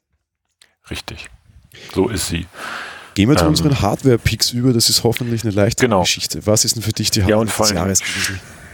Richtig. 0.90 1.30
So 1.94 2.10
ist 2.10 2.28
sie. 2.28 2.46
Gehen 3.16 3.30
wir 3.30 3.36
zu 3.36 3.46
ähm, 3.46 3.50
unseren 3.50 3.82
Hardware-Picks 3.82 4.52
über, 4.52 4.72
das 4.74 4.90
ist 4.90 5.04
hoffentlich 5.04 5.44
eine 5.44 5.52
leichte 5.52 5.86
genau. 5.86 6.02
Geschichte. 6.02 6.46
Was 6.46 6.66
ist 6.66 6.76
denn 6.76 6.84
für 6.84 6.94
dich 6.94 7.12
die 7.12 7.24
Hardware 7.24 7.46
ja, 7.46 7.46
des 7.46 7.72
Jahres? 7.72 8.02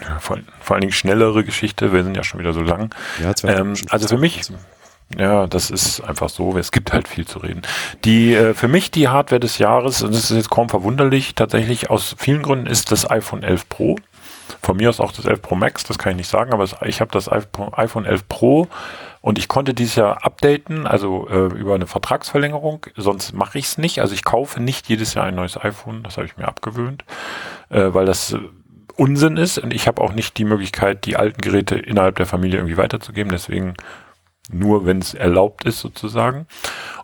Ja, 0.02 0.20
vor, 0.20 0.38
vor, 0.62 0.76
allen 0.76 0.82
Dingen 0.82 0.94
schnellere 0.94 1.44
Geschichte, 1.44 1.94
wir 1.94 2.04
sind 2.04 2.16
ja 2.16 2.24
schon 2.24 2.40
wieder 2.40 2.54
so 2.54 2.62
lang. 2.62 2.94
Ja, 3.22 3.34
ähm, 3.44 3.74
also 3.90 4.08
für 4.08 4.18
mich, 4.18 4.42
ja, 5.18 5.48
das 5.48 5.70
ist 5.70 6.02
einfach 6.02 6.30
so. 6.30 6.58
Es 6.58 6.72
gibt 6.72 6.92
halt 6.92 7.08
viel 7.08 7.26
zu 7.26 7.40
reden. 7.40 7.62
Die 8.04 8.34
äh, 8.34 8.54
für 8.54 8.68
mich 8.68 8.92
die 8.92 9.08
Hardware 9.08 9.39
des 9.39 9.58
Jahres, 9.58 10.02
und 10.04 10.14
das 10.14 10.30
ist 10.30 10.36
jetzt 10.36 10.50
kaum 10.50 10.70
verwunderlich, 10.70 11.36
tatsächlich 11.36 11.89
aus 11.89 12.16
vielen 12.18 12.42
Gründen 12.42 12.68
ist 12.68 12.92
das 12.92 13.10
iPhone 13.10 13.43
11 13.43 13.70
Pro. 13.70 13.97
Von 14.66 14.78
mir 14.78 14.89
aus 14.89 15.00
auch 15.00 15.12
das 15.12 15.25
11 15.25 15.43
Pro 15.43 15.54
Max, 15.54 15.83
das 15.83 16.00
kann 16.00 16.13
ich 16.13 16.17
nicht 16.17 16.28
sagen, 16.28 16.51
aber 16.51 16.67
ich 16.87 17.00
habe 17.00 17.12
das 17.12 17.32
iPhone 17.32 18.05
11 18.05 18.28
Pro 18.28 18.67
und 19.21 19.37
ich 19.37 19.47
konnte 19.47 19.75
dieses 19.75 19.93
Jahr 19.93 20.25
updaten, 20.25 20.87
also 20.87 21.28
äh, 21.29 21.54
über 21.54 21.75
eine 21.75 21.86
Vertragsverlängerung. 21.86 22.87
Sonst 22.97 23.33
mache 23.33 23.59
ich 23.59 23.66
es 23.66 23.78
nicht. 23.78 24.01
Also 24.01 24.16
ich 24.16 24.24
kaufe 24.24 24.59
nicht 24.59 24.89
jedes 24.89 25.13
Jahr 25.13 25.25
ein 25.25 25.36
neues 25.36 25.55
iPhone, 25.55 26.01
das 26.01 26.17
habe 26.17 26.25
ich 26.25 26.37
mir 26.37 26.47
abgewöhnt, 26.47 27.05
äh, 27.70 27.93
weil 27.93 28.08
das 28.08 28.33
äh, 28.33 28.39
Unsinn 28.96 29.37
ist 29.37 29.59
und 29.59 29.71
ich 29.71 29.87
habe 29.87 30.01
auch 30.01 30.13
nicht 30.13 30.36
die 30.39 30.46
Möglichkeit, 30.46 31.05
die 31.05 31.16
alten 31.16 31.42
Geräte 31.42 31.75
innerhalb 31.75 32.16
der 32.16 32.25
Familie 32.25 32.58
irgendwie 32.58 32.78
weiterzugeben. 32.78 33.32
Deswegen 33.32 33.75
nur 34.51 34.86
wenn 34.86 35.00
es 35.00 35.13
erlaubt 35.13 35.66
ist 35.66 35.80
sozusagen. 35.80 36.47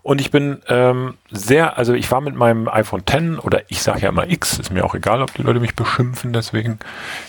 Und 0.03 0.21
ich 0.21 0.31
bin 0.31 0.61
ähm, 0.67 1.15
sehr, 1.29 1.77
also 1.77 1.93
ich 1.93 2.09
war 2.11 2.21
mit 2.21 2.35
meinem 2.35 2.67
iPhone 2.67 3.01
X 3.01 3.43
oder 3.43 3.63
ich 3.69 3.81
sage 3.81 4.01
ja 4.01 4.09
immer 4.09 4.29
X, 4.29 4.59
ist 4.59 4.71
mir 4.71 4.85
auch 4.85 4.95
egal, 4.95 5.21
ob 5.21 5.33
die 5.33 5.43
Leute 5.43 5.59
mich 5.59 5.75
beschimpfen, 5.75 6.33
deswegen, 6.33 6.79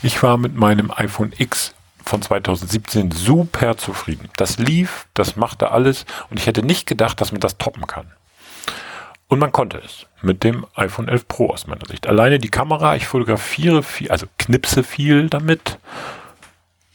ich 0.02 0.22
war 0.22 0.38
mit 0.38 0.56
meinem 0.56 0.90
iPhone 0.90 1.32
X 1.36 1.74
von 2.04 2.20
2017 2.20 3.10
super 3.10 3.76
zufrieden. 3.76 4.28
Das 4.36 4.58
lief, 4.58 5.06
das 5.14 5.36
machte 5.36 5.70
alles 5.70 6.04
und 6.30 6.38
ich 6.38 6.46
hätte 6.46 6.64
nicht 6.64 6.86
gedacht, 6.86 7.20
dass 7.20 7.32
man 7.32 7.40
das 7.40 7.58
toppen 7.58 7.86
kann. 7.86 8.06
Und 9.28 9.38
man 9.38 9.52
konnte 9.52 9.78
es 9.78 10.06
mit 10.20 10.44
dem 10.44 10.66
iPhone 10.74 11.08
11 11.08 11.26
Pro 11.26 11.50
aus 11.50 11.66
meiner 11.66 11.86
Sicht. 11.86 12.06
Alleine 12.06 12.38
die 12.38 12.50
Kamera, 12.50 12.96
ich 12.96 13.06
fotografiere 13.06 13.82
viel, 13.82 14.10
also 14.10 14.26
knipse 14.36 14.82
viel 14.82 15.30
damit. 15.30 15.78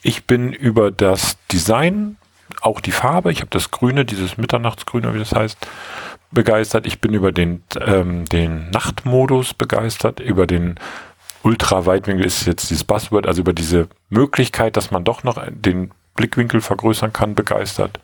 Ich 0.03 0.25
bin 0.25 0.53
über 0.53 0.91
das 0.91 1.37
Design 1.51 2.17
auch 2.67 2.81
die 2.81 2.91
Farbe, 2.91 3.31
ich 3.31 3.39
habe 3.39 3.49
das 3.49 3.71
Grüne, 3.71 4.05
dieses 4.05 4.37
Mitternachtsgrüne, 4.37 5.13
wie 5.13 5.19
das 5.19 5.31
heißt, 5.33 5.57
begeistert. 6.31 6.85
Ich 6.85 6.99
bin 7.01 7.13
über 7.13 7.31
den, 7.31 7.63
ähm, 7.79 8.25
den 8.25 8.69
Nachtmodus 8.69 9.53
begeistert, 9.53 10.19
über 10.19 10.45
den 10.45 10.75
Ultraweitwinkel 11.43 12.25
ist 12.25 12.45
jetzt 12.45 12.69
dieses 12.69 12.83
Buzzword, 12.83 13.25
also 13.25 13.41
über 13.41 13.53
diese 13.53 13.87
Möglichkeit, 14.09 14.75
dass 14.75 14.91
man 14.91 15.03
doch 15.03 15.23
noch 15.23 15.41
den 15.49 15.91
Blickwinkel 16.15 16.61
vergrößern 16.61 17.13
kann, 17.13 17.35
begeistert. 17.35 17.99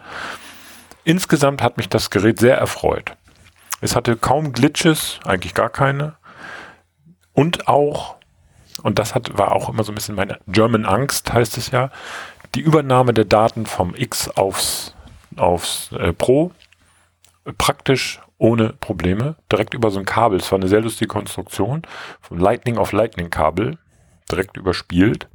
Insgesamt 1.03 1.61
hat 1.61 1.75
mich 1.75 1.89
das 1.89 2.09
Gerät 2.09 2.39
sehr 2.39 2.57
erfreut. 2.57 3.17
Es 3.81 3.97
hatte 3.97 4.15
kaum 4.15 4.53
Glitches, 4.53 5.19
eigentlich 5.25 5.53
gar 5.53 5.69
keine. 5.69 6.15
Und 7.33 7.67
auch, 7.67 8.15
und 8.81 8.97
das 8.97 9.13
hat, 9.13 9.37
war 9.37 9.51
auch 9.51 9.67
immer 9.67 9.83
so 9.83 9.91
ein 9.91 9.95
bisschen 9.95 10.15
meine 10.15 10.39
German 10.47 10.85
Angst, 10.85 11.33
heißt 11.33 11.57
es 11.57 11.71
ja, 11.71 11.91
die 12.55 12.61
Übernahme 12.61 13.13
der 13.13 13.25
Daten 13.25 13.65
vom 13.65 13.95
X 13.95 14.29
aufs, 14.29 14.95
aufs 15.35 15.91
äh, 15.93 16.13
Pro 16.13 16.51
praktisch 17.57 18.19
ohne 18.37 18.73
Probleme, 18.73 19.35
direkt 19.51 19.73
über 19.73 19.91
so 19.91 19.99
ein 19.99 20.05
Kabel. 20.05 20.39
Es 20.39 20.51
war 20.51 20.59
eine 20.59 20.67
sehr 20.67 20.81
lustige 20.81 21.07
Konstruktion, 21.07 21.83
vom 22.21 22.37
Lightning 22.37 22.77
auf 22.77 22.91
Lightning 22.91 23.29
Kabel, 23.29 23.77
direkt 24.29 24.57
überspielt. 24.57 25.29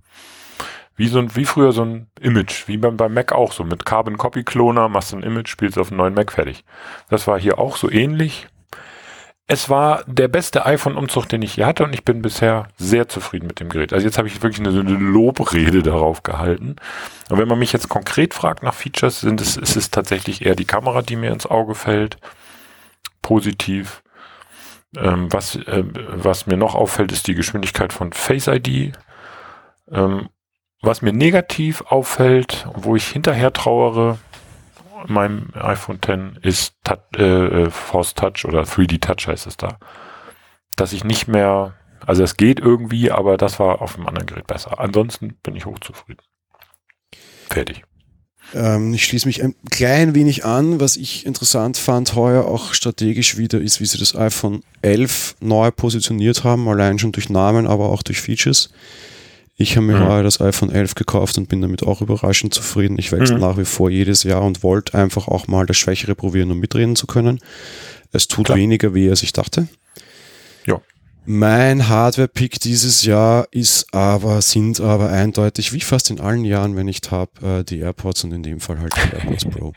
Wie 0.96 1.06
so 1.06 1.20
ein, 1.20 1.34
wie 1.36 1.44
früher 1.44 1.72
so 1.72 1.84
ein 1.84 2.08
Image, 2.20 2.66
wie 2.66 2.76
beim, 2.76 2.96
beim 2.96 3.14
Mac 3.14 3.32
auch 3.32 3.52
so, 3.52 3.62
mit 3.62 3.86
Carbon 3.86 4.18
Copy 4.18 4.42
Cloner, 4.42 4.88
machst 4.88 5.12
du 5.12 5.16
ein 5.16 5.22
Image, 5.22 5.48
spielst 5.48 5.78
auf 5.78 5.90
einen 5.90 5.98
neuen 5.98 6.14
Mac 6.14 6.32
fertig. 6.32 6.64
Das 7.08 7.26
war 7.26 7.38
hier 7.38 7.58
auch 7.58 7.76
so 7.76 7.90
ähnlich. 7.90 8.48
Es 9.50 9.70
war 9.70 10.04
der 10.06 10.28
beste 10.28 10.66
iPhone-Umzug, 10.66 11.26
den 11.26 11.40
ich 11.40 11.54
hier 11.54 11.64
hatte 11.64 11.82
und 11.82 11.94
ich 11.94 12.04
bin 12.04 12.20
bisher 12.20 12.68
sehr 12.76 13.08
zufrieden 13.08 13.46
mit 13.46 13.60
dem 13.60 13.70
Gerät. 13.70 13.94
Also 13.94 14.04
jetzt 14.04 14.18
habe 14.18 14.28
ich 14.28 14.42
wirklich 14.42 14.60
eine, 14.60 14.78
eine 14.78 14.90
Lobrede 14.90 15.82
darauf 15.82 16.22
gehalten. 16.22 16.76
Und 17.30 17.38
wenn 17.38 17.48
man 17.48 17.58
mich 17.58 17.72
jetzt 17.72 17.88
konkret 17.88 18.34
fragt 18.34 18.62
nach 18.62 18.74
Features, 18.74 19.20
sind 19.22 19.40
es, 19.40 19.56
ist 19.56 19.74
es 19.74 19.90
tatsächlich 19.90 20.44
eher 20.44 20.54
die 20.54 20.66
Kamera, 20.66 21.00
die 21.00 21.16
mir 21.16 21.32
ins 21.32 21.46
Auge 21.46 21.74
fällt. 21.74 22.18
Positiv. 23.22 24.02
Ähm, 24.98 25.32
was, 25.32 25.56
äh, 25.56 25.82
was 25.94 26.46
mir 26.46 26.58
noch 26.58 26.74
auffällt, 26.74 27.10
ist 27.10 27.26
die 27.26 27.34
Geschwindigkeit 27.34 27.94
von 27.94 28.12
Face 28.12 28.48
ID. 28.48 28.92
Ähm, 29.90 30.28
was 30.82 31.00
mir 31.00 31.14
negativ 31.14 31.80
auffällt, 31.88 32.66
wo 32.74 32.96
ich 32.96 33.08
hinterher 33.08 33.54
trauere, 33.54 34.18
meinem 35.06 35.50
iPhone 35.54 35.98
X 36.04 36.38
ist 36.42 36.74
äh, 37.16 37.22
äh, 37.22 37.70
Force 37.70 38.14
Touch 38.14 38.44
oder 38.44 38.62
3D 38.62 39.00
Touch 39.00 39.28
heißt 39.28 39.46
es 39.46 39.56
da. 39.56 39.78
Dass 40.76 40.92
ich 40.92 41.04
nicht 41.04 41.28
mehr, 41.28 41.74
also 42.06 42.22
es 42.22 42.36
geht 42.36 42.60
irgendwie, 42.60 43.10
aber 43.10 43.36
das 43.36 43.58
war 43.58 43.82
auf 43.82 43.94
dem 43.94 44.06
anderen 44.06 44.26
Gerät 44.26 44.46
besser. 44.46 44.78
Ansonsten 44.78 45.34
bin 45.42 45.56
ich 45.56 45.66
hochzufrieden. 45.66 46.22
Fertig. 47.48 47.84
Ähm, 48.54 48.94
ich 48.94 49.04
schließe 49.04 49.26
mich 49.26 49.42
ein 49.42 49.54
klein 49.70 50.14
wenig 50.14 50.44
an. 50.44 50.80
Was 50.80 50.96
ich 50.96 51.26
interessant 51.26 51.76
fand 51.76 52.14
heuer 52.14 52.46
auch 52.46 52.72
strategisch 52.72 53.36
wieder 53.36 53.60
ist, 53.60 53.80
wie 53.80 53.86
sie 53.86 53.98
das 53.98 54.14
iPhone 54.14 54.62
11 54.82 55.36
neu 55.40 55.70
positioniert 55.70 56.44
haben, 56.44 56.68
allein 56.68 56.98
schon 56.98 57.12
durch 57.12 57.28
Namen, 57.28 57.66
aber 57.66 57.90
auch 57.90 58.02
durch 58.02 58.20
Features. 58.20 58.70
Ich 59.60 59.76
habe 59.76 59.86
mir 59.86 59.98
mhm. 59.98 60.22
das 60.22 60.40
iPhone 60.40 60.70
11 60.70 60.94
gekauft 60.94 61.36
und 61.36 61.48
bin 61.48 61.60
damit 61.60 61.82
auch 61.82 62.00
überraschend 62.00 62.54
zufrieden. 62.54 62.96
Ich 62.96 63.10
wechsle 63.10 63.34
mhm. 63.34 63.40
nach 63.40 63.58
wie 63.58 63.64
vor 63.64 63.90
jedes 63.90 64.22
Jahr 64.22 64.42
und 64.42 64.62
wollte 64.62 64.96
einfach 64.96 65.26
auch 65.26 65.48
mal 65.48 65.66
das 65.66 65.76
Schwächere 65.76 66.14
probieren, 66.14 66.52
um 66.52 66.60
mitreden 66.60 66.94
zu 66.94 67.08
können. 67.08 67.40
Es 68.12 68.28
tut 68.28 68.46
Klar. 68.46 68.56
weniger 68.56 68.94
weh, 68.94 69.10
als 69.10 69.24
ich 69.24 69.32
dachte. 69.32 69.66
Ja. 70.64 70.80
Mein 71.26 71.88
Hardware-Pick 71.88 72.60
dieses 72.60 73.02
Jahr 73.02 73.48
ist 73.50 73.92
aber, 73.92 74.40
sind 74.42 74.80
aber 74.80 75.10
eindeutig, 75.10 75.72
wie 75.72 75.80
fast 75.80 76.10
in 76.10 76.20
allen 76.20 76.44
Jahren, 76.44 76.76
wenn 76.76 76.86
ich 76.86 77.00
habe, 77.10 77.32
äh, 77.60 77.64
die 77.64 77.80
AirPods 77.80 78.22
und 78.24 78.32
in 78.32 78.44
dem 78.44 78.60
Fall 78.60 78.78
halt 78.78 78.94
die 78.94 79.16
AirPods 79.16 79.44
Pro. 79.46 79.72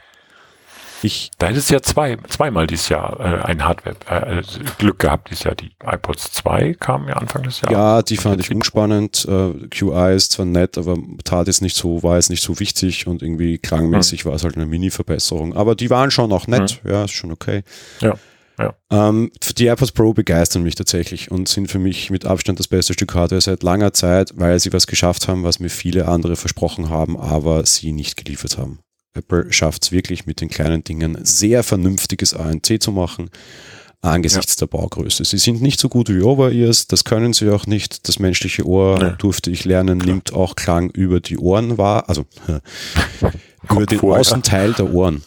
Ich, 1.03 1.31
da 1.37 1.47
hättest 1.47 1.69
du 1.69 1.73
ja 1.73 1.81
zwei, 1.81 2.17
zweimal 2.27 2.67
dieses 2.67 2.89
Jahr 2.89 3.19
äh, 3.19 3.43
ein 3.43 3.65
Hardware-Glück 3.65 4.95
äh, 4.95 5.05
gehabt 5.05 5.29
dieses 5.29 5.43
Jahr. 5.43 5.55
Die 5.55 5.71
iPods 5.83 6.31
2 6.33 6.75
kamen 6.75 7.07
ja 7.07 7.15
Anfang 7.15 7.43
des 7.43 7.61
Jahres. 7.61 7.75
Ja, 7.75 8.01
die 8.01 8.17
fand 8.17 8.39
ich 8.41 8.51
unspannend. 8.51 9.25
Äh, 9.27 9.67
QI 9.69 10.15
ist 10.15 10.33
zwar 10.33 10.45
nett, 10.45 10.77
aber 10.77 10.97
tat 11.23 11.47
es 11.47 11.61
nicht 11.61 11.75
so, 11.75 12.03
war 12.03 12.17
es 12.17 12.29
nicht 12.29 12.43
so 12.43 12.59
wichtig 12.59 13.07
und 13.07 13.21
irgendwie 13.21 13.57
klangmäßig 13.57 14.23
hm. 14.23 14.29
war 14.29 14.35
es 14.35 14.43
halt 14.43 14.55
eine 14.55 14.65
Mini-Verbesserung. 14.65 15.55
Aber 15.55 15.75
die 15.75 15.89
waren 15.89 16.11
schon 16.11 16.31
auch 16.31 16.47
nett, 16.47 16.81
hm. 16.83 16.91
ja, 16.91 17.03
ist 17.05 17.11
schon 17.11 17.31
okay. 17.31 17.63
Ja. 17.99 18.15
Ja. 18.59 18.75
Ähm, 18.91 19.31
die 19.57 19.65
AirPods 19.65 19.91
Pro 19.91 20.13
begeistern 20.13 20.61
mich 20.61 20.75
tatsächlich 20.75 21.31
und 21.31 21.47
sind 21.47 21.71
für 21.71 21.79
mich 21.79 22.11
mit 22.11 22.25
Abstand 22.25 22.59
das 22.59 22.67
beste 22.67 22.93
Stück 22.93 23.15
Hardware 23.15 23.41
seit 23.41 23.63
langer 23.63 23.93
Zeit, 23.93 24.33
weil 24.35 24.59
sie 24.59 24.71
was 24.71 24.85
geschafft 24.85 25.27
haben, 25.27 25.43
was 25.43 25.59
mir 25.59 25.69
viele 25.69 26.07
andere 26.07 26.35
versprochen 26.35 26.89
haben, 26.89 27.17
aber 27.19 27.65
sie 27.65 27.91
nicht 27.91 28.17
geliefert 28.17 28.57
haben. 28.57 28.79
Apple 29.13 29.51
schafft 29.51 29.83
es 29.83 29.91
wirklich 29.91 30.25
mit 30.25 30.41
den 30.41 30.49
kleinen 30.49 30.83
Dingen 30.83 31.17
sehr 31.23 31.63
vernünftiges 31.63 32.33
ANC 32.33 32.81
zu 32.81 32.91
machen 32.91 33.29
angesichts 34.01 34.55
ja. 34.55 34.65
der 34.65 34.77
Baugröße. 34.77 35.23
Sie 35.25 35.37
sind 35.37 35.61
nicht 35.61 35.79
so 35.79 35.87
gut 35.89 36.09
wie 36.09 36.21
Over-Ears, 36.21 36.87
das 36.87 37.03
können 37.03 37.33
sie 37.33 37.49
auch 37.49 37.67
nicht. 37.67 38.07
Das 38.07 38.19
menschliche 38.19 38.65
Ohr, 38.65 38.99
nee. 39.01 39.13
durfte 39.17 39.51
ich 39.51 39.65
lernen, 39.65 39.99
Klar. 39.99 40.13
nimmt 40.13 40.33
auch 40.33 40.55
Klang 40.55 40.89
über 40.89 41.19
die 41.19 41.37
Ohren 41.37 41.77
wahr, 41.77 42.09
also 42.09 42.25
über 43.69 43.85
den 43.85 43.99
Außenteil 43.99 44.73
der 44.73 44.91
Ohren. 44.91 45.23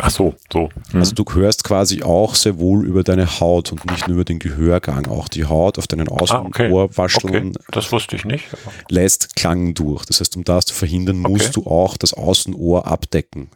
Ach 0.00 0.10
so, 0.10 0.34
so. 0.52 0.68
Mhm. 0.92 1.00
Also 1.00 1.14
du 1.14 1.24
hörst 1.34 1.64
quasi 1.64 2.02
auch 2.02 2.34
sehr 2.34 2.58
wohl 2.58 2.86
über 2.86 3.02
deine 3.02 3.40
Haut 3.40 3.72
und 3.72 3.84
nicht 3.90 4.06
nur 4.06 4.16
über 4.16 4.24
den 4.24 4.38
Gehörgang. 4.38 5.06
Auch 5.06 5.28
die 5.28 5.44
Haut 5.44 5.78
auf 5.78 5.86
deinen 5.86 6.08
Außenohrwascheln 6.08 7.34
ah, 7.34 7.36
okay. 7.36 7.48
okay. 7.48 7.64
Das 7.72 7.90
wusste 7.90 8.16
ich 8.16 8.24
nicht. 8.24 8.46
lässt 8.88 9.34
Klang 9.36 9.74
durch. 9.74 10.04
Das 10.06 10.20
heißt, 10.20 10.36
um 10.36 10.44
das 10.44 10.66
zu 10.66 10.74
verhindern, 10.74 11.24
okay. 11.24 11.32
musst 11.32 11.56
du 11.56 11.66
auch 11.66 11.96
das 11.96 12.14
Außenohr 12.14 12.86
abdecken. 12.86 13.50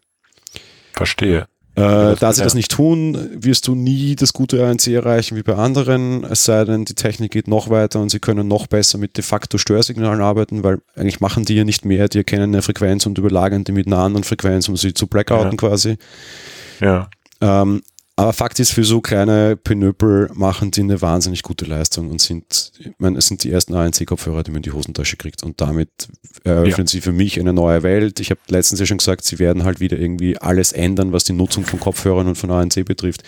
Verstehe. 0.93 1.47
Äh, 1.74 2.16
da 2.16 2.32
sie 2.32 2.43
das 2.43 2.55
nicht 2.55 2.70
tun, 2.70 3.31
wirst 3.35 3.66
du 3.66 3.74
nie 3.74 4.15
das 4.15 4.35
gute 4.35 4.62
ANC 4.66 4.89
erreichen 4.89 5.36
wie 5.36 5.43
bei 5.43 5.55
anderen, 5.55 6.23
es 6.24 6.44
sei 6.44 6.65
denn, 6.65 6.85
die 6.85 6.94
Technik 6.94 7.32
geht 7.32 7.49
noch 7.49 7.70
weiter 7.70 7.99
und 8.01 8.11
sie 8.11 8.20
können 8.20 8.47
noch 8.47 8.66
besser 8.66 8.99
mit 8.99 9.16
de 9.16 9.24
facto 9.24 9.57
Störsignalen 9.57 10.20
arbeiten, 10.20 10.65
weil 10.65 10.82
eigentlich 10.97 11.20
machen 11.20 11.47
die 11.47 11.55
ja 11.55 11.65
nicht 11.65 11.86
mehr, 11.86 12.09
die 12.09 12.19
erkennen 12.19 12.53
eine 12.53 12.61
Frequenz 12.61 13.07
und 13.07 13.16
überlagern 13.16 13.65
die 13.65 13.73
mit 13.73 13.86
einer 13.86 13.99
anderen 13.99 14.24
Frequenz, 14.24 14.69
um 14.69 14.77
sie 14.77 14.93
zu 14.93 15.07
blackouten 15.07 15.53
ja. 15.53 15.57
quasi. 15.57 15.97
Ja. 16.81 17.09
Ähm, 17.40 17.82
aber 18.14 18.34
Fakt 18.34 18.60
ist, 18.60 18.72
für 18.72 18.84
so 18.84 19.01
kleine 19.01 19.56
Pinöpel 19.56 20.30
machen 20.34 20.70
die 20.70 20.82
eine 20.82 21.01
wahnsinnig 21.01 21.43
gute 21.43 21.64
Leistung 21.64 22.10
und 22.10 22.20
sind, 22.20 22.72
ich 22.78 22.90
meine, 22.98 23.16
es 23.16 23.26
sind 23.26 23.43
die 23.43 23.51
ersten 23.51 23.74
ANC-Kopfhörer, 23.74 24.43
die 24.43 24.51
man 24.51 24.59
in 24.59 24.64
die 24.64 24.72
Hosentasche 24.72 25.16
kriegt. 25.16 25.43
Und 25.43 25.62
damit 25.62 25.89
eröffnen 26.44 26.86
ja. 26.86 26.90
sie 26.90 27.01
für 27.01 27.12
mich 27.12 27.40
eine 27.40 27.55
neue 27.55 27.82
Welt. 27.82 28.20
Ich 28.20 28.30
habe 28.30 28.40
letztens 28.48 28.80
ja 28.80 28.86
schon 28.86 28.98
gesagt, 28.98 29.24
sie 29.24 29.39
werden 29.39 29.64
halt 29.64 29.80
wieder 29.80 29.98
irgendwie 29.98 30.36
alles 30.36 30.72
ändern, 30.72 31.12
was 31.12 31.24
die 31.24 31.32
Nutzung 31.32 31.64
von 31.64 31.80
Kopfhörern 31.80 32.28
und 32.28 32.34
von 32.34 32.51
ANC 32.51 32.84
betrifft. 32.84 33.22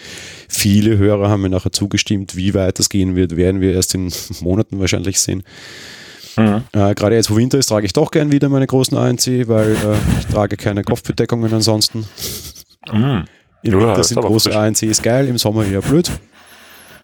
Viele 0.51 0.99
Hörer 0.99 1.31
haben 1.31 1.41
mir 1.41 1.49
nachher 1.49 1.73
zugestimmt, 1.73 2.37
wie 2.37 2.53
weit 2.53 2.79
das 2.79 2.91
gehen 2.91 3.17
wird, 3.17 3.37
werden 3.37 3.63
wir 3.63 3.73
erst 3.73 3.95
in 3.95 4.13
Monaten 4.41 4.81
wahrscheinlich 4.81 5.19
sehen. 5.19 5.45
Mhm. 6.37 6.63
Äh, 6.73 6.95
Gerade 6.95 7.15
jetzt, 7.15 7.31
wo 7.31 7.37
Winter 7.37 7.59
ist, 7.59 7.67
trage 7.67 7.87
ich 7.87 7.95
doch 7.95 8.11
gern 8.11 8.33
wieder 8.33 8.51
meine 8.51 8.67
großen 8.67 8.99
ANC, 8.99 9.49
weil 9.49 9.71
äh, 9.71 9.97
ich 10.19 10.27
trage 10.27 10.59
keine 10.59 10.85
Kopfbedeckungen 10.85 11.55
ansonsten. 11.55 12.07
Mhm. 12.93 13.25
Im 13.65 13.81
ja, 13.81 13.89
Winter 13.89 14.05
sind 14.05 14.21
große 14.21 14.57
ANCs 14.57 15.03
geil, 15.03 15.27
im 15.27 15.39
Sommer 15.39 15.65
eher 15.65 15.81
blöd. 15.81 16.11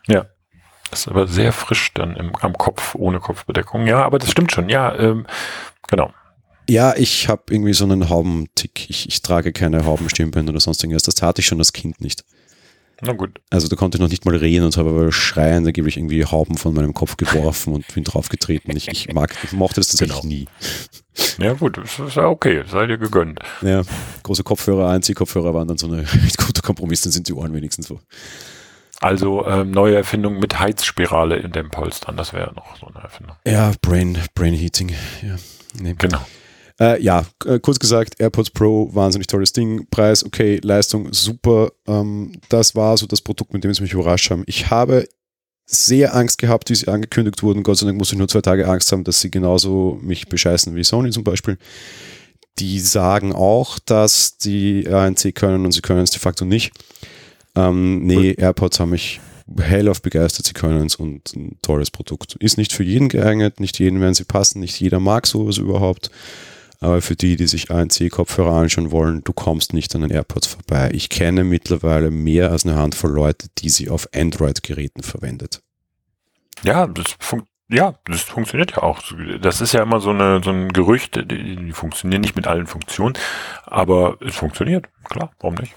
Ja. 0.07 0.27
Das 0.91 1.01
ist 1.01 1.09
aber 1.09 1.27
sehr 1.27 1.53
frisch 1.53 1.93
dann 1.95 2.16
im, 2.16 2.35
am 2.37 2.53
Kopf, 2.59 2.95
ohne 2.95 3.20
Kopfbedeckung. 3.20 3.87
Ja, 3.87 4.05
aber 4.05 4.19
das 4.19 4.31
stimmt 4.31 4.53
schon. 4.53 4.69
Ja, 4.69 4.95
ähm, 4.99 5.27
genau. 5.89 6.12
Ja, 6.69 6.95
ich 6.97 7.28
habe 7.28 7.45
irgendwie 7.51 7.73
so 7.73 7.85
einen 7.85 8.09
Haubentick. 8.11 8.91
Ich, 8.91 9.09
ich 9.09 9.23
trage 9.23 9.53
keine 9.53 9.85
Haubenstirnbänder 9.85 10.51
oder 10.51 10.61
sonst 10.61 10.82
irgendwas. 10.82 11.05
Das 11.05 11.23
hatte 11.23 11.41
ich 11.41 11.47
schon 11.47 11.59
als 11.59 11.73
Kind 11.73 12.01
nicht. 12.01 12.24
Na 13.02 13.12
gut. 13.12 13.40
Also 13.51 13.68
da 13.68 13.77
konnte 13.77 13.97
ich 13.97 14.01
noch 14.01 14.10
nicht 14.10 14.24
mal 14.24 14.36
reden 14.36 14.64
und 14.64 14.77
habe 14.77 14.90
aber 14.90 15.12
schreien, 15.12 15.64
da 15.64 15.70
gebe 15.70 15.89
ich 15.89 15.97
irgendwie 15.97 16.24
Hauben 16.24 16.56
von 16.56 16.74
meinem 16.74 16.93
Kopf 16.93 17.16
geworfen 17.16 17.74
und 17.74 17.86
bin 17.94 18.05
draufgetreten. 18.05 18.77
Ich, 18.77 18.89
ich 18.89 19.12
mag, 19.12 19.35
ich 19.43 19.52
mochte 19.52 19.81
das 19.81 19.89
tatsächlich 19.89 20.20
genau. 20.20 20.28
nie. 20.28 20.47
Ja 21.39 21.55
gut, 21.55 21.78
das 21.78 21.98
ist 21.98 22.16
ja 22.16 22.27
okay, 22.27 22.62
sei 22.70 22.86
dir 22.86 22.98
gegönnt. 22.98 23.40
Ja, 23.62 23.82
große 24.22 24.43
Kopfhörer, 24.43 24.90
Einziehkopfhörer 24.90 25.55
waren 25.55 25.68
dann 25.68 25.78
so 25.78 25.86
ein 25.86 26.06
guter 26.36 26.62
Kompromiss, 26.62 27.02
dann 27.02 27.12
sind 27.12 27.28
die 27.28 27.32
Ohren 27.32 27.55
wenigstens 27.55 27.89
so. 27.89 28.01
Also 29.01 29.47
ähm, 29.47 29.70
neue 29.70 29.97
Erfindung 29.97 30.39
mit 30.39 30.59
Heizspirale 30.59 31.36
in 31.36 31.52
den 31.52 31.70
Polstern, 31.70 32.16
das 32.18 32.35
wäre 32.35 32.52
noch 32.55 32.77
so 32.78 32.86
eine 32.86 33.02
Erfindung. 33.02 33.36
Ja, 33.47 33.72
Brain, 33.81 34.18
Brain 34.35 34.55
Heating, 34.55 34.90
ja. 35.22 35.36
Nee. 35.81 35.94
Genau. 35.97 36.20
Äh, 36.81 37.02
ja, 37.02 37.27
äh, 37.44 37.59
kurz 37.59 37.78
gesagt, 37.78 38.19
AirPods 38.19 38.51
Pro, 38.51 38.89
wahnsinnig 38.94 39.27
tolles 39.27 39.52
Ding. 39.52 39.86
Preis, 39.90 40.24
okay, 40.24 40.59
Leistung, 40.62 41.12
super. 41.12 41.73
Ähm, 41.86 42.32
das 42.48 42.74
war 42.74 42.97
so 42.97 43.07
das 43.07 43.20
Produkt, 43.20 43.52
mit 43.52 43.62
dem 43.62 43.74
sie 43.74 43.82
mich 43.82 43.93
überrascht 43.93 44.31
haben. 44.31 44.44
Ich 44.47 44.70
habe 44.70 45.07
sehr 45.66 46.15
Angst 46.16 46.39
gehabt, 46.39 46.70
wie 46.70 46.74
sie 46.74 46.89
angekündigt 46.89 47.43
wurden. 47.43 47.62
Gott 47.62 47.78
sei 47.78 47.86
Dank 47.86 47.98
musste 47.98 48.15
ich 48.15 48.19
nur 48.19 48.28
zwei 48.28 48.40
Tage 48.40 48.66
Angst 48.66 48.90
haben, 48.93 49.05
dass 49.05 49.20
sie 49.20 49.31
genauso 49.31 49.98
mich 50.02 50.28
bescheißen 50.28 50.74
wie 50.74 50.82
Sony 50.82 51.11
zum 51.11 51.23
Beispiel. 51.23 51.59
Die 52.59 52.81
sagen 52.81 53.32
auch, 53.35 53.78
dass 53.78 54.39
die 54.39 54.89
ANC 54.89 55.35
können 55.35 55.65
und 55.65 55.73
sie 55.73 55.82
können 55.82 56.02
es 56.02 56.11
de 56.11 56.19
facto 56.19 56.44
nicht. 56.44 56.73
Ähm, 57.55 58.07
nee, 58.07 58.32
AirPods 58.32 58.81
haben 58.81 58.90
mich 58.90 59.20
hell 59.59 59.89
auf 59.89 60.02
begeistert, 60.02 60.47
sie 60.47 60.55
können 60.55 60.86
es 60.86 60.97
und 60.97 61.35
ein 61.36 61.59
tolles 61.62 61.90
Produkt. 61.90 62.36
Ist 62.36 62.57
nicht 62.57 62.73
für 62.73 62.85
jeden 62.85 63.09
geeignet, 63.09 63.61
nicht 63.61 63.78
jeden 63.78 64.01
werden 64.01 64.15
sie 64.15 64.24
passen, 64.24 64.61
nicht 64.61 64.81
jeder 64.81 64.98
mag 64.98 65.27
sowas 65.27 65.59
überhaupt. 65.59 66.11
Aber 66.81 67.02
für 67.02 67.15
die, 67.15 67.36
die 67.36 67.47
sich 67.47 67.70
ANC-Kopfhörer 67.70 68.55
anschauen 68.55 68.90
wollen, 68.90 69.23
du 69.23 69.35
kommst 69.35 69.74
nicht 69.74 69.94
an 69.94 70.01
den 70.01 70.11
AirPods 70.11 70.47
vorbei. 70.47 70.90
Ich 70.94 71.11
kenne 71.11 71.44
mittlerweile 71.44 72.11
mehr 72.11 72.51
als 72.51 72.65
eine 72.65 72.77
Handvoll 72.77 73.11
Leute, 73.11 73.48
die 73.59 73.69
sie 73.69 73.90
auf 73.90 74.09
Android-Geräten 74.15 75.02
verwendet. 75.02 75.61
Ja, 76.62 76.86
das 76.86 77.16
fun 77.19 77.43
ja, 77.73 77.94
das 78.05 78.23
funktioniert 78.23 78.73
ja 78.73 78.82
auch. 78.82 79.01
Das 79.40 79.61
ist 79.61 79.73
ja 79.73 79.82
immer 79.82 80.01
so, 80.01 80.11
eine, 80.11 80.40
so 80.43 80.51
ein 80.51 80.73
Gerücht, 80.73 81.15
die, 81.31 81.55
die 81.55 81.73
funktionieren 81.73 82.20
nicht 82.20 82.35
mit 82.35 82.48
allen 82.48 82.66
Funktionen, 82.66 83.15
aber 83.65 84.19
es 84.20 84.35
funktioniert, 84.35 84.89
klar, 85.05 85.31
warum 85.39 85.55
nicht? 85.55 85.77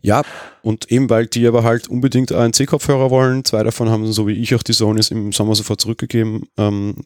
Ja, 0.00 0.22
und 0.62 0.92
eben 0.92 1.10
weil 1.10 1.26
die 1.26 1.48
aber 1.48 1.64
halt 1.64 1.88
unbedingt 1.88 2.30
ANC-Kopfhörer 2.30 3.10
wollen, 3.10 3.44
zwei 3.44 3.64
davon 3.64 3.90
haben 3.90 4.06
so 4.12 4.28
wie 4.28 4.34
ich 4.34 4.54
auch 4.54 4.62
die 4.62 4.72
Sonys 4.72 5.10
im 5.10 5.32
Sommer 5.32 5.56
sofort 5.56 5.80
zurückgegeben, 5.80 6.44
ähm, 6.58 7.04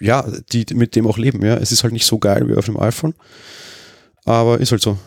ja, 0.00 0.24
die 0.52 0.66
mit 0.74 0.96
dem 0.96 1.06
auch 1.06 1.18
leben. 1.18 1.44
Ja, 1.44 1.54
es 1.54 1.72
ist 1.72 1.82
halt 1.82 1.92
nicht 1.92 2.06
so 2.06 2.18
geil 2.18 2.48
wie 2.48 2.56
auf 2.56 2.66
dem 2.66 2.78
iPhone, 2.78 3.14
aber 4.24 4.58
ist 4.58 4.72
halt 4.72 4.82
so. 4.82 4.98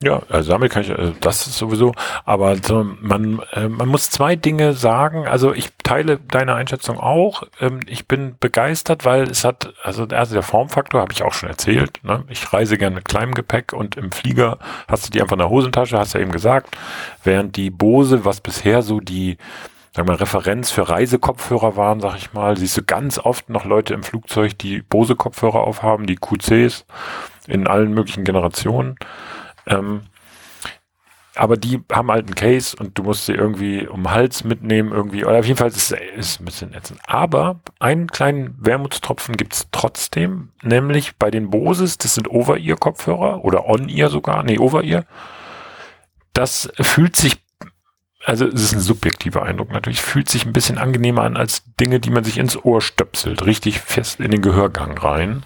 Ja, 0.00 0.22
also 0.28 0.52
damit 0.52 0.70
kann 0.70 0.82
ich, 0.82 0.96
also 0.96 1.12
das 1.20 1.48
ist 1.48 1.58
sowieso, 1.58 1.92
aber 2.24 2.54
so, 2.56 2.84
man, 3.00 3.40
äh, 3.52 3.68
man 3.68 3.88
muss 3.88 4.10
zwei 4.10 4.36
Dinge 4.36 4.74
sagen. 4.74 5.26
Also 5.26 5.52
ich 5.52 5.70
teile 5.82 6.20
deine 6.30 6.54
Einschätzung 6.54 7.00
auch. 7.00 7.42
Ähm, 7.60 7.80
ich 7.88 8.06
bin 8.06 8.36
begeistert, 8.38 9.04
weil 9.04 9.24
es 9.28 9.42
hat, 9.44 9.74
also, 9.82 10.04
also 10.04 10.34
der 10.34 10.44
Formfaktor 10.44 11.00
habe 11.00 11.12
ich 11.12 11.24
auch 11.24 11.32
schon 11.32 11.48
erzählt. 11.48 11.98
Ne? 12.04 12.22
Ich 12.28 12.52
reise 12.52 12.78
gerne 12.78 12.94
mit 12.94 13.06
kleinem 13.06 13.34
Gepäck 13.34 13.72
und 13.72 13.96
im 13.96 14.12
Flieger 14.12 14.58
hast 14.86 15.04
du 15.06 15.10
die 15.10 15.20
einfach 15.20 15.32
in 15.32 15.40
der 15.40 15.50
Hosentasche, 15.50 15.98
hast 15.98 16.14
du 16.14 16.18
ja 16.18 16.22
eben 16.22 16.32
gesagt. 16.32 16.76
Während 17.24 17.56
die 17.56 17.70
Bose, 17.70 18.24
was 18.24 18.40
bisher 18.40 18.82
so 18.82 19.00
die 19.00 19.36
sag 19.94 20.06
mal, 20.06 20.16
Referenz 20.16 20.70
für 20.70 20.88
Reisekopfhörer 20.88 21.76
waren, 21.76 22.00
sag 22.00 22.16
ich 22.16 22.32
mal, 22.32 22.56
siehst 22.56 22.76
du 22.76 22.82
ganz 22.82 23.18
oft 23.18 23.50
noch 23.50 23.64
Leute 23.64 23.94
im 23.94 24.02
Flugzeug, 24.02 24.58
die 24.58 24.82
Bose-Kopfhörer 24.82 25.60
aufhaben, 25.60 26.06
die 26.06 26.16
QCs 26.16 26.84
in 27.46 27.66
allen 27.66 27.92
möglichen 27.92 28.24
Generationen. 28.24 28.96
Ähm, 29.66 30.02
aber 31.38 31.56
die 31.56 31.80
haben 31.92 32.10
halt 32.10 32.26
einen 32.26 32.34
Case 32.34 32.76
und 32.78 32.98
du 32.98 33.04
musst 33.04 33.26
sie 33.26 33.32
irgendwie 33.32 33.86
um 33.86 34.02
den 34.02 34.10
Hals 34.10 34.42
mitnehmen, 34.42 34.90
irgendwie. 34.90 35.24
Oder 35.24 35.38
auf 35.38 35.46
jeden 35.46 35.56
Fall 35.56 35.68
ist 35.68 35.92
es 35.92 36.40
ein 36.40 36.44
bisschen 36.44 36.74
ätzend. 36.74 37.00
Aber 37.06 37.60
einen 37.78 38.08
kleinen 38.08 38.56
Wermutstropfen 38.58 39.36
gibt's 39.36 39.68
trotzdem, 39.70 40.50
nämlich 40.62 41.16
bei 41.16 41.30
den 41.30 41.50
Boses, 41.50 41.96
das 41.96 42.16
sind 42.16 42.28
Over-Ear-Kopfhörer 42.28 43.44
oder 43.44 43.66
On-Ear 43.68 44.10
sogar, 44.10 44.42
nee, 44.42 44.58
Over-Ear. 44.58 45.04
Das 46.32 46.70
fühlt 46.80 47.14
sich 47.14 47.36
also 48.28 48.46
es 48.46 48.62
ist 48.62 48.74
ein 48.74 48.80
subjektiver 48.80 49.42
Eindruck 49.42 49.72
natürlich, 49.72 50.02
fühlt 50.02 50.28
sich 50.28 50.44
ein 50.44 50.52
bisschen 50.52 50.76
angenehmer 50.76 51.22
an 51.22 51.38
als 51.38 51.62
Dinge, 51.80 51.98
die 51.98 52.10
man 52.10 52.24
sich 52.24 52.36
ins 52.36 52.62
Ohr 52.62 52.82
stöpselt, 52.82 53.46
richtig 53.46 53.80
fest 53.80 54.20
in 54.20 54.30
den 54.30 54.42
Gehörgang 54.42 54.98
rein. 54.98 55.44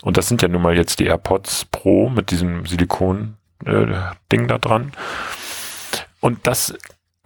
Und 0.00 0.16
das 0.16 0.28
sind 0.28 0.40
ja 0.40 0.48
nun 0.48 0.62
mal 0.62 0.74
jetzt 0.74 0.98
die 0.98 1.04
AirPods 1.04 1.66
Pro 1.66 2.08
mit 2.08 2.30
diesem 2.30 2.64
Silikon 2.64 3.36
äh, 3.66 3.86
da 4.30 4.58
dran. 4.58 4.92
Und 6.20 6.46
das 6.46 6.74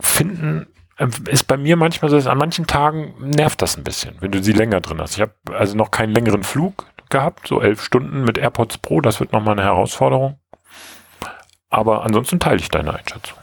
finden 0.01 0.67
äh, 0.99 1.07
ist 1.31 1.45
bei 1.45 1.57
mir 1.57 1.77
manchmal 1.77 2.11
so, 2.11 2.17
dass 2.17 2.27
an 2.27 2.39
manchen 2.39 2.67
Tagen 2.67 3.15
nervt 3.21 3.63
das 3.63 3.77
ein 3.77 3.85
bisschen, 3.85 4.17
wenn 4.19 4.33
du 4.33 4.43
sie 4.43 4.53
länger 4.53 4.81
drin 4.81 5.01
hast. 5.01 5.15
Ich 5.15 5.21
habe 5.21 5.35
also 5.53 5.77
noch 5.77 5.93
keinen 5.93 6.13
längeren 6.13 6.43
Flug 6.43 6.87
gehabt, 7.11 7.47
so 7.47 7.61
elf 7.61 7.81
Stunden 7.81 8.25
mit 8.25 8.39
AirPods 8.39 8.79
Pro, 8.79 9.01
das 9.01 9.21
wird 9.21 9.33
nochmal 9.33 9.53
eine 9.53 9.63
Herausforderung. 9.63 10.41
Aber 11.71 12.05
ansonsten 12.05 12.41
teile 12.41 12.59
ich 12.59 12.71
deine 12.71 12.93
Einschätzung. 12.93 13.39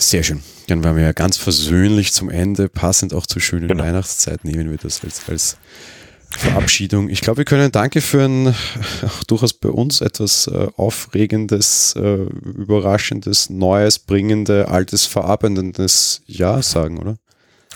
Sehr 0.00 0.22
schön. 0.22 0.42
Dann 0.68 0.84
waren 0.84 0.94
wir 0.94 1.02
ja 1.02 1.12
ganz 1.12 1.36
versöhnlich 1.36 2.12
zum 2.12 2.30
Ende, 2.30 2.68
passend 2.68 3.12
auch 3.12 3.26
zur 3.26 3.42
schönen 3.42 3.66
genau. 3.66 3.82
Weihnachtszeit, 3.82 4.44
nehmen 4.44 4.70
wir 4.70 4.78
das 4.78 5.02
als, 5.02 5.28
als 5.28 5.58
Verabschiedung. 6.30 7.08
Ich 7.08 7.20
glaube, 7.20 7.38
wir 7.38 7.44
können 7.44 7.72
Danke 7.72 8.00
für 8.00 8.22
ein 8.22 8.54
durchaus 9.26 9.54
bei 9.54 9.70
uns 9.70 10.00
etwas 10.00 10.46
äh, 10.46 10.68
Aufregendes, 10.76 11.96
äh, 11.96 12.14
Überraschendes, 12.14 13.50
Neues, 13.50 13.98
Bringende, 13.98 14.68
Altes, 14.68 15.04
Verarbeitendes 15.06 16.22
Jahr 16.26 16.62
sagen, 16.62 16.98
oder? 16.98 17.16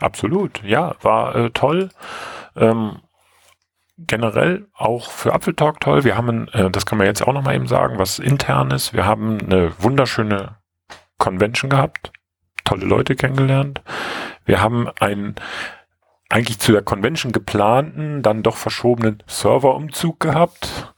Absolut, 0.01 0.63
ja, 0.65 0.95
war 1.03 1.35
äh, 1.35 1.51
toll. 1.51 1.89
Ähm, 2.55 3.01
generell 3.99 4.69
auch 4.75 5.11
für 5.11 5.33
Apfeltalk 5.33 5.81
toll. 5.81 6.05
Wir 6.05 6.17
haben, 6.17 6.47
äh, 6.49 6.71
das 6.71 6.87
kann 6.87 6.99
man 6.99 7.09
jetzt 7.09 7.23
auch 7.27 7.33
nochmal 7.33 7.57
eben 7.57 7.67
sagen, 7.67 7.99
was 7.99 8.21
internes. 8.21 8.93
Wir 8.93 9.07
haben 9.07 9.41
eine 9.41 9.73
wunderschöne 9.81 10.62
Convention 11.23 11.71
gehabt, 11.71 12.11
tolle 12.65 12.85
Leute 12.85 13.15
kennengelernt. 13.15 13.81
Wir 14.45 14.61
haben 14.61 14.89
einen 14.99 15.37
eigentlich 16.29 16.59
zu 16.59 16.73
der 16.73 16.83
Convention 16.83 17.31
geplanten, 17.31 18.23
dann 18.23 18.43
doch 18.43 18.57
verschobenen 18.57 19.23
Serverumzug 19.29 20.19
gehabt. 20.19 20.93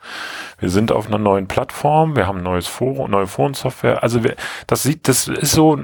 Wir 0.59 0.71
sind 0.71 0.93
auf 0.93 1.09
einer 1.09 1.19
neuen 1.19 1.47
Plattform, 1.47 2.17
wir 2.17 2.27
haben 2.27 2.43
neues 2.43 2.69
Forum, 2.69 3.11
neue 3.11 3.27
Forensoftware. 3.27 4.03
Also 4.03 4.25
wir, 4.25 4.35
das 4.67 4.83
sieht, 4.83 5.09
das 5.09 5.29
ist 5.29 5.53
so, 5.53 5.79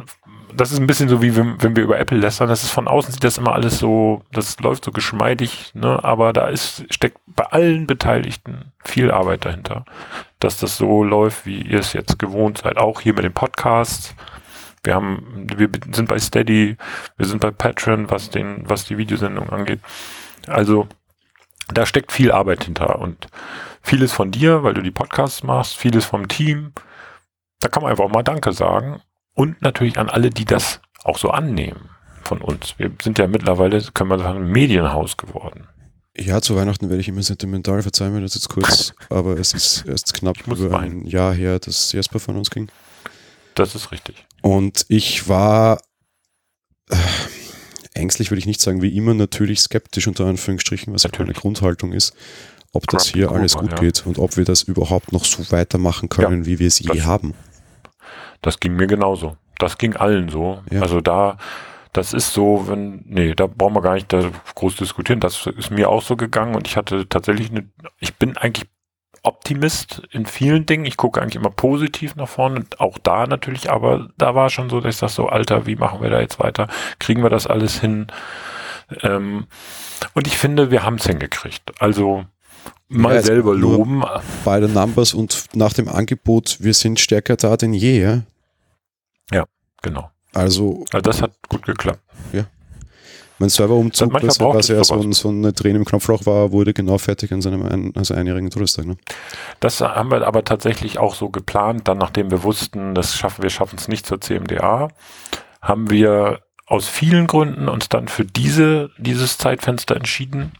das 0.56 0.72
ist 0.72 0.78
ein 0.78 0.86
bisschen 0.86 1.10
so 1.10 1.20
wie 1.20 1.36
wenn, 1.36 1.76
wir 1.76 1.82
über 1.82 1.98
Apple 1.98 2.16
lästern. 2.16 2.48
Das 2.48 2.62
ist 2.62 2.70
von 2.70 2.88
außen 2.88 3.12
sieht 3.12 3.24
das 3.24 3.36
immer 3.36 3.52
alles 3.52 3.78
so, 3.78 4.22
das 4.32 4.58
läuft 4.60 4.84
so 4.84 4.90
geschmeidig, 4.90 5.72
ne? 5.74 6.02
Aber 6.02 6.32
da 6.32 6.48
ist 6.48 6.84
steckt 6.88 7.18
bei 7.26 7.44
allen 7.44 7.86
Beteiligten 7.86 8.72
viel 8.84 9.10
Arbeit 9.10 9.44
dahinter, 9.44 9.84
dass 10.38 10.56
das 10.56 10.78
so 10.78 11.04
läuft, 11.04 11.44
wie 11.44 11.60
ihr 11.60 11.80
es 11.80 11.92
jetzt 11.92 12.18
gewohnt 12.18 12.58
seid. 12.58 12.78
Auch 12.78 13.00
hier 13.00 13.12
mit 13.12 13.24
dem 13.24 13.34
Podcast. 13.34 14.14
Wir 14.82 14.94
haben, 14.94 15.46
wir 15.56 15.68
sind 15.92 16.08
bei 16.08 16.18
Steady, 16.18 16.76
wir 17.16 17.26
sind 17.26 17.40
bei 17.40 17.50
Patreon, 17.50 18.10
was 18.10 18.30
den, 18.30 18.68
was 18.68 18.86
die 18.86 18.96
Videosendung 18.96 19.50
angeht. 19.50 19.80
Also 20.46 20.88
da 21.68 21.86
steckt 21.86 22.12
viel 22.12 22.32
Arbeit 22.32 22.64
hinter 22.64 22.98
und 22.98 23.28
vieles 23.82 24.12
von 24.12 24.30
dir, 24.30 24.62
weil 24.62 24.74
du 24.74 24.82
die 24.82 24.90
Podcasts 24.90 25.42
machst, 25.42 25.76
vieles 25.76 26.04
vom 26.04 26.28
Team. 26.28 26.72
Da 27.60 27.68
kann 27.68 27.82
man 27.82 27.90
einfach 27.90 28.08
mal 28.08 28.22
Danke 28.22 28.52
sagen 28.52 29.02
und 29.34 29.60
natürlich 29.62 29.98
an 29.98 30.08
alle, 30.08 30.30
die 30.30 30.44
das 30.44 30.80
auch 31.04 31.18
so 31.18 31.30
annehmen 31.30 31.90
von 32.22 32.40
uns. 32.40 32.78
Wir 32.78 32.90
sind 33.02 33.18
ja 33.18 33.26
mittlerweile, 33.26 33.82
können 33.94 34.10
wir 34.10 34.18
sagen, 34.18 34.44
ein 34.44 34.50
Medienhaus 34.50 35.16
geworden. 35.16 35.66
Ja, 36.16 36.40
zu 36.40 36.56
Weihnachten 36.56 36.88
werde 36.88 37.00
ich 37.00 37.08
immer 37.08 37.22
sentimental, 37.22 37.82
verzeihen 37.82 38.14
wir 38.14 38.20
das 38.20 38.34
jetzt 38.34 38.48
kurz, 38.48 38.94
aber 39.10 39.38
es 39.38 39.54
ist 39.54 39.86
erst 39.86 40.12
knapp 40.14 40.36
über 40.46 40.78
ein 40.78 41.04
Jahr 41.04 41.32
her, 41.32 41.58
dass 41.58 41.92
Jesper 41.92 42.18
von 42.18 42.36
uns 42.36 42.50
ging. 42.50 42.68
Das 43.54 43.74
ist 43.74 43.92
richtig. 43.92 44.26
Und 44.42 44.86
ich 44.88 45.28
war 45.28 45.80
äh, 46.90 46.96
ängstlich, 47.94 48.30
würde 48.30 48.38
ich 48.38 48.46
nicht 48.46 48.60
sagen, 48.60 48.82
wie 48.82 48.96
immer 48.96 49.14
natürlich 49.14 49.60
skeptisch 49.60 50.06
unter 50.06 50.26
Anführungsstrichen, 50.26 50.92
was 50.92 51.04
natürlich. 51.04 51.36
eine 51.36 51.40
Grundhaltung 51.40 51.92
ist, 51.92 52.14
ob 52.72 52.86
das 52.86 53.08
hier 53.08 53.30
alles 53.30 53.56
gut 53.56 53.72
ja. 53.72 53.78
geht 53.78 54.06
und 54.06 54.18
ob 54.18 54.36
wir 54.36 54.44
das 54.44 54.62
überhaupt 54.62 55.12
noch 55.12 55.24
so 55.24 55.50
weitermachen 55.50 56.08
können, 56.08 56.42
ja, 56.42 56.46
wie 56.46 56.58
wir 56.58 56.68
es 56.68 56.78
je 56.78 57.02
haben. 57.02 57.34
Das 58.42 58.60
ging 58.60 58.76
mir 58.76 58.86
genauso. 58.86 59.36
Das 59.58 59.76
ging 59.76 59.96
allen 59.96 60.30
so. 60.30 60.62
Ja. 60.70 60.80
Also 60.80 61.00
da, 61.00 61.36
das 61.92 62.14
ist 62.14 62.32
so, 62.32 62.64
wenn, 62.68 63.04
nee, 63.06 63.34
da 63.34 63.46
brauchen 63.46 63.74
wir 63.74 63.82
gar 63.82 63.94
nicht 63.94 64.12
da 64.12 64.30
groß 64.54 64.76
diskutieren. 64.76 65.20
Das 65.20 65.46
ist 65.46 65.70
mir 65.70 65.90
auch 65.90 66.02
so 66.02 66.16
gegangen 66.16 66.54
und 66.54 66.66
ich 66.66 66.76
hatte 66.76 67.08
tatsächlich 67.08 67.50
eine, 67.50 67.68
ich 67.98 68.14
bin 68.16 68.36
eigentlich 68.36 68.68
Optimist 69.22 70.02
in 70.10 70.26
vielen 70.26 70.66
Dingen. 70.66 70.84
Ich 70.86 70.96
gucke 70.96 71.20
eigentlich 71.20 71.36
immer 71.36 71.50
positiv 71.50 72.16
nach 72.16 72.28
vorne. 72.28 72.64
Auch 72.78 72.98
da 72.98 73.26
natürlich, 73.26 73.70
aber 73.70 74.08
da 74.16 74.34
war 74.34 74.50
schon 74.50 74.70
so, 74.70 74.80
dass 74.80 74.94
ich 74.94 74.98
sage 74.98 75.12
so, 75.12 75.28
Alter, 75.28 75.66
wie 75.66 75.76
machen 75.76 76.00
wir 76.00 76.10
da 76.10 76.20
jetzt 76.20 76.38
weiter? 76.38 76.68
Kriegen 76.98 77.22
wir 77.22 77.30
das 77.30 77.46
alles 77.46 77.80
hin? 77.80 78.06
Ähm, 79.02 79.46
und 80.14 80.26
ich 80.26 80.36
finde, 80.36 80.70
wir 80.70 80.82
haben 80.84 80.96
es 80.96 81.06
hingekriegt. 81.06 81.72
Also 81.80 82.24
mal 82.88 83.14
ja, 83.14 83.22
selber 83.22 83.54
loben. 83.54 84.02
Bei 84.44 84.60
den 84.60 84.72
Numbers 84.72 85.14
und 85.14 85.46
nach 85.54 85.72
dem 85.72 85.88
Angebot, 85.88 86.58
wir 86.60 86.74
sind 86.74 86.98
stärker 86.98 87.36
da 87.36 87.56
denn 87.56 87.74
je. 87.74 88.02
Ja, 88.02 88.22
ja 89.30 89.44
genau. 89.82 90.10
Also, 90.32 90.84
also 90.92 91.02
das 91.02 91.22
hat 91.22 91.32
gut 91.48 91.66
geklappt. 91.66 92.00
Ja. 92.32 92.44
Mein 93.40 93.48
Serverumzug, 93.48 94.20
das, 94.20 94.38
was 94.38 94.68
ja 94.68 94.84
so, 94.84 95.12
so 95.12 95.30
eine 95.30 95.54
Träne 95.54 95.78
im 95.78 95.86
Knopfloch 95.86 96.26
war, 96.26 96.52
wurde 96.52 96.74
genau 96.74 96.98
fertig 96.98 97.32
an 97.32 97.40
seinem 97.40 97.64
ein, 97.64 97.92
also 97.96 98.12
einjährigen 98.12 98.50
Todestag. 98.50 98.84
Ne? 98.84 98.98
Das 99.60 99.80
haben 99.80 100.10
wir 100.10 100.26
aber 100.26 100.44
tatsächlich 100.44 100.98
auch 100.98 101.14
so 101.14 101.30
geplant, 101.30 101.88
dann 101.88 101.96
nachdem 101.96 102.30
wir 102.30 102.42
wussten, 102.42 102.94
das 102.94 103.16
schaffen 103.16 103.42
wir 103.42 103.48
schaffen 103.48 103.76
es 103.78 103.88
nicht 103.88 104.04
zur 104.04 104.20
CMDA, 104.20 104.88
haben 105.62 105.88
wir 105.88 106.40
aus 106.66 106.86
vielen 106.86 107.26
Gründen 107.26 107.70
uns 107.70 107.88
dann 107.88 108.08
für 108.08 108.26
diese, 108.26 108.90
dieses 108.98 109.38
Zeitfenster 109.38 109.96
entschieden. 109.96 110.52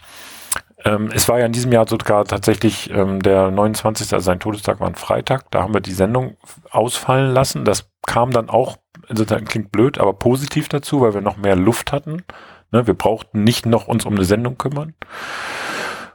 Ähm, 0.83 1.11
es 1.13 1.29
war 1.29 1.39
ja 1.39 1.45
in 1.45 1.53
diesem 1.53 1.73
Jahr 1.73 1.87
sogar 1.87 2.25
tatsächlich 2.25 2.89
ähm, 2.91 3.21
der 3.21 3.51
29. 3.51 4.15
Also 4.15 4.25
sein 4.25 4.41
Todestag 4.41 4.81
war 4.81 4.89
ein 4.89 4.95
Freitag. 4.95 5.51
Da 5.51 5.63
haben 5.63 5.75
wir 5.75 5.83
die 5.83 5.93
Sendung 5.93 6.39
ausfallen 6.71 7.35
lassen. 7.35 7.67
Das 7.67 7.91
kam 8.07 8.31
dann 8.31 8.49
auch, 8.49 8.79
insofern 9.09 9.45
klingt 9.45 9.71
blöd, 9.71 9.99
aber 9.99 10.15
positiv 10.15 10.71
dazu, 10.71 11.03
weil 11.03 11.13
wir 11.13 11.21
noch 11.21 11.37
mehr 11.37 11.57
Luft 11.57 11.93
hatten. 11.93 12.25
Ne, 12.73 12.87
wir 12.87 12.95
brauchten 12.95 13.45
nicht 13.45 13.67
noch 13.67 13.89
uns 13.89 14.05
um 14.07 14.15
eine 14.15 14.25
Sendung 14.25 14.57
kümmern. 14.59 14.95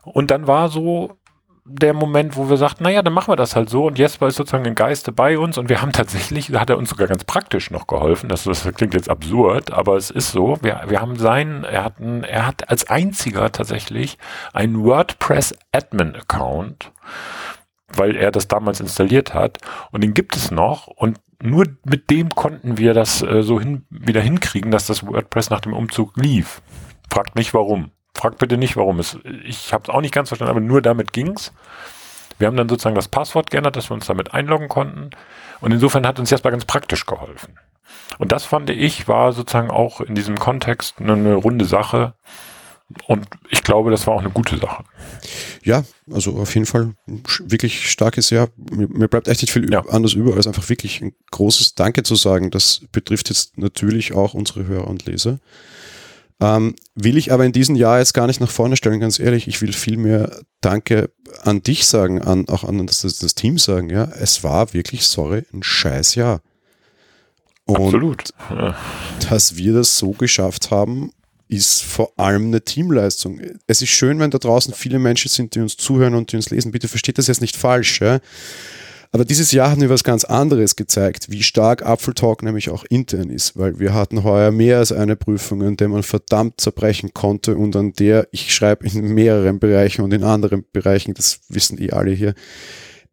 Und 0.03 0.31
dann 0.31 0.47
war 0.47 0.69
so 0.69 1.17
der 1.67 1.95
Moment, 1.95 2.37
wo 2.37 2.47
wir 2.47 2.57
sagten, 2.57 2.83
naja, 2.83 3.01
dann 3.01 3.13
machen 3.13 3.31
wir 3.31 3.35
das 3.35 3.55
halt 3.55 3.69
so. 3.69 3.87
Und 3.87 3.97
Jesper 3.97 4.27
ist 4.27 4.35
sozusagen 4.35 4.65
im 4.65 4.75
Geiste 4.75 5.11
bei 5.11 5.39
uns 5.39 5.57
und 5.57 5.67
wir 5.67 5.81
haben 5.81 5.91
tatsächlich, 5.91 6.51
da 6.51 6.61
hat 6.61 6.69
er 6.69 6.77
uns 6.77 6.91
sogar 6.91 7.07
ganz 7.07 7.23
praktisch 7.23 7.71
noch 7.71 7.87
geholfen. 7.87 8.29
Das, 8.29 8.43
das 8.43 8.71
klingt 8.75 8.93
jetzt 8.93 9.09
absurd, 9.09 9.73
aber 9.73 9.97
es 9.97 10.11
ist 10.11 10.31
so. 10.31 10.59
Wir, 10.61 10.83
wir 10.87 11.01
haben 11.01 11.17
seinen, 11.17 11.63
er 11.63 11.83
hat, 11.83 11.99
ein, 11.99 12.23
er 12.23 12.45
hat 12.45 12.69
als 12.69 12.87
einziger 12.87 13.51
tatsächlich 13.51 14.19
einen 14.53 14.83
WordPress 14.83 15.55
Admin 15.71 16.15
Account, 16.15 16.91
weil 17.93 18.15
er 18.15 18.29
das 18.29 18.47
damals 18.47 18.79
installiert 18.79 19.33
hat. 19.33 19.57
Und 19.91 20.03
den 20.03 20.13
gibt 20.13 20.35
es 20.35 20.51
noch 20.51 20.85
und 20.85 21.19
nur 21.41 21.65
mit 21.83 22.09
dem 22.09 22.29
konnten 22.29 22.77
wir 22.77 22.93
das 22.93 23.21
äh, 23.21 23.43
so 23.43 23.59
hin, 23.59 23.85
wieder 23.89 24.21
hinkriegen, 24.21 24.71
dass 24.71 24.87
das 24.87 25.05
WordPress 25.05 25.49
nach 25.49 25.61
dem 25.61 25.73
Umzug 25.73 26.15
lief. 26.17 26.61
Fragt 27.11 27.35
nicht 27.35 27.53
warum. 27.53 27.91
Fragt 28.13 28.37
bitte 28.37 28.57
nicht, 28.57 28.77
warum 28.77 28.99
es. 28.99 29.17
Ich 29.45 29.73
habe 29.73 29.83
es 29.83 29.89
auch 29.89 30.01
nicht 30.01 30.13
ganz 30.13 30.29
verstanden, 30.29 30.51
aber 30.51 30.61
nur 30.61 30.81
damit 30.81 31.13
ging's. 31.13 31.51
Wir 32.37 32.47
haben 32.47 32.57
dann 32.57 32.69
sozusagen 32.69 32.95
das 32.95 33.07
Passwort 33.07 33.49
geändert, 33.51 33.75
dass 33.75 33.89
wir 33.89 33.93
uns 33.93 34.07
damit 34.07 34.33
einloggen 34.33 34.67
konnten. 34.67 35.11
Und 35.61 35.71
insofern 35.71 36.05
hat 36.05 36.19
uns 36.19 36.31
mal 36.31 36.51
ganz 36.51 36.65
praktisch 36.65 37.05
geholfen. 37.05 37.57
Und 38.17 38.31
das 38.31 38.45
fand 38.45 38.69
ich, 38.69 39.07
war 39.07 39.31
sozusagen 39.31 39.71
auch 39.71 40.01
in 40.01 40.15
diesem 40.15 40.37
Kontext 40.37 40.99
eine, 40.99 41.13
eine 41.13 41.35
runde 41.35 41.65
Sache. 41.65 42.13
Und 43.07 43.25
ich 43.49 43.63
glaube, 43.63 43.89
das 43.89 44.05
war 44.05 44.15
auch 44.15 44.21
eine 44.21 44.29
gute 44.29 44.57
Sache. 44.57 44.83
Ja, 45.63 45.83
also 46.11 46.37
auf 46.37 46.53
jeden 46.53 46.67
Fall 46.67 46.93
wirklich 47.39 47.89
starkes 47.89 48.29
Jahr. 48.29 48.49
Mir, 48.57 49.07
bleibt 49.07 49.27
echt 49.27 49.41
nicht 49.41 49.51
viel 49.51 49.71
ja. 49.71 49.83
anders 49.87 50.13
über, 50.13 50.35
als 50.35 50.45
einfach 50.45 50.69
wirklich 50.69 51.01
ein 51.01 51.13
großes 51.31 51.75
Danke 51.75 52.03
zu 52.03 52.15
sagen. 52.15 52.51
Das 52.51 52.81
betrifft 52.91 53.29
jetzt 53.29 53.57
natürlich 53.57 54.13
auch 54.13 54.33
unsere 54.35 54.67
Hörer 54.67 54.87
und 54.87 55.05
Leser. 55.05 55.39
Ähm, 56.39 56.75
will 56.95 57.17
ich 57.17 57.31
aber 57.31 57.45
in 57.45 57.53
diesem 57.53 57.75
Jahr 57.75 57.99
jetzt 57.99 58.13
gar 58.13 58.27
nicht 58.27 58.41
nach 58.41 58.51
vorne 58.51 58.75
stellen, 58.75 58.99
ganz 58.99 59.19
ehrlich. 59.19 59.47
Ich 59.47 59.61
will 59.61 59.73
vielmehr 59.73 60.41
Danke 60.61 61.09
an 61.41 61.63
dich 61.63 61.85
sagen, 61.87 62.21
an, 62.21 62.49
auch 62.49 62.63
an 62.63 62.85
das, 62.85 63.01
das 63.01 63.35
Team 63.35 63.57
sagen. 63.57 63.89
Ja, 63.89 64.03
es 64.19 64.43
war 64.43 64.73
wirklich, 64.73 65.07
sorry, 65.07 65.43
ein 65.53 65.63
scheiß 65.63 66.15
Jahr. 66.15 66.41
Und 67.65 67.85
Absolut. 67.85 68.29
Ja. 68.51 68.75
Dass 69.29 69.55
wir 69.55 69.73
das 69.73 69.97
so 69.97 70.11
geschafft 70.11 70.69
haben, 70.69 71.11
ist 71.47 71.83
vor 71.83 72.13
allem 72.17 72.47
eine 72.47 72.61
Teamleistung. 72.61 73.39
Es 73.67 73.81
ist 73.81 73.89
schön, 73.89 74.19
wenn 74.19 74.31
da 74.31 74.37
draußen 74.37 74.73
viele 74.73 74.99
Menschen 74.99 75.29
sind, 75.29 75.55
die 75.55 75.59
uns 75.59 75.77
zuhören 75.77 76.15
und 76.15 76.31
die 76.31 76.37
uns 76.37 76.49
lesen. 76.49 76.71
Bitte 76.71 76.87
versteht 76.87 77.17
das 77.17 77.27
jetzt 77.27 77.41
nicht 77.41 77.55
falsch. 77.55 78.01
Ja? 78.01 78.19
Aber 79.11 79.23
dieses 79.23 79.51
Jahr 79.53 79.71
hat 79.71 79.77
mir 79.77 79.89
was 79.89 80.03
ganz 80.03 80.25
anderes 80.25 80.75
gezeigt, 80.75 81.31
wie 81.31 81.41
stark 81.41 81.85
Apfeltalk 81.85 82.43
nämlich 82.43 82.69
auch 82.69 82.83
intern 82.89 83.29
ist, 83.29 83.57
weil 83.57 83.79
wir 83.79 83.93
hatten 83.93 84.23
heuer 84.23 84.51
mehr 84.51 84.79
als 84.79 84.91
eine 84.91 85.15
Prüfung, 85.15 85.63
an 85.63 85.77
der 85.77 85.87
man 85.87 86.03
verdammt 86.03 86.59
zerbrechen 86.59 87.13
konnte 87.13 87.55
und 87.55 87.75
an 87.77 87.93
der 87.93 88.27
ich 88.31 88.53
schreibe 88.53 88.85
in 88.87 89.13
mehreren 89.13 89.59
Bereichen 89.59 90.01
und 90.01 90.13
in 90.13 90.23
anderen 90.23 90.65
Bereichen, 90.73 91.13
das 91.13 91.39
wissen 91.47 91.81
eh 91.81 91.91
alle 91.91 92.11
hier, 92.11 92.33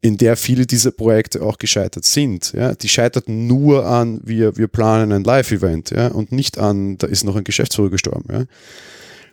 in 0.02 0.18
der 0.18 0.36
viele 0.36 0.66
dieser 0.66 0.90
Projekte 0.90 1.42
auch 1.42 1.58
gescheitert 1.58 2.04
sind. 2.04 2.52
Ja, 2.52 2.74
die 2.74 2.88
scheiterten 2.88 3.46
nur 3.46 3.86
an, 3.86 4.20
wir, 4.24 4.56
wir 4.56 4.68
planen 4.68 5.12
ein 5.12 5.24
Live-Event 5.24 5.90
ja, 5.90 6.08
und 6.08 6.32
nicht 6.32 6.58
an, 6.58 6.98
da 6.98 7.06
ist 7.06 7.24
noch 7.24 7.36
ein 7.36 7.44
Geschäftsführer 7.44 7.90
gestorben. 7.90 8.24
Ja. 8.30 8.44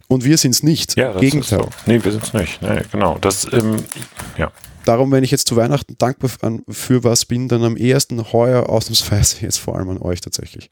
Und 0.08 0.24
wir 0.24 0.38
sind 0.38 0.52
es 0.52 0.64
nicht. 0.64 0.96
Ja, 0.96 1.14
das 1.14 1.22
Gegenteil. 1.22 1.60
Ist 1.60 1.66
so. 1.66 1.70
Nee, 1.86 2.04
wir 2.04 2.12
sind 2.12 2.24
es 2.24 2.34
nicht. 2.34 2.62
Nee, 2.62 2.82
genau. 2.92 3.18
Das, 3.20 3.52
ähm, 3.52 3.78
ja 4.38 4.52
darum, 4.86 5.12
wenn 5.12 5.24
ich 5.24 5.32
jetzt 5.32 5.48
zu 5.48 5.56
Weihnachten 5.56 5.96
dankbar 5.98 6.32
für 6.68 7.04
was 7.04 7.26
bin, 7.26 7.48
dann 7.48 7.64
am 7.64 7.78
ehesten 7.78 8.34
heuer 8.34 8.70
ausnahmsweise 8.70 9.42
jetzt 9.42 9.58
vor 9.58 9.78
allem 9.78 9.90
an 9.90 9.98
euch 10.00 10.22
tatsächlich. 10.22 10.72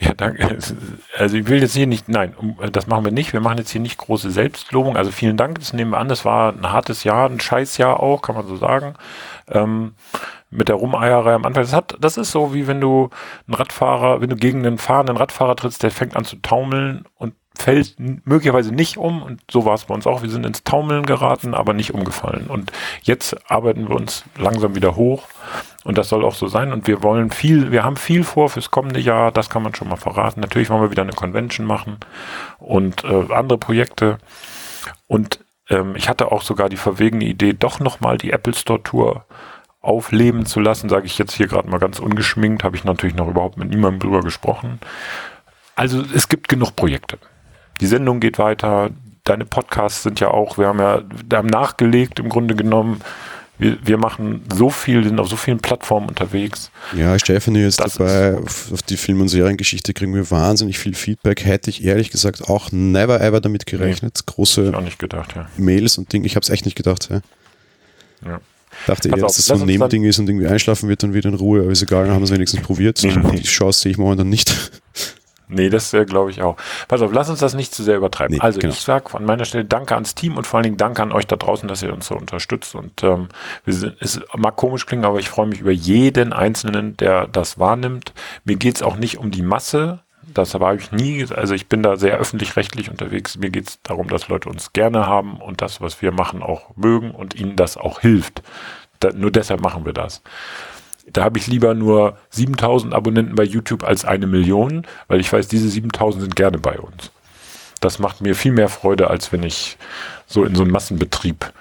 Ja, 0.02 0.14
danke. 0.14 0.58
Also 1.18 1.36
ich 1.36 1.46
will 1.46 1.60
jetzt 1.60 1.74
hier 1.74 1.86
nicht, 1.86 2.08
nein, 2.08 2.34
das 2.72 2.86
machen 2.86 3.04
wir 3.04 3.12
nicht. 3.12 3.34
Wir 3.34 3.40
machen 3.40 3.58
jetzt 3.58 3.70
hier 3.70 3.82
nicht 3.82 3.98
große 3.98 4.30
Selbstlobung. 4.30 4.96
Also 4.96 5.10
vielen 5.10 5.36
Dank, 5.36 5.58
das 5.58 5.74
nehmen 5.74 5.90
wir 5.90 5.98
an. 5.98 6.08
Das 6.08 6.24
war 6.24 6.52
ein 6.54 6.72
hartes 6.72 7.04
Jahr, 7.04 7.28
ein 7.28 7.38
Scheißjahr 7.38 8.00
auch, 8.00 8.22
kann 8.22 8.34
man 8.34 8.46
so 8.46 8.56
sagen. 8.56 8.94
Ähm, 9.48 9.92
mit 10.50 10.68
der 10.68 10.76
Rumeierei 10.76 11.34
am 11.34 11.44
Anfang. 11.44 11.62
Das, 11.62 11.74
hat, 11.74 11.96
das 12.00 12.16
ist 12.16 12.32
so, 12.32 12.54
wie 12.54 12.66
wenn 12.66 12.80
du 12.80 13.10
einen 13.46 13.54
Radfahrer, 13.54 14.20
wenn 14.20 14.30
du 14.30 14.36
gegen 14.36 14.66
einen 14.66 14.78
fahrenden 14.78 15.16
Radfahrer 15.16 15.54
trittst, 15.54 15.82
der 15.82 15.90
fängt 15.90 16.16
an 16.16 16.24
zu 16.24 16.36
taumeln 16.36 17.04
und 17.16 17.34
fällt 17.56 17.96
möglicherweise 17.98 18.72
nicht 18.72 18.96
um 18.96 19.22
und 19.22 19.42
so 19.50 19.66
war 19.66 19.74
es 19.74 19.84
bei 19.84 19.94
uns 19.94 20.06
auch. 20.06 20.22
Wir 20.22 20.30
sind 20.30 20.46
ins 20.46 20.64
Taumeln 20.64 21.04
geraten, 21.04 21.54
aber 21.54 21.74
nicht 21.74 21.92
umgefallen. 21.92 22.46
Und 22.46 22.72
jetzt 23.02 23.50
arbeiten 23.50 23.88
wir 23.88 23.96
uns 23.96 24.24
langsam 24.38 24.74
wieder 24.74 24.96
hoch 24.96 25.24
und 25.84 25.96
das 25.96 26.08
soll 26.08 26.24
auch 26.24 26.34
so 26.34 26.46
sein. 26.46 26.72
Und 26.72 26.86
wir 26.86 27.02
wollen 27.02 27.30
viel, 27.30 27.72
wir 27.72 27.84
haben 27.84 27.96
viel 27.96 28.24
vor 28.24 28.50
fürs 28.50 28.70
kommende 28.70 29.00
Jahr, 29.00 29.32
das 29.32 29.48
kann 29.48 29.62
man 29.62 29.74
schon 29.74 29.88
mal 29.88 29.96
verraten. 29.96 30.40
Natürlich 30.40 30.70
wollen 30.70 30.82
wir 30.82 30.90
wieder 30.90 31.02
eine 31.02 31.12
Convention 31.12 31.66
machen 31.66 31.98
und 32.58 33.04
äh, 33.04 33.32
andere 33.32 33.58
Projekte. 33.58 34.18
Und 35.06 35.40
ähm, 35.68 35.94
ich 35.96 36.08
hatte 36.08 36.32
auch 36.32 36.42
sogar 36.42 36.68
die 36.68 36.76
verwegene 36.76 37.24
Idee, 37.24 37.54
doch 37.54 37.80
nochmal 37.80 38.18
die 38.18 38.30
Apple 38.30 38.54
Store 38.54 38.82
Tour 38.82 39.24
aufleben 39.80 40.44
zu 40.44 40.60
lassen, 40.60 40.90
sage 40.90 41.06
ich 41.06 41.16
jetzt 41.16 41.32
hier 41.32 41.46
gerade 41.46 41.68
mal 41.70 41.78
ganz 41.78 42.00
ungeschminkt, 42.00 42.64
habe 42.64 42.76
ich 42.76 42.84
natürlich 42.84 43.16
noch 43.16 43.28
überhaupt 43.28 43.56
mit 43.56 43.70
niemandem 43.70 44.00
drüber 44.00 44.20
gesprochen. 44.20 44.78
Also 45.74 46.04
es 46.14 46.28
gibt 46.28 46.48
genug 46.48 46.76
Projekte. 46.76 47.18
Die 47.80 47.86
Sendung 47.86 48.20
geht 48.20 48.38
weiter. 48.38 48.90
Deine 49.24 49.46
Podcasts 49.46 50.02
sind 50.02 50.20
ja 50.20 50.28
auch, 50.28 50.58
wir 50.58 50.66
haben 50.66 50.78
ja, 50.78 51.00
da 51.26 51.38
haben 51.38 51.48
nachgelegt 51.48 52.18
im 52.18 52.28
Grunde 52.28 52.54
genommen. 52.54 53.00
Wir, 53.60 53.78
wir 53.82 53.98
machen 53.98 54.42
so 54.52 54.70
viel, 54.70 55.04
sind 55.04 55.20
auf 55.20 55.28
so 55.28 55.36
vielen 55.36 55.58
Plattformen 55.58 56.08
unterwegs. 56.08 56.70
Ja, 56.96 57.18
Stephanie 57.18 57.62
ist 57.64 57.78
das 57.78 57.94
dabei. 57.94 58.38
Auf, 58.38 58.72
auf, 58.72 58.82
die 58.82 58.96
Film- 58.96 59.20
und 59.20 59.28
Seriengeschichte 59.28 59.92
kriegen 59.92 60.14
wir 60.14 60.30
wahnsinnig 60.30 60.78
viel 60.78 60.94
Feedback. 60.94 61.44
Hätte 61.44 61.70
ich 61.70 61.84
ehrlich 61.84 62.10
gesagt 62.10 62.48
auch 62.48 62.72
never 62.72 63.20
ever 63.20 63.40
damit 63.40 63.66
gerechnet. 63.66 64.14
Nee, 64.16 64.32
Große 64.34 64.72
auch 64.74 64.80
nicht 64.80 64.98
gedacht, 64.98 65.34
ja. 65.36 65.48
Mails 65.56 65.98
und 65.98 66.12
Dinge. 66.12 66.26
Ich 66.26 66.36
habe 66.36 66.44
es 66.44 66.50
echt 66.50 66.64
nicht 66.64 66.76
gedacht. 66.76 67.08
Ja. 67.10 67.20
ja. 68.24 68.40
Dachte 68.86 69.08
eher, 69.08 69.16
dass 69.16 69.36
das 69.36 69.46
so 69.46 69.54
ein 69.54 69.66
Nebending 69.66 70.04
ist 70.04 70.18
und 70.18 70.28
irgendwie 70.28 70.46
einschlafen 70.46 70.88
wird 70.88 71.04
und 71.04 71.12
wieder 71.12 71.28
in 71.28 71.34
Ruhe, 71.34 71.60
aber 71.60 71.70
ist 71.70 71.82
egal, 71.82 72.04
dann 72.04 72.14
haben 72.14 72.22
wir 72.22 72.26
es 72.26 72.32
wenigstens 72.32 72.62
probiert. 72.62 73.02
Mhm. 73.02 73.32
Die 73.36 73.42
Chance 73.42 73.80
sehe 73.80 73.92
ich 73.92 73.98
momentan 73.98 74.28
nicht. 74.28 74.79
Nee, 75.50 75.68
das 75.68 75.92
äh, 75.92 76.04
glaube 76.04 76.30
ich 76.30 76.42
auch. 76.42 76.56
Pass 76.88 77.02
auf, 77.02 77.12
lass 77.12 77.28
uns 77.28 77.40
das 77.40 77.54
nicht 77.54 77.74
zu 77.74 77.82
sehr 77.82 77.96
übertreiben. 77.96 78.36
Nee, 78.36 78.40
also 78.40 78.60
genau. 78.60 78.72
ich 78.72 78.80
sage 78.80 79.14
an 79.14 79.24
meiner 79.24 79.44
Stelle 79.44 79.64
Danke 79.64 79.94
ans 79.94 80.14
Team 80.14 80.36
und 80.36 80.46
vor 80.46 80.58
allen 80.58 80.64
Dingen 80.64 80.76
Danke 80.76 81.02
an 81.02 81.12
euch 81.12 81.26
da 81.26 81.36
draußen, 81.36 81.68
dass 81.68 81.82
ihr 81.82 81.92
uns 81.92 82.06
so 82.06 82.14
unterstützt. 82.14 82.74
Und 82.74 83.02
ähm, 83.02 83.28
wir 83.64 83.74
sind, 83.74 83.96
es 84.00 84.20
mag 84.36 84.56
komisch 84.56 84.86
klingen, 84.86 85.04
aber 85.04 85.18
ich 85.18 85.28
freue 85.28 85.46
mich 85.46 85.60
über 85.60 85.72
jeden 85.72 86.32
Einzelnen, 86.32 86.96
der 86.96 87.26
das 87.26 87.58
wahrnimmt. 87.58 88.12
Mir 88.44 88.56
geht's 88.56 88.82
auch 88.82 88.96
nicht 88.96 89.18
um 89.18 89.30
die 89.30 89.42
Masse. 89.42 90.00
Das 90.32 90.54
habe 90.54 90.76
ich 90.76 90.92
nie, 90.92 91.26
also 91.34 91.54
ich 91.54 91.68
bin 91.68 91.82
da 91.82 91.96
sehr 91.96 92.16
öffentlich-rechtlich 92.16 92.88
unterwegs. 92.88 93.36
Mir 93.36 93.50
geht's 93.50 93.80
darum, 93.82 94.08
dass 94.08 94.28
Leute 94.28 94.48
uns 94.48 94.72
gerne 94.72 95.06
haben 95.06 95.38
und 95.38 95.60
das, 95.60 95.80
was 95.80 96.02
wir 96.02 96.12
machen, 96.12 96.42
auch 96.42 96.76
mögen 96.76 97.10
und 97.10 97.34
ihnen 97.34 97.56
das 97.56 97.76
auch 97.76 98.00
hilft. 98.00 98.42
Da, 99.00 99.10
nur 99.12 99.32
deshalb 99.32 99.60
machen 99.60 99.84
wir 99.84 99.92
das 99.92 100.22
da 101.12 101.24
habe 101.24 101.38
ich 101.38 101.46
lieber 101.46 101.74
nur 101.74 102.16
7000 102.30 102.94
Abonnenten 102.94 103.34
bei 103.34 103.44
YouTube 103.44 103.84
als 103.84 104.04
eine 104.04 104.26
Million, 104.26 104.86
weil 105.08 105.20
ich 105.20 105.32
weiß, 105.32 105.48
diese 105.48 105.68
7000 105.68 106.22
sind 106.22 106.36
gerne 106.36 106.58
bei 106.58 106.78
uns. 106.78 107.10
Das 107.80 107.98
macht 107.98 108.20
mir 108.20 108.34
viel 108.34 108.52
mehr 108.52 108.68
Freude, 108.68 109.08
als 109.08 109.32
wenn 109.32 109.42
ich 109.42 109.78
so 110.26 110.44
in 110.44 110.54
so 110.54 110.62
einen 110.62 110.70
Massenbetrieb, 110.70 111.52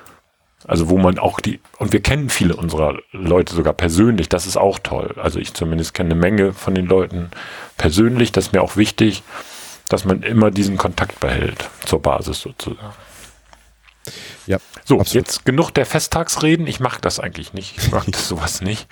also 0.68 0.90
wo 0.90 0.98
man 0.98 1.18
auch 1.18 1.40
die, 1.40 1.60
und 1.78 1.94
wir 1.94 2.02
kennen 2.02 2.30
viele 2.30 2.56
unserer 2.56 3.00
Leute 3.12 3.56
sogar 3.56 3.74
persönlich, 3.74 4.30
das 4.30 4.46
ist 4.46 4.58
auch 4.58 4.80
toll. 4.80 5.16
Also 5.18 5.40
ich 5.40 5.54
zumindest 5.54 5.94
kenne 5.94 6.12
eine 6.12 6.20
Menge 6.20 6.54
von 6.54 6.76
den 6.76 6.86
Leuten 6.86 7.32
persönlich, 7.78 8.32
das 8.32 8.48
ist 8.48 8.54
mir 8.54 8.62
auch 8.62 8.76
wichtig, 8.76 9.24
dass 9.88 10.06
man 10.06 10.22
immer 10.22 10.52
diesen 10.52 10.78
Kontakt 10.78 11.20
behält 11.20 11.70
zur 11.86 12.02
Basis 12.02 12.42
sozusagen. 12.42 12.94
Ja, 14.46 14.58
so, 14.90 15.00
absolut. 15.00 15.28
jetzt 15.28 15.46
genug 15.46 15.70
der 15.70 15.86
Festtagsreden. 15.86 16.66
Ich 16.66 16.80
mache 16.80 17.00
das 17.00 17.20
eigentlich 17.20 17.54
nicht. 17.54 17.78
Ich 17.78 17.92
mag 17.92 18.06
sowas 18.16 18.62
nicht. 18.62 18.88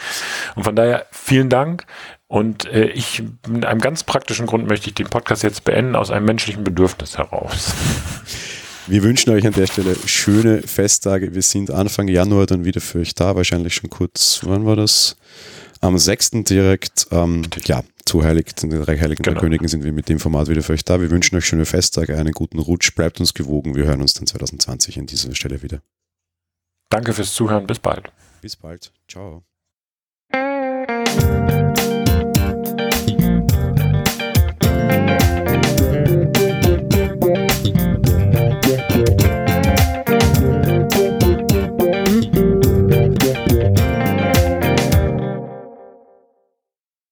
Und 0.55 0.63
von 0.63 0.75
daher 0.75 1.07
vielen 1.11 1.49
Dank. 1.49 1.87
Und 2.27 2.65
äh, 2.65 2.89
ich, 2.89 3.23
mit 3.47 3.65
einem 3.65 3.81
ganz 3.81 4.03
praktischen 4.03 4.45
Grund 4.45 4.67
möchte 4.67 4.89
ich 4.89 4.93
den 4.93 5.07
Podcast 5.07 5.41
jetzt 5.41 5.63
beenden, 5.63 5.95
aus 5.95 6.11
einem 6.11 6.25
menschlichen 6.25 6.63
Bedürfnis 6.63 7.17
heraus. 7.17 7.73
Wir 8.87 9.01
wünschen 9.01 9.31
euch 9.31 9.45
an 9.47 9.53
der 9.53 9.65
Stelle 9.65 9.95
schöne 10.05 10.61
Festtage. 10.61 11.33
Wir 11.33 11.41
sind 11.41 11.71
Anfang 11.71 12.07
Januar 12.07 12.45
dann 12.45 12.63
wieder 12.63 12.79
für 12.79 12.99
euch 12.99 13.15
da, 13.15 13.35
wahrscheinlich 13.35 13.73
schon 13.73 13.89
kurz, 13.89 14.41
wann 14.43 14.65
war 14.65 14.77
das? 14.77 15.17
Am 15.81 15.97
6. 15.97 16.43
direkt, 16.43 17.07
ähm, 17.11 17.41
ja, 17.65 17.81
zu 18.07 18.23
Heilig, 18.23 18.55
den 18.55 18.69
drei 18.69 18.97
Heiligen 18.97 19.23
genau. 19.23 19.39
Königen 19.39 19.67
sind 19.67 19.83
wir 19.83 19.91
mit 19.91 20.09
dem 20.09 20.19
Format 20.19 20.47
wieder 20.47 20.63
für 20.63 20.73
euch 20.73 20.85
da. 20.85 21.01
Wir 21.01 21.11
wünschen 21.11 21.37
euch 21.37 21.45
schöne 21.45 21.65
Festtage, 21.65 22.17
einen 22.17 22.31
guten 22.31 22.59
Rutsch, 22.59 22.95
bleibt 22.95 23.19
uns 23.19 23.33
gewogen. 23.33 23.75
Wir 23.75 23.85
hören 23.85 24.01
uns 24.01 24.13
dann 24.13 24.27
2020 24.27 24.99
an 24.99 25.05
dieser 25.05 25.35
Stelle 25.35 25.61
wieder. 25.61 25.81
Danke 26.89 27.13
fürs 27.13 27.33
Zuhören, 27.33 27.67
bis 27.67 27.79
bald. 27.79 28.11
Bis 28.41 28.55
bald. 28.55 28.91
Ciao. 29.07 29.43